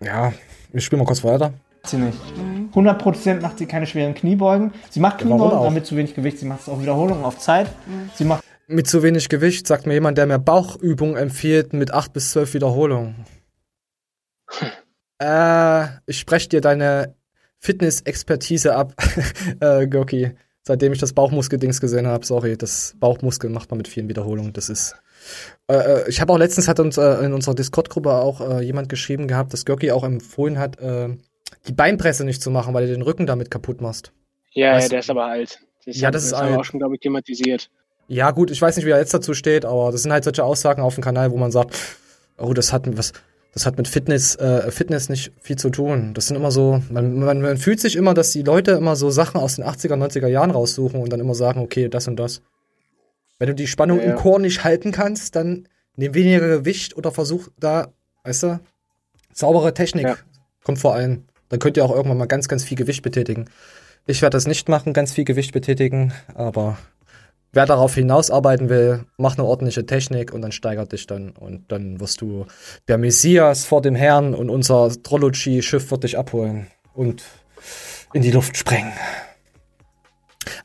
Ja, 0.00 0.32
wir 0.72 0.80
spielen 0.80 1.00
mal 1.00 1.06
kurz 1.06 1.24
weiter. 1.24 1.52
sie 1.84 1.98
nicht. 1.98 2.18
100% 2.74 3.40
macht 3.40 3.58
sie 3.58 3.66
keine 3.66 3.86
schweren 3.86 4.14
Kniebeugen. 4.14 4.72
Sie 4.90 5.00
macht 5.00 5.18
Kniebeugen, 5.18 5.44
auch? 5.44 5.60
aber 5.62 5.70
mit 5.70 5.86
zu 5.86 5.96
wenig 5.96 6.14
Gewicht. 6.14 6.38
Sie 6.38 6.46
macht 6.46 6.62
es 6.62 6.68
auf 6.68 6.80
Wiederholungen, 6.80 7.24
auf 7.24 7.38
Zeit. 7.38 7.68
Sie 8.14 8.24
macht 8.24 8.42
Mit 8.66 8.86
zu 8.86 9.02
wenig 9.02 9.28
Gewicht, 9.28 9.66
sagt 9.66 9.86
mir 9.86 9.94
jemand, 9.94 10.18
der 10.18 10.26
mir 10.26 10.38
Bauchübungen 10.38 11.16
empfiehlt 11.16 11.74
mit 11.74 11.92
8 11.92 12.12
bis 12.12 12.30
12 12.32 12.54
Wiederholungen. 12.54 13.14
Äh, 15.18 15.86
ich 16.06 16.18
spreche 16.18 16.48
dir 16.48 16.60
deine 16.60 17.14
Fitness-Expertise 17.58 18.74
ab, 18.74 18.94
äh, 19.60 19.86
Goki. 19.86 20.32
Seitdem 20.66 20.92
ich 20.94 20.98
das 20.98 21.12
Bauchmuskeldings 21.12 21.80
gesehen 21.80 22.06
habe, 22.06 22.24
sorry, 22.24 22.56
das 22.56 22.94
Bauchmuskel 22.98 23.50
macht 23.50 23.70
man 23.70 23.76
mit 23.78 23.88
vielen 23.88 24.08
Wiederholungen. 24.08 24.54
Das 24.54 24.70
ist. 24.70 24.94
Äh, 25.68 25.74
äh, 25.76 26.08
ich 26.08 26.20
habe 26.22 26.32
auch 26.32 26.38
letztens 26.38 26.68
hat 26.68 26.80
uns 26.80 26.96
äh, 26.96 27.22
in 27.24 27.34
unserer 27.34 27.54
Discord-Gruppe 27.54 28.12
auch 28.12 28.40
äh, 28.40 28.62
jemand 28.62 28.88
geschrieben 28.88 29.28
gehabt, 29.28 29.52
dass 29.52 29.66
Goki 29.66 29.90
auch 29.92 30.04
empfohlen 30.04 30.58
hat, 30.58 30.78
äh, 30.80 31.08
die 31.68 31.72
Beinpresse 31.72 32.24
nicht 32.24 32.42
zu 32.42 32.50
machen, 32.50 32.72
weil 32.72 32.86
du 32.86 32.92
den 32.92 33.02
Rücken 33.02 33.26
damit 33.26 33.50
kaputt 33.50 33.82
machst. 33.82 34.12
Ja, 34.52 34.72
Weißt 34.72 34.84
ja, 34.84 34.88
der 34.90 34.98
ist 35.00 35.10
aber 35.10 35.26
alt. 35.26 35.60
Das 35.84 35.98
Ja, 36.00 36.08
hat- 36.08 36.14
das 36.14 36.24
ist 36.24 36.32
wir 36.32 36.38
alt. 36.38 36.56
auch 36.58 36.64
schon, 36.64 36.80
glaube 36.80 36.94
ich, 36.94 37.00
thematisiert. 37.00 37.70
Ja, 38.08 38.30
gut, 38.30 38.50
ich 38.50 38.60
weiß 38.60 38.76
nicht, 38.76 38.86
wie 38.86 38.90
er 38.90 38.98
jetzt 38.98 39.12
dazu 39.14 39.34
steht, 39.34 39.64
aber 39.66 39.90
das 39.92 40.02
sind 40.02 40.12
halt 40.12 40.24
solche 40.24 40.44
Aussagen 40.44 40.80
auf 40.82 40.94
dem 40.94 41.02
Kanal, 41.04 41.30
wo 41.30 41.36
man 41.38 41.50
sagt, 41.50 41.74
oh, 42.38 42.52
das 42.54 42.72
hat 42.72 42.84
was, 42.96 43.12
das 43.54 43.66
hat 43.66 43.76
mit 43.78 43.86
Fitness, 43.88 44.34
äh, 44.36 44.70
Fitness 44.70 45.08
nicht 45.08 45.32
viel 45.40 45.56
zu 45.56 45.70
tun. 45.70 46.12
Das 46.12 46.26
sind 46.26 46.36
immer 46.36 46.50
so, 46.50 46.82
man, 46.90 47.18
man, 47.18 47.40
man 47.40 47.56
fühlt 47.56 47.80
sich 47.80 47.94
immer, 47.96 48.12
dass 48.12 48.32
die 48.32 48.42
Leute 48.42 48.72
immer 48.72 48.96
so 48.96 49.10
Sachen 49.10 49.40
aus 49.40 49.56
den 49.56 49.64
80er, 49.64 49.94
90er 49.94 50.26
Jahren 50.26 50.50
raussuchen 50.50 51.00
und 51.00 51.12
dann 51.12 51.20
immer 51.20 51.34
sagen, 51.36 51.60
okay, 51.60 51.88
das 51.88 52.08
und 52.08 52.16
das. 52.16 52.42
Wenn 53.38 53.48
du 53.48 53.54
die 53.54 53.66
Spannung 53.68 53.98
Ja, 53.98 54.04
ja. 54.06 54.10
im 54.12 54.16
Chor 54.16 54.38
nicht 54.40 54.64
halten 54.64 54.90
kannst, 54.92 55.36
dann 55.36 55.68
nimm 55.96 56.14
weniger 56.14 56.40
Gewicht 56.46 56.96
oder 56.96 57.12
versuch 57.12 57.48
da, 57.58 57.88
weißt 58.24 58.42
du, 58.42 58.60
saubere 59.32 59.72
Technik 59.72 60.04
Ja. 60.06 60.16
kommt 60.64 60.78
vor 60.80 60.94
allem. 60.94 61.24
Dann 61.48 61.60
könnt 61.60 61.76
ihr 61.76 61.84
auch 61.84 61.94
irgendwann 61.94 62.18
mal 62.18 62.26
ganz, 62.26 62.48
ganz 62.48 62.64
viel 62.64 62.76
Gewicht 62.76 63.02
betätigen. 63.02 63.46
Ich 64.06 64.20
werde 64.20 64.36
das 64.36 64.46
nicht 64.46 64.68
machen, 64.68 64.92
ganz 64.92 65.12
viel 65.12 65.24
Gewicht 65.24 65.52
betätigen, 65.52 66.12
aber 66.34 66.76
wer 67.54 67.66
darauf 67.66 67.94
hinausarbeiten 67.94 68.68
will, 68.68 69.04
mach 69.16 69.36
eine 69.38 69.44
ordentliche 69.46 69.86
Technik 69.86 70.32
und 70.32 70.42
dann 70.42 70.52
steigert 70.52 70.92
dich 70.92 71.06
dann 71.06 71.30
und 71.30 71.70
dann 71.72 72.00
wirst 72.00 72.20
du 72.20 72.46
der 72.88 72.98
Messias 72.98 73.64
vor 73.64 73.82
dem 73.82 73.94
Herrn 73.94 74.34
und 74.34 74.50
unser 74.50 74.90
Trology-Schiff 75.02 75.90
wird 75.90 76.04
dich 76.04 76.18
abholen 76.18 76.66
und 76.94 77.22
in 78.12 78.22
die 78.22 78.30
Luft 78.30 78.56
sprengen. 78.56 78.92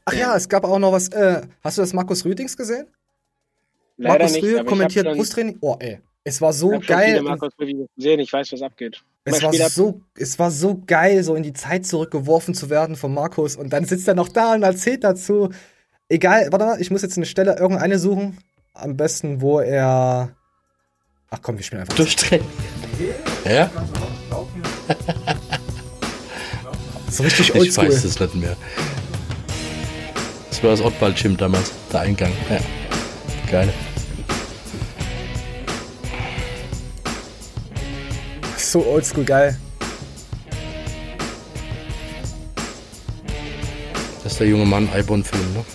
Ach 0.05 0.13
ja, 0.13 0.35
es 0.35 0.49
gab 0.49 0.63
auch 0.65 0.79
noch 0.79 0.91
was, 0.91 1.09
äh, 1.09 1.41
hast 1.63 1.77
du 1.77 1.81
das 1.81 1.93
Markus 1.93 2.25
Rüdings 2.25 2.57
gesehen? 2.57 2.87
Leider 3.97 4.25
Markus 4.25 4.41
Rühl 4.41 4.59
ich 4.59 4.65
kommentiert 4.65 5.05
schon- 5.07 5.17
Brusttraining. 5.17 5.57
Oh, 5.61 5.75
ey. 5.79 5.99
Es 6.23 6.41
war 6.41 6.51
Ich 6.51 6.57
so 6.57 6.71
schon 6.73 6.81
geil. 6.81 7.19
und- 7.19 7.25
Markus 7.25 7.51
Reviews 7.59 7.87
gesehen, 7.95 8.19
ich 8.19 8.31
weiß, 8.31 8.51
was 8.51 8.61
abgeht. 8.61 9.01
es 9.25 9.41
war, 9.41 9.53
so, 9.69 10.01
es 10.17 10.37
war 10.39 10.51
so 10.51 10.81
geil, 10.85 11.23
so 11.23 11.35
in 11.35 11.43
die 11.43 11.53
Zeit 11.53 11.85
zurückgeworfen 11.85 12.53
zu 12.53 12.69
werden 12.69 12.95
von 12.95 13.13
Markus. 13.13 13.55
Und 13.55 13.71
dann 13.71 13.85
sitzt 13.85 14.07
er 14.07 14.15
noch 14.15 14.29
da 14.29 14.53
und 14.55 14.63
erzählt 14.63 15.03
dazu. 15.03 15.49
Egal, 16.09 16.47
warte 16.51 16.65
mal, 16.65 16.81
ich 16.81 16.89
muss 16.89 17.03
jetzt 17.03 17.17
eine 17.17 17.27
Stelle, 17.27 17.57
irgendeine 17.57 17.99
suchen. 17.99 18.39
Am 18.73 18.97
besten, 18.97 19.41
wo 19.41 19.59
er 19.59 20.29
Ach 21.29 21.39
komm, 21.41 21.57
wir 21.57 21.63
spielen 21.63 21.81
einfach. 21.81 21.95
Durchdrehen. 21.95 22.43
Ja? 23.45 23.69
So 27.11 27.23
richtig 27.23 27.49
Ich 27.49 27.55
oldschool. 27.55 27.87
weiß 27.87 28.03
es 28.03 28.19
nicht 28.19 28.35
mehr. 28.35 28.55
Das 30.49 30.63
war 30.63 30.69
das 30.69 30.81
Ottwald-Gym 30.81 31.37
damals, 31.37 31.71
der 31.91 32.01
Eingang. 32.01 32.31
Ja. 32.49 32.59
Geil. 33.51 33.73
So 38.57 38.85
oldschool 38.85 39.23
geil. 39.25 39.57
Das 44.23 44.33
ist 44.33 44.39
der 44.39 44.47
junge 44.47 44.65
Mann 44.65 44.87
Eibon-Film, 44.93 45.53
ne? 45.53 45.65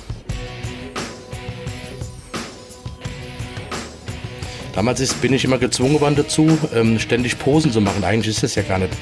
Damals 4.74 4.98
ist, 5.00 5.20
bin 5.20 5.32
ich 5.32 5.44
immer 5.44 5.58
gezwungen 5.58 6.00
worden 6.00 6.16
dazu, 6.16 6.58
ähm, 6.74 6.98
ständig 6.98 7.38
Posen 7.38 7.70
zu 7.72 7.80
machen. 7.80 8.02
Eigentlich 8.02 8.34
ist 8.34 8.42
das 8.42 8.56
ja 8.56 8.62
gar 8.62 8.78
nicht 8.78 8.92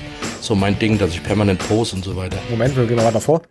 so 0.41 0.55
mein 0.55 0.79
Ding, 0.79 0.99
dass 0.99 1.11
ich 1.13 1.23
permanent 1.23 1.67
pose 1.67 1.97
und 1.97 2.05
so 2.05 2.15
weiter. 2.15 2.39
Moment, 2.51 2.77
wir 2.77 2.85
gehen 2.87 2.97
noch 2.97 3.05
weiter 3.05 3.21
vor. 3.21 3.43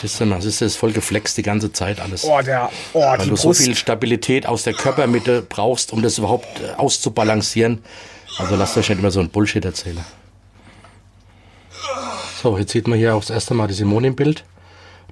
Das 0.00 0.12
ist, 0.12 0.20
das 0.20 0.44
ist 0.44 0.60
das 0.60 0.76
voll 0.76 0.92
geflext 0.92 1.36
die 1.36 1.42
ganze 1.42 1.72
Zeit 1.72 2.00
alles. 2.00 2.24
Oh, 2.24 2.40
der, 2.40 2.70
oh, 2.92 3.00
Weil 3.00 3.28
du 3.28 3.36
so 3.36 3.48
Brust. 3.48 3.62
viel 3.62 3.74
Stabilität 3.74 4.46
aus 4.46 4.62
der 4.62 4.72
Körpermitte 4.72 5.42
brauchst, 5.42 5.92
um 5.92 6.02
das 6.02 6.18
überhaupt 6.18 6.46
äh, 6.60 6.74
auszubalancieren. 6.76 7.82
Also 8.38 8.56
lasst 8.56 8.76
euch 8.76 8.88
nicht 8.88 8.98
immer 8.98 9.10
so 9.10 9.20
ein 9.20 9.28
Bullshit 9.28 9.64
erzählen. 9.64 10.04
So, 12.42 12.56
jetzt 12.56 12.70
sieht 12.72 12.86
man 12.86 12.98
hier 12.98 13.14
auch 13.16 13.20
das 13.20 13.30
erste 13.30 13.54
Mal 13.54 13.66
die 13.66 13.74
Simone 13.74 14.08
im 14.08 14.16
Bild. 14.16 14.44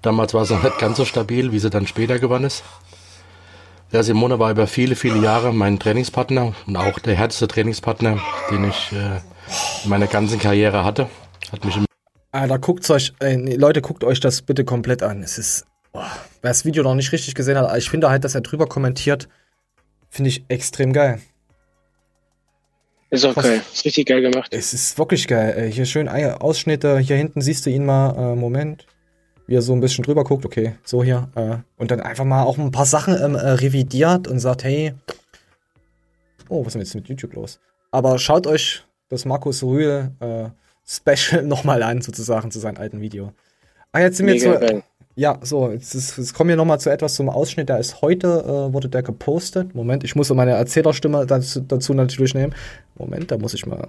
Damals 0.03 0.35
war 0.35 0.45
sie 0.45 0.55
noch 0.55 0.63
nicht 0.63 0.79
ganz 0.79 0.97
so 0.97 1.05
stabil, 1.05 1.51
wie 1.51 1.59
sie 1.59 1.71
dann 1.71 1.87
später 1.89 2.21
geworden 2.21 2.45
ist. 2.45 2.63
Ja, 3.93 4.03
Simone 4.03 4.39
war 4.39 4.51
über 4.51 4.67
viele, 4.67 4.97
viele 4.97 5.19
Jahre 5.21 5.53
mein 5.55 5.79
Trainingspartner 5.79 6.55
und 6.67 6.77
auch 6.77 6.99
der 6.99 7.15
härteste 7.15 7.47
Trainingspartner, 7.49 8.19
den 8.51 8.69
ich 8.69 8.93
äh, 8.93 9.21
in 9.85 9.91
meiner 9.91 10.07
ganzen 10.07 10.39
Karriere 10.39 10.85
hatte. 10.85 11.09
Hat 11.53 11.65
mich 11.65 11.77
Alter, 12.33 12.59
guckt 12.59 12.89
euch, 12.91 13.13
äh, 13.21 13.37
Leute, 13.57 13.81
guckt 13.81 14.05
euch 14.05 14.21
das 14.21 14.43
bitte 14.43 14.65
komplett 14.65 15.03
an. 15.03 15.23
Es 15.23 15.39
ist, 15.39 15.65
boah, 15.93 16.11
wer 16.43 16.51
das 16.51 16.65
Video 16.65 16.83
noch 16.83 16.95
nicht 16.95 17.13
richtig 17.13 17.35
gesehen 17.35 17.57
hat, 17.57 17.77
ich 17.79 17.89
finde 17.89 18.11
halt, 18.11 18.25
dass 18.25 18.35
er 18.35 18.41
drüber 18.43 18.67
kommentiert, 18.67 19.29
finde 20.11 20.31
ich 20.31 20.45
extrem 20.49 20.93
geil. 20.93 21.21
Ist 23.09 23.25
auch 23.25 23.37
Was- 23.37 23.45
geil. 23.45 23.63
Ist 23.73 23.85
richtig 23.85 24.09
geil 24.09 24.21
gemacht. 24.21 24.49
Es 24.53 24.75
ist 24.75 24.99
wirklich 24.99 25.29
geil. 25.29 25.55
Ey. 25.57 25.73
Hier 25.73 25.87
schön 25.87 26.09
Ausschnitte. 26.09 26.99
Hier 26.99 27.17
hinten 27.17 27.41
siehst 27.41 27.65
du 27.65 27.71
ihn 27.71 27.87
mal. 27.87 28.15
Äh, 28.17 28.35
Moment. 28.37 28.85
Wie 29.47 29.55
er 29.55 29.63
so 29.63 29.73
ein 29.73 29.81
bisschen 29.81 30.05
drüber 30.05 30.25
guckt. 30.25 30.45
Okay, 30.45 30.75
so 30.85 31.05
hier. 31.05 31.29
Äh, 31.35 31.59
und 31.77 31.91
dann 31.91 32.01
einfach 32.01 32.25
mal 32.25 32.43
auch 32.43 32.59
ein 32.59 32.71
paar 32.71 32.87
Sachen 32.87 33.17
ähm, 33.23 33.35
äh, 33.35 33.51
revidiert 33.51 34.29
und 34.29 34.39
sagt, 34.39 34.65
hey. 34.65 34.95
Oh, 36.49 36.61
was 36.61 36.69
ist 36.69 36.75
denn 36.75 36.83
jetzt 36.83 36.95
mit 36.95 37.09
YouTube 37.09 37.35
los? 37.35 37.61
Aber 37.91 38.19
schaut 38.19 38.47
euch 38.47 38.85
das 39.09 39.25
Markus 39.25 39.63
Rühl 39.63 40.11
äh, 40.21 40.49
Special 40.85 41.43
nochmal 41.45 41.83
an, 41.83 42.01
sozusagen, 42.01 42.51
zu 42.51 42.59
seinem 42.59 42.79
alten 42.79 43.01
Video. 43.01 43.33
Ah, 43.93 44.01
jetzt 44.01 44.19
sind 44.19 44.27
wir 44.27 44.39
zu. 44.39 44.53
geil. 44.53 44.83
Ja, 45.19 45.39
so, 45.41 45.71
jetzt, 45.71 45.95
ist, 45.95 46.19
jetzt 46.19 46.35
kommen 46.35 46.51
wir 46.51 46.57
nochmal 46.57 46.79
zu 46.79 46.91
etwas 46.91 47.15
zum 47.15 47.31
Ausschnitt. 47.31 47.71
Der 47.71 47.79
ist 47.79 48.03
heute, 48.03 48.27
äh, 48.27 48.73
wurde 48.75 48.91
der 48.91 49.03
gepostet. 49.03 49.75
Moment, 49.75 50.05
ich 50.05 50.15
muss 50.15 50.29
meine 50.29 50.51
Erzählerstimme 50.51 51.25
dazu, 51.25 51.61
dazu 51.61 51.95
natürlich 51.95 52.35
nehmen. 52.35 52.55
Moment, 52.97 53.31
da 53.31 53.39
muss 53.39 53.55
ich 53.55 53.65
mal 53.65 53.89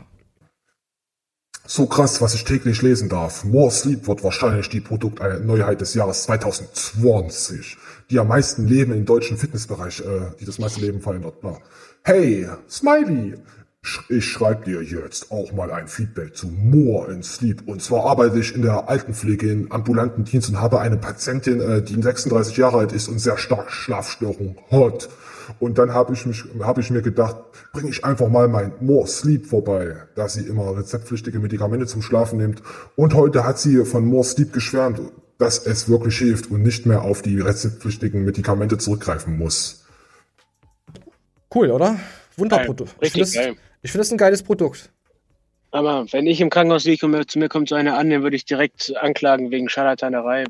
So 1.69 1.85
krass, 1.85 2.21
was 2.21 2.33
ich 2.33 2.45
täglich 2.45 2.81
lesen 2.81 3.09
darf. 3.09 3.43
More 3.43 3.69
Sleep 3.71 4.07
wird 4.07 4.23
wahrscheinlich 4.23 4.69
die 4.69 4.79
Produktneuheit 4.79 5.81
des 5.81 5.95
Jahres 5.95 6.23
2020. 6.23 7.75
Die 8.09 8.19
am 8.19 8.29
meisten 8.29 8.65
leben 8.65 8.93
im 8.93 9.03
deutschen 9.03 9.37
Fitnessbereich, 9.37 9.99
äh, 9.99 10.31
die 10.39 10.45
das 10.45 10.59
meiste 10.59 10.79
Leben 10.79 11.01
verändert. 11.01 11.41
Bla. 11.41 11.57
Hey, 12.03 12.47
Smiley! 12.69 13.35
Ich 14.07 14.25
schreibe 14.25 14.63
dir 14.63 14.81
jetzt 14.81 15.29
auch 15.29 15.51
mal 15.51 15.69
ein 15.71 15.89
Feedback 15.89 16.37
zu 16.37 16.47
More 16.47 17.11
in 17.11 17.21
Sleep. 17.21 17.67
Und 17.67 17.81
zwar 17.81 18.05
arbeite 18.05 18.39
ich 18.39 18.55
in 18.55 18.61
der 18.61 18.87
Altenpflege 18.87 19.51
im 19.51 19.69
ambulanten 19.69 20.23
Dienst 20.23 20.47
und 20.47 20.61
habe 20.61 20.79
eine 20.79 20.95
Patientin, 20.95 21.59
äh, 21.59 21.81
die 21.81 22.01
36 22.01 22.55
Jahre 22.55 22.77
alt 22.77 22.93
ist 22.93 23.09
und 23.09 23.19
sehr 23.19 23.37
stark 23.37 23.71
Schlafstörung 23.71 24.55
hat. 24.71 25.09
Und 25.59 25.77
dann 25.77 25.93
habe 25.93 26.13
ich 26.13 26.25
mich, 26.25 26.43
habe 26.61 26.81
ich 26.81 26.89
mir 26.89 27.01
gedacht, 27.01 27.37
bringe 27.73 27.89
ich 27.89 28.03
einfach 28.03 28.27
mal 28.29 28.47
mein 28.47 28.73
More 28.79 29.07
Sleep 29.07 29.45
vorbei, 29.45 29.95
da 30.15 30.27
sie 30.27 30.41
immer 30.41 30.75
rezeptpflichtige 30.75 31.39
Medikamente 31.39 31.85
zum 31.85 32.01
Schlafen 32.01 32.37
nimmt. 32.37 32.61
Und 32.95 33.13
heute 33.13 33.43
hat 33.43 33.59
sie 33.59 33.85
von 33.85 34.05
More 34.05 34.23
Sleep 34.23 34.53
geschwärmt, 34.53 35.01
dass 35.37 35.65
es 35.65 35.87
wirklich 35.87 36.17
hilft 36.17 36.49
und 36.49 36.63
nicht 36.63 36.85
mehr 36.85 37.03
auf 37.03 37.21
die 37.21 37.39
rezeptpflichtigen 37.39 38.25
Medikamente 38.25 38.77
zurückgreifen 38.77 39.37
muss. 39.37 39.85
Cool, 41.53 41.71
oder? 41.71 41.99
Wunderprodukt. 42.35 42.95
Ich 43.01 43.11
finde 43.11 43.27
es 43.81 43.91
find 43.91 44.03
es 44.03 44.11
ein 44.11 44.17
geiles 44.17 44.43
Produkt. 44.43 44.91
Aber 45.71 46.05
wenn 46.11 46.27
ich 46.27 46.39
im 46.41 46.49
Krankenhaus 46.49 46.85
liege 46.85 47.05
und 47.05 47.29
zu 47.29 47.39
mir 47.39 47.49
kommt 47.49 47.69
so 47.69 47.75
einer 47.75 47.97
an, 47.97 48.09
den 48.09 48.23
würde 48.23 48.35
ich 48.35 48.45
direkt 48.45 48.95
anklagen 48.97 49.51
wegen 49.51 49.67
Scharlatanerei. 49.69 50.45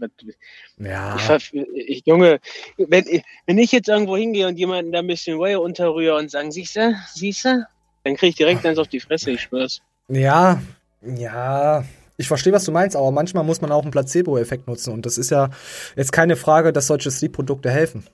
Ja. 0.78 1.16
Ich, 1.16 1.54
ich, 1.74 2.04
Junge, 2.06 2.40
wenn, 2.78 3.06
ich- 3.08 3.24
wenn 3.46 3.58
ich 3.58 3.72
jetzt 3.72 3.90
irgendwo 3.90 4.16
hingehe 4.16 4.48
und 4.48 4.58
jemanden 4.58 4.92
da 4.92 5.00
ein 5.00 5.08
bisschen 5.08 5.40
Way 5.40 5.56
unterrühre 5.56 6.18
und 6.18 6.30
sagen, 6.30 6.52
siehste, 6.52 6.96
siehste, 7.14 7.66
dann 8.04 8.16
kriege 8.16 8.30
ich 8.30 8.36
direkt 8.36 8.66
eins 8.66 8.78
auf 8.78 8.88
die 8.88 9.00
Fresse, 9.00 9.32
ich 9.32 9.42
schwör's. 9.42 9.82
Ja, 10.10 10.62
ja. 11.02 11.84
Ich 12.20 12.28
verstehe, 12.28 12.54
was 12.54 12.66
du 12.66 12.72
meinst, 12.72 12.96
aber 12.96 13.12
manchmal 13.12 13.44
muss 13.44 13.62
man 13.62 13.72
auch 13.72 13.84
einen 13.84 13.92
Placebo-Effekt 13.92 14.68
nutzen. 14.68 14.92
Und 14.94 15.06
das 15.06 15.18
ist 15.18 15.30
ja 15.30 15.50
jetzt 15.96 16.12
keine 16.12 16.36
Frage, 16.36 16.74
dass 16.74 16.88
solche 16.88 17.12
Sleep-Produkte 17.12 17.70
helfen. 17.70 18.08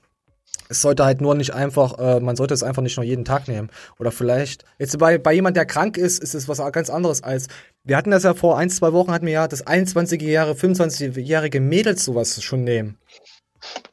Es 0.68 0.80
sollte 0.80 1.04
halt 1.04 1.20
nur 1.20 1.34
nicht 1.34 1.52
einfach, 1.52 1.98
äh, 1.98 2.20
man 2.20 2.36
sollte 2.36 2.54
es 2.54 2.62
einfach 2.62 2.82
nicht 2.82 2.96
nur 2.96 3.04
jeden 3.04 3.24
Tag 3.24 3.48
nehmen. 3.48 3.70
Oder 3.98 4.10
vielleicht, 4.10 4.64
jetzt 4.78 4.98
bei, 4.98 5.18
bei 5.18 5.32
jemand, 5.32 5.56
der 5.56 5.66
krank 5.66 5.96
ist, 5.96 6.22
ist 6.22 6.34
es 6.34 6.48
was 6.48 6.58
ganz 6.72 6.90
anderes 6.90 7.22
als, 7.22 7.48
wir 7.84 7.96
hatten 7.96 8.10
das 8.10 8.22
ja 8.22 8.34
vor 8.34 8.58
ein, 8.58 8.70
zwei 8.70 8.92
Wochen, 8.92 9.12
hatten 9.12 9.26
wir 9.26 9.32
ja 9.34 9.48
das 9.48 9.66
21-jährige, 9.66 10.58
25-jährige 10.58 11.60
Mädels 11.60 12.04
sowas 12.04 12.42
schon 12.42 12.64
nehmen. 12.64 12.98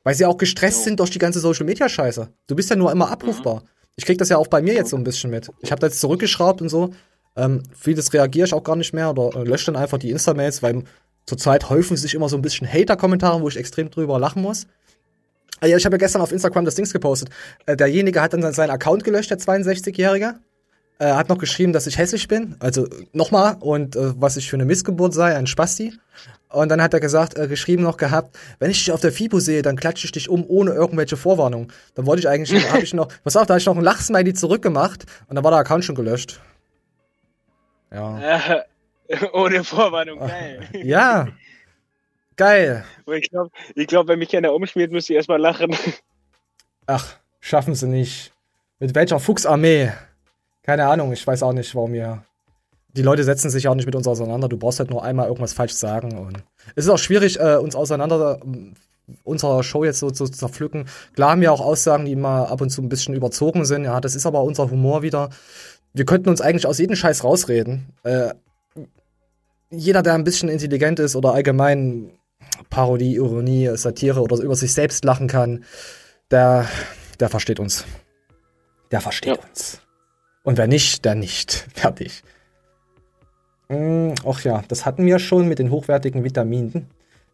Weil 0.04 0.16
sie 0.16 0.26
auch 0.26 0.38
gestresst 0.38 0.84
sind 0.84 1.00
durch 1.00 1.12
die 1.12 1.20
ganze 1.20 1.40
Social-Media-Scheiße. 1.40 2.30
Du 2.48 2.56
bist 2.56 2.70
ja 2.70 2.76
nur 2.76 2.92
immer 2.92 3.12
abrufbar. 3.12 3.64
Ich 3.96 4.06
krieg 4.06 4.18
das 4.18 4.30
ja 4.30 4.38
auch 4.38 4.48
bei 4.48 4.62
mir 4.62 4.74
jetzt 4.74 4.90
so 4.90 4.98
ein 4.98 5.04
bisschen 5.04 5.30
mit. 5.30 5.50
Ich 5.60 5.72
habe 5.72 5.80
da 5.80 5.88
jetzt 5.88 6.00
zurückgeschraubt 6.00 6.62
und 6.62 6.70
so. 6.70 6.92
Ähm, 7.36 7.64
vieles 7.78 8.14
reagiere 8.14 8.48
ich 8.48 8.54
auch 8.54 8.64
gar 8.64 8.76
nicht 8.76 8.94
mehr 8.94 9.10
oder 9.10 9.40
äh, 9.40 9.44
lösche 9.44 9.68
dann 9.72 9.82
einfach 9.82 9.98
die 9.98 10.12
Insta-Mails, 10.12 10.64
weil 10.64 10.84
zurzeit 11.26 11.70
häufen 11.70 11.96
sich 11.96 12.14
immer 12.14 12.30
so 12.30 12.36
ein 12.36 12.42
bisschen 12.42 12.68
Hater-Kommentare, 12.72 13.42
wo 13.42 13.48
ich 13.48 13.58
extrem 13.58 13.90
drüber 13.90 14.20
lachen 14.20 14.42
muss. 14.42 14.68
Ah 15.62 15.68
Ja, 15.68 15.78
ich 15.78 15.86
habe 15.86 15.94
ja 15.94 16.00
gestern 16.00 16.22
auf 16.22 16.32
Instagram 16.32 16.66
das 16.66 16.76
Dings 16.76 16.92
gepostet. 16.92 17.30
Äh, 17.66 17.78
derjenige 17.78 18.22
hat 18.22 18.34
dann 18.34 18.52
seinen 18.52 18.72
Account 18.72 19.04
gelöscht, 19.04 19.30
der 19.30 19.38
62-Jährige. 19.38 20.36
Äh, 20.98 21.14
hat 21.14 21.30
noch 21.30 21.38
geschrieben, 21.38 21.72
dass 21.72 21.88
ich 21.88 21.98
hässlich 21.98 22.28
bin. 22.28 22.56
Also 22.60 22.88
nochmal. 23.14 23.58
Und 23.60 23.96
äh, 23.96 24.20
was 24.20 24.38
ich 24.38 24.50
für 24.50 24.58
eine 24.58 24.66
Missgeburt 24.66 25.14
sei, 25.14 25.36
ein 25.36 25.48
Spasti. 25.48 25.94
Und 26.50 26.70
dann 26.70 26.82
hat 26.82 26.94
er 26.94 27.00
gesagt, 27.00 27.38
äh, 27.38 27.48
geschrieben 27.48 27.84
noch 27.84 27.98
gehabt, 27.98 28.38
wenn 28.60 28.72
ich 28.72 28.78
dich 28.80 28.92
auf 28.92 29.02
der 29.02 29.12
FIBO 29.12 29.40
sehe, 29.40 29.62
dann 29.62 29.78
klatsche 29.78 30.06
ich 30.06 30.12
dich 30.12 30.30
um 30.30 30.44
ohne 30.48 30.72
irgendwelche 30.72 31.16
Vorwarnung. 31.16 31.72
Dann 31.96 32.06
wollte 32.06 32.22
ich 32.22 32.28
eigentlich, 32.28 32.70
habe 32.72 32.84
ich 32.84 32.94
noch, 32.94 33.08
pass 33.24 33.38
auf, 33.38 33.46
da 33.46 33.54
habe 33.54 33.60
ich 33.60 33.66
noch 33.68 33.78
ein 33.78 33.84
Lachsmiley 33.84 34.34
zurückgemacht 34.34 35.06
und 35.28 35.36
dann 35.36 35.44
war 35.44 35.52
der 35.52 35.60
Account 35.60 35.86
schon 35.86 35.96
gelöscht. 35.96 36.42
Ja. 37.92 38.20
Äh, 38.20 38.64
ohne 39.34 39.64
Vorwarnung, 39.64 40.20
geil. 40.28 40.68
Ja. 40.74 41.28
Geil. 42.38 42.86
Ich 43.08 43.30
glaube, 43.30 43.52
ich 43.76 43.88
glaub, 43.88 44.08
wenn 44.08 44.20
mich 44.20 44.36
einer 44.36 44.54
umschmiert, 44.54 44.92
müsste 44.92 45.14
ich 45.14 45.18
erstmal 45.18 45.40
lachen. 45.40 45.76
Ach, 46.88 47.16
schaffen 47.40 47.76
sie 47.76 47.88
nicht. 47.88 48.34
Mit 48.80 48.96
welcher 48.96 49.20
Fuchsarmee? 49.20 49.92
Keine 50.64 50.88
Ahnung, 50.88 51.12
ich 51.12 51.26
weiß 51.26 51.44
auch 51.44 51.54
nicht, 51.54 51.76
warum 51.76 51.94
wir. 51.94 52.24
Die 52.94 53.04
Leute 53.04 53.24
setzen 53.24 53.50
sich 53.50 53.68
auch 53.68 53.76
nicht 53.76 53.86
mit 53.86 53.96
uns 53.96 54.08
auseinander. 54.08 54.50
Du 54.50 54.58
brauchst 54.58 54.80
halt 54.80 54.90
nur 54.90 55.04
einmal 55.04 55.28
irgendwas 55.28 55.54
falsch 55.54 55.74
sagen. 55.74 56.18
Und 56.18 56.44
es 56.76 56.86
ist 56.86 56.90
auch 56.90 56.98
schwierig, 56.98 57.40
äh, 57.40 57.56
uns 57.56 57.76
auseinander, 57.76 58.40
unserer 59.24 59.64
Show 59.64 59.84
jetzt 59.84 60.00
so 60.00 60.12
zu 60.12 60.28
zerpflücken. 60.28 60.86
Klar 61.14 61.32
haben 61.32 61.42
wir 61.42 61.54
auch 61.54 61.62
Aussagen, 61.62 62.06
die 62.06 62.16
mal 62.16 62.46
ab 62.46 62.62
und 62.62 62.70
zu 62.70 62.82
ein 62.82 62.90
bisschen 62.90 63.16
überzogen 63.16 63.66
sind. 63.66 63.86
Ja, 63.86 64.02
das 64.02 64.16
ist 64.16 64.26
aber 64.26 64.44
unser 64.44 64.70
Humor 64.70 65.04
wieder. 65.04 65.30
Wir 65.94 66.06
könnten 66.06 66.30
uns 66.30 66.42
eigentlich 66.42 66.68
aus 66.68 66.80
jedem 66.80 66.96
Scheiß 66.96 67.24
rausreden. 67.24 67.94
Äh, 68.04 68.34
jeder, 69.70 70.02
der 70.04 70.16
ein 70.16 70.24
bisschen 70.24 70.50
intelligent 70.50 71.00
ist 71.00 71.16
oder 71.16 71.34
allgemein 71.34 72.12
Parodie, 72.70 73.16
Ironie, 73.16 73.70
Satire 73.76 74.22
oder 74.22 74.38
über 74.38 74.56
sich 74.56 74.74
selbst 74.74 75.04
lachen 75.06 75.28
kann, 75.28 75.66
der, 76.30 76.68
der 77.20 77.30
versteht 77.30 77.60
uns. 77.60 77.86
Der 78.92 79.02
versteht 79.02 79.40
uns. 79.44 79.82
Und 80.44 80.58
wer 80.58 80.68
nicht, 80.68 81.06
der 81.06 81.16
nicht. 81.16 81.68
Fertig. 81.74 82.24
Hm, 83.70 84.16
ach 84.26 84.44
ja, 84.44 84.64
das 84.68 84.86
hatten 84.86 85.06
wir 85.06 85.20
schon 85.20 85.48
mit 85.48 85.60
den 85.60 85.72
hochwertigen 85.72 86.24
Vitaminen. 86.24 86.88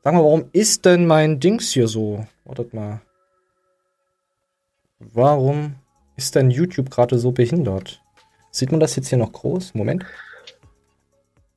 Sag 0.03 0.13
mal, 0.13 0.23
warum 0.23 0.49
ist 0.53 0.85
denn 0.85 1.07
mein 1.07 1.39
Dings 1.39 1.71
hier 1.71 1.87
so? 1.87 2.25
Wartet 2.45 2.73
mal. 2.73 3.01
Warum 4.99 5.75
ist 6.15 6.35
denn 6.35 6.49
YouTube 6.49 6.89
gerade 6.89 7.19
so 7.19 7.31
behindert? 7.31 8.01
Sieht 8.51 8.71
man 8.71 8.79
das 8.79 8.95
jetzt 8.95 9.09
hier 9.09 9.17
noch 9.17 9.31
groß? 9.31 9.73
Moment. 9.73 10.05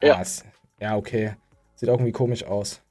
Ja. 0.03 0.21
Ah, 0.21 0.25
ja, 0.81 0.97
okay. 0.97 1.35
Sieht 1.77 1.89
irgendwie 1.89 2.13
komisch 2.13 2.45
aus. 2.45 2.83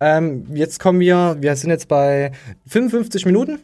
Ähm, 0.00 0.46
jetzt 0.54 0.80
kommen 0.80 1.00
wir, 1.00 1.36
wir 1.40 1.56
sind 1.56 1.70
jetzt 1.70 1.88
bei 1.88 2.32
55 2.66 3.26
Minuten. 3.26 3.60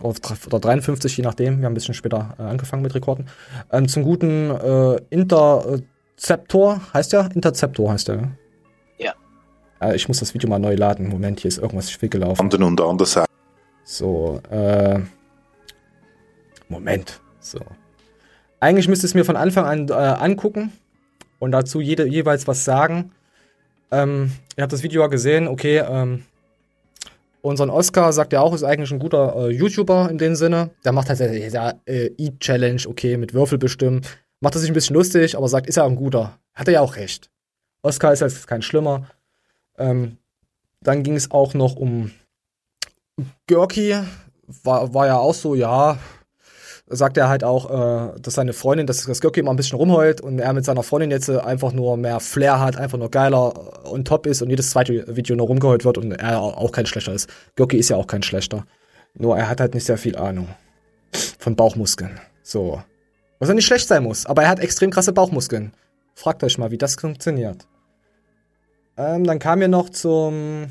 Oder 0.00 0.60
53, 0.60 1.16
je 1.16 1.24
nachdem. 1.24 1.58
Wir 1.58 1.64
haben 1.64 1.72
ein 1.72 1.74
bisschen 1.74 1.94
später 1.94 2.34
äh, 2.38 2.42
angefangen 2.42 2.82
mit 2.82 2.94
Rekorden. 2.94 3.26
Ähm, 3.72 3.88
zum 3.88 4.04
guten 4.04 4.50
äh, 4.50 5.00
Interceptor, 5.10 6.80
heißt 6.94 7.12
der? 7.12 7.30
Interceptor 7.34 7.90
heißt 7.92 8.08
der. 8.08 8.16
ne? 8.16 8.38
Ja. 8.98 9.14
Äh, 9.80 9.96
ich 9.96 10.06
muss 10.06 10.20
das 10.20 10.34
Video 10.34 10.48
mal 10.48 10.60
neu 10.60 10.74
laden. 10.74 11.08
Moment, 11.08 11.40
hier 11.40 11.48
ist 11.48 11.58
irgendwas 11.58 11.90
schief 11.90 12.08
gelaufen. 12.10 12.40
Anden 12.42 12.62
und 12.62 12.80
andererseits. 12.80 13.28
So, 13.84 14.40
äh. 14.50 15.00
Moment. 16.68 17.20
So. 17.40 17.60
Eigentlich 18.60 18.88
müsste 18.88 19.06
es 19.06 19.14
mir 19.14 19.24
von 19.24 19.36
Anfang 19.36 19.64
an 19.64 19.88
äh, 19.88 19.92
angucken 19.92 20.72
und 21.38 21.52
dazu 21.52 21.80
jede, 21.80 22.06
jeweils 22.06 22.46
was 22.46 22.64
sagen. 22.64 23.12
Ähm, 23.90 24.32
ihr 24.56 24.62
habt 24.62 24.72
das 24.72 24.82
Video 24.82 25.02
ja 25.02 25.08
gesehen, 25.08 25.48
okay, 25.48 25.78
ähm, 25.78 26.24
unseren 27.40 27.70
Oscar 27.70 28.12
sagt 28.12 28.32
er 28.32 28.42
auch, 28.42 28.54
ist 28.54 28.64
eigentlich 28.64 28.90
ein 28.90 28.98
guter 28.98 29.34
äh, 29.36 29.50
YouTuber 29.50 30.10
in 30.10 30.18
dem 30.18 30.34
Sinne. 30.34 30.70
Der 30.84 30.92
macht 30.92 31.08
halt 31.08 31.20
äh, 31.20 31.48
äh, 31.86 32.14
Eat-Challenge, 32.18 32.82
okay, 32.86 33.16
mit 33.16 33.34
Würfel 33.34 33.58
bestimmen. 33.58 34.02
Macht 34.40 34.54
er 34.54 34.60
sich 34.60 34.70
ein 34.70 34.74
bisschen 34.74 34.94
lustig, 34.94 35.36
aber 35.36 35.48
sagt, 35.48 35.66
ist 35.66 35.76
er 35.76 35.84
ein 35.84 35.96
guter. 35.96 36.38
Hat 36.54 36.68
er 36.68 36.74
ja 36.74 36.80
auch 36.80 36.96
recht. 36.96 37.30
Oscar 37.82 38.12
ist 38.12 38.20
jetzt 38.20 38.46
kein 38.46 38.62
Schlimmer. 38.62 39.08
Ähm, 39.78 40.18
dann 40.80 41.02
ging 41.02 41.16
es 41.16 41.30
auch 41.30 41.54
noch 41.54 41.76
um 41.76 42.10
Görki. 43.46 43.96
War, 44.62 44.94
war 44.94 45.06
ja 45.06 45.18
auch 45.18 45.34
so, 45.34 45.54
ja, 45.54 45.98
sagt 46.90 47.16
er 47.16 47.28
halt 47.28 47.44
auch, 47.44 47.70
äh, 47.70 48.20
dass 48.20 48.34
seine 48.34 48.52
Freundin, 48.52 48.86
dass 48.86 49.04
das 49.04 49.20
Görki 49.20 49.40
immer 49.40 49.50
ein 49.50 49.56
bisschen 49.56 49.78
rumheult 49.78 50.20
und 50.20 50.38
er 50.38 50.52
mit 50.52 50.64
seiner 50.64 50.82
Freundin 50.82 51.10
jetzt 51.10 51.28
äh, 51.28 51.38
einfach 51.38 51.72
nur 51.72 51.96
mehr 51.96 52.20
Flair 52.20 52.60
hat, 52.60 52.76
einfach 52.76 52.98
nur 52.98 53.10
geiler 53.10 53.86
und 53.90 54.08
top 54.08 54.26
ist 54.26 54.42
und 54.42 54.50
jedes 54.50 54.70
zweite 54.70 55.16
Video 55.16 55.36
nur 55.36 55.46
rumgeheult 55.46 55.84
wird 55.84 55.98
und 55.98 56.12
er 56.12 56.40
auch 56.40 56.72
kein 56.72 56.86
schlechter 56.86 57.12
ist. 57.12 57.28
Görki 57.56 57.76
ist 57.76 57.90
ja 57.90 57.96
auch 57.96 58.06
kein 58.06 58.22
schlechter. 58.22 58.64
Nur 59.14 59.36
er 59.36 59.48
hat 59.48 59.60
halt 59.60 59.74
nicht 59.74 59.84
sehr 59.84 59.98
viel 59.98 60.16
Ahnung 60.16 60.48
von 61.38 61.56
Bauchmuskeln. 61.56 62.20
So. 62.42 62.82
Was 63.38 63.48
ja 63.48 63.54
nicht 63.54 63.66
schlecht 63.66 63.88
sein 63.88 64.02
muss, 64.02 64.26
aber 64.26 64.42
er 64.42 64.48
hat 64.48 64.60
extrem 64.60 64.90
krasse 64.90 65.12
Bauchmuskeln. 65.12 65.72
Fragt 66.14 66.42
euch 66.42 66.58
mal, 66.58 66.70
wie 66.70 66.78
das 66.78 66.96
funktioniert. 66.96 67.66
Ähm, 68.96 69.24
dann 69.24 69.38
kam 69.38 69.60
wir 69.60 69.68
noch 69.68 69.90
zum 69.90 70.66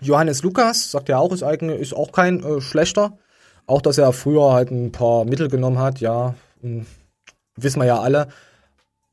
Johannes 0.00 0.42
Lukas, 0.42 0.90
sagt 0.90 1.08
er 1.08 1.18
auch, 1.18 1.32
ist, 1.32 1.42
eigentlich, 1.42 1.80
ist 1.80 1.94
auch 1.94 2.12
kein 2.12 2.42
äh, 2.44 2.60
schlechter. 2.60 3.18
Auch, 3.66 3.82
dass 3.82 3.98
er 3.98 4.12
früher 4.12 4.52
halt 4.52 4.70
ein 4.70 4.92
paar 4.92 5.24
Mittel 5.24 5.48
genommen 5.48 5.78
hat, 5.78 6.00
ja, 6.00 6.34
mh, 6.62 6.84
wissen 7.56 7.80
wir 7.80 7.86
ja 7.86 8.00
alle. 8.00 8.28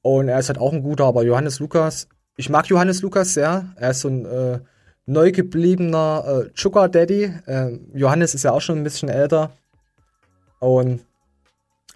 Und 0.01 0.29
er 0.29 0.39
ist 0.39 0.49
halt 0.49 0.59
auch 0.59 0.73
ein 0.73 0.83
guter, 0.83 1.05
aber 1.05 1.23
Johannes 1.23 1.59
Lukas, 1.59 2.07
ich 2.35 2.49
mag 2.49 2.67
Johannes 2.67 3.01
Lukas 3.01 3.33
sehr. 3.33 3.65
Er 3.75 3.91
ist 3.91 3.99
so 4.01 4.07
ein 4.07 4.25
äh, 4.25 4.59
neu 5.05 5.31
gebliebener 5.31 6.23
äh, 6.47 6.49
Sugar 6.55 6.87
Daddy. 6.87 7.33
Äh, 7.45 7.79
Johannes 7.93 8.33
ist 8.33 8.43
ja 8.43 8.51
auch 8.51 8.61
schon 8.61 8.77
ein 8.77 8.83
bisschen 8.83 9.09
älter. 9.09 9.51
Und 10.59 11.01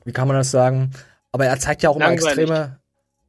wie 0.03 0.11
kann 0.11 0.27
man 0.27 0.37
das 0.37 0.51
sagen? 0.51 0.91
Aber 1.31 1.45
er 1.45 1.57
zeigt 1.59 1.81
ja 1.83 1.89
auch 1.89 1.95
immer 1.95 2.07
Langweilig. 2.07 2.39
extreme. 2.49 2.79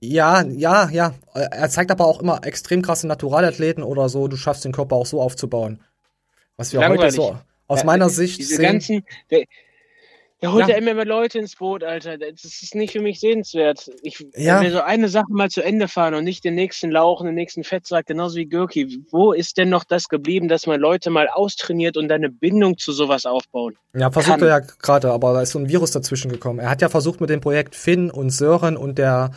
Ja, 0.00 0.42
ja, 0.42 0.88
ja. 0.90 1.14
Er 1.34 1.70
zeigt 1.70 1.90
aber 1.90 2.04
auch 2.04 2.20
immer 2.20 2.44
extrem 2.44 2.82
krasse 2.82 3.06
Naturalathleten 3.06 3.82
oder 3.82 4.08
so. 4.08 4.28
Du 4.28 4.36
schaffst 4.36 4.64
den 4.64 4.72
Körper 4.72 4.96
auch 4.96 5.06
so 5.06 5.22
aufzubauen. 5.22 5.80
Was 6.56 6.72
wir 6.72 6.86
heute 6.86 7.10
so 7.10 7.38
aus 7.66 7.80
Ja, 7.80 7.86
meiner 7.86 8.08
Sicht 8.10 8.38
Diese 8.38 8.56
sehen. 8.56 8.64
ganzen. 8.64 9.04
Der, 9.30 9.44
der 10.42 10.52
holt 10.52 10.68
Ja. 10.68 10.74
ja. 10.74 10.76
immer 10.76 10.92
mehr 10.94 11.06
Leute 11.06 11.38
ins 11.38 11.56
Boot, 11.56 11.82
Alter. 11.82 12.18
Das 12.18 12.44
ist 12.44 12.74
nicht 12.74 12.92
für 12.92 13.00
mich 13.00 13.20
sehenswert. 13.20 13.90
Ich 14.02 14.24
Ja. 14.36 14.60
will 14.60 14.70
so 14.72 14.80
eine 14.82 15.08
Sache 15.08 15.26
mal 15.30 15.48
zu 15.48 15.62
Ende 15.62 15.88
fahren 15.88 16.14
und 16.14 16.24
nicht 16.24 16.44
den 16.44 16.54
nächsten 16.54 16.90
Lauch, 16.90 17.22
den 17.22 17.34
nächsten 17.34 17.64
Fettsack, 17.64 18.06
genauso 18.06 18.36
wie 18.36 18.44
Gürki. 18.46 18.98
Wo 19.10 19.32
ist 19.32 19.56
denn 19.56 19.70
noch 19.70 19.84
das 19.84 20.08
geblieben, 20.08 20.48
dass 20.48 20.66
man 20.66 20.80
Leute 20.80 21.08
mal 21.10 21.28
austrainiert 21.28 21.96
und 21.96 22.12
eine 22.12 22.28
Bindung 22.30 22.76
zu 22.76 22.92
sowas 22.92 23.24
aufbauen? 23.24 23.76
Ja, 23.94 24.10
versucht 24.10 24.40
kann. 24.40 24.48
er 24.48 24.48
ja 24.48 24.58
gerade, 24.60 25.10
aber 25.12 25.32
da 25.32 25.40
ist 25.42 25.52
so 25.52 25.58
ein 25.58 25.68
Virus 25.68 25.92
dazwischen 25.92 26.30
gekommen. 26.30 26.58
Er 26.58 26.68
hat 26.68 26.82
ja 26.82 26.88
versucht 26.90 27.20
mit 27.22 27.30
dem 27.30 27.40
Projekt 27.40 27.74
Finn 27.74 28.10
und 28.10 28.30
Sören 28.30 28.76
und 28.76 28.98
der 28.98 29.30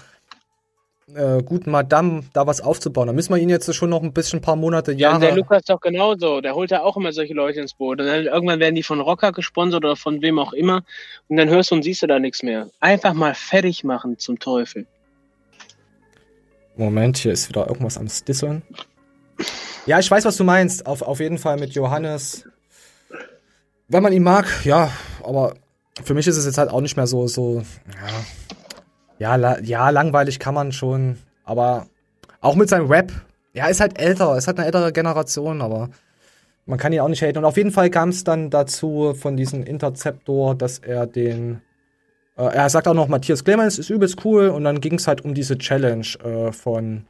äh, 1.16 1.42
guten 1.44 1.72
Madame 1.72 2.24
da 2.34 2.46
was 2.48 2.60
aufzubauen. 2.62 3.08
Da 3.08 3.14
müssen 3.14 3.34
wir 3.34 3.42
ihn 3.42 3.50
jetzt 3.50 3.74
schon 3.74 3.90
noch 3.90 4.04
ein 4.04 4.12
bisschen 4.14 4.40
ein 4.40 4.42
paar 4.42 4.56
Monate, 4.56 4.92
Ja, 4.92 5.10
und 5.16 5.22
Jahre. 5.22 5.26
der 5.28 5.36
Lukas 5.36 5.64
doch 5.64 5.80
genauso. 5.80 6.42
Der 6.42 6.54
holt 6.56 6.72
ja 6.72 6.84
auch 6.84 6.98
immer 6.98 7.14
solche 7.14 7.34
Leute 7.34 7.62
ins 7.62 7.74
Boot. 7.74 8.00
Und 8.02 8.08
dann 8.08 8.26
irgendwann 8.26 8.60
werden 8.60 8.76
die 8.76 8.84
von 8.84 9.00
Rocker 9.00 9.32
gesponsert 9.32 9.86
oder 9.86 9.96
von 9.96 10.22
wem 10.22 10.38
auch 10.40 10.54
immer. 10.54 10.84
Und 11.30 11.38
dann 11.38 11.50
hörst 11.50 11.72
du 11.72 11.76
und 11.76 11.84
siehst 11.84 12.02
du 12.02 12.08
da 12.08 12.20
nichts 12.20 12.44
mehr. 12.44 12.70
Einfach 12.80 13.14
mal 13.14 13.34
fertig 13.36 13.84
machen 13.84 14.18
zum 14.20 14.38
Teufel. 14.40 14.86
Moment, 16.76 17.18
hier 17.18 17.32
ist 17.32 17.50
wieder 17.50 17.68
irgendwas 17.68 17.98
am 17.98 18.08
Stisseln. 18.08 18.62
Ja, 19.86 20.00
ich 20.00 20.12
weiß, 20.12 20.26
was 20.26 20.38
du 20.38 20.44
meinst. 20.44 20.86
Auf, 20.86 21.02
auf 21.02 21.20
jeden 21.20 21.38
Fall 21.38 21.58
mit 21.58 21.72
Johannes. 21.72 22.48
Wenn 23.88 24.04
man 24.04 24.12
ihn 24.12 24.24
mag, 24.24 24.46
ja, 24.66 24.92
aber 25.24 25.54
für 26.04 26.14
mich 26.14 26.28
ist 26.28 26.36
es 26.38 26.46
jetzt 26.46 26.58
halt 26.58 26.70
auch 26.70 26.82
nicht 26.82 26.98
mehr 26.98 27.08
so, 27.08 27.26
so, 27.28 27.64
ja, 27.88 28.08
ja, 29.20 29.36
la, 29.36 29.60
ja, 29.60 29.90
langweilig 29.90 30.40
kann 30.40 30.54
man 30.54 30.72
schon, 30.72 31.18
aber 31.44 31.88
auch 32.42 32.56
mit 32.56 32.70
seinem 32.70 32.88
Rap, 32.88 33.12
ja, 33.54 33.68
ist 33.68 33.80
halt 33.80 34.00
älter, 34.00 34.38
ist 34.38 34.48
halt 34.48 34.58
eine 34.58 34.68
ältere 34.68 34.92
Generation, 34.92 35.62
aber 35.62 35.90
man 36.66 36.78
kann 36.78 36.94
ihn 36.94 37.00
auch 37.00 37.08
nicht 37.08 37.22
haten. 37.24 37.40
Und 37.40 37.46
auf 37.46 37.58
jeden 37.58 37.72
Fall 37.72 37.90
kam 37.90 38.10
es 38.10 38.24
dann 38.24 38.50
dazu 38.50 39.14
von 39.18 39.38
diesem 39.38 39.64
Interceptor, 39.64 40.54
dass 40.54 40.80
er 40.80 41.08
den, 41.08 41.62
äh, 42.38 42.44
er 42.44 42.70
sagt 42.70 42.88
auch 42.88 42.94
noch, 42.94 43.08
Matthias 43.08 43.44
Clemens 43.44 43.80
ist 43.80 43.90
übelst 43.90 44.24
cool 44.26 44.50
und 44.50 44.64
dann 44.66 44.82
ging 44.82 44.96
es 44.96 45.08
halt 45.08 45.22
um 45.24 45.34
diese 45.34 45.58
Challenge 45.58 46.06
äh, 46.24 46.52
von, 46.52 47.08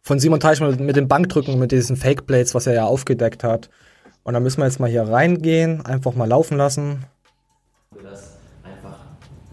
von 0.00 0.18
Simon 0.18 0.40
Teichmann 0.40 0.84
mit 0.84 0.96
dem 0.96 1.06
Bankdrücken, 1.06 1.58
mit 1.58 1.70
diesen 1.70 1.96
Fake 1.96 2.26
Blades, 2.26 2.54
was 2.54 2.66
er 2.66 2.74
ja 2.74 2.84
aufgedeckt 2.86 3.44
hat. 3.44 3.68
Und 4.24 4.34
da 4.34 4.40
müssen 4.40 4.60
wir 4.60 4.64
jetzt 4.64 4.80
mal 4.80 4.90
hier 4.90 5.02
reingehen, 5.02 5.84
einfach 5.86 6.14
mal 6.14 6.28
laufen 6.28 6.56
lassen. 6.56 7.04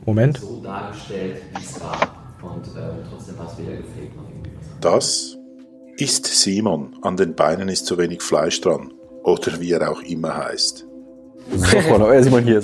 Moment. 0.06 0.38
so 0.38 0.62
dargestellt, 0.62 1.42
wie 1.56 1.64
es 1.64 1.82
war. 1.82 2.36
Und 2.42 2.68
ähm, 2.78 3.04
trotzdem 3.10 3.38
war 3.40 3.48
es 3.48 3.54
noch 3.54 3.60
irgendwie. 3.60 4.10
Das 4.82 5.38
ist 5.98 6.26
Simon. 6.26 6.96
An 7.02 7.16
den 7.16 7.36
Beinen 7.36 7.70
ist 7.70 7.86
zu 7.86 7.98
wenig 7.98 8.22
Fleisch 8.22 8.60
dran. 8.62 8.94
Oder 9.24 9.60
wie 9.62 9.72
er 9.72 9.90
auch 9.90 10.02
immer 10.02 10.36
heißt. 10.36 10.86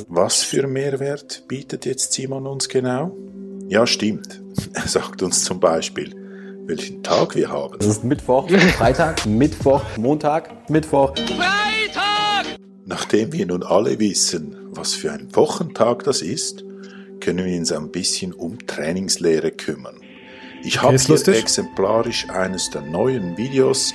Was 0.09 0.43
für 0.43 0.67
Mehrwert 0.67 1.43
bietet 1.47 1.85
jetzt 1.85 2.13
Simon 2.13 2.47
uns 2.47 2.67
genau? 2.67 3.15
Ja, 3.67 3.85
stimmt. 3.87 4.41
Er 4.73 4.87
sagt 4.87 5.21
uns 5.21 5.43
zum 5.43 5.59
Beispiel, 5.59 6.13
welchen 6.65 7.03
Tag 7.03 7.35
wir 7.35 7.49
haben. 7.49 7.77
Es 7.79 7.87
ist 7.87 8.03
Mittwoch, 8.03 8.49
Freitag, 8.49 9.25
Mittwoch, 9.25 9.83
Montag, 9.97 10.69
Mittwoch. 10.69 11.13
Nachdem 12.85 13.31
wir 13.31 13.45
nun 13.45 13.63
alle 13.63 13.99
wissen, 13.99 14.55
was 14.71 14.93
für 14.93 15.11
ein 15.11 15.27
Wochentag 15.35 16.03
das 16.03 16.21
ist, 16.21 16.63
können 17.19 17.45
wir 17.45 17.57
uns 17.57 17.71
ein 17.71 17.89
bisschen 17.89 18.33
um 18.33 18.57
Trainingslehre 18.67 19.51
kümmern. 19.51 19.95
Ich 20.63 20.77
Okay, 20.77 20.85
habe 20.87 20.97
hier 20.97 21.09
lustig. 21.09 21.37
exemplarisch 21.37 22.29
eines 22.29 22.69
der 22.69 22.81
neuen 22.81 23.37
Videos 23.37 23.93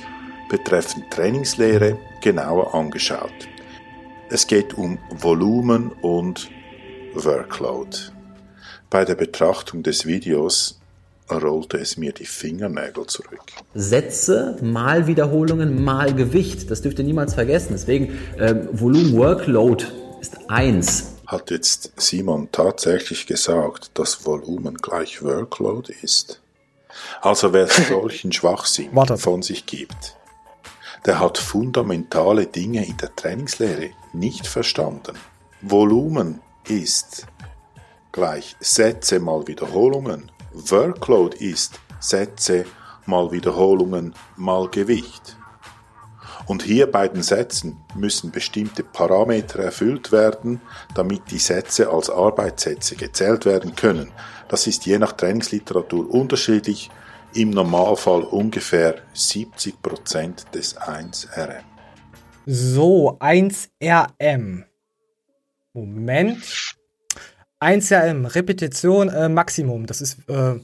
betreffend 0.49 1.11
Trainingslehre 1.11 1.97
genauer 2.21 2.73
angeschaut. 2.73 3.33
Es 4.29 4.47
geht 4.47 4.73
um 4.75 4.97
Volumen 5.11 5.91
und 6.01 6.49
Workload. 7.13 7.97
Bei 8.89 9.05
der 9.05 9.15
Betrachtung 9.15 9.83
des 9.83 10.05
Videos 10.05 10.79
rollte 11.31 11.77
es 11.77 11.97
mir 11.97 12.11
die 12.13 12.25
Fingernägel 12.25 13.05
zurück. 13.07 13.41
Sätze 13.73 14.57
mal 14.61 15.07
Wiederholungen 15.07 15.83
mal 15.83 16.13
Gewicht. 16.13 16.69
Das 16.69 16.81
dürft 16.81 16.99
ihr 16.99 17.05
niemals 17.05 17.33
vergessen. 17.33 17.69
Deswegen 17.71 18.17
ähm, 18.39 18.67
Volumen 18.71 19.15
Workload 19.17 19.85
ist 20.21 20.37
eins. 20.49 21.14
Hat 21.27 21.49
jetzt 21.49 21.91
Simon 21.97 22.49
tatsächlich 22.51 23.25
gesagt, 23.25 23.91
dass 23.95 24.25
Volumen 24.25 24.75
gleich 24.77 25.23
Workload 25.23 25.91
ist? 26.01 26.41
Also 27.21 27.51
wer 27.53 27.67
solchen 27.89 28.31
Schwachsinn 28.31 28.91
von 29.17 29.41
sich 29.41 29.65
gibt, 29.65 30.15
der 31.05 31.19
hat 31.19 31.37
fundamentale 31.37 32.47
Dinge 32.47 32.85
in 32.85 32.97
der 32.97 33.15
Trainingslehre 33.15 33.91
nicht 34.13 34.47
verstanden. 34.47 35.17
Volumen 35.61 36.41
ist 36.67 37.27
gleich 38.11 38.55
Sätze 38.59 39.19
mal 39.19 39.47
Wiederholungen. 39.47 40.31
Workload 40.53 41.37
ist 41.37 41.79
Sätze 41.99 42.65
mal 43.05 43.31
Wiederholungen 43.31 44.13
mal 44.35 44.69
Gewicht. 44.69 45.34
Und 46.47 46.63
hier 46.63 46.91
bei 46.91 47.07
den 47.07 47.23
Sätzen 47.23 47.77
müssen 47.95 48.31
bestimmte 48.31 48.83
Parameter 48.83 49.59
erfüllt 49.59 50.11
werden, 50.11 50.61
damit 50.93 51.23
die 51.31 51.39
Sätze 51.39 51.89
als 51.89 52.09
Arbeitssätze 52.09 52.95
gezählt 52.95 53.45
werden 53.45 53.75
können. 53.75 54.11
Das 54.47 54.67
ist 54.67 54.85
je 54.85 54.99
nach 54.99 55.13
Trainingsliteratur 55.13 56.09
unterschiedlich, 56.13 56.91
im 57.33 57.49
Normalfall 57.49 58.21
ungefähr 58.21 58.95
70% 59.13 60.51
des 60.51 60.77
1RM. 60.77 61.63
So, 62.45 63.17
1RM. 63.19 64.63
Moment. 65.73 66.75
1RM, 67.59 68.35
Repetition, 68.35 69.09
äh, 69.09 69.27
Maximum. 69.27 69.85
Das 69.87 69.99
ist, 69.99 70.19
äh, 70.29 70.55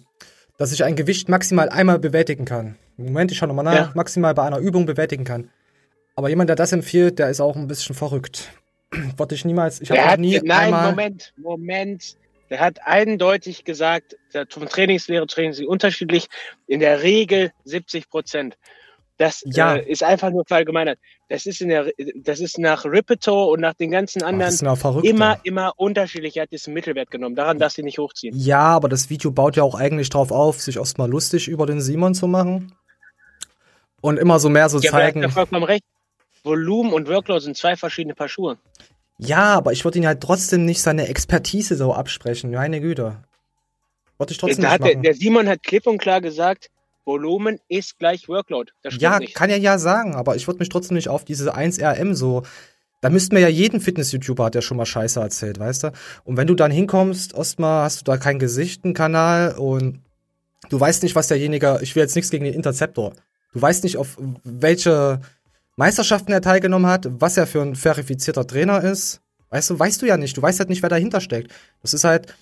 dass 0.57 0.71
ich 0.71 0.83
ein 0.83 0.95
Gewicht 0.95 1.27
maximal 1.27 1.69
einmal 1.69 1.99
bewältigen 1.99 2.45
kann. 2.45 2.77
Moment, 2.97 3.31
ich 3.31 3.39
schau 3.39 3.47
nochmal 3.47 3.65
nach. 3.65 3.73
Ja. 3.73 3.91
Maximal 3.95 4.33
bei 4.33 4.43
einer 4.43 4.59
Übung 4.59 4.85
bewältigen 4.85 5.23
kann. 5.23 5.49
Aber 6.15 6.29
jemand, 6.29 6.49
der 6.49 6.55
das 6.55 6.71
empfiehlt, 6.71 7.19
der 7.19 7.29
ist 7.29 7.41
auch 7.41 7.55
ein 7.55 7.67
bisschen 7.67 7.95
verrückt. 7.95 8.49
wollte 9.17 9.35
ich 9.35 9.45
niemals, 9.45 9.79
ich 9.81 9.91
habe 9.91 10.19
nie 10.19 10.39
nein, 10.43 10.71
Moment, 10.71 11.33
Moment. 11.37 12.15
Der 12.49 12.59
hat 12.59 12.79
eindeutig 12.85 13.63
gesagt, 13.63 14.17
vom 14.49 14.67
Trainingslehre 14.67 15.25
Trainingslehre 15.25 15.69
unterschiedlich, 15.69 16.27
in 16.67 16.81
der 16.81 17.01
Regel 17.01 17.51
70 17.63 18.09
Prozent. 18.09 18.57
Das 19.17 19.41
Ja. 19.45 19.75
äh, 19.75 19.89
ist 19.89 20.03
einfach 20.03 20.31
nur 20.31 20.43
verallgemeinert. 20.45 20.99
Das 21.29 21.45
ist 21.45 21.61
in 21.61 21.69
der, 21.69 21.91
das 22.15 22.41
ist 22.41 22.57
nach 22.57 22.83
Rippeto 22.83 23.53
und 23.53 23.61
nach 23.61 23.75
den 23.75 23.91
ganzen 23.91 24.21
anderen 24.23 24.53
ja 24.53 24.75
Verrückte. 24.75 25.09
immer, 25.09 25.37
immer 25.43 25.73
unterschiedlich. 25.77 26.35
Er 26.35 26.43
hat 26.43 26.51
diesen 26.51 26.73
Mittelwert 26.73 27.09
genommen. 27.09 27.35
Daran 27.35 27.57
darfst 27.57 27.77
du 27.77 27.83
nicht 27.83 27.99
hochziehen. 27.99 28.37
Ja, 28.37 28.59
aber 28.63 28.89
das 28.89 29.09
Video 29.09 29.31
baut 29.31 29.55
ja 29.55 29.63
auch 29.63 29.75
eigentlich 29.75 30.09
drauf 30.09 30.31
auf, 30.31 30.59
sich 30.61 30.75
erstmal 30.75 31.09
lustig 31.09 31.47
über 31.47 31.65
den 31.65 31.79
Simon 31.79 32.13
zu 32.15 32.27
machen. 32.27 32.73
Und 34.01 34.17
immer 34.17 34.39
so 34.39 34.49
mehr 34.49 34.67
so 34.67 34.79
Ja, 34.79 34.91
aber 34.91 35.01
er 35.03 35.07
hat 35.07 35.13
zeigen. 35.13 35.29
vollkommen 35.31 35.63
recht. 35.63 35.85
Volumen 36.43 36.93
und 36.93 37.07
Workload 37.07 37.43
sind 37.43 37.57
zwei 37.57 37.75
verschiedene 37.75 38.15
Paar 38.15 38.29
Schuhe. 38.29 38.57
Ja, 39.17 39.55
aber 39.55 39.71
ich 39.71 39.83
würde 39.83 39.99
ihn 39.99 40.07
halt 40.07 40.21
trotzdem 40.21 40.65
nicht 40.65 40.81
seine 40.81 41.07
Expertise 41.07 41.75
so 41.75 41.93
absprechen. 41.93 42.51
Meine 42.51 42.81
Güte. 42.81 43.17
Wollte 44.17 44.33
ich 44.33 44.39
trotzdem 44.39 44.63
nicht 44.63 44.71
hat 44.71 44.81
der, 44.81 44.93
machen. 44.93 45.03
der 45.03 45.13
Simon 45.13 45.47
hat 45.47 45.63
klipp 45.63 45.85
und 45.85 45.99
klar 45.99 46.21
gesagt, 46.21 46.69
Volumen 47.05 47.59
ist 47.67 47.99
gleich 47.99 48.27
Workload. 48.27 48.71
Ja, 48.97 49.19
nicht. 49.19 49.35
kann 49.35 49.49
er 49.49 49.57
ja 49.57 49.77
sagen, 49.77 50.15
aber 50.15 50.35
ich 50.35 50.47
würde 50.47 50.59
mich 50.59 50.69
trotzdem 50.69 50.95
nicht 50.95 51.09
auf 51.09 51.25
diese 51.25 51.55
1RM 51.55 52.13
so. 52.15 52.43
Da 53.01 53.09
müssten 53.09 53.35
wir 53.35 53.41
ja 53.41 53.47
jeden 53.47 53.81
Fitness-YouTuber 53.81 54.45
hat 54.45 54.55
ja 54.55 54.61
schon 54.61 54.77
mal 54.77 54.85
Scheiße 54.85 55.19
erzählt, 55.19 55.59
weißt 55.59 55.83
du? 55.83 55.91
Und 56.23 56.37
wenn 56.37 56.47
du 56.47 56.53
dann 56.53 56.71
hinkommst, 56.71 57.33
erstmal 57.33 57.83
hast 57.83 58.01
du 58.01 58.03
da 58.03 58.17
kein 58.17 58.37
Gesicht, 58.37 58.85
einen 58.85 58.93
Kanal 58.93 59.55
und 59.57 60.01
du 60.69 60.79
weißt 60.79 61.01
nicht, 61.01 61.15
was 61.15 61.27
derjenige, 61.27 61.79
ich 61.81 61.95
will 61.95 62.03
jetzt 62.03 62.15
nichts 62.15 62.29
gegen 62.29 62.45
den 62.45 62.53
Interceptor. 62.53 63.13
Du 63.53 63.61
weißt 63.61 63.83
nicht, 63.83 63.97
auf 63.97 64.17
welche 64.43 65.21
Meisterschaften 65.75 66.31
er 66.31 66.41
teilgenommen 66.41 66.89
hat, 66.89 67.07
was 67.09 67.37
er 67.37 67.47
für 67.47 67.61
ein 67.61 67.75
verifizierter 67.75 68.45
Trainer 68.45 68.83
ist. 68.83 69.21
Weißt 69.49 69.69
du, 69.69 69.79
weißt 69.79 70.01
du 70.01 70.05
ja 70.05 70.17
nicht. 70.17 70.37
Du 70.37 70.41
weißt 70.41 70.59
halt 70.59 70.69
nicht, 70.69 70.81
wer 70.81 70.89
dahinter 70.89 71.21
steckt. 71.21 71.51
Das 71.81 71.93
ist 71.93 72.03
halt 72.03 72.33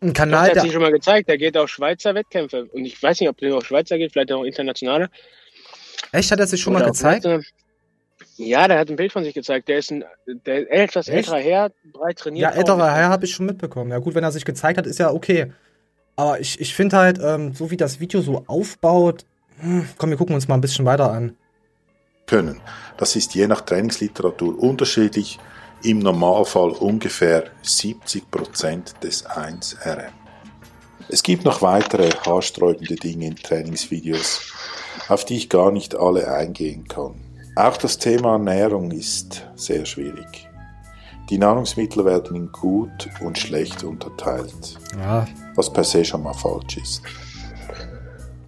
ein 0.00 0.08
Das 0.08 0.14
Kanal, 0.14 0.48
hat 0.48 0.56
der. 0.56 0.62
sich 0.62 0.72
schon 0.72 0.82
mal 0.82 0.92
gezeigt. 0.92 1.28
Der 1.28 1.38
geht 1.38 1.56
auf 1.56 1.68
Schweizer 1.70 2.14
Wettkämpfe. 2.14 2.64
Und 2.66 2.84
ich 2.84 3.00
weiß 3.02 3.20
nicht, 3.20 3.28
ob 3.28 3.38
der 3.38 3.54
auf 3.56 3.64
Schweizer 3.64 3.96
geht, 3.96 4.12
vielleicht 4.12 4.32
auch 4.32 4.44
internationale. 4.44 5.08
Echt, 6.12 6.30
hat 6.30 6.40
er 6.40 6.46
sich 6.46 6.60
schon 6.60 6.72
mal 6.72 6.80
Oder 6.82 6.90
auf 6.90 6.96
gezeigt? 6.96 7.24
Ja, 8.36 8.66
der 8.66 8.78
hat 8.78 8.90
ein 8.90 8.96
Bild 8.96 9.12
von 9.12 9.24
sich 9.24 9.34
gezeigt. 9.34 9.68
Der 9.68 9.78
ist 9.78 9.90
ein 9.92 10.04
der 10.26 10.70
etwas 10.72 11.08
Echt? 11.08 11.16
älterer 11.16 11.38
Herr, 11.38 11.70
breit 11.92 12.18
trainiert. 12.18 12.42
Ja, 12.42 12.58
älterer 12.58 12.94
Herr 12.94 13.08
habe 13.08 13.24
ich 13.24 13.32
schon 13.32 13.46
mitbekommen. 13.46 13.90
Ja, 13.90 13.98
gut, 13.98 14.14
wenn 14.14 14.24
er 14.24 14.32
sich 14.32 14.44
gezeigt 14.44 14.76
hat, 14.78 14.86
ist 14.86 14.98
ja 14.98 15.10
okay. 15.10 15.52
Aber 16.16 16.40
ich, 16.40 16.60
ich 16.60 16.74
finde 16.74 16.96
halt, 16.96 17.18
ähm, 17.22 17.54
so 17.54 17.70
wie 17.70 17.76
das 17.76 18.00
Video 18.00 18.20
so 18.20 18.44
aufbaut, 18.46 19.24
hm, 19.60 19.88
komm, 19.98 20.10
wir 20.10 20.16
gucken 20.16 20.34
uns 20.34 20.48
mal 20.48 20.56
ein 20.56 20.60
bisschen 20.60 20.84
weiter 20.84 21.10
an. 21.10 21.36
Können. 22.26 22.60
Das 22.96 23.16
ist 23.16 23.34
je 23.34 23.46
nach 23.46 23.62
Trainingsliteratur 23.62 24.58
unterschiedlich, 24.58 25.38
im 25.82 25.98
Normalfall 25.98 26.70
ungefähr 26.70 27.50
70% 27.62 29.00
des 29.00 29.26
1RM. 29.26 30.08
Es 31.08 31.22
gibt 31.22 31.44
noch 31.44 31.60
weitere 31.60 32.10
haarsträubende 32.24 32.94
Dinge 32.94 33.26
in 33.26 33.36
Trainingsvideos, 33.36 34.52
auf 35.08 35.26
die 35.26 35.36
ich 35.36 35.50
gar 35.50 35.70
nicht 35.70 35.94
alle 35.94 36.32
eingehen 36.32 36.88
kann. 36.88 37.20
Auch 37.56 37.76
das 37.76 37.98
Thema 37.98 38.32
Ernährung 38.32 38.90
ist 38.90 39.46
sehr 39.54 39.84
schwierig. 39.84 40.48
Die 41.30 41.38
Nahrungsmittel 41.38 42.04
werden 42.04 42.36
in 42.36 42.52
gut 42.52 43.08
und 43.20 43.38
schlecht 43.38 43.84
unterteilt, 43.84 44.78
Ja, 44.98 45.26
was 45.54 45.72
per 45.72 45.84
se 45.84 46.04
schon 46.04 46.22
mal 46.22 46.34
falsch 46.34 46.78
ist. 46.78 47.02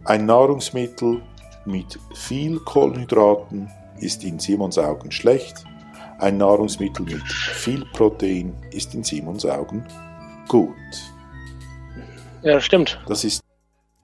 Ein 0.05 0.27
Nahrungsmittel 0.27 1.23
mit 1.67 1.99
viel 2.15 2.59
Kohlenhydraten 2.61 3.71
ist 4.01 4.25
in 4.25 4.39
Simons 4.39 4.79
Augen 4.79 5.11
schlecht. 5.11 5.65
Ein 6.19 6.39
Nahrungsmittel 6.39 7.05
mit 7.05 7.23
viel 7.31 7.85
Protein 7.93 8.55
ist 8.71 8.95
in 8.95 9.05
Simons 9.05 9.45
Augen 9.45 9.87
gut. 10.49 10.75
Ja, 12.43 12.55
das 12.55 12.65
stimmt. 12.65 12.99
Das 13.07 13.25
ist 13.25 13.43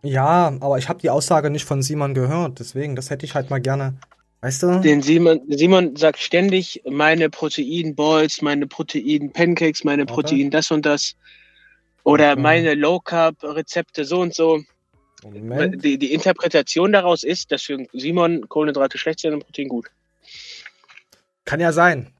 ja, 0.05 0.53
aber 0.61 0.79
ich 0.79 0.89
habe 0.89 0.99
die 0.99 1.11
Aussage 1.11 1.49
nicht 1.49 1.65
von 1.65 1.81
Simon 1.81 2.13
gehört, 2.13 2.59
deswegen, 2.59 2.97
das 2.97 3.11
hätte 3.11 3.25
ich 3.25 3.37
halt 3.37 3.51
mal 3.51 3.61
gerne. 3.61 3.95
Weißt 4.41 4.65
du? 4.65 4.81
Den 4.81 5.01
Simon, 5.01 5.41
Simon 5.49 5.95
sagt 5.95 6.19
ständig, 6.19 6.83
meine 6.91 7.31
Protein-Balls, 7.31 8.43
meine 8.43 8.67
Protein-Pancakes, 8.67 9.85
meine 9.85 10.05
Protein 10.05 10.51
das 10.51 10.73
und 10.73 10.85
das. 10.85 11.15
Oder 12.03 12.35
meine 12.35 12.75
Low-Carb-Rezepte 12.75 14.05
so 14.05 14.21
und 14.21 14.35
so. 14.35 14.61
Moment. 15.23 15.85
Die, 15.85 15.99
die 15.99 16.13
Interpretation 16.13 16.93
daraus 16.93 17.23
ist, 17.23 17.53
dass 17.53 17.63
für 17.63 17.87
Simon 17.93 18.49
Kohlenhydrate 18.49 18.99
schlecht 18.99 19.21
sind 19.21 19.35
und 19.35 19.45
Protein 19.45 19.69
gut. 19.69 19.91
Kann 21.45 21.61
ja 21.61 21.73
sein. 21.73 22.13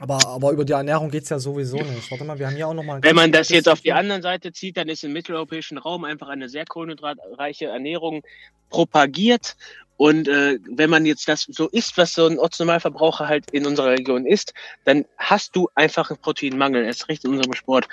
Aber, 0.00 0.24
aber 0.26 0.52
über 0.52 0.64
die 0.64 0.72
Ernährung 0.72 1.10
geht's 1.10 1.28
ja 1.28 1.38
sowieso 1.38 1.76
nicht. 1.76 2.10
Warte 2.10 2.24
mal, 2.24 2.38
wir 2.38 2.46
haben 2.46 2.54
hier 2.54 2.68
auch 2.68 2.74
noch 2.74 2.84
mal 2.84 2.96
ein 2.96 3.02
Wenn 3.02 3.16
man 3.16 3.32
das 3.32 3.48
jetzt 3.48 3.68
auf 3.68 3.80
die 3.80 3.92
andere 3.92 4.22
Seite 4.22 4.52
zieht, 4.52 4.76
dann 4.76 4.88
ist 4.88 5.02
im 5.02 5.12
mitteleuropäischen 5.12 5.76
Raum 5.76 6.04
einfach 6.04 6.28
eine 6.28 6.48
sehr 6.48 6.64
kohlenhydratreiche 6.64 7.66
Ernährung 7.66 8.22
propagiert. 8.70 9.56
Und 9.96 10.28
äh, 10.28 10.60
wenn 10.70 10.90
man 10.90 11.04
jetzt 11.04 11.28
das 11.28 11.46
so 11.48 11.68
isst, 11.68 11.98
was 11.98 12.14
so 12.14 12.26
ein 12.26 12.38
Ortsnormalverbraucher 12.38 13.26
halt 13.26 13.50
in 13.50 13.66
unserer 13.66 13.90
Region 13.90 14.24
isst, 14.24 14.54
dann 14.84 15.04
hast 15.16 15.56
du 15.56 15.68
einfach 15.74 16.10
einen 16.10 16.20
Proteinmangel. 16.20 16.84
Erst 16.84 17.08
recht 17.08 17.24
in 17.24 17.32
unserem 17.32 17.54
Sport. 17.54 17.88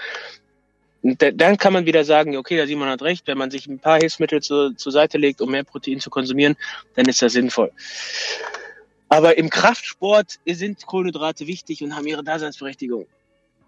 Dann 1.06 1.58
kann 1.58 1.74
man 1.74 1.86
wieder 1.86 2.04
sagen, 2.04 2.36
okay, 2.36 2.56
der 2.56 2.66
Simon 2.66 2.88
hat 2.88 3.04
recht, 3.04 3.28
wenn 3.28 3.38
man 3.38 3.52
sich 3.52 3.68
ein 3.68 3.78
paar 3.78 3.98
Hilfsmittel 3.98 4.42
zu, 4.42 4.74
zur 4.74 4.92
Seite 4.92 5.20
legt, 5.20 5.40
um 5.40 5.52
mehr 5.52 5.64
Protein 5.64 6.00
zu 6.00 6.10
konsumieren, 6.10 6.56
dann 6.96 7.06
ist 7.06 7.22
das 7.22 7.34
sinnvoll. 7.34 7.72
Aber 9.08 9.38
im 9.38 9.52
Kraftsport 9.52 10.40
sind 10.48 10.84
Kohlenhydrate 10.88 11.46
wichtig 11.46 11.84
und 11.84 11.96
haben 11.96 12.08
ihre 12.08 12.24
Daseinsberechtigung. 12.24 13.06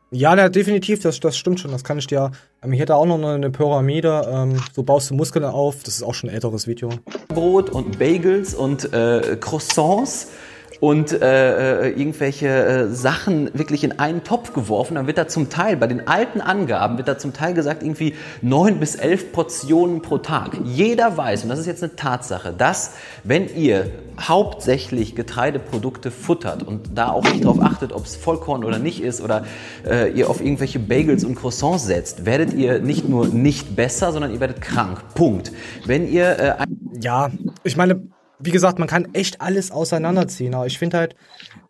Ja, 0.10 0.36
na, 0.36 0.50
definitiv, 0.50 1.02
das, 1.02 1.20
das 1.20 1.38
stimmt 1.38 1.60
schon. 1.60 1.72
Das 1.72 1.84
kann 1.84 2.00
ich 2.00 2.08
dir. 2.08 2.32
Ähm, 2.64 2.72
hier 2.72 2.84
hat 2.84 2.90
er 2.90 2.96
auch 2.96 3.06
noch 3.06 3.18
eine, 3.18 3.34
eine 3.34 3.52
Pyramide. 3.52 4.26
Ähm, 4.28 4.60
so 4.74 4.82
baust 4.82 5.10
du 5.10 5.16
Muskeln 5.16 5.44
auf. 5.44 5.84
Das 5.84 5.96
ist 5.96 6.04
auch 6.04 6.14
schon 6.14 6.30
ein 6.30 6.34
älteres 6.34 6.66
Video. 6.66 6.90
Brot 7.28 7.70
und 7.70 8.00
Bagels 8.00 8.56
und 8.56 8.92
äh, 8.94 9.38
Croissants 9.40 10.32
und 10.80 11.12
äh, 11.12 11.88
äh, 11.88 11.90
irgendwelche 11.90 12.48
äh, 12.48 12.88
Sachen 12.90 13.50
wirklich 13.54 13.84
in 13.84 14.00
einen 14.00 14.24
Topf 14.24 14.54
geworfen. 14.54 14.96
Dann 14.96 15.08
wird 15.08 15.18
da 15.18 15.28
zum 15.28 15.50
Teil, 15.50 15.78
bei 15.78 15.88
den 15.88 16.08
alten 16.08 16.42
Angaben, 16.42 16.98
wird 16.98 17.08
da 17.08 17.18
zum 17.18 17.34
Teil 17.34 17.54
gesagt, 17.54 17.84
irgendwie 17.84 18.16
neun 18.42 18.80
bis 18.80 18.96
elf 18.96 19.32
Portionen 19.32 20.02
pro 20.02 20.20
Tag. 20.20 20.58
Jeder 20.64 21.18
weiß, 21.18 21.44
und 21.44 21.50
das 21.50 21.60
ist 21.60 21.66
jetzt 21.66 21.84
eine 21.84 21.96
Tatsache, 21.96 22.54
dass 22.56 22.94
wenn 23.24 23.48
ihr 23.56 23.90
hauptsächlich 24.20 25.16
Getreideprodukte 25.16 26.12
futtert 26.12 26.64
und 26.64 26.98
da 26.98 27.12
auch 27.12 27.24
nicht 27.24 27.44
darauf 27.44 27.62
achtet, 27.62 27.94
ob 27.94 28.06
es 28.06 28.16
Vollkorn 28.16 28.64
oder 28.64 28.80
nicht 28.80 29.02
ist 29.02 29.22
oder 29.22 29.46
äh, 29.88 30.12
ihr 30.12 30.30
auf 30.30 30.42
irgendwelche 30.42 30.80
Bagels 30.80 31.24
und 31.24 31.36
Croissants 31.36 31.86
setzt, 31.86 32.26
werdet 32.26 32.54
ihr 32.54 32.80
nicht 32.80 33.08
nur 33.08 33.28
nicht 33.28 33.76
besser, 33.76 34.12
sondern 34.12 34.34
ihr 34.34 34.40
werdet 34.40 34.62
krank. 34.62 35.04
Punkt. 35.14 35.52
Wenn 35.86 36.08
ihr 36.08 36.40
äh, 36.40 36.66
Ja, 37.00 37.30
ich 37.64 37.78
meine, 37.78 38.02
wie 38.40 38.52
gesagt, 38.52 38.80
man 38.80 38.88
kann 38.88 39.14
echt 39.14 39.42
alles 39.42 39.72
auseinanderziehen. 39.72 40.54
Aber 40.54 40.66
ich 40.68 40.78
finde 40.78 40.98
halt, 40.98 41.16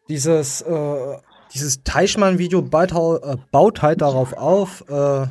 dieses, 0.10 0.62
äh, 0.62 1.18
dieses 1.54 1.84
Teichmann-Video 1.84 2.62
baut, 2.62 2.92
äh, 2.92 3.38
baut 3.52 3.82
halt 3.82 4.02
darauf 4.02 4.34
auf, 4.34 4.84
äh, 4.90 5.28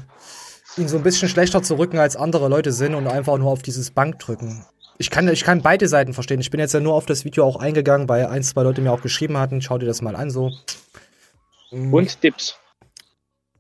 ihn 0.81 0.89
so 0.89 0.97
ein 0.97 1.03
bisschen 1.03 1.29
schlechter 1.29 1.63
zu 1.63 1.79
rücken, 1.79 1.99
als 1.99 2.17
andere 2.17 2.49
Leute 2.49 2.73
sind 2.73 2.95
und 2.95 3.07
einfach 3.07 3.39
nur 3.39 3.51
auf 3.51 3.63
dieses 3.63 3.91
Bankdrücken. 3.91 4.65
Ich 4.99 5.11
kann, 5.11 5.29
ich 5.29 5.45
kann 5.45 5.63
beide 5.63 5.89
Seiten 5.89 6.15
verstehen. 6.15 6.41
Ich 6.41 6.51
bin 6.51 6.61
jetzt 6.61 6.73
ja 6.73 6.81
nur 6.81 6.95
auf 6.95 7.07
das 7.07 7.25
Video 7.25 7.45
auch 7.45 7.57
eingegangen, 7.57 8.09
weil 8.09 8.27
ein, 8.27 8.43
zwei 8.43 8.63
Leute 8.63 8.81
mir 8.81 8.93
auch 8.93 9.03
geschrieben 9.03 9.37
hatten, 9.37 9.61
schau 9.61 9.79
dir 9.79 9.87
das 9.87 10.01
mal 10.01 10.17
an, 10.17 10.31
so. 10.31 10.53
Und 11.71 12.23
Dips. 12.23 12.57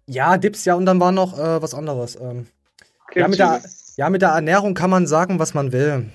Ja, 0.07 0.39
Dips, 0.39 0.65
ja, 0.65 0.75
und 0.75 0.87
dann 0.87 1.01
war 1.01 1.13
noch 1.13 1.39
äh, 1.39 1.61
was 1.61 1.75
anderes. 1.75 2.17
Ähm, 2.17 2.47
ja, 3.15 3.29
mit 3.29 3.39
der, 3.39 3.61
ja, 3.97 4.09
mit 4.09 4.23
der 4.23 4.31
Ernährung 4.31 4.75
kann 4.75 4.91
man 4.91 5.07
sagen, 5.07 5.39
was 5.39 5.53
man 5.53 5.73
will. 5.73 6.11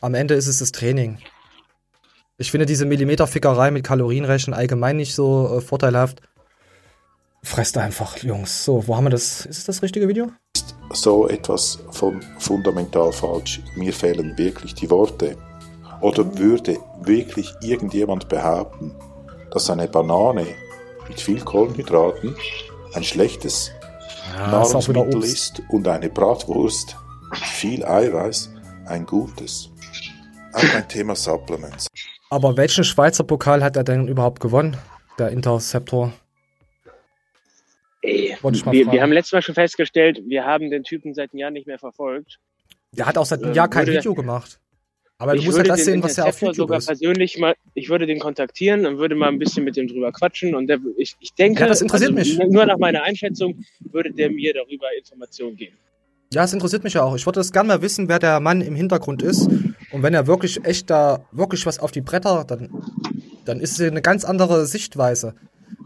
Am 0.00 0.14
Ende 0.14 0.34
ist 0.34 0.46
es 0.46 0.58
das 0.58 0.72
Training. 0.72 1.18
Ich 2.36 2.50
finde 2.50 2.66
diese 2.66 2.84
Millimeterfickerei 2.84 3.70
mit 3.70 3.84
Kalorienrechnen 3.84 4.54
allgemein 4.54 4.96
nicht 4.96 5.14
so 5.14 5.58
äh, 5.58 5.60
vorteilhaft. 5.60 6.20
Fresst 7.42 7.76
einfach, 7.78 8.16
Jungs. 8.18 8.64
So, 8.64 8.86
wo 8.86 8.96
haben 8.96 9.04
wir 9.04 9.10
das? 9.10 9.46
Ist 9.46 9.58
es 9.58 9.64
das 9.64 9.82
richtige 9.82 10.08
Video? 10.08 10.30
so 10.92 11.28
etwas 11.28 11.78
von 11.90 12.20
fundamental 12.38 13.12
falsch. 13.12 13.60
Mir 13.76 13.92
fehlen 13.92 14.36
wirklich 14.36 14.74
die 14.74 14.90
Worte. 14.90 15.36
Oder 16.00 16.36
würde 16.38 16.78
wirklich 17.02 17.52
irgendjemand 17.62 18.28
behaupten, 18.28 18.94
dass 19.50 19.70
eine 19.70 19.88
Banane 19.88 20.46
mit 21.08 21.20
viel 21.20 21.40
Kohlenhydraten 21.40 22.36
ein 22.94 23.04
schlechtes 23.04 23.70
Ja, 24.36 24.62
ist 24.62 24.72
Nahrungsmittel 24.72 25.16
Obst. 25.16 25.32
ist 25.32 25.62
und 25.70 25.88
eine 25.88 26.10
Bratwurst 26.10 26.96
mit 27.30 27.40
viel 27.40 27.84
Eiweiß 27.84 28.50
ein 28.86 29.06
gutes? 29.06 29.70
Auch 30.52 30.74
ein 30.74 30.88
Thema 30.88 31.16
Supplements. 31.16 31.88
Aber 32.30 32.56
welchen 32.56 32.84
Schweizer 32.84 33.24
Pokal 33.24 33.62
hat 33.62 33.76
er 33.76 33.84
denn 33.84 34.08
überhaupt 34.08 34.40
gewonnen? 34.40 34.76
Der 35.18 35.28
Interceptor. 35.30 36.12
Ey, 38.02 38.36
Wollte 38.42 38.58
ich 38.58 38.64
mal 38.66 38.72
wir, 38.72 38.90
wir 38.92 39.02
haben 39.02 39.12
letztes 39.12 39.32
Mal 39.32 39.42
schon 39.42 39.54
festgestellt, 39.54 40.20
wir 40.26 40.44
haben 40.44 40.70
den 40.70 40.84
Typen 40.84 41.14
seit 41.14 41.32
einem 41.32 41.38
Jahr 41.40 41.50
nicht 41.50 41.66
mehr 41.66 41.78
verfolgt. 41.78 42.38
Der 42.92 43.06
hat 43.06 43.16
auch 43.16 43.24
seit 43.24 43.40
einem 43.40 43.50
Ähm, 43.50 43.56
Jahr 43.56 43.68
kein 43.68 43.86
Video 43.86 44.14
gemacht. 44.14 44.60
Aber 45.16 45.32
du 45.32 45.38
ich 45.38 45.46
musst 45.46 45.58
halt 45.58 45.68
würde 45.68 45.76
das 45.76 45.84
den 45.84 45.94
sehen, 45.94 46.02
was 46.02 46.16
ja 46.16 46.24
auf 46.24 46.40
YouTube 46.40 46.56
sogar 46.56 46.78
ist. 46.78 46.86
persönlich 46.86 47.38
mal, 47.38 47.54
ich 47.74 47.88
würde 47.88 48.04
den 48.06 48.18
kontaktieren 48.18 48.84
und 48.84 48.98
würde 48.98 49.14
mal 49.14 49.28
ein 49.28 49.38
bisschen 49.38 49.64
mit 49.64 49.76
dem 49.76 49.86
drüber 49.86 50.10
quatschen 50.12 50.54
und 50.54 50.66
der, 50.66 50.80
ich, 50.98 51.14
ich 51.20 51.32
denke, 51.34 51.60
Ja, 51.62 51.68
das 51.68 51.80
interessiert 51.80 52.16
also, 52.16 52.38
mich. 52.42 52.50
nur 52.52 52.66
nach 52.66 52.78
meiner 52.78 53.02
Einschätzung 53.04 53.64
würde 53.80 54.12
der 54.12 54.30
mir 54.30 54.52
darüber 54.52 54.86
Informationen 54.98 55.56
geben. 55.56 55.76
Ja, 56.34 56.44
es 56.44 56.52
interessiert 56.52 56.84
mich 56.84 56.94
ja 56.94 57.02
auch. 57.02 57.14
Ich 57.14 57.26
würde 57.26 57.40
das 57.40 57.52
gerne 57.52 57.68
mal 57.68 57.82
wissen, 57.82 58.08
wer 58.08 58.18
der 58.18 58.40
Mann 58.40 58.60
im 58.60 58.74
Hintergrund 58.74 59.22
ist. 59.22 59.48
Und 59.92 60.02
wenn 60.02 60.14
er 60.14 60.26
wirklich 60.26 60.64
echt 60.64 60.90
da, 60.90 61.24
wirklich 61.32 61.64
was 61.66 61.78
auf 61.78 61.92
die 61.92 62.00
Bretter, 62.00 62.44
dann, 62.44 62.70
dann 63.44 63.60
ist 63.60 63.78
es 63.78 63.88
eine 63.88 64.02
ganz 64.02 64.24
andere 64.24 64.66
Sichtweise. 64.66 65.34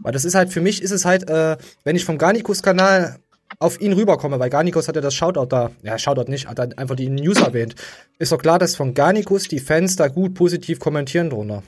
Weil 0.01 0.11
das 0.11 0.25
ist 0.25 0.35
halt, 0.35 0.51
für 0.51 0.61
mich 0.61 0.81
ist 0.81 0.91
es 0.91 1.05
halt, 1.05 1.29
äh, 1.29 1.57
wenn 1.83 1.95
ich 1.95 2.05
vom 2.05 2.17
Garnikus-Kanal 2.17 3.17
auf 3.59 3.81
ihn 3.81 3.93
rüberkomme, 3.93 4.39
weil 4.39 4.49
Garnikus 4.49 4.87
hat 4.87 4.95
ja 4.95 5.01
das 5.01 5.13
Shoutout 5.13 5.47
da, 5.47 5.71
ja, 5.83 5.97
Shoutout 5.97 6.29
nicht, 6.29 6.47
hat 6.47 6.77
einfach 6.77 6.95
die 6.95 7.09
News 7.09 7.41
erwähnt. 7.41 7.75
Ist 8.17 8.31
doch 8.31 8.37
klar, 8.37 8.59
dass 8.59 8.75
von 8.75 8.93
Garnikus 8.93 9.47
die 9.47 9.59
Fans 9.59 9.95
da 9.95 10.07
gut 10.07 10.33
positiv 10.33 10.79
kommentieren 10.79 11.29
drunter. 11.29 11.63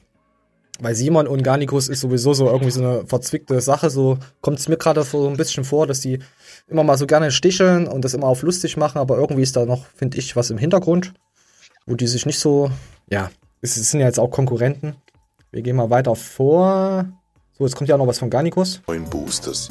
Weil 0.81 0.95
Simon 0.95 1.27
und 1.27 1.43
Garnikus 1.43 1.89
ist 1.89 1.99
sowieso 2.01 2.33
so 2.33 2.47
irgendwie 2.47 2.71
so 2.71 2.81
eine 2.81 3.05
verzwickte 3.05 3.61
Sache, 3.61 3.91
so 3.91 4.17
kommt 4.41 4.57
es 4.57 4.67
mir 4.67 4.77
gerade 4.77 5.03
so 5.03 5.27
ein 5.27 5.37
bisschen 5.37 5.63
vor, 5.63 5.85
dass 5.85 5.99
die 5.99 6.17
immer 6.67 6.83
mal 6.83 6.97
so 6.97 7.05
gerne 7.05 7.29
sticheln 7.29 7.87
und 7.87 8.03
das 8.03 8.15
immer 8.15 8.25
auf 8.25 8.41
lustig 8.41 8.77
machen, 8.77 8.97
aber 8.97 9.17
irgendwie 9.17 9.43
ist 9.43 9.55
da 9.55 9.65
noch, 9.67 9.85
finde 9.95 10.17
ich, 10.17 10.35
was 10.35 10.49
im 10.49 10.57
Hintergrund, 10.57 11.13
wo 11.85 11.93
die 11.93 12.07
sich 12.07 12.25
nicht 12.25 12.39
so, 12.39 12.71
ja, 13.11 13.29
es 13.61 13.75
sind 13.75 13.99
ja 13.99 14.07
jetzt 14.07 14.19
auch 14.19 14.31
Konkurrenten. 14.31 14.95
Wir 15.51 15.61
gehen 15.61 15.75
mal 15.75 15.91
weiter 15.91 16.15
vor. 16.15 17.05
So, 17.59 17.65
jetzt 17.65 17.75
kommt 17.75 17.87
ja 17.87 17.95
auch 17.95 17.99
noch 17.99 18.07
was 18.07 18.17
von 18.17 18.31
Garnikus. 18.31 18.81
neuen 18.87 19.07
Boosters. 19.07 19.69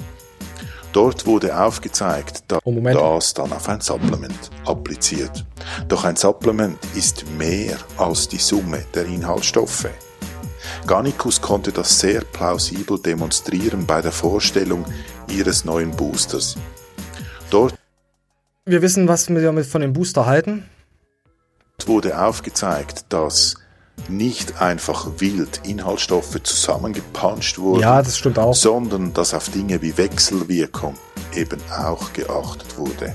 Dort 0.93 1.27
wurde 1.27 1.61
aufgezeigt, 1.61 2.45
dass 2.47 2.61
Oh, 2.65 2.73
das 2.81 3.35
dann 3.35 3.53
auf 3.53 3.69
ein 3.69 3.81
Supplement 3.81 4.51
appliziert. 4.65 5.45
Doch 5.89 6.05
ein 6.05 6.15
Supplement 6.15 6.79
ist 6.95 7.25
mehr 7.37 7.77
als 7.97 8.29
die 8.29 8.39
Summe 8.39 8.85
der 8.95 9.07
Inhaltsstoffe. 9.07 9.89
Garnicus 10.87 11.41
konnte 11.41 11.73
das 11.73 11.99
sehr 12.01 12.23
plausibel 12.23 12.99
demonstrieren 13.01 13.87
bei 13.87 14.01
der 14.03 14.13
Vorstellung 14.13 14.85
ihres 15.29 15.65
neuen 15.65 15.91
Boosters. 15.93 16.57
Dort 17.51 17.75
Wir 18.67 18.83
wissen, 18.83 19.09
was 19.09 19.29
wir 19.29 19.53
mit 19.53 19.67
von 19.67 19.81
dem 19.81 19.93
Booster 19.93 20.27
halten. 20.27 20.65
wurde 21.87 22.21
aufgezeigt, 22.21 23.07
dass 23.09 23.55
nicht 24.09 24.61
einfach 24.61 25.07
wild 25.19 25.61
Inhaltsstoffe 25.65 26.43
zusammengepanscht 26.43 27.59
wurden, 27.59 27.81
Ja, 27.83 28.03
das 28.03 28.19
stimmt 28.19 28.39
auch. 28.39 28.55
sondern 28.55 29.13
dass 29.13 29.35
auf 29.35 29.49
Dinge 29.51 29.81
wie 29.83 29.97
Wechselwirkung 29.97 30.95
eben 31.35 31.61
auch 31.71 32.13
geachtet 32.13 32.79
wurde. 32.79 33.15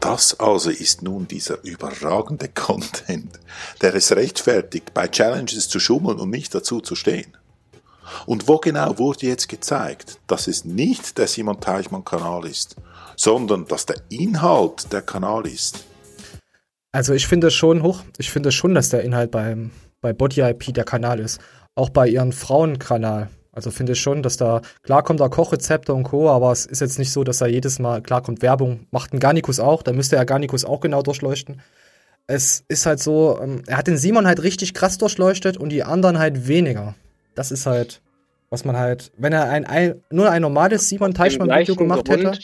Das 0.00 0.38
also 0.40 0.70
ist 0.70 1.02
nun 1.02 1.28
dieser 1.28 1.62
überragende 1.64 2.48
Content, 2.54 3.38
der 3.82 3.94
es 3.94 4.14
rechtfertigt, 4.14 4.94
bei 4.94 5.08
Challenges 5.08 5.68
zu 5.68 5.80
schummeln 5.80 6.18
und 6.18 6.30
nicht 6.30 6.54
dazu 6.54 6.80
zu 6.80 6.94
stehen. 6.94 7.36
Und 8.26 8.48
wo 8.48 8.58
genau 8.58 8.98
wurde 8.98 9.26
jetzt 9.26 9.48
gezeigt, 9.48 10.18
dass 10.26 10.46
es 10.46 10.64
nicht 10.64 11.18
der 11.18 11.26
Simon 11.26 11.60
Teichmann 11.60 12.04
Kanal 12.04 12.46
ist, 12.46 12.76
sondern 13.16 13.66
dass 13.66 13.86
der 13.86 13.96
Inhalt 14.08 14.92
der 14.92 15.02
Kanal 15.02 15.46
ist? 15.46 15.84
Also 16.92 17.12
ich 17.12 17.26
finde 17.26 17.50
schon 17.50 17.82
hoch, 17.82 18.02
ich 18.16 18.30
finde 18.30 18.50
schon, 18.50 18.74
dass 18.74 18.88
der 18.88 19.02
Inhalt 19.02 19.30
beim, 19.30 19.70
bei 20.00 20.12
Body 20.12 20.40
IP 20.40 20.72
der 20.72 20.84
Kanal 20.84 21.20
ist. 21.20 21.40
Auch 21.74 21.90
bei 21.90 22.08
ihren 22.08 22.32
Frauenkanal. 22.32 23.28
Also 23.58 23.72
finde 23.72 23.94
ich 23.94 24.00
schon, 24.00 24.22
dass 24.22 24.36
da, 24.36 24.62
klar 24.84 25.02
kommt 25.02 25.18
da 25.18 25.28
Kochrezepte 25.28 25.92
und 25.92 26.04
Co., 26.04 26.30
aber 26.30 26.52
es 26.52 26.64
ist 26.64 26.80
jetzt 26.80 26.96
nicht 26.96 27.10
so, 27.10 27.24
dass 27.24 27.38
da 27.38 27.46
jedes 27.48 27.80
Mal, 27.80 28.00
klar 28.02 28.22
kommt 28.22 28.40
Werbung, 28.40 28.86
macht 28.92 29.12
ein 29.12 29.18
Garnikus 29.18 29.58
auch, 29.58 29.82
da 29.82 29.92
müsste 29.92 30.14
ja 30.14 30.22
Garnikus 30.22 30.64
auch 30.64 30.78
genau 30.78 31.02
durchleuchten. 31.02 31.60
Es 32.28 32.62
ist 32.68 32.86
halt 32.86 33.00
so, 33.00 33.36
ähm, 33.42 33.64
er 33.66 33.78
hat 33.78 33.88
den 33.88 33.96
Simon 33.96 34.28
halt 34.28 34.44
richtig 34.44 34.74
krass 34.74 34.96
durchleuchtet 34.96 35.56
und 35.56 35.70
die 35.70 35.82
anderen 35.82 36.20
halt 36.20 36.46
weniger. 36.46 36.94
Das 37.34 37.50
ist 37.50 37.66
halt, 37.66 38.00
was 38.48 38.64
man 38.64 38.76
halt, 38.76 39.10
wenn 39.18 39.32
er 39.32 39.50
ein, 39.50 39.64
ein 39.64 40.04
nur 40.08 40.30
ein 40.30 40.42
normales 40.42 40.88
Simon 40.88 41.12
Teichmann-Video 41.12 41.74
gemacht 41.74 42.04
Grund, 42.04 42.26
hätte. 42.26 42.38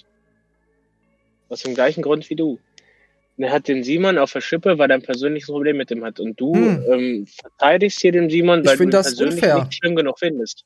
Aus 1.49 1.63
dem 1.63 1.75
gleichen 1.75 2.03
Grund 2.03 2.29
wie 2.29 2.35
du. 2.35 2.59
Er 3.37 3.53
hat 3.53 3.69
den 3.69 3.85
Simon 3.85 4.19
auf 4.19 4.33
der 4.33 4.41
Schippe, 4.41 4.79
weil 4.79 4.91
er 4.91 4.97
ein 4.97 5.03
persönliches 5.03 5.49
Problem 5.49 5.77
mit 5.77 5.91
dem 5.91 6.03
hat. 6.05 6.19
Und 6.19 6.41
du 6.41 6.57
Hm. 6.57 6.85
ähm, 6.91 7.27
verteidigst 7.27 8.01
hier 8.01 8.11
den 8.11 8.29
Simon, 8.29 8.67
weil 8.67 8.77
du 8.77 8.83
ihn 8.83 8.91
das 8.91 9.07
persönlich 9.07 9.35
unfair. 9.37 9.59
nicht 9.61 9.75
schlimm 9.75 9.95
genug 9.95 10.19
findest. 10.19 10.65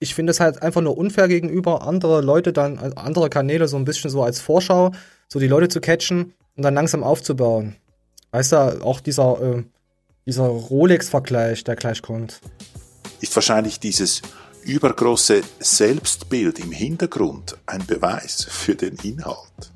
Ich 0.00 0.14
finde 0.14 0.32
es 0.32 0.40
halt 0.40 0.62
einfach 0.62 0.80
nur 0.80 0.98
unfair 0.98 1.28
gegenüber 1.28 1.82
andere 1.82 2.22
Leute 2.22 2.52
dann, 2.52 2.78
also 2.78 2.96
andere 2.96 3.30
Kanäle 3.30 3.68
so 3.68 3.76
ein 3.76 3.84
bisschen 3.84 4.10
so 4.10 4.22
als 4.22 4.40
Vorschau, 4.40 4.92
so 5.28 5.38
die 5.38 5.46
Leute 5.46 5.68
zu 5.68 5.80
catchen 5.80 6.32
und 6.56 6.62
dann 6.64 6.74
langsam 6.74 7.04
aufzubauen. 7.04 7.76
Weißt 8.32 8.52
du, 8.52 8.84
auch 8.84 9.00
dieser, 9.00 9.40
äh, 9.40 9.62
dieser 10.26 10.46
Rolex-Vergleich, 10.46 11.64
der 11.64 11.76
gleich 11.76 12.02
kommt. 12.02 12.40
ist 13.20 13.36
wahrscheinlich 13.36 13.78
dieses 13.78 14.22
übergroße 14.62 15.42
Selbstbild 15.58 16.58
im 16.58 16.72
Hintergrund 16.72 17.58
ein 17.66 17.84
Beweis 17.86 18.46
für 18.48 18.74
den 18.74 18.96
Inhalt? 19.02 19.72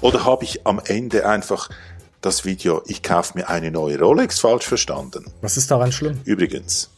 Oder 0.00 0.24
habe 0.24 0.44
ich 0.44 0.66
am 0.66 0.80
Ende 0.84 1.26
einfach 1.26 1.68
das 2.20 2.44
Video 2.44 2.82
Ich 2.86 3.02
kaufe 3.02 3.36
mir 3.36 3.48
eine 3.48 3.70
neue 3.70 3.98
Rolex 3.98 4.38
falsch 4.38 4.66
verstanden? 4.66 5.26
Was 5.40 5.56
ist 5.56 5.70
daran 5.70 5.92
schlimm? 5.92 6.20
Übrigens, 6.24 6.90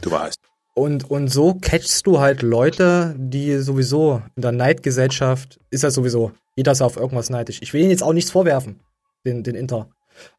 du 0.00 0.10
weißt. 0.12 0.49
Und, 0.74 1.10
und 1.10 1.28
so 1.28 1.54
catchst 1.54 2.06
du 2.06 2.20
halt 2.20 2.42
Leute, 2.42 3.14
die 3.18 3.58
sowieso 3.58 4.22
in 4.36 4.42
der 4.42 4.52
Neidgesellschaft 4.52 5.58
ist 5.70 5.82
ja 5.82 5.90
sowieso, 5.90 6.32
jeder 6.56 6.72
ist 6.72 6.82
auf 6.82 6.96
irgendwas 6.96 7.28
neidisch. 7.30 7.60
Ich 7.60 7.72
will 7.72 7.80
ihnen 7.80 7.90
jetzt 7.90 8.02
auch 8.02 8.12
nichts 8.12 8.30
vorwerfen, 8.30 8.80
den, 9.26 9.42
den 9.42 9.54
Inter. 9.56 9.90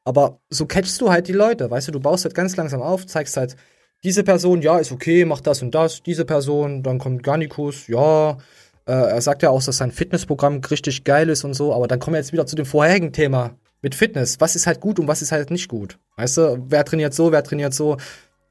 Aber 0.04 0.40
so 0.50 0.66
catchst 0.66 1.02
du 1.02 1.10
halt 1.10 1.28
die 1.28 1.34
Leute, 1.34 1.70
weißt 1.70 1.90
du, 1.90 1.92
du 1.92 2.00
baust 2.00 2.24
halt 2.24 2.36
ganz 2.36 2.56
langsam 2.56 2.82
auf, 2.82 3.06
zeigst 3.06 3.36
halt, 3.38 3.56
diese 4.04 4.24
Person, 4.24 4.62
ja, 4.62 4.80
ist 4.80 4.92
okay, 4.92 5.26
macht 5.26 5.46
das 5.46 5.62
und 5.62 5.76
das, 5.76 6.02
diese 6.02 6.26
Person, 6.26 6.82
dann 6.82 6.98
kommt 6.98 7.24
Garnikus, 7.24 7.88
ja, 7.88 8.38
äh, 8.86 8.94
er 8.94 9.22
sagt 9.22 9.44
ja 9.44 9.50
auch, 9.52 9.64
dass 9.64 9.78
sein 9.78 9.92
Fitnessprogramm 9.92 10.62
richtig 10.70 11.04
geil 11.04 11.30
ist 11.30 11.44
und 11.44 11.54
so, 11.54 11.74
aber 11.74 11.88
dann 11.88 12.00
kommen 12.00 12.16
wir 12.16 12.20
jetzt 12.20 12.34
wieder 12.34 12.48
zu 12.48 12.56
dem 12.56 12.66
vorherigen 12.66 13.14
Thema 13.14 13.56
mit 13.82 13.96
Fitness. 13.96 14.40
Was 14.40 14.56
ist 14.56 14.68
halt 14.68 14.80
gut 14.80 15.00
und 15.00 15.08
was 15.08 15.22
ist 15.22 15.32
halt 15.32 15.52
nicht 15.52 15.68
gut? 15.68 16.00
Weißt 16.18 16.38
du, 16.38 16.66
wer 16.68 16.86
trainiert 16.86 17.14
so, 17.14 17.32
wer 17.32 17.44
trainiert 17.44 17.74
so? 17.74 17.98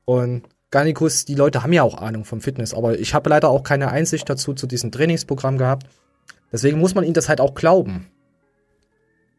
Und 0.04 0.42
Garnikus, 0.70 1.24
die 1.24 1.34
Leute 1.34 1.62
haben 1.62 1.72
ja 1.72 1.82
auch 1.82 1.98
Ahnung 1.98 2.24
vom 2.24 2.40
Fitness, 2.40 2.74
aber 2.74 2.98
ich 2.98 3.12
habe 3.12 3.28
leider 3.28 3.48
auch 3.48 3.64
keine 3.64 3.90
Einsicht 3.90 4.28
dazu 4.28 4.54
zu 4.54 4.66
diesem 4.66 4.92
Trainingsprogramm 4.92 5.58
gehabt. 5.58 5.86
Deswegen 6.52 6.78
muss 6.78 6.94
man 6.94 7.04
ihm 7.04 7.12
das 7.12 7.28
halt 7.28 7.40
auch 7.40 7.54
glauben. 7.54 8.06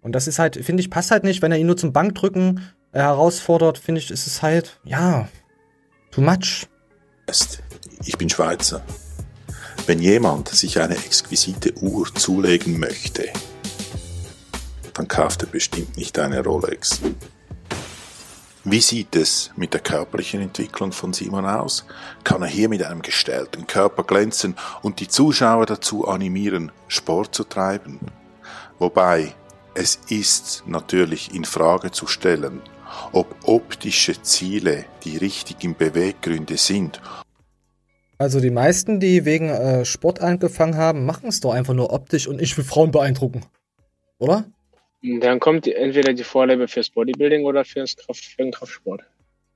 Und 0.02 0.14
das 0.14 0.28
ist 0.28 0.40
halt, 0.40 0.56
finde 0.58 0.82
ich, 0.82 0.90
passt 0.90 1.12
halt 1.12 1.24
nicht, 1.24 1.42
wenn 1.42 1.52
er 1.52 1.58
ihn 1.58 1.68
nur 1.68 1.78
zum 1.78 1.94
Bankdrücken 1.94 2.62
äh, 2.92 3.00
herausfordert, 3.00 3.78
finde 3.78 4.00
ich, 4.02 4.12
ist 4.12 4.28
es 4.28 4.42
halt, 4.42 4.80
ja, 4.84 5.30
too 6.10 6.22
much. 6.22 6.68
Ich 8.06 8.18
bin 8.18 8.30
Schweizer. 8.30 8.82
Wenn 9.86 10.00
jemand 10.00 10.50
sich 10.50 10.80
eine 10.80 10.96
exquisite 10.96 11.74
Uhr 11.82 12.14
zulegen 12.14 12.80
möchte, 12.80 13.26
dann 14.94 15.08
kauft 15.08 15.44
er 15.44 15.48
bestimmt 15.48 15.98
nicht 15.98 16.20
eine 16.20 16.44
Rolex. 16.44 17.00
Wie 18.64 18.80
sieht 18.80 19.16
es 19.16 19.50
mit 19.56 19.74
der 19.74 19.82
körperlichen 19.82 20.40
Entwicklung 20.40 20.92
von 20.92 21.14
Simon 21.14 21.48
aus? 21.48 21.84
Kann 22.24 22.44
er 22.44 22.48
hier 22.48 22.70
mit 22.70 22.84
einem 22.84 23.02
gestellten 23.02 23.66
Körper 23.66 24.04
glänzen 24.04 24.56
und 24.84 25.00
die 25.00 25.08
Zuschauer 25.08 25.66
dazu 25.66 26.08
animieren, 26.08 26.72
Sport 26.88 27.34
zu 27.34 27.44
treiben? 27.44 28.00
Wobei 28.78 29.34
es 29.74 30.00
ist 30.10 30.64
natürlich 30.68 31.34
in 31.34 31.44
Frage 31.46 31.90
zu 31.90 32.06
stellen, 32.06 32.62
ob 33.14 33.36
optische 33.46 34.22
Ziele 34.22 34.86
die 35.06 35.18
richtigen 35.18 35.76
Beweggründe 35.76 36.58
sind 36.58 37.02
Also 38.20 38.40
die 38.40 38.52
meisten, 38.52 39.00
die 39.00 39.26
wegen 39.26 39.50
äh, 39.50 39.86
Sport 39.86 40.22
angefangen 40.22 40.78
haben, 40.78 41.06
machen 41.08 41.30
es 41.30 41.40
doch 41.40 41.54
einfach 41.54 41.74
nur 41.74 41.92
optisch 41.92 42.28
und 42.28 42.40
ich 42.40 42.56
will 42.58 42.66
Frauen 42.66 42.92
beeindrucken. 42.92 43.44
Oder? 44.20 44.46
Dann 45.04 45.40
kommt 45.40 45.68
entweder 45.68 46.14
die 46.14 46.24
Vorliebe 46.24 46.68
fürs 46.68 46.90
Bodybuilding 46.90 47.44
oder 47.46 47.66
fürs 47.66 47.96
Kraft, 47.96 48.24
für 48.24 48.38
den 48.38 48.52
Kraftsport. 48.52 49.02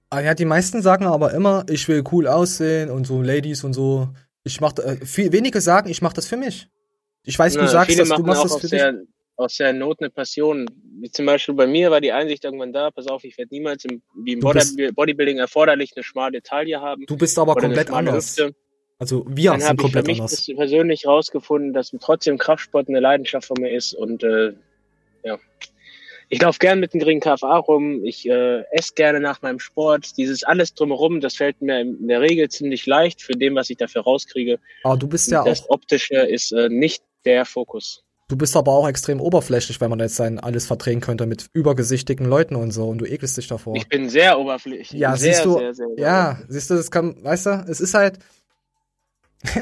Ah 0.09 0.19
ja, 0.21 0.33
die 0.33 0.45
meisten 0.45 0.81
sagen 0.81 1.05
aber 1.05 1.33
immer, 1.33 1.65
ich 1.69 1.87
will 1.87 2.03
cool 2.11 2.27
aussehen 2.27 2.89
und 2.89 3.05
so 3.05 3.21
Ladies 3.21 3.63
und 3.63 3.73
so. 3.73 4.09
Ich 4.43 4.61
mach, 4.61 4.77
äh, 4.79 4.97
viel, 5.05 5.31
wenige 5.31 5.61
sagen, 5.61 5.89
ich 5.89 6.01
mach 6.01 6.13
das 6.13 6.27
für 6.27 6.37
mich. 6.37 6.67
Ich 7.23 7.37
weiß, 7.37 7.53
du 7.53 7.61
Na, 7.61 7.67
sagst 7.67 7.91
viele 7.91 8.07
das, 8.07 8.17
du 8.17 8.23
machst 8.23 8.45
das 8.45 8.55
für 8.55 8.61
dich. 8.61 8.69
der, 8.71 9.01
aus 9.35 9.57
der 9.57 9.73
Not 9.73 9.99
eine 9.99 10.09
Passion. 10.09 10.67
Wie 11.01 11.11
zum 11.11 11.25
Beispiel 11.25 11.53
bei 11.55 11.67
mir 11.67 11.91
war 11.91 12.01
die 12.01 12.11
Einsicht 12.11 12.43
irgendwann 12.45 12.71
da, 12.71 12.89
pass 12.91 13.07
auf, 13.07 13.23
ich 13.23 13.37
werde 13.37 13.53
niemals 13.53 13.83
im, 13.85 14.01
wie 14.23 14.33
im 14.33 14.39
Du 14.39 14.47
Body- 14.47 14.91
Bodybuilding 14.93 15.37
erforderlich 15.39 15.91
eine 15.95 16.03
schmale 16.03 16.41
Taille 16.41 16.79
haben. 16.81 17.05
Du 17.07 17.17
bist 17.17 17.37
aber 17.37 17.55
komplett 17.55 17.89
anders. 17.91 18.37
Hüfte. 18.37 18.55
Also 18.97 19.25
wir 19.27 19.51
Dann 19.51 19.59
sind 19.59 19.69
habe 19.69 19.75
ich 19.75 19.81
für 19.81 19.83
komplett 19.83 20.07
mich 20.07 20.19
anders. 20.19 20.45
persönlich 20.55 21.05
rausgefunden, 21.07 21.73
dass 21.73 21.91
trotzdem 21.99 22.37
Kraftsport 22.37 22.87
eine 22.87 22.99
Leidenschaft 23.01 23.47
von 23.47 23.57
mir 23.59 23.71
ist 23.71 23.93
und 23.93 24.23
äh, 24.23 24.53
ja. 25.25 25.37
Ich 26.29 26.41
laufe 26.41 26.57
gern 26.57 26.79
mit 26.79 26.93
einem 26.93 27.01
geringen 27.01 27.21
KFA 27.21 27.57
rum, 27.57 28.03
ich 28.03 28.27
äh, 28.27 28.63
esse 28.71 28.93
gerne 28.95 29.19
nach 29.19 29.41
meinem 29.41 29.59
Sport. 29.59 30.17
Dieses 30.17 30.43
alles 30.43 30.73
drumherum, 30.73 31.21
das 31.21 31.35
fällt 31.35 31.61
mir 31.61 31.81
in 31.81 32.07
der 32.07 32.21
Regel 32.21 32.49
ziemlich 32.49 32.85
leicht 32.85 33.21
für 33.21 33.33
dem, 33.33 33.55
was 33.55 33.69
ich 33.69 33.77
dafür 33.77 34.01
rauskriege. 34.01 34.59
Aber 34.83 34.97
du 34.97 35.07
bist 35.07 35.29
ja 35.29 35.43
das 35.43 35.65
auch, 35.65 35.75
Optische 35.75 36.15
ist 36.15 36.51
äh, 36.51 36.69
nicht 36.69 37.03
der 37.25 37.45
Fokus. 37.45 38.03
Du 38.27 38.35
bist 38.35 38.57
aber 38.57 38.71
auch 38.71 38.87
extrem 38.87 39.21
oberflächlich, 39.21 39.79
wenn 39.81 39.91
man 39.91 39.99
jetzt 39.99 40.15
sein 40.15 40.39
alles 40.39 40.65
verdrehen 40.65 40.99
könnte 40.99 41.27
mit 41.27 41.47
übergesichtigen 41.53 42.25
Leuten 42.25 42.55
und 42.55 42.71
so 42.71 42.89
und 42.89 42.97
du 42.97 43.05
ekelst 43.05 43.37
dich 43.37 43.47
davor. 43.47 43.75
Ich 43.75 43.87
bin 43.87 44.09
sehr 44.09 44.39
oberflächlich. 44.39 44.99
Ja, 44.99 45.15
sehr, 45.15 45.33
siehst 45.33 45.45
du, 45.45 45.59
sehr, 45.59 45.73
sehr, 45.75 45.87
sehr 45.95 46.03
ja, 46.03 46.39
siehst 46.47 46.71
du, 46.71 46.75
das 46.75 46.89
kann, 46.89 47.23
weißt 47.23 47.45
du, 47.45 47.65
es 47.69 47.79
ist 47.79 47.93
halt. 47.93 48.17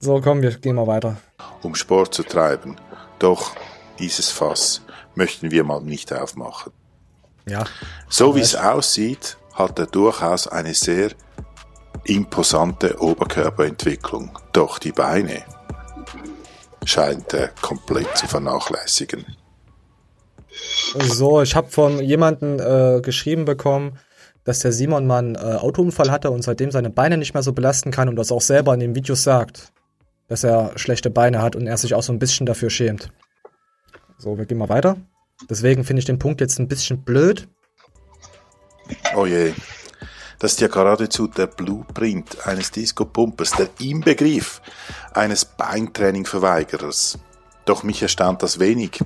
so, 0.00 0.20
komm, 0.20 0.42
wir 0.42 0.50
gehen 0.50 0.74
mal 0.74 0.88
weiter. 0.88 1.20
um 1.62 1.76
Sport 1.76 2.14
zu 2.14 2.24
treiben. 2.24 2.74
Doch 3.20 3.54
dieses 4.00 4.30
Fass 4.30 4.82
möchten 5.14 5.50
wir 5.50 5.64
mal 5.64 5.80
nicht 5.80 6.12
aufmachen. 6.12 6.72
Ja. 7.46 7.64
So 8.08 8.34
wie 8.34 8.40
es 8.40 8.56
aussieht, 8.56 9.36
hat 9.54 9.78
er 9.78 9.86
durchaus 9.86 10.46
eine 10.46 10.74
sehr 10.74 11.10
imposante 12.04 13.00
Oberkörperentwicklung. 13.00 14.38
Doch 14.52 14.78
die 14.78 14.92
Beine 14.92 15.42
scheint 16.84 17.34
er 17.34 17.48
komplett 17.60 18.16
zu 18.16 18.26
vernachlässigen. 18.26 19.24
So, 20.98 21.42
ich 21.42 21.54
habe 21.54 21.68
von 21.68 22.00
jemandem 22.00 22.58
äh, 22.58 23.00
geschrieben 23.00 23.44
bekommen, 23.44 23.98
dass 24.44 24.60
der 24.60 24.72
Simon 24.72 25.06
mal 25.06 25.18
einen 25.18 25.34
äh, 25.36 25.38
Autounfall 25.38 26.10
hatte 26.10 26.30
und 26.30 26.42
seitdem 26.42 26.70
seine 26.70 26.90
Beine 26.90 27.16
nicht 27.16 27.34
mehr 27.34 27.42
so 27.42 27.52
belasten 27.52 27.90
kann 27.90 28.08
und 28.08 28.16
das 28.16 28.32
auch 28.32 28.40
selber 28.40 28.74
in 28.74 28.80
den 28.80 28.94
Videos 28.94 29.22
sagt, 29.22 29.72
dass 30.28 30.44
er 30.44 30.72
schlechte 30.76 31.10
Beine 31.10 31.42
hat 31.42 31.54
und 31.54 31.66
er 31.66 31.76
sich 31.76 31.94
auch 31.94 32.02
so 32.02 32.12
ein 32.12 32.18
bisschen 32.18 32.46
dafür 32.46 32.70
schämt. 32.70 33.10
So, 34.20 34.36
wir 34.36 34.44
gehen 34.44 34.58
mal 34.58 34.68
weiter. 34.68 34.98
Deswegen 35.48 35.82
finde 35.82 36.00
ich 36.00 36.04
den 36.04 36.18
Punkt 36.18 36.42
jetzt 36.42 36.58
ein 36.58 36.68
bisschen 36.68 37.02
blöd. 37.02 37.48
Oh 39.16 39.24
je, 39.24 39.54
das 40.38 40.52
ist 40.52 40.60
ja 40.60 40.68
geradezu 40.68 41.26
der 41.26 41.46
Blueprint 41.46 42.46
eines 42.46 42.70
Disco-Pumpers, 42.70 43.52
der 43.52 43.70
Inbegriff 43.78 44.60
eines 45.14 45.46
Beintraining-Verweigerers. 45.46 47.18
Doch 47.64 47.82
mich 47.82 48.02
erstaunt 48.02 48.42
das 48.42 48.58
wenig. 48.58 49.00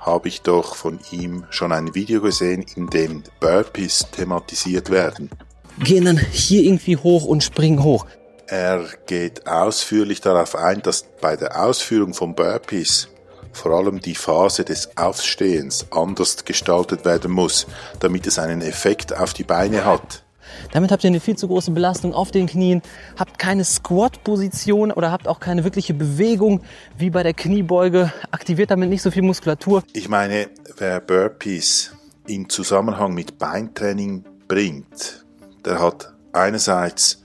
Habe 0.00 0.26
ich 0.26 0.42
doch 0.42 0.74
von 0.74 0.98
ihm 1.12 1.44
schon 1.50 1.70
ein 1.70 1.94
Video 1.94 2.20
gesehen, 2.20 2.64
in 2.74 2.88
dem 2.88 3.22
Burpees 3.38 4.06
thematisiert 4.10 4.90
werden. 4.90 5.30
Gehen 5.78 6.06
dann 6.06 6.18
hier 6.18 6.64
irgendwie 6.64 6.96
hoch 6.96 7.24
und 7.24 7.44
springen 7.44 7.84
hoch. 7.84 8.06
Er 8.48 8.84
geht 9.06 9.46
ausführlich 9.46 10.20
darauf 10.20 10.56
ein, 10.56 10.82
dass 10.82 11.04
bei 11.20 11.36
der 11.36 11.62
Ausführung 11.62 12.14
von 12.14 12.34
Burpees 12.34 13.09
vor 13.52 13.72
allem 13.72 14.00
die 14.00 14.14
Phase 14.14 14.64
des 14.64 14.96
Aufstehens 14.96 15.86
anders 15.90 16.44
gestaltet 16.44 17.04
werden 17.04 17.30
muss, 17.32 17.66
damit 18.00 18.26
es 18.26 18.38
einen 18.38 18.62
Effekt 18.62 19.16
auf 19.16 19.32
die 19.32 19.44
Beine 19.44 19.84
hat. 19.84 20.24
Damit 20.72 20.90
habt 20.90 21.04
ihr 21.04 21.08
eine 21.08 21.20
viel 21.20 21.36
zu 21.36 21.48
große 21.48 21.70
Belastung 21.70 22.12
auf 22.12 22.30
den 22.30 22.46
Knien, 22.46 22.82
habt 23.18 23.38
keine 23.38 23.64
Squat-Position 23.64 24.90
oder 24.92 25.10
habt 25.10 25.28
auch 25.28 25.40
keine 25.40 25.64
wirkliche 25.64 25.94
Bewegung 25.94 26.62
wie 26.98 27.10
bei 27.10 27.22
der 27.22 27.34
Kniebeuge, 27.34 28.12
aktiviert 28.30 28.70
damit 28.70 28.88
nicht 28.88 29.02
so 29.02 29.10
viel 29.10 29.22
Muskulatur. 29.22 29.82
Ich 29.92 30.08
meine, 30.08 30.48
wer 30.76 31.00
Burpees 31.00 31.92
in 32.26 32.48
Zusammenhang 32.48 33.14
mit 33.14 33.38
Beintraining 33.38 34.24
bringt, 34.48 35.24
der 35.64 35.80
hat 35.80 36.12
einerseits 36.32 37.22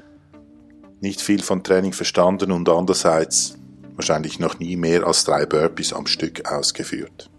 nicht 1.01 1.21
viel 1.21 1.41
von 1.41 1.63
Training 1.63 1.93
verstanden 1.93 2.51
und 2.51 2.67
andererseits 2.69 3.57
wahrscheinlich 3.95 4.39
noch 4.39 4.59
nie 4.59 4.75
mehr 4.75 5.05
als 5.05 5.23
drei 5.23 5.45
Burpees 5.45 5.93
am 5.93 6.07
Stück 6.07 6.49
ausgeführt. 6.49 7.29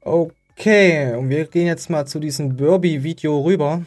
Okay, 0.00 1.14
und 1.14 1.28
wir 1.28 1.44
gehen 1.46 1.66
jetzt 1.66 1.90
mal 1.90 2.06
zu 2.06 2.18
diesem 2.18 2.56
Burby-Video 2.56 3.40
rüber. 3.40 3.82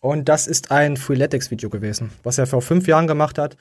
Und 0.00 0.28
das 0.28 0.46
ist 0.46 0.70
ein 0.70 0.96
Freeletics-Video 0.96 1.68
gewesen, 1.68 2.10
was 2.22 2.38
er 2.38 2.46
vor 2.46 2.62
fünf 2.62 2.86
Jahren 2.86 3.06
gemacht 3.06 3.38
hat. 3.38 3.56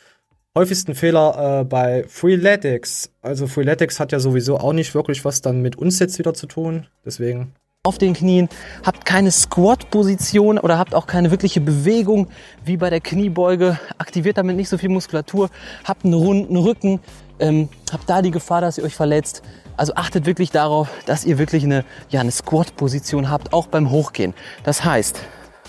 Häufigsten 0.57 0.95
Fehler 0.95 1.61
äh, 1.61 1.63
bei 1.65 2.05
Freeletics. 2.07 3.11
Also 3.21 3.47
Freeletics 3.47 3.99
hat 3.99 4.11
ja 4.11 4.19
sowieso 4.19 4.57
auch 4.57 4.73
nicht 4.73 4.95
wirklich 4.95 5.23
was 5.25 5.41
dann 5.41 5.61
mit 5.61 5.75
uns 5.75 5.99
jetzt 5.99 6.17
wieder 6.17 6.33
zu 6.33 6.47
tun. 6.47 6.87
Deswegen. 7.05 7.53
Auf 7.87 7.97
den 7.97 8.13
Knien, 8.13 8.49
habt 8.85 9.05
keine 9.05 9.31
Squat-Position 9.31 10.57
oder 10.59 10.77
habt 10.77 10.93
auch 10.93 11.07
keine 11.07 11.31
wirkliche 11.31 11.61
Bewegung 11.61 12.27
wie 12.65 12.75
bei 12.75 12.89
der 12.89 12.99
Kniebeuge, 12.99 13.79
aktiviert 13.97 14.37
damit 14.37 14.57
nicht 14.57 14.67
so 14.67 14.77
viel 14.77 14.89
Muskulatur, 14.89 15.49
habt 15.85 16.03
einen 16.03 16.13
runden 16.13 16.57
Rücken, 16.57 16.99
ähm, 17.39 17.69
habt 17.89 18.09
da 18.09 18.21
die 18.21 18.31
Gefahr, 18.31 18.59
dass 18.59 18.77
ihr 18.77 18.83
euch 18.83 18.95
verletzt. 18.95 19.43
Also 19.77 19.93
achtet 19.95 20.25
wirklich 20.25 20.51
darauf, 20.51 20.89
dass 21.05 21.23
ihr 21.23 21.37
wirklich 21.37 21.63
eine, 21.63 21.85
ja, 22.09 22.19
eine 22.19 22.31
Squat-Position 22.31 23.29
habt, 23.29 23.53
auch 23.53 23.67
beim 23.67 23.91
Hochgehen. 23.91 24.33
Das 24.65 24.83
heißt, 24.83 25.21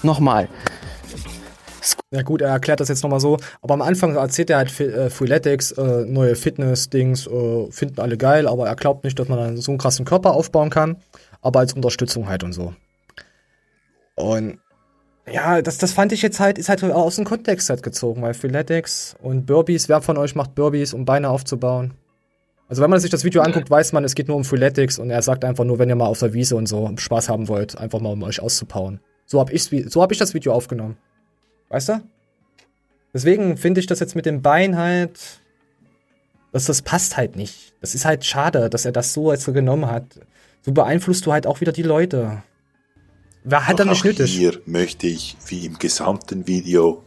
nochmal, 0.02 0.48
Ja 2.10 2.22
gut, 2.22 2.42
er 2.42 2.48
erklärt 2.50 2.80
das 2.80 2.88
jetzt 2.88 3.04
nochmal 3.04 3.20
so. 3.20 3.36
Aber 3.62 3.74
am 3.74 3.82
Anfang 3.82 4.16
erzählt 4.16 4.50
er 4.50 4.56
halt 4.56 4.72
Fi- 4.72 4.82
äh, 4.82 5.10
Freeletics, 5.10 5.70
äh, 5.72 6.04
neue 6.06 6.34
Fitness-Dings, 6.34 7.28
äh, 7.28 7.70
finden 7.70 8.00
alle 8.00 8.16
geil, 8.16 8.48
aber 8.48 8.66
er 8.66 8.74
glaubt 8.74 9.04
nicht, 9.04 9.16
dass 9.16 9.28
man 9.28 9.38
dann 9.38 9.56
so 9.58 9.70
einen 9.70 9.78
krassen 9.78 10.04
Körper 10.04 10.34
aufbauen 10.34 10.70
kann. 10.70 10.96
Aber 11.42 11.60
als 11.60 11.72
Unterstützung 11.72 12.28
halt 12.28 12.42
und 12.44 12.52
so. 12.52 12.74
Und 14.14 14.58
ja, 15.30 15.62
das, 15.62 15.78
das 15.78 15.92
fand 15.92 16.12
ich 16.12 16.22
jetzt 16.22 16.40
halt, 16.40 16.58
ist 16.58 16.68
halt 16.68 16.82
aus 16.82 17.16
dem 17.16 17.24
Kontext 17.24 17.70
halt 17.70 17.82
gezogen, 17.82 18.22
weil 18.22 18.34
Freeletics 18.34 19.16
und 19.22 19.46
Burpees, 19.46 19.88
wer 19.88 20.02
von 20.02 20.16
euch 20.16 20.34
macht 20.34 20.54
Burpees, 20.54 20.92
um 20.92 21.04
Beine 21.04 21.28
aufzubauen? 21.30 21.94
Also 22.68 22.82
wenn 22.82 22.90
man 22.90 23.00
sich 23.00 23.10
das 23.10 23.24
Video 23.24 23.42
anguckt, 23.42 23.70
weiß 23.70 23.92
man, 23.92 24.04
es 24.04 24.14
geht 24.14 24.28
nur 24.28 24.36
um 24.36 24.44
Freeletics 24.44 24.98
und 24.98 25.10
er 25.10 25.22
sagt 25.22 25.44
einfach 25.44 25.64
nur, 25.64 25.78
wenn 25.78 25.88
ihr 25.88 25.96
mal 25.96 26.06
auf 26.06 26.20
der 26.20 26.32
Wiese 26.32 26.56
und 26.56 26.66
so 26.66 26.90
Spaß 26.96 27.28
haben 27.28 27.48
wollt, 27.48 27.76
einfach 27.78 28.00
mal 28.00 28.12
um 28.12 28.22
euch 28.22 28.40
auszupowern. 28.40 29.00
So 29.26 29.40
hab 29.40 29.50
wie- 29.50 29.88
so 29.88 30.02
hab 30.02 30.12
ich 30.12 30.18
das 30.18 30.34
Video 30.34 30.52
aufgenommen. 30.52 30.96
Weißt 31.68 31.88
du? 31.88 32.00
Deswegen 33.12 33.56
finde 33.56 33.80
ich 33.80 33.86
das 33.86 33.98
jetzt 34.00 34.14
mit 34.14 34.26
dem 34.26 34.42
Bein 34.42 34.76
halt, 34.76 35.40
dass 36.52 36.66
das 36.66 36.82
passt 36.82 37.16
halt 37.16 37.36
nicht. 37.36 37.74
Das 37.80 37.94
ist 37.94 38.04
halt 38.04 38.24
schade, 38.24 38.70
dass 38.70 38.84
er 38.84 38.92
das 38.92 39.12
so 39.12 39.32
jetzt 39.32 39.44
so 39.44 39.52
genommen 39.52 39.90
hat. 39.90 40.20
So 40.62 40.72
beeinflusst 40.72 41.26
du 41.26 41.32
halt 41.32 41.46
auch 41.46 41.60
wieder 41.60 41.72
die 41.72 41.82
Leute. 41.82 42.42
Wer 43.44 43.66
hat 43.66 43.78
Doch 43.78 43.84
da 43.84 43.90
nicht 43.90 44.00
auch 44.00 44.04
nötig? 44.04 44.30
Hier 44.30 44.60
möchte 44.66 45.06
ich, 45.06 45.36
wie 45.46 45.64
im 45.64 45.78
gesamten 45.78 46.46
Video, 46.46 47.02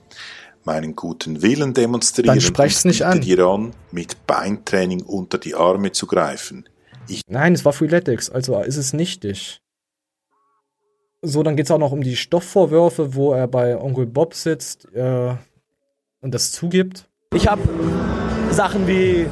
meinen 0.64 0.96
guten 0.96 1.42
Willen 1.42 1.74
demonstrieren 1.74 2.28
Dann 2.28 2.42
sprech's 2.42 2.86
nicht 2.86 3.04
an. 3.06 3.22
dir 3.22 3.46
an, 3.46 3.74
mit 3.92 4.26
Beintraining 4.26 5.04
unter 5.04 5.38
die 5.38 5.56
Arme 5.56 5.92
zu 5.92 6.08
greifen. 6.08 6.68
Nein, 7.28 7.54
es 7.54 7.66
war 7.66 7.74
Freeletics, 7.74 8.30
also 8.30 8.60
ist 8.62 8.78
es 8.78 8.94
nichtig. 8.94 9.60
So, 11.22 11.44
dann 11.44 11.56
geht's 11.56 11.72
auch 11.72 11.78
noch 11.78 11.92
um 11.92 12.02
die 12.02 12.16
Stoffvorwürfe, 12.16 13.14
wo 13.16 13.34
er 13.34 13.48
bei 13.48 13.80
Onkel 13.80 14.06
Bob 14.06 14.34
sitzt 14.34 14.88
äh, 14.94 15.36
und 16.22 16.34
das 16.34 16.52
zugibt. 16.52 17.08
Ich 17.34 17.48
habe 17.48 17.62
Sachen 18.52 18.88
wie 18.88 19.26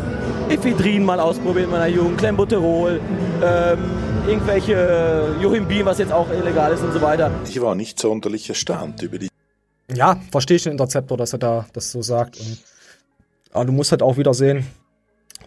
Ephedrin 0.49 1.03
mal 1.03 1.19
ausprobiert 1.19 1.65
in 1.65 1.71
meiner 1.71 1.87
Jugend, 1.87 2.17
Clenbuterol, 2.17 2.99
ähm, 3.43 3.79
irgendwelche 4.27 5.35
Johimbin, 5.41 5.85
was 5.85 5.97
jetzt 5.97 6.11
auch 6.11 6.29
illegal 6.31 6.71
ist 6.71 6.81
und 6.81 6.91
so 6.93 7.01
weiter. 7.01 7.31
Ich 7.47 7.61
war 7.61 7.75
nicht 7.75 7.99
sonderlich 7.99 8.47
erstaunt 8.49 9.01
über 9.01 9.17
die 9.17 9.29
Ja, 9.93 10.19
verstehe 10.31 10.57
ich 10.57 10.63
den 10.63 10.73
Interceptor, 10.73 11.17
dass 11.17 11.33
er 11.33 11.39
da 11.39 11.65
das 11.73 11.91
so 11.91 12.01
sagt. 12.01 12.39
Und, 12.39 12.59
aber 13.51 13.65
du 13.65 13.71
musst 13.71 13.91
halt 13.91 14.01
auch 14.01 14.17
wieder 14.17 14.33
sehen, 14.33 14.65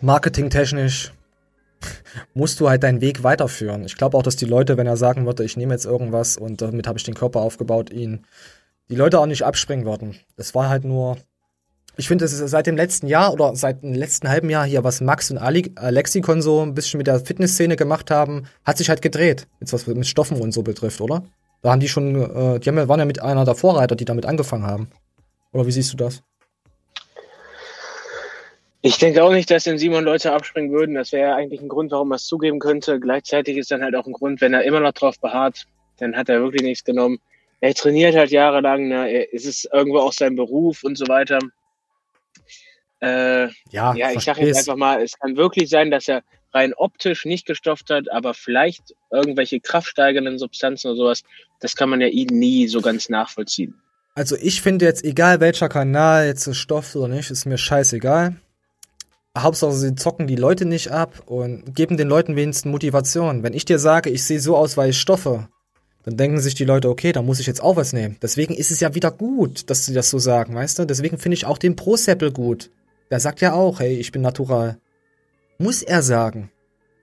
marketingtechnisch 0.01 1.13
musst 2.35 2.61
du 2.61 2.69
halt 2.69 2.83
deinen 2.83 3.01
Weg 3.01 3.23
weiterführen. 3.23 3.85
Ich 3.85 3.97
glaube 3.97 4.17
auch, 4.17 4.23
dass 4.23 4.37
die 4.37 4.47
Leute, 4.47 4.77
wenn 4.77 4.87
er 4.87 4.97
sagen 4.97 5.27
würde, 5.27 5.45
ich 5.45 5.57
nehme 5.57 5.75
jetzt 5.75 5.87
irgendwas 5.87 6.37
und 6.37 6.61
damit 6.63 6.87
habe 6.87 6.99
ich 6.99 7.05
den 7.05 7.15
Körper 7.15 7.41
aufgebaut, 7.41 7.91
ihn 7.91 8.27
die 8.91 8.97
Leute 8.97 9.19
auch 9.21 9.27
nicht 9.27 9.45
abspringen 9.45 9.87
würden. 9.87 10.17
Das 10.37 10.55
war 10.55 10.69
halt 10.69 10.85
nur. 10.85 11.17
Ich 11.97 12.09
finde, 12.09 12.25
es 12.25 12.33
ist 12.33 12.51
seit 12.51 12.67
dem 12.67 12.77
letzten 12.77 13.07
Jahr 13.07 13.33
oder 13.33 13.55
seit 13.55 13.83
dem 13.83 13.95
letzten 13.95 14.29
halben 14.29 14.51
Jahr 14.51 14.67
hier, 14.67 14.83
was 14.83 15.01
Max 15.01 15.31
und 15.31 15.39
Ali, 15.39 15.71
Alexikon 15.77 16.43
so 16.43 16.61
ein 16.61 16.75
bisschen 16.75 16.99
mit 16.99 17.07
der 17.07 17.21
Fitnessszene 17.21 17.77
gemacht 17.77 18.11
haben, 18.11 18.47
hat 18.65 18.79
sich 18.79 18.89
halt 18.89 19.01
gedreht. 19.01 19.47
Jetzt 19.61 19.73
was 19.73 19.87
mit 19.87 20.07
Stoffen 20.07 20.41
und 20.41 20.53
so 20.53 20.63
betrifft, 20.63 21.01
oder? 21.01 21.23
Da 21.63 21.71
haben 21.71 21.81
die 21.81 21.89
schon, 21.89 22.17
äh, 22.17 22.59
die 22.59 22.69
haben 22.69 22.89
waren 22.89 22.99
ja 22.99 23.05
mit 23.07 23.23
einer 23.23 23.45
der 23.45 23.55
Vorreiter, 23.55 23.95
die 23.95 24.05
damit 24.05 24.27
angefangen 24.27 24.67
haben. 24.67 24.89
Oder 25.53 25.67
wie 25.67 25.73
siehst 25.73 25.93
du 25.93 25.97
das? 25.97 26.23
Ich 28.83 28.99
denke 28.99 29.23
auch 29.23 29.33
nicht, 29.33 29.51
dass 29.51 29.65
den 29.65 29.79
Simon 29.79 30.05
Leute 30.05 30.33
abspringen 30.33 30.73
würden. 30.73 30.97
Das 30.97 31.13
wäre 31.13 31.31
ja 31.31 31.37
eigentlich 31.37 31.63
ein 31.63 31.69
Grund, 31.69 31.93
warum 31.93 32.13
er 32.13 32.17
es 32.17 32.27
zugeben 32.27 32.59
könnte. 32.59 33.01
Gleichzeitig 33.01 33.57
ist 33.57 33.71
dann 33.71 33.83
halt 33.83 33.95
auch 33.95 34.07
ein 34.07 34.13
Grund, 34.13 34.41
wenn 34.41 34.53
er 34.53 34.65
immer 34.65 34.81
noch 34.81 34.93
drauf 34.93 35.19
beharrt, 35.21 35.65
dann 35.99 36.15
hat 36.17 36.29
er 36.29 36.43
wirklich 36.43 36.63
nichts 36.63 36.85
genommen. 36.85 37.19
Er 37.61 37.73
trainiert 37.73 38.15
halt 38.15 38.31
jahrelang, 38.31 38.89
ne? 38.89 39.33
es 39.33 39.47
ist 39.47 39.71
irgendwo 39.73 40.01
auch 40.01 40.13
sein 40.13 40.37
Beruf 40.37 40.85
und 40.85 40.99
so 40.99 41.09
weiter. 41.09 41.39
Äh, 43.05 43.49
Ja, 43.71 43.95
ja, 43.95 44.13
ich 44.13 44.23
sage 44.23 44.47
jetzt 44.47 44.59
einfach 44.59 44.77
mal, 44.77 45.03
es 45.03 45.19
kann 45.19 45.37
wirklich 45.37 45.69
sein, 45.69 45.91
dass 45.91 46.09
er 46.09 46.23
rein 46.53 46.73
optisch 46.75 47.25
nicht 47.25 47.47
gestofft 47.47 47.91
hat, 47.91 48.11
aber 48.11 48.33
vielleicht 48.33 48.95
irgendwelche 49.11 49.61
kraftsteigernden 49.61 50.39
Substanzen 50.39 50.89
oder 50.89 50.97
sowas, 50.97 51.23
das 51.61 51.75
kann 51.75 51.91
man 51.91 52.01
ja 52.01 52.07
ihn 52.07 52.29
nie 52.29 52.69
so 52.69 52.81
ganz 52.81 53.09
nachvollziehen. 53.09 53.75
Also 54.15 54.37
ich 54.41 54.63
finde 54.63 54.85
jetzt, 54.85 55.05
egal 55.05 55.41
welcher 55.41 55.69
Kanal 55.69 56.27
jetzt 56.27 56.47
ist 56.47 56.59
Stoff 56.59 56.95
oder 56.95 57.09
nicht, 57.09 57.31
ist 57.31 57.47
mir 57.47 57.59
scheißegal. 57.59 58.37
Hauptsache, 59.37 59.73
sie 59.73 59.97
zocken 59.97 60.29
die 60.29 60.37
Leute 60.37 60.65
nicht 60.65 60.93
ab 60.93 61.25
und 61.27 61.75
geben 61.75 61.97
den 61.97 62.09
Leuten 62.09 62.37
wenigstens 62.37 62.71
Motivation. 62.71 63.43
Wenn 63.43 63.53
ich 63.53 63.65
dir 63.65 63.81
sage, 63.81 64.11
ich 64.11 64.23
sehe 64.23 64.39
so 64.39 64.57
aus, 64.57 64.77
weil 64.77 64.91
ich 64.91 65.01
stoffe, 65.01 65.49
dann 66.05 66.17
denken 66.17 66.39
sich 66.39 66.55
die 66.55 66.65
Leute, 66.65 66.89
okay, 66.89 67.11
da 67.11 67.23
muss 67.23 67.41
ich 67.41 67.47
jetzt 67.49 67.63
auch 67.63 67.75
was 67.75 67.93
nehmen. 67.93 68.17
Deswegen 68.23 68.55
ist 68.55 68.71
es 68.71 68.79
ja 68.79 68.95
wieder 68.95 69.11
gut, 69.11 69.69
dass 69.71 69.87
sie 69.87 69.95
das 69.95 70.11
so 70.11 70.21
sagen, 70.21 70.55
weißt 70.55 70.79
du? 70.79 70.85
Deswegen 70.85 71.19
finde 71.19 71.35
ich 71.35 71.47
auch 71.47 71.59
den 71.59 71.75
Pro-Seppel 71.75 72.31
gut. 72.31 72.71
Der 73.11 73.21
sagt 73.21 73.41
ja 73.41 73.53
auch, 73.53 73.81
hey, 73.81 73.95
ich 73.97 74.13
bin 74.13 74.23
natural. 74.23 74.79
Muss 75.59 75.83
er 75.83 76.03
sagen. 76.03 76.51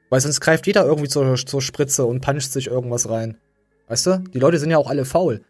Weil 0.10 0.20
sonst 0.22 0.42
greift 0.42 0.68
jeder 0.68 0.86
irgendwie 0.86 1.08
zur, 1.08 1.36
zur 1.36 1.62
Spritze 1.62 2.06
und 2.06 2.22
puncht 2.22 2.52
sich 2.52 2.68
irgendwas 2.68 3.10
rein. 3.10 3.38
Weißt 3.88 4.06
du? 4.08 4.24
Die 4.34 4.40
Leute 4.40 4.60
sind 4.60 4.70
ja 4.72 4.78
auch 4.78 4.90
alle 4.90 5.06
faul. 5.06 5.42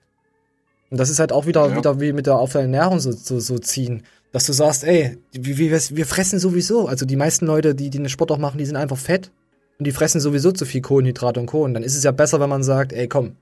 Und 0.90 0.99
das 0.99 1.10
ist 1.10 1.19
halt 1.19 1.32
auch 1.32 1.45
wieder, 1.45 1.68
Ja. 1.69 1.76
wieder 1.78 1.99
wie 1.99 2.14
mit 2.14 2.28
der 2.28 2.36
auf 2.36 2.52
der 2.52 2.61
Ernährung 2.61 2.99
so, 2.99 3.11
so, 3.11 3.40
so 3.40 3.57
ziehen. 3.57 4.03
Dass 4.32 4.45
du 4.45 4.53
sagst, 4.53 4.84
ey, 4.84 5.18
wir, 5.32 5.57
wir, 5.57 5.72
wir 5.72 6.06
fressen 6.06 6.38
sowieso. 6.40 6.88
Also 6.88 7.06
die 7.06 7.15
meisten 7.15 7.45
Leute, 7.45 7.73
die, 7.76 7.90
die 7.90 7.98
einen 7.98 8.10
Sport 8.10 8.32
auch 8.32 8.38
machen, 8.38 8.57
die 8.57 8.65
sind 8.65 8.76
einfach 8.76 8.98
fett. 8.98 9.32
Und 9.80 9.86
die 9.86 9.91
fressen 9.91 10.22
sowieso 10.22 10.52
zu 10.52 10.65
viel 10.65 10.82
Kohlenhydrate 10.82 11.40
und. 11.40 11.52
Und 11.52 11.73
dann 11.73 11.84
ist 11.84 11.95
es 11.95 12.03
ja 12.03 12.11
besser, 12.11 12.40
wenn 12.40 12.49
man 12.49 12.61
sagt, 12.64 12.94
ey, 12.94 13.07
komm, 13.07 13.38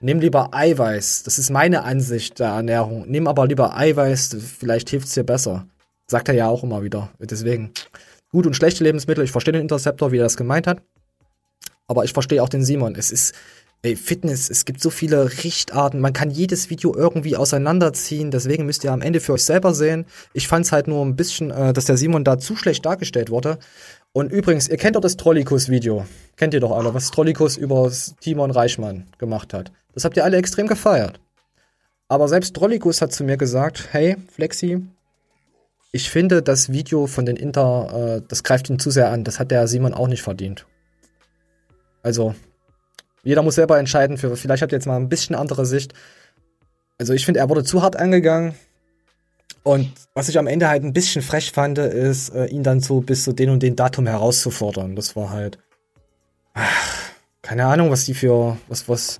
nimm 0.00 0.20
lieber 0.20 0.54
Eiweiß. 0.54 1.24
Das 1.24 1.38
ist 1.38 1.50
meine 1.50 1.82
Ansicht 1.84 2.38
der 2.38 2.48
Ernährung. 2.48 3.04
Nimm 3.08 3.26
aber 3.26 3.46
lieber 3.46 3.76
Eiweiß, 3.76 4.36
vielleicht 4.58 4.88
hilft's 4.88 5.12
dir 5.14 5.24
besser. 5.24 5.66
Sagt 6.06 6.28
er 6.28 6.34
ja 6.34 6.48
auch 6.48 6.62
immer 6.62 6.82
wieder. 6.82 7.10
Deswegen, 7.18 7.72
gut 8.30 8.46
und 8.46 8.54
schlechte 8.54 8.84
Lebensmittel, 8.84 9.24
ich 9.24 9.32
verstehe 9.32 9.52
den 9.52 9.62
Interceptor, 9.62 10.12
wie 10.12 10.18
er 10.18 10.24
das 10.24 10.36
gemeint 10.36 10.66
hat. 10.66 10.82
Aber 11.88 12.04
ich 12.04 12.12
verstehe 12.12 12.42
auch 12.42 12.48
den 12.48 12.64
Simon. 12.64 12.94
Es 12.96 13.10
ist, 13.10 13.34
ey, 13.82 13.96
Fitness, 13.96 14.50
es 14.50 14.64
gibt 14.64 14.80
so 14.80 14.90
viele 14.90 15.44
Richtarten. 15.44 16.00
Man 16.00 16.12
kann 16.12 16.30
jedes 16.30 16.70
Video 16.70 16.94
irgendwie 16.94 17.36
auseinanderziehen. 17.36 18.30
Deswegen 18.30 18.66
müsst 18.66 18.84
ihr 18.84 18.92
am 18.92 19.02
Ende 19.02 19.20
für 19.20 19.34
euch 19.34 19.44
selber 19.44 19.74
sehen. 19.74 20.06
Ich 20.32 20.48
fand's 20.48 20.72
halt 20.72 20.88
nur 20.88 21.04
ein 21.04 21.16
bisschen, 21.16 21.50
äh, 21.50 21.72
dass 21.72 21.84
der 21.84 21.96
Simon 21.96 22.24
da 22.24 22.38
zu 22.38 22.56
schlecht 22.56 22.84
dargestellt 22.86 23.30
wurde. 23.30 23.58
Und 24.12 24.32
übrigens, 24.32 24.68
ihr 24.68 24.78
kennt 24.78 24.96
doch 24.96 25.00
das 25.00 25.16
Trollikus-Video. 25.16 26.06
Kennt 26.36 26.54
ihr 26.54 26.60
doch 26.60 26.72
alle, 26.72 26.94
was 26.94 27.10
Trollikus 27.10 27.56
über 27.56 27.92
Timon 28.20 28.50
Reichmann 28.50 29.06
gemacht 29.18 29.52
hat. 29.52 29.72
Das 29.92 30.04
habt 30.04 30.16
ihr 30.16 30.24
alle 30.24 30.38
extrem 30.38 30.66
gefeiert. 30.66 31.20
Aber 32.08 32.28
selbst 32.28 32.54
Trollikus 32.54 33.02
hat 33.02 33.12
zu 33.12 33.24
mir 33.24 33.36
gesagt, 33.36 33.88
hey, 33.90 34.16
Flexi, 34.32 34.82
ich 35.92 36.10
finde 36.10 36.42
das 36.42 36.72
Video 36.72 37.06
von 37.06 37.26
den 37.26 37.36
Inter, 37.36 38.16
äh, 38.18 38.22
das 38.28 38.42
greift 38.42 38.68
ihn 38.70 38.78
zu 38.78 38.90
sehr 38.90 39.10
an. 39.10 39.24
Das 39.24 39.38
hat 39.38 39.50
der 39.50 39.66
Simon 39.68 39.94
auch 39.94 40.08
nicht 40.08 40.22
verdient. 40.22 40.66
Also, 42.02 42.34
jeder 43.22 43.42
muss 43.42 43.56
selber 43.56 43.78
entscheiden. 43.78 44.18
Für, 44.18 44.36
vielleicht 44.36 44.62
habt 44.62 44.72
ihr 44.72 44.76
jetzt 44.76 44.86
mal 44.86 44.96
ein 44.96 45.08
bisschen 45.08 45.34
andere 45.34 45.66
Sicht. 45.66 45.94
Also, 46.98 47.12
ich 47.12 47.24
finde, 47.24 47.40
er 47.40 47.48
wurde 47.48 47.64
zu 47.64 47.82
hart 47.82 47.96
angegangen. 47.96 48.54
Und 49.62 49.90
was 50.14 50.28
ich 50.28 50.38
am 50.38 50.46
Ende 50.46 50.68
halt 50.68 50.84
ein 50.84 50.92
bisschen 50.92 51.22
frech 51.22 51.50
fand, 51.50 51.78
ist, 51.78 52.28
äh, 52.34 52.46
ihn 52.46 52.62
dann 52.62 52.80
so 52.80 53.00
bis 53.00 53.24
zu 53.24 53.32
den 53.32 53.50
und 53.50 53.62
den 53.62 53.74
Datum 53.74 54.06
herauszufordern. 54.06 54.94
Das 54.94 55.16
war 55.16 55.30
halt. 55.30 55.58
Ach, 56.54 57.10
keine 57.42 57.66
Ahnung, 57.66 57.90
was 57.90 58.04
die 58.04 58.14
für. 58.14 58.58
Was, 58.68 58.88
was, 58.88 59.18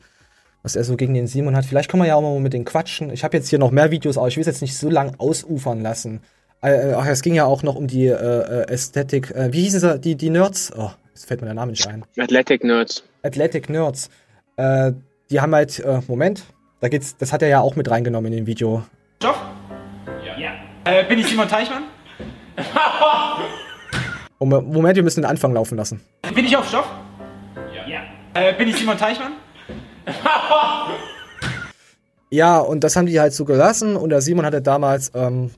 was 0.62 0.76
er 0.76 0.84
so 0.84 0.96
gegen 0.96 1.14
den 1.14 1.26
Simon 1.26 1.56
hat. 1.56 1.64
Vielleicht 1.64 1.90
können 1.90 2.02
wir 2.02 2.08
ja 2.08 2.14
auch 2.16 2.22
mal 2.22 2.38
mit 2.38 2.52
den 2.52 2.64
quatschen. 2.64 3.10
Ich 3.10 3.24
habe 3.24 3.36
jetzt 3.36 3.48
hier 3.48 3.58
noch 3.58 3.70
mehr 3.70 3.90
Videos, 3.90 4.18
aber 4.18 4.28
ich 4.28 4.36
will 4.36 4.42
es 4.42 4.46
jetzt 4.46 4.62
nicht 4.62 4.76
so 4.76 4.88
lang 4.88 5.14
ausufern 5.18 5.80
lassen. 5.80 6.20
Äh, 6.62 6.92
ach, 6.94 7.06
es 7.06 7.22
ging 7.22 7.34
ja 7.34 7.44
auch 7.44 7.62
noch 7.62 7.74
um 7.76 7.86
die 7.86 8.06
äh, 8.06 8.12
äh, 8.12 8.68
Ästhetik. 8.68 9.30
Äh, 9.30 9.52
wie 9.52 9.62
hießen 9.62 9.80
sie? 9.80 9.98
Die, 10.00 10.14
die 10.16 10.30
Nerds? 10.30 10.72
Oh, 10.76 10.90
jetzt 11.10 11.26
fällt 11.26 11.40
mir 11.40 11.46
der 11.46 11.54
Name 11.54 11.72
nicht 11.72 11.86
ein. 11.86 12.04
Athletic 12.18 12.64
Nerds. 12.64 13.04
Athletic 13.22 13.68
Nerds. 13.68 14.08
Äh, 14.56 14.92
die 15.30 15.40
haben 15.40 15.54
halt, 15.54 15.78
äh, 15.80 16.00
Moment, 16.08 16.44
da 16.80 16.88
geht's, 16.88 17.16
das 17.16 17.32
hat 17.32 17.42
er 17.42 17.48
ja 17.48 17.60
auch 17.60 17.76
mit 17.76 17.90
reingenommen 17.90 18.32
in 18.32 18.38
dem 18.38 18.46
Video. 18.46 18.84
Stoff? 19.22 19.38
Ja. 20.38 20.52
Äh, 20.84 21.04
bin 21.04 21.18
ich 21.18 21.26
Simon 21.26 21.48
Teichmann? 21.48 21.84
Moment, 24.38 24.96
wir 24.96 25.02
müssen 25.02 25.22
den 25.22 25.30
Anfang 25.30 25.52
laufen 25.52 25.76
lassen. 25.76 26.00
Bin 26.34 26.44
ich 26.44 26.56
auf 26.56 26.68
Stoff? 26.68 26.86
Ja. 27.86 28.02
Äh, 28.34 28.52
bin 28.54 28.68
ich 28.68 28.76
Simon 28.76 28.98
Teichmann? 28.98 29.32
Ja, 32.30 32.58
und 32.58 32.84
das 32.84 32.96
haben 32.96 33.06
die 33.06 33.18
halt 33.20 33.32
so 33.32 33.44
gelassen 33.44 33.96
und 33.96 34.10
der 34.10 34.20
Simon 34.20 34.44
hatte 34.44 34.60
damals 34.60 35.12
ähm, 35.14 35.50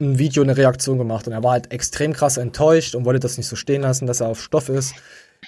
ein 0.00 0.18
Video, 0.18 0.42
eine 0.42 0.56
Reaktion 0.56 0.98
gemacht 0.98 1.26
und 1.26 1.32
er 1.32 1.42
war 1.42 1.52
halt 1.52 1.72
extrem 1.72 2.12
krass 2.12 2.36
enttäuscht 2.36 2.94
und 2.94 3.04
wollte 3.04 3.20
das 3.20 3.36
nicht 3.36 3.48
so 3.48 3.56
stehen 3.56 3.82
lassen, 3.82 4.06
dass 4.06 4.20
er 4.20 4.28
auf 4.28 4.40
Stoff 4.40 4.68
ist. 4.68 4.94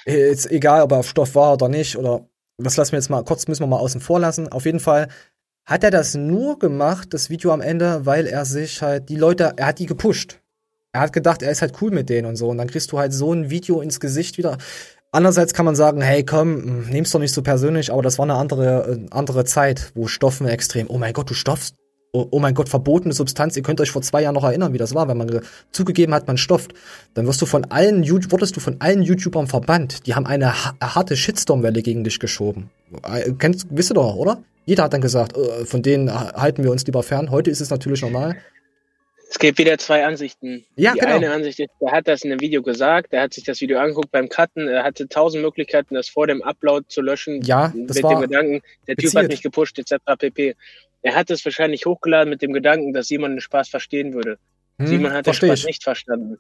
Äh, 0.07 0.29
Jetzt 0.29 0.51
egal, 0.51 0.83
ob 0.83 0.93
er 0.93 0.99
auf 0.99 1.09
Stoff 1.09 1.35
war 1.35 1.53
oder 1.55 1.69
nicht 1.69 1.97
oder 1.97 2.27
das 2.59 2.77
lassen 2.77 2.93
wir 2.93 2.99
jetzt 2.99 3.11
mal 3.11 3.25
kurz, 3.25 3.49
müssen 3.49 3.63
wir 3.63 3.69
mal 3.69 3.79
außen 3.79 4.01
vor 4.01 4.21
lassen. 4.21 4.49
Auf 4.49 4.67
jeden 4.67 4.81
Fall 4.81 5.09
hat 5.65 5.85
er 5.85 5.91
das 5.91 6.15
nur 6.15 6.59
gemacht, 6.59 7.15
das 7.15 7.31
Video 7.31 7.53
am 7.53 7.61
Ende, 7.61 8.05
weil 8.05 8.27
er 8.27 8.45
sich 8.45 8.83
halt, 8.83 9.09
die 9.09 9.17
Leute, 9.17 9.55
er 9.57 9.67
hat 9.67 9.79
die 9.79 9.87
gepusht. 9.87 10.41
Er 10.93 11.03
hat 11.03 11.13
gedacht, 11.13 11.43
er 11.43 11.53
ist 11.53 11.63
halt 11.63 11.81
cool 11.81 11.91
mit 11.91 12.09
denen 12.09 12.27
und 12.27 12.37
so 12.37 12.49
und 12.49 12.59
dann 12.59 12.69
kriegst 12.69 12.91
du 12.93 12.99
halt 12.99 13.13
so 13.13 13.33
ein 13.33 13.51
Video 13.51 13.81
ins 13.81 14.01
Gesicht 14.01 14.39
wieder. 14.39 14.59
Andererseits 15.13 15.55
kann 15.55 15.65
man 15.65 15.75
sagen, 15.75 16.03
hey, 16.03 16.25
komm, 16.25 16.89
nimm's 16.89 17.11
doch 17.11 17.19
nicht 17.19 17.35
so 17.35 17.43
persönlich, 17.43 17.93
aber 17.93 18.03
das 18.03 18.19
war 18.19 18.25
eine 18.25 18.35
andere, 18.35 18.91
äh, 18.91 19.07
andere 19.11 19.45
Zeit, 19.45 19.93
wo 19.95 20.07
Stoffen 20.07 20.47
extrem, 20.47 20.89
oh 20.89 20.99
mein 20.99 21.13
Gott, 21.13 21.31
du 21.31 21.35
stoffst, 21.35 21.77
oh, 22.13 22.27
oh 22.31 22.39
mein 22.39 22.55
Gott, 22.55 22.69
verbotene 22.69 23.13
Substanz, 23.15 23.57
ihr 23.57 23.63
könnt 23.63 23.81
euch 23.81 23.91
vor 23.91 24.03
zwei 24.03 24.23
Jahren 24.23 24.35
noch 24.35 24.45
erinnern, 24.45 24.73
wie 24.73 24.79
das 24.79 24.95
war, 24.95 25.09
wenn 25.09 25.17
man 25.17 25.29
ge- 25.29 25.41
zugegeben 25.73 26.13
hat, 26.15 26.27
man 26.27 26.37
stofft, 26.37 26.73
dann 27.15 27.27
wirst 27.27 27.41
du 27.43 27.47
von 27.47 27.65
allen, 27.71 28.09
wurdest 28.31 28.57
du 28.57 28.61
von 28.61 28.77
allen 28.81 29.03
YouTubern 29.03 29.47
verbannt, 29.47 30.07
die 30.07 30.15
haben 30.15 30.27
eine 30.27 30.53
ha 30.65 30.75
harte 30.81 31.17
Shitstorm-Welle 31.17 31.83
gegen 31.83 32.05
dich 32.05 32.19
geschoben. 32.19 32.71
Äh, 33.05 33.33
Kennst, 33.39 33.67
wisst 33.71 33.91
ihr 33.91 33.95
doch, 33.95 34.15
oder? 34.17 34.43
Jeder 34.67 34.85
hat 34.85 34.93
dann 34.93 35.01
gesagt, 35.01 35.37
äh, 35.37 35.65
von 35.65 35.83
denen 35.83 36.13
ha- 36.13 36.35
halten 36.35 36.63
wir 36.65 36.71
uns 36.71 36.85
lieber 36.87 37.03
fern. 37.03 37.31
Heute 37.31 37.51
ist 37.51 37.61
es 37.61 37.71
natürlich 37.71 38.03
normal. 38.03 38.37
Es 39.33 39.39
gibt 39.39 39.59
wieder 39.59 39.79
zwei 39.79 40.05
Ansichten. 40.05 40.65
Ja, 40.75 40.93
die 40.93 40.99
genau. 40.99 41.15
eine 41.15 41.31
Ansicht 41.31 41.61
ist, 41.61 41.71
der 41.81 41.93
hat 41.93 42.09
das 42.09 42.23
in 42.25 42.33
einem 42.33 42.41
Video 42.41 42.63
gesagt, 42.63 43.13
der 43.13 43.23
hat 43.23 43.33
sich 43.33 43.45
das 43.45 43.61
Video 43.61 43.79
angeguckt 43.79 44.11
beim 44.11 44.29
Cutten, 44.29 44.67
er 44.67 44.83
hatte 44.83 45.09
tausend 45.09 45.45
Möglichkeiten, 45.45 45.95
das 45.95 46.09
vor 46.09 46.27
dem 46.27 46.43
Upload 46.43 46.87
zu 46.89 47.01
löschen. 47.01 47.41
Ja, 47.43 47.73
das 47.77 47.95
mit 47.99 48.03
war 48.03 48.17
dem 48.17 48.23
Gedanken, 48.29 48.61
der 48.89 48.97
Typ 48.97 49.05
gezielt. 49.05 49.23
hat 49.23 49.31
mich 49.31 49.43
gepusht, 49.43 49.79
etc. 49.79 49.95
pp. 50.19 50.57
Er 51.03 51.15
hat 51.15 51.31
es 51.31 51.45
wahrscheinlich 51.45 51.87
hochgeladen 51.87 52.31
mit 52.31 52.43
dem 52.43 52.53
Gedanken, 52.53 52.93
dass 52.93 53.09
jemand 53.09 53.35
den 53.35 53.41
Spaß 53.41 53.69
verstehen 53.69 54.13
würde. 54.13 54.39
Hm, 54.79 54.87
Simon 54.87 55.13
hat 55.13 55.27
den 55.27 55.35
Spaß 55.35 55.61
ich. 55.61 55.67
nicht 55.67 55.85
verstanden. 55.85 56.39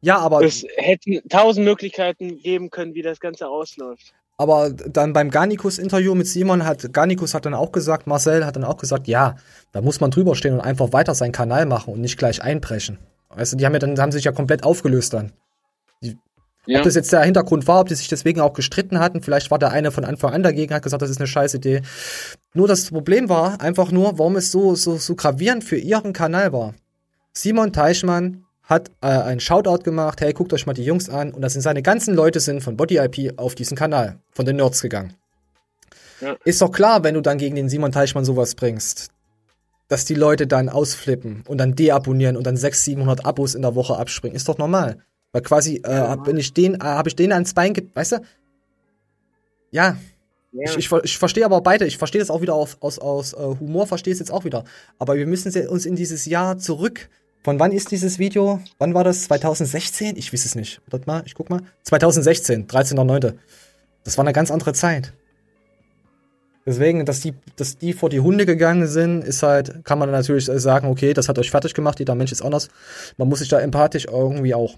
Ja, 0.00 0.18
aber 0.18 0.44
Es 0.44 0.64
hätten 0.76 1.20
tausend 1.28 1.64
Möglichkeiten 1.64 2.38
geben 2.38 2.70
können, 2.70 2.94
wie 2.94 3.02
das 3.02 3.20
Ganze 3.20 3.48
ausläuft. 3.48 4.14
Aber 4.38 4.70
dann 4.70 5.12
beim 5.12 5.30
Garnikus-Interview 5.30 6.14
mit 6.14 6.26
Simon 6.26 6.66
hat 6.66 6.92
Garnikus 6.92 7.32
hat 7.32 7.46
dann 7.46 7.54
auch 7.54 7.72
gesagt, 7.72 8.06
Marcel 8.06 8.44
hat 8.44 8.56
dann 8.56 8.64
auch 8.64 8.76
gesagt, 8.76 9.08
ja, 9.08 9.36
da 9.72 9.80
muss 9.80 10.00
man 10.00 10.10
drüber 10.10 10.36
stehen 10.36 10.54
und 10.54 10.60
einfach 10.60 10.92
weiter 10.92 11.14
seinen 11.14 11.32
Kanal 11.32 11.64
machen 11.64 11.94
und 11.94 12.00
nicht 12.02 12.18
gleich 12.18 12.42
einbrechen. 12.42 12.98
Weißt 13.30 13.54
du, 13.54 13.56
die 13.56 13.64
haben 13.64 13.72
ja 13.72 13.78
dann 13.78 13.98
haben 13.98 14.12
sich 14.12 14.24
ja 14.24 14.32
komplett 14.32 14.62
aufgelöst 14.62 15.14
dann. 15.14 15.32
Die, 16.02 16.18
Ja. 16.66 16.78
Ob 16.78 16.84
das 16.84 16.94
jetzt 16.94 17.12
der 17.12 17.22
Hintergrund 17.22 17.66
war, 17.66 17.80
ob 17.80 17.88
die 17.88 17.94
sich 17.94 18.08
deswegen 18.08 18.40
auch 18.40 18.52
gestritten 18.52 18.98
hatten, 18.98 19.22
vielleicht 19.22 19.50
war 19.50 19.58
der 19.58 19.70
eine 19.70 19.92
von 19.92 20.04
Anfang 20.04 20.34
an 20.34 20.42
dagegen, 20.42 20.74
hat 20.74 20.82
gesagt, 20.82 21.02
das 21.02 21.10
ist 21.10 21.18
eine 21.18 21.28
scheiß 21.28 21.54
Idee. 21.54 21.82
Nur 22.54 22.66
das 22.66 22.90
Problem 22.90 23.28
war 23.28 23.60
einfach 23.60 23.92
nur, 23.92 24.18
warum 24.18 24.36
es 24.36 24.50
so, 24.50 24.74
so, 24.74 24.96
so 24.96 25.14
gravierend 25.14 25.62
für 25.62 25.76
ihren 25.76 26.12
Kanal 26.12 26.52
war. 26.52 26.74
Simon 27.32 27.72
Teichmann 27.72 28.44
hat 28.62 28.90
äh, 29.00 29.06
einen 29.06 29.40
Shoutout 29.40 29.84
gemacht, 29.84 30.20
hey, 30.20 30.32
guckt 30.32 30.52
euch 30.52 30.66
mal 30.66 30.72
die 30.72 30.84
Jungs 30.84 31.08
an. 31.08 31.32
Und 31.32 31.42
das 31.42 31.52
sind 31.52 31.62
seine 31.62 31.82
ganzen 31.82 32.14
Leute 32.14 32.40
sind 32.40 32.62
von 32.62 32.76
Body 32.76 32.96
IP 32.96 33.38
auf 33.38 33.54
diesen 33.54 33.76
Kanal, 33.76 34.18
von 34.32 34.44
den 34.44 34.56
Nerds 34.56 34.82
gegangen. 34.82 35.14
Ja. 36.20 36.36
Ist 36.44 36.60
doch 36.62 36.72
klar, 36.72 37.04
wenn 37.04 37.14
du 37.14 37.20
dann 37.20 37.38
gegen 37.38 37.54
den 37.54 37.68
Simon 37.68 37.92
Teichmann 37.92 38.24
sowas 38.24 38.54
bringst, 38.54 39.10
dass 39.88 40.04
die 40.04 40.14
Leute 40.14 40.46
dann 40.46 40.68
ausflippen 40.68 41.44
und 41.46 41.58
dann 41.58 41.76
deabonnieren 41.76 42.36
und 42.36 42.44
dann 42.44 42.56
600, 42.56 42.84
700 42.84 43.26
Abos 43.26 43.54
in 43.54 43.62
der 43.62 43.76
Woche 43.76 43.96
abspringen. 43.96 44.34
Ist 44.34 44.48
doch 44.48 44.58
normal. 44.58 44.98
Weil 45.36 45.42
quasi, 45.42 45.82
äh, 45.84 45.88
hab- 45.92 46.26
wenn 46.26 46.38
ich 46.38 46.54
den, 46.54 46.76
äh, 46.76 46.78
habe 46.78 47.10
ich 47.10 47.14
den 47.14 47.30
ans 47.30 47.52
Bein 47.52 47.74
weißt 47.92 48.12
du? 48.12 48.16
Ja. 49.70 49.98
Ja. 50.52 50.62
Ich, 50.70 50.78
ich, 50.78 50.90
ich 51.04 51.18
verstehe 51.18 51.44
aber 51.44 51.60
beide. 51.60 51.84
Ich 51.84 51.98
verstehe 51.98 52.20
das 52.20 52.30
auch 52.30 52.40
wieder 52.40 52.54
auf, 52.54 52.78
aus, 52.80 52.98
aus 52.98 53.34
äh, 53.34 53.36
Humor, 53.36 53.86
verstehe 53.86 54.14
es 54.14 54.18
jetzt 54.18 54.32
auch 54.32 54.46
wieder. 54.46 54.64
Aber 54.98 55.16
wir 55.16 55.26
müssen 55.26 55.50
se- 55.52 55.68
uns 55.68 55.84
in 55.84 55.94
dieses 55.94 56.24
Jahr 56.24 56.56
zurück. 56.56 57.10
Von 57.44 57.60
wann 57.60 57.70
ist 57.70 57.90
dieses 57.90 58.18
Video? 58.18 58.60
Wann 58.78 58.94
war 58.94 59.04
das? 59.04 59.24
2016? 59.24 60.16
Ich 60.16 60.32
weiß 60.32 60.46
es 60.46 60.54
nicht. 60.54 60.80
Warte 60.88 61.04
mal, 61.06 61.22
ich 61.26 61.34
guck 61.34 61.50
mal. 61.50 61.60
2016, 61.82 62.66
13.09. 62.66 63.34
Das 64.04 64.16
war 64.16 64.24
eine 64.24 64.32
ganz 64.32 64.50
andere 64.50 64.72
Zeit. 64.72 65.12
Deswegen, 66.64 67.04
dass 67.04 67.20
die, 67.20 67.34
dass 67.56 67.76
die 67.76 67.92
vor 67.92 68.08
die 68.08 68.20
Hunde 68.20 68.46
gegangen 68.46 68.86
sind, 68.88 69.22
ist 69.22 69.42
halt, 69.42 69.84
kann 69.84 69.98
man 69.98 70.10
natürlich 70.10 70.46
sagen, 70.46 70.88
okay, 70.88 71.12
das 71.12 71.28
hat 71.28 71.38
euch 71.38 71.50
fertig 71.50 71.74
gemacht, 71.74 71.98
jeder 71.98 72.14
Mensch 72.14 72.32
ist 72.32 72.40
anders. 72.40 72.70
Man 73.18 73.28
muss 73.28 73.40
sich 73.40 73.48
da 73.50 73.60
empathisch 73.60 74.06
irgendwie 74.06 74.54
auch 74.54 74.76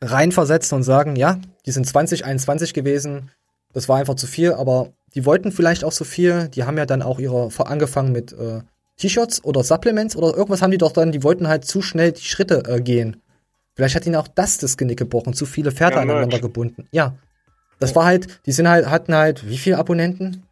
reinversetzen 0.00 0.76
und 0.76 0.82
sagen, 0.82 1.16
ja, 1.16 1.40
die 1.66 1.70
sind 1.70 1.86
2021 1.86 2.74
gewesen, 2.74 3.30
das 3.72 3.88
war 3.88 3.98
einfach 3.98 4.14
zu 4.14 4.26
viel, 4.26 4.52
aber 4.52 4.92
die 5.14 5.24
wollten 5.26 5.52
vielleicht 5.52 5.84
auch 5.84 5.92
so 5.92 6.04
viel, 6.04 6.48
die 6.48 6.64
haben 6.64 6.78
ja 6.78 6.86
dann 6.86 7.02
auch 7.02 7.18
ihre, 7.18 7.48
angefangen 7.58 8.12
mit 8.12 8.32
äh, 8.32 8.60
T-Shirts 8.96 9.44
oder 9.44 9.64
Supplements 9.64 10.16
oder 10.16 10.36
irgendwas 10.36 10.62
haben 10.62 10.70
die 10.70 10.78
doch 10.78 10.92
dann, 10.92 11.12
die 11.12 11.22
wollten 11.22 11.48
halt 11.48 11.64
zu 11.64 11.82
schnell 11.82 12.12
die 12.12 12.22
Schritte 12.22 12.62
äh, 12.66 12.80
gehen. 12.80 13.20
Vielleicht 13.74 13.96
hat 13.96 14.06
ihnen 14.06 14.16
auch 14.16 14.28
das 14.28 14.58
das 14.58 14.76
Genick 14.76 14.98
gebrochen, 14.98 15.34
zu 15.34 15.46
viele 15.46 15.72
Pferde 15.72 15.96
Ja, 15.96 16.02
aneinander 16.02 16.28
Merch. 16.28 16.42
gebunden. 16.42 16.86
Ja. 16.92 17.16
Das 17.80 17.96
war 17.96 18.04
halt, 18.04 18.40
die 18.46 18.52
sind 18.52 18.68
halt, 18.68 18.88
hatten 18.88 19.14
halt, 19.14 19.48
wie 19.48 19.58
viele 19.58 19.78
Abonnenten? 19.78 20.44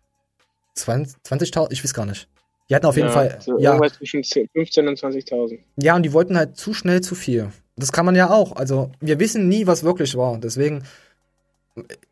20 0.75 1.17
20.000? 1.25 1.69
Ich 1.71 1.85
weiß 1.85 1.95
gar 1.95 2.07
nicht. 2.07 2.29
Die 2.69 2.75
hatten 2.75 2.87
auf 2.87 2.97
jeden 2.97 3.09
ja, 3.09 3.15
Fall, 3.15 3.39
So 3.41 3.59
ja. 3.59 3.81
Zwischen 3.91 4.25
10 4.25 4.49
15 4.53 4.89
und 4.89 4.99
20.000. 4.99 5.59
Ja, 5.77 5.95
und 5.95 6.03
die 6.03 6.13
wollten 6.13 6.37
halt 6.37 6.57
zu 6.57 6.75
schnell 6.75 7.01
zu 7.01 7.15
viel. 7.15 7.53
Das 7.77 7.93
kann 7.93 8.07
man 8.07 8.15
ja 8.15 8.31
auch. 8.31 8.57
Also, 8.57 8.91
wir 9.01 9.19
wissen 9.19 9.49
nie, 9.49 9.67
was 9.67 9.83
wirklich 9.83 10.17
war. 10.17 10.39
Deswegen, 10.39 10.85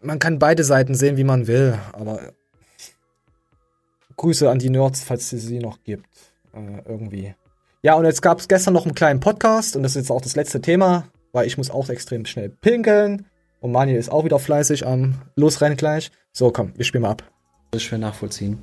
man 0.01 0.19
kann 0.19 0.39
beide 0.39 0.65
Seiten 0.65 0.95
sehen, 0.95 1.17
wie 1.17 1.25
man 1.25 1.47
will. 1.47 1.79
Aber 1.93 2.33
Grüße 4.17 4.51
an 4.51 4.59
die 4.59 4.71
Nerds, 4.71 5.03
falls 5.03 5.33
es 5.33 5.43
sie 5.43 5.59
noch 5.59 5.83
gibt. 5.85 6.07
Äh, 6.55 6.83
irgendwie. 6.89 7.35
Ja, 7.83 7.95
und 7.95 8.05
jetzt 8.05 8.23
gab 8.23 8.39
es 8.41 8.49
gestern 8.49 8.75
noch 8.75 8.85
einen 8.85 8.95
kleinen 8.95 9.21
Podcast 9.21 9.77
und 9.77 9.83
das 9.83 9.93
ist 9.93 10.03
jetzt 10.03 10.11
auch 10.11 10.21
das 10.21 10.37
letzte 10.37 10.61
Thema. 10.61 11.05
weil 11.33 11.47
ich 11.47 11.57
muss 11.57 11.71
auch 11.71 11.89
extrem 11.89 12.25
schnell 12.27 12.49
pinkeln. 12.49 13.27
Und 13.61 13.73
Manuel 13.73 13.99
ist 13.99 14.11
auch 14.11 14.25
wieder 14.25 14.39
fleißig 14.39 14.87
am 14.87 15.21
Losrennen 15.37 15.77
gleich. 15.77 16.11
So, 16.33 16.51
komm, 16.51 16.73
wir 16.77 16.85
spielen 16.85 17.03
mal 17.03 17.11
ab. 17.11 17.23
Das 17.71 17.83
ist 17.83 17.89
schwer 17.89 17.99
nachvollziehen. 17.99 18.59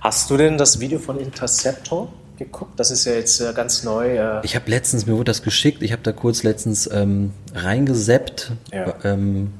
Hast 0.00 0.30
du 0.30 0.36
denn 0.36 0.56
das 0.56 0.80
Video 0.80 0.98
von 0.98 1.18
Interceptor 1.18 2.12
geguckt? 2.38 2.78
Das 2.78 2.90
ist 2.90 3.04
ja 3.04 3.12
jetzt 3.12 3.40
äh, 3.40 3.52
ganz 3.54 3.82
neu. 3.84 4.16
Äh, 4.16 4.40
Ich 4.44 4.54
habe 4.56 4.70
letztens, 4.70 5.06
mir 5.06 5.14
wurde 5.14 5.24
das 5.24 5.42
geschickt, 5.42 5.82
ich 5.82 5.92
habe 5.92 6.02
da 6.02 6.12
kurz 6.12 6.42
letztens 6.42 6.88
ähm, 6.92 7.32
reingeseppt, 7.54 8.52
Ja. 8.72 8.94
ähm, 9.04 9.52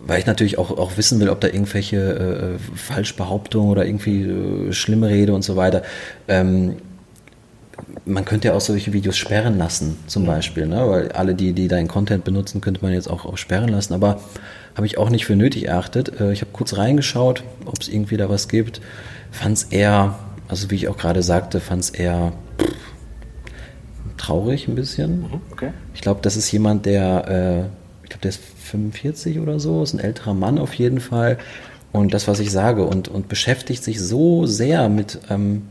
weil 0.00 0.20
ich 0.20 0.26
natürlich 0.26 0.58
auch, 0.58 0.70
auch 0.70 0.96
wissen 0.96 1.18
will, 1.20 1.28
ob 1.28 1.40
da 1.40 1.48
irgendwelche 1.48 1.96
äh, 2.56 2.76
Falschbehauptungen 2.76 3.70
oder 3.70 3.84
irgendwie 3.84 4.22
äh, 4.22 4.72
schlimme 4.72 5.08
Rede 5.08 5.34
und 5.34 5.42
so 5.42 5.56
weiter. 5.56 5.82
Ähm, 6.28 6.76
man 8.04 8.24
könnte 8.24 8.48
ja 8.48 8.54
auch 8.54 8.60
solche 8.60 8.92
Videos 8.92 9.16
sperren 9.16 9.58
lassen, 9.58 9.98
zum 10.06 10.24
Beispiel, 10.24 10.66
ne? 10.66 10.88
weil 10.88 11.12
alle, 11.12 11.34
die, 11.34 11.52
die 11.52 11.68
deinen 11.68 11.88
Content 11.88 12.24
benutzen, 12.24 12.60
könnte 12.60 12.82
man 12.82 12.92
jetzt 12.92 13.08
auch, 13.10 13.24
auch 13.24 13.36
sperren 13.36 13.68
lassen, 13.70 13.92
aber 13.94 14.20
habe 14.76 14.86
ich 14.86 14.98
auch 14.98 15.10
nicht 15.10 15.26
für 15.26 15.36
nötig 15.36 15.66
erachtet. 15.66 16.20
Äh, 16.20 16.32
ich 16.32 16.40
habe 16.42 16.50
kurz 16.52 16.76
reingeschaut, 16.76 17.42
ob 17.66 17.80
es 17.80 17.88
irgendwie 17.88 18.16
da 18.16 18.28
was 18.28 18.48
gibt, 18.48 18.80
fand 19.30 19.56
es 19.56 19.64
eher, 19.64 20.18
also 20.52 20.70
wie 20.70 20.74
ich 20.74 20.88
auch 20.88 20.98
gerade 20.98 21.22
sagte, 21.22 21.60
fand 21.60 21.82
es 21.82 21.88
eher 21.88 22.34
pff, 22.58 22.74
traurig 24.18 24.68
ein 24.68 24.74
bisschen. 24.74 25.24
okay. 25.50 25.70
Ich 25.94 26.02
glaube, 26.02 26.20
das 26.20 26.36
ist 26.36 26.52
jemand, 26.52 26.84
der, 26.84 27.26
äh, 27.26 28.02
ich 28.02 28.10
glaube, 28.10 28.20
der 28.22 28.28
ist 28.28 28.40
45 28.64 29.40
oder 29.40 29.58
so, 29.58 29.82
ist 29.82 29.94
ein 29.94 29.98
älterer 29.98 30.34
Mann 30.34 30.58
auf 30.58 30.74
jeden 30.74 31.00
Fall. 31.00 31.38
Und 31.90 32.12
das, 32.12 32.28
was 32.28 32.38
ich 32.38 32.50
sage, 32.50 32.84
und, 32.84 33.08
und 33.08 33.28
beschäftigt 33.28 33.82
sich 33.82 33.98
so 33.98 34.44
sehr 34.44 34.90
mit, 34.90 35.20
ähm, 35.30 35.68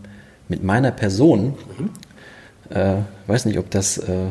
mit 0.48 0.64
meiner 0.64 0.90
Person. 0.90 1.54
Äh, 2.72 2.96
weiß 3.28 3.46
nicht, 3.46 3.60
ob 3.60 3.70
das 3.70 4.00
äh, 4.00 4.30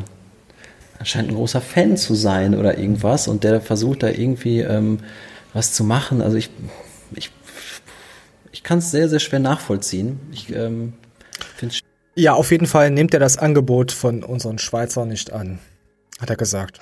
scheint 1.04 1.28
ein 1.28 1.36
großer 1.36 1.60
Fan 1.60 1.96
zu 1.96 2.16
sein 2.16 2.56
oder 2.56 2.76
irgendwas 2.76 3.28
und 3.28 3.44
der 3.44 3.60
versucht 3.60 4.02
da 4.02 4.08
irgendwie 4.08 4.62
ähm, 4.62 4.98
was 5.52 5.74
zu 5.74 5.84
machen. 5.84 6.20
Also 6.20 6.36
ich, 6.36 6.50
ich, 7.14 7.30
ich 8.52 8.62
kann 8.62 8.78
es 8.78 8.90
sehr, 8.90 9.08
sehr 9.08 9.20
schwer 9.20 9.38
nachvollziehen. 9.38 10.20
Ich 10.32 10.54
ähm, 10.54 10.94
finde 11.56 11.76
Ja, 12.14 12.34
auf 12.34 12.50
jeden 12.50 12.66
Fall 12.66 12.90
nimmt 12.90 13.14
er 13.14 13.20
das 13.20 13.38
Angebot 13.38 13.92
von 13.92 14.22
unseren 14.22 14.58
Schweizer 14.58 15.06
nicht 15.06 15.32
an, 15.32 15.58
hat 16.20 16.30
er 16.30 16.36
gesagt. 16.36 16.80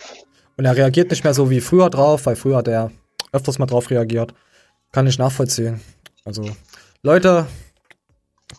Und 0.57 0.65
er 0.65 0.77
reagiert 0.77 1.11
nicht 1.11 1.25
mehr 1.25 1.35
so 1.35 1.51
wie 1.51 1.61
früher 1.61 1.91
drauf, 1.91 2.27
weil 2.27 2.37
früher 2.37 2.57
hat 2.57 2.69
er 2.69 2.91
öfters 3.33 3.59
mal 3.59 3.67
drauf 3.67 3.91
reagiert. 3.91 4.35
Kann 4.93 5.07
ich 5.07 5.19
nachvollziehen. 5.19 5.81
Also, 6.25 6.45
Leute, 7.03 7.47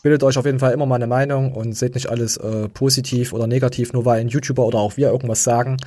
bildet 0.03 0.23
euch 0.23 0.37
auf 0.37 0.45
jeden 0.45 0.59
Fall 0.59 0.71
immer 0.73 0.85
mal 0.85 0.95
eine 0.95 1.07
Meinung 1.07 1.53
und 1.53 1.73
seht 1.73 1.95
nicht 1.95 2.07
alles 2.07 2.37
äh, 2.37 2.69
positiv 2.69 3.33
oder 3.33 3.47
negativ, 3.47 3.93
nur 3.93 4.05
weil 4.05 4.21
ein 4.21 4.29
YouTuber 4.29 4.65
oder 4.65 4.79
auch 4.79 4.97
wir 4.97 5.09
irgendwas 5.09 5.43
sagen. 5.43 5.77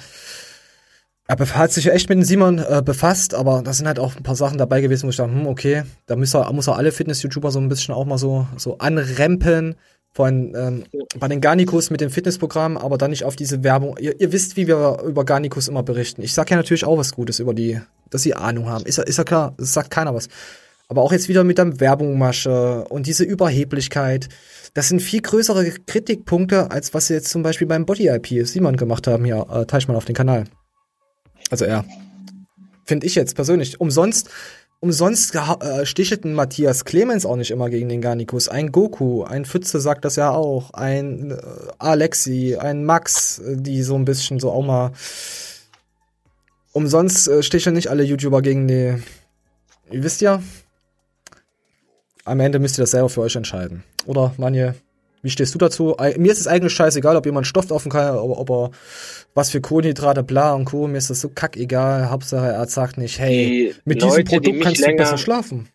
Er 1.41 1.55
hat 1.57 1.73
sich 1.73 1.91
echt 1.91 2.09
mit 2.09 2.19
dem 2.19 2.25
Simon 2.25 2.59
äh, 2.59 2.83
befasst, 2.85 3.35
aber 3.35 3.63
da 3.63 3.73
sind 3.73 3.87
halt 3.87 3.99
auch 3.99 4.17
ein 4.17 4.23
paar 4.23 4.37
Sachen 4.37 4.59
dabei 4.59 4.81
gewesen, 4.81 5.05
wo 5.05 5.11
ich 5.11 5.17
dachte, 5.17 5.33
hm, 5.33 5.47
okay, 5.47 5.85
da 6.07 6.17
muss 6.17 6.35
er, 6.35 6.53
muss 6.53 6.67
er 6.67 6.77
alle 6.77 6.93
Fitness-YouTuber 6.93 7.51
so 7.51 7.59
ein 7.59 7.69
bisschen 7.69 7.95
auch 7.95 8.05
mal 8.05 8.19
so, 8.19 8.47
so 8.57 8.79
anrempeln 8.79 9.77
von 10.13 10.55
ähm, 10.55 10.85
bei 11.19 11.29
den 11.29 11.41
Garnicus 11.41 11.91
mit 11.91 12.01
dem 12.01 12.11
Fitnessprogramm, 12.11 12.77
aber 12.77 12.99
dann 12.99 13.11
nicht 13.11 13.25
auf 13.25 13.37
diese 13.37 13.65
Werbung. 13.65 13.97
Ihr, 13.99 14.21
ihr 14.21 14.33
wisst, 14.33 14.57
wie 14.57 14.67
wir 14.67 14.99
über 15.07 15.25
Garnicus 15.25 15.69
immer 15.69 15.83
berichten. 15.83 16.23
Ich 16.23 16.35
sag 16.35 16.51
ja 16.51 16.57
natürlich 16.57 16.85
auch 16.85 16.99
was 16.99 17.13
Gutes 17.13 17.39
über 17.39 17.55
die, 17.55 17.81
dass 18.11 18.23
sie 18.23 18.35
Ahnung 18.35 18.69
haben. 18.69 18.85
Ist 18.85 18.99
ja, 18.99 19.05
ist 19.05 19.17
ja 19.17 19.25
klar, 19.25 19.55
das 19.57 19.73
sagt 19.73 19.91
keiner 19.91 20.15
was. 20.15 20.29
Aber 20.89 21.03
auch 21.03 21.13
jetzt 21.13 21.29
wieder 21.31 21.45
mit 21.45 21.57
der 21.57 21.81
Werbungmasche 21.81 22.85
und 22.91 23.07
diese 23.07 23.25
Überheblichkeit. 23.25 24.29
Das 24.75 24.89
sind 24.89 25.01
viel 25.01 25.23
größere 25.23 25.71
Kritikpunkte, 25.87 26.71
als 26.71 26.93
was 26.93 27.07
sie 27.07 27.15
jetzt 27.15 27.31
zum 27.31 27.43
Beispiel 27.43 27.67
beim 27.67 27.87
Body 27.87 28.09
IP 28.09 28.47
Simon 28.47 28.77
gemacht 28.77 29.07
haben 29.07 29.25
hier, 29.25 29.47
äh, 29.51 29.65
Teichmann 29.65 29.97
auf 29.97 30.05
den 30.05 30.15
Kanal. 30.15 30.45
Also 31.53 31.67
er. 31.67 31.85
Finde 32.87 33.07
ich 33.07 33.15
jetzt 33.15 33.37
persönlich. 33.37 33.79
Umsonst, 33.79 34.31
umsonst 34.81 35.35
äh, 35.35 35.85
stichelten 35.85 36.33
Matthias 36.33 36.87
Clemens 36.87 37.27
auch 37.27 37.37
nicht 37.37 37.51
immer 37.51 37.69
gegen 37.69 37.91
den 37.91 38.01
Garnikus. 38.01 38.49
Ein 38.49 38.73
Goku, 38.73 39.23
ein 39.23 39.45
Pfütze 39.45 39.79
sagt 39.79 40.07
das 40.07 40.17
ja 40.17 40.31
auch, 40.31 40.73
ein 40.73 41.33
äh, 41.33 41.37
Alexi, 41.79 42.57
ein 42.59 42.87
Max, 42.87 43.39
äh, 43.39 43.57
die 43.59 43.83
so 43.83 43.95
ein 43.97 44.07
bisschen 44.07 44.41
so 44.41 44.51
auch 44.51 44.65
mal. 44.65 44.93
Umsonst 46.73 47.29
äh, 47.29 47.43
sticheln 47.43 47.75
nicht 47.75 47.89
alle 47.89 48.03
YouTuber 48.03 48.41
gegen 48.41 48.67
die. 48.67 48.97
Ihr 49.91 50.03
wisst 50.03 50.23
ja. 50.23 50.43
Am 52.25 52.41
Ende 52.41 52.61
müsst 52.61 52.79
ihr 52.79 52.83
das 52.85 52.93
selber 52.93 53.11
für 53.11 53.21
euch 53.21 53.37
entscheiden. 53.37 53.85
Oder, 54.07 54.33
Manje, 54.39 54.75
wie 55.23 55.31
stehst 55.31 55.55
du 55.55 55.59
dazu? 55.59 55.97
Mir 56.17 56.33
ist 56.33 56.41
es 56.41 56.47
eigentlich 56.47 56.73
scheißegal, 56.73 57.17
ob 57.17 57.25
jemand 57.27 57.47
Stoff 57.47 57.71
offen 57.71 57.91
kann, 57.91 58.17
ob, 58.17 58.37
ob 58.39 58.51
er 58.51 58.71
was 59.35 59.51
für 59.51 59.61
Kohlenhydrate, 59.61 60.23
bla 60.23 60.55
und 60.55 60.65
Co. 60.67 60.87
Mir 60.89 60.99
ist 60.99 61.11
das 61.11 61.21
so 61.21 61.29
kackegal. 61.29 62.11
Hauptsache, 62.11 62.47
er 62.49 62.67
sagt 62.67 62.99
nicht, 62.99 63.19
hey, 63.19 63.73
Die 63.73 63.75
mit 63.85 64.03
Leute, 64.03 64.07
diesem 64.17 64.25
die 64.25 64.31
Produkt 64.31 64.55
mich 64.57 64.65
kannst 64.65 64.81
du 64.81 64.85
länger- 64.87 64.97
besser 64.99 65.19
schlafen. 65.19 65.69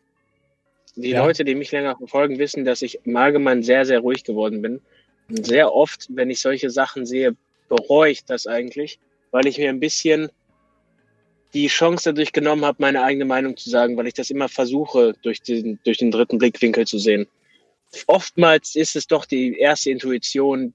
Die 0.96 1.10
Ja. 1.12 1.26
Leute, 1.26 1.46
die 1.46 1.56
mich 1.56 1.72
länger 1.72 1.96
verfolgen, 1.96 2.40
wissen, 2.40 2.66
dass 2.66 2.82
ich 2.82 3.00
im 3.06 3.16
Allgemeinen 3.16 3.64
sehr, 3.64 3.86
sehr 3.86 4.00
ruhig 4.00 4.24
geworden 4.24 4.62
bin. 4.62 4.82
Und 5.30 5.46
sehr 5.46 5.74
oft, 5.74 6.08
wenn 6.10 6.30
ich 6.30 6.42
solche 6.42 6.70
Sachen 6.70 7.06
sehe, 7.06 7.36
bereue 7.70 8.12
ich 8.12 8.26
das 8.26 8.48
eigentlich, 8.48 9.00
weil 9.32 9.46
ich 9.48 9.58
mir 9.58 9.70
ein 9.70 9.80
bisschen 9.80 10.30
die 11.54 11.68
Chance 11.68 12.04
dadurch 12.12 12.34
genommen 12.34 12.66
habe, 12.66 12.78
meine 12.80 13.04
eigene 13.04 13.26
Meinung 13.26 13.56
zu 13.58 13.70
sagen, 13.70 13.96
weil 13.98 14.08
ich 14.08 14.14
das 14.14 14.30
immer 14.30 14.50
versuche, 14.50 15.14
durch 15.22 15.42
den, 15.42 15.80
durch 15.86 15.98
den 15.98 16.12
dritten 16.12 16.38
Blickwinkel 16.38 16.86
zu 16.86 16.98
sehen. 17.00 17.28
Oftmals 18.08 18.76
ist 18.76 18.96
es 18.96 19.08
doch 19.08 19.26
die 19.26 19.58
erste 19.58 19.90
Intuition, 19.92 20.74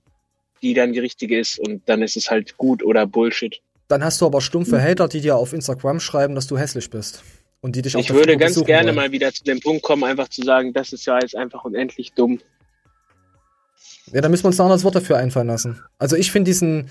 die 0.62 0.74
dann 0.74 0.92
die 0.92 0.98
richtige 1.00 1.38
ist 1.38 1.58
und 1.58 1.82
dann 1.88 2.02
ist 2.02 2.16
es 2.16 2.30
halt 2.30 2.56
gut 2.56 2.82
oder 2.84 3.06
Bullshit. 3.06 3.60
Dann 3.88 4.02
hast 4.04 4.20
du 4.20 4.26
aber 4.26 4.40
stumpfe 4.40 4.76
Mhm. 4.76 4.82
Hater, 4.82 5.08
die 5.08 5.20
dir 5.20 5.36
auf 5.36 5.52
Instagram 5.52 6.00
schreiben, 6.00 6.34
dass 6.34 6.46
du 6.46 6.56
hässlich 6.56 6.88
bist. 6.90 7.22
Und 7.60 7.76
die 7.76 7.82
dich 7.82 7.94
auch 7.96 8.00
Ich 8.00 8.12
würde 8.12 8.36
ganz 8.36 8.54
gerne 8.64 8.86
wollen. 8.88 8.96
mal 8.96 9.12
wieder 9.12 9.32
zu 9.32 9.44
dem 9.44 9.60
Punkt 9.60 9.82
kommen, 9.82 10.02
einfach 10.04 10.28
zu 10.28 10.42
sagen, 10.42 10.72
das 10.72 10.92
ist 10.92 11.04
ja 11.06 11.18
jetzt 11.20 11.36
einfach 11.36 11.64
unendlich 11.64 12.12
dumm. 12.12 12.40
Ja, 14.12 14.20
da 14.20 14.28
müssen 14.28 14.44
wir 14.44 14.48
uns 14.48 14.58
ein 14.58 14.64
anderes 14.64 14.84
Wort 14.84 14.94
dafür 14.96 15.16
einfallen 15.18 15.46
lassen. 15.46 15.80
Also 15.98 16.16
ich 16.16 16.32
finde 16.32 16.48
diesen, 16.48 16.90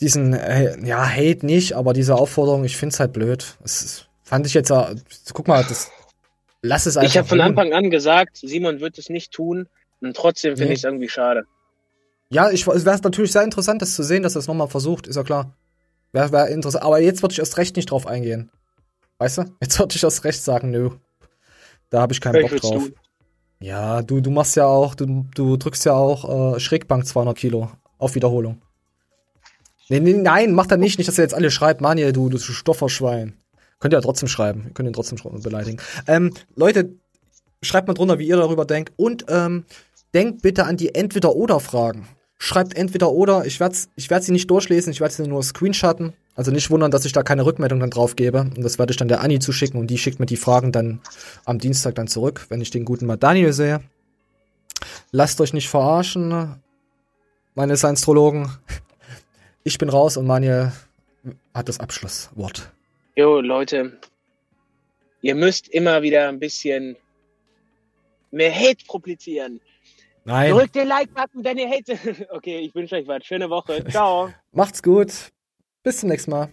diesen, 0.00 0.32
äh, 0.34 0.76
ja, 0.84 1.08
Hate 1.08 1.46
nicht, 1.46 1.74
aber 1.74 1.92
diese 1.92 2.16
Aufforderung, 2.16 2.64
ich 2.64 2.76
finde 2.76 2.92
es 2.94 3.00
halt 3.00 3.12
blöd. 3.12 3.56
Das 3.62 4.06
fand 4.24 4.46
ich 4.46 4.54
jetzt, 4.54 4.72
guck 5.32 5.46
mal, 5.48 5.64
das, 5.68 5.90
lass 6.64 6.86
es 6.86 6.96
einfach. 6.96 7.10
Ich 7.10 7.16
habe 7.18 7.28
von. 7.28 7.40
Anfang 7.40 7.72
an 7.72 7.90
gesagt, 7.90 8.38
Simon 8.38 8.80
wird 8.80 8.98
es 8.98 9.08
nicht 9.08 9.32
tun 9.32 9.68
und 10.00 10.16
trotzdem 10.16 10.56
finde 10.56 10.68
Nee. 10.68 10.72
ich 10.74 10.80
es 10.80 10.84
irgendwie 10.84 11.08
schade. 11.08 11.44
Ja, 12.30 12.50
ich, 12.50 12.66
es 12.66 12.84
wäre 12.84 12.98
natürlich 13.02 13.32
sehr 13.32 13.42
interessant, 13.44 13.82
das 13.82 13.94
zu 13.94 14.02
sehen, 14.02 14.22
dass 14.22 14.34
er 14.34 14.40
es 14.40 14.48
nochmal 14.48 14.68
versucht, 14.68 15.06
ist 15.06 15.16
ja 15.16 15.22
klar. 15.22 15.54
Wäre 16.12 16.32
wär 16.32 16.48
interessant. 16.48 16.84
Aber 16.84 16.98
jetzt 17.00 17.22
würde 17.22 17.32
ich 17.32 17.38
erst 17.38 17.56
recht 17.58 17.76
nicht 17.76 17.90
drauf 17.90 18.06
eingehen. 18.06 18.50
Weißt 19.18 19.38
du? 19.38 19.44
Jetzt 19.60 19.78
würde 19.78 19.94
ich 19.94 20.02
erst 20.02 20.24
recht 20.24 20.42
sagen, 20.42 20.70
nö. 20.70 20.90
Da 21.90 22.00
habe 22.00 22.12
ich 22.12 22.20
keinen 22.20 22.36
Ich 22.44 22.50
Bock 22.50 22.60
drauf. 22.60 22.70
tun. 22.84 22.94
Ja, 23.60 24.02
du, 24.02 24.20
du 24.20 24.30
machst 24.30 24.56
ja 24.56 24.66
auch, 24.66 24.94
du, 24.94 25.26
du 25.34 25.56
drückst 25.56 25.84
ja 25.84 25.92
auch 25.92 26.56
äh, 26.56 26.60
Schrägbank 26.60 27.06
200 27.06 27.36
Kilo 27.36 27.70
auf 27.98 28.14
Wiederholung. 28.14 28.60
Nee, 29.88 30.00
nee, 30.00 30.14
nein, 30.14 30.52
mach 30.54 30.66
da 30.66 30.76
nicht, 30.76 30.98
nicht, 30.98 31.08
dass 31.08 31.18
ihr 31.18 31.22
jetzt 31.24 31.34
alle 31.34 31.50
schreibt, 31.50 31.80
Manuel, 31.80 32.12
du, 32.12 32.28
du 32.28 32.38
Stofferschwein. 32.38 33.36
Könnt 33.84 33.92
ihr 33.92 33.98
ja 33.98 34.00
trotzdem 34.00 34.28
schreiben. 34.28 34.62
Ihr 34.64 34.70
könnt 34.70 34.88
ihn 34.88 34.94
trotzdem 34.94 35.18
beleidigen. 35.42 35.76
Ähm, 36.06 36.32
Leute, 36.56 36.94
schreibt 37.60 37.86
mal 37.86 37.92
drunter, 37.92 38.18
wie 38.18 38.26
ihr 38.26 38.38
darüber 38.38 38.64
denkt. 38.64 38.94
Und 38.96 39.26
ähm, 39.28 39.66
denkt 40.14 40.40
bitte 40.40 40.64
an 40.64 40.78
die 40.78 40.94
Entweder-Oder-Fragen. 40.94 42.08
Schreibt 42.38 42.74
Entweder-Oder. 42.78 43.44
Ich 43.44 43.60
werde 43.60 43.76
ich 43.94 44.08
werd 44.08 44.24
sie 44.24 44.32
nicht 44.32 44.50
durchlesen, 44.50 44.90
ich 44.90 45.02
werde 45.02 45.12
sie 45.12 45.28
nur 45.28 45.42
screenshotten. 45.42 46.14
Also 46.34 46.50
nicht 46.50 46.70
wundern, 46.70 46.92
dass 46.92 47.04
ich 47.04 47.12
da 47.12 47.22
keine 47.22 47.44
Rückmeldung 47.44 47.78
dann 47.78 47.90
drauf 47.90 48.16
gebe. 48.16 48.40
Und 48.40 48.62
das 48.62 48.78
werde 48.78 48.92
ich 48.92 48.96
dann 48.96 49.08
der 49.08 49.20
Anni 49.20 49.38
zuschicken 49.38 49.78
und 49.78 49.88
die 49.88 49.98
schickt 49.98 50.18
mir 50.18 50.24
die 50.24 50.38
Fragen 50.38 50.72
dann 50.72 51.02
am 51.44 51.58
Dienstag 51.58 51.94
dann 51.94 52.08
zurück, 52.08 52.46
wenn 52.48 52.62
ich 52.62 52.70
den 52.70 52.86
guten 52.86 53.04
mal 53.04 53.18
Daniel 53.18 53.52
sehe. 53.52 53.82
Lasst 55.12 55.42
euch 55.42 55.52
nicht 55.52 55.68
verarschen, 55.68 56.54
meine 57.54 57.76
Science-Trologen. 57.76 58.50
Ich 59.62 59.76
bin 59.76 59.90
raus 59.90 60.16
und 60.16 60.26
Manuel 60.26 60.72
hat 61.52 61.68
das 61.68 61.80
Abschlusswort. 61.80 62.73
Jo, 63.16 63.40
Leute, 63.40 64.00
ihr 65.22 65.34
müsst 65.34 65.68
immer 65.68 66.02
wieder 66.02 66.28
ein 66.28 66.40
bisschen 66.40 66.96
mehr 68.32 68.52
Hate 68.52 68.84
publizieren. 68.86 69.60
Nein. 70.24 70.50
Drückt 70.52 70.74
den 70.74 70.88
Like-Button, 70.88 71.44
wenn 71.44 71.58
ihr 71.58 71.68
Hate. 71.68 71.96
Okay, 72.30 72.58
ich 72.58 72.74
wünsche 72.74 72.96
euch 72.96 73.06
was. 73.06 73.24
Schöne 73.24 73.48
Woche. 73.50 73.84
Ciao. 73.90 74.30
Macht's 74.52 74.82
gut. 74.82 75.12
Bis 75.82 76.00
zum 76.00 76.08
nächsten 76.08 76.30
Mal. 76.32 76.48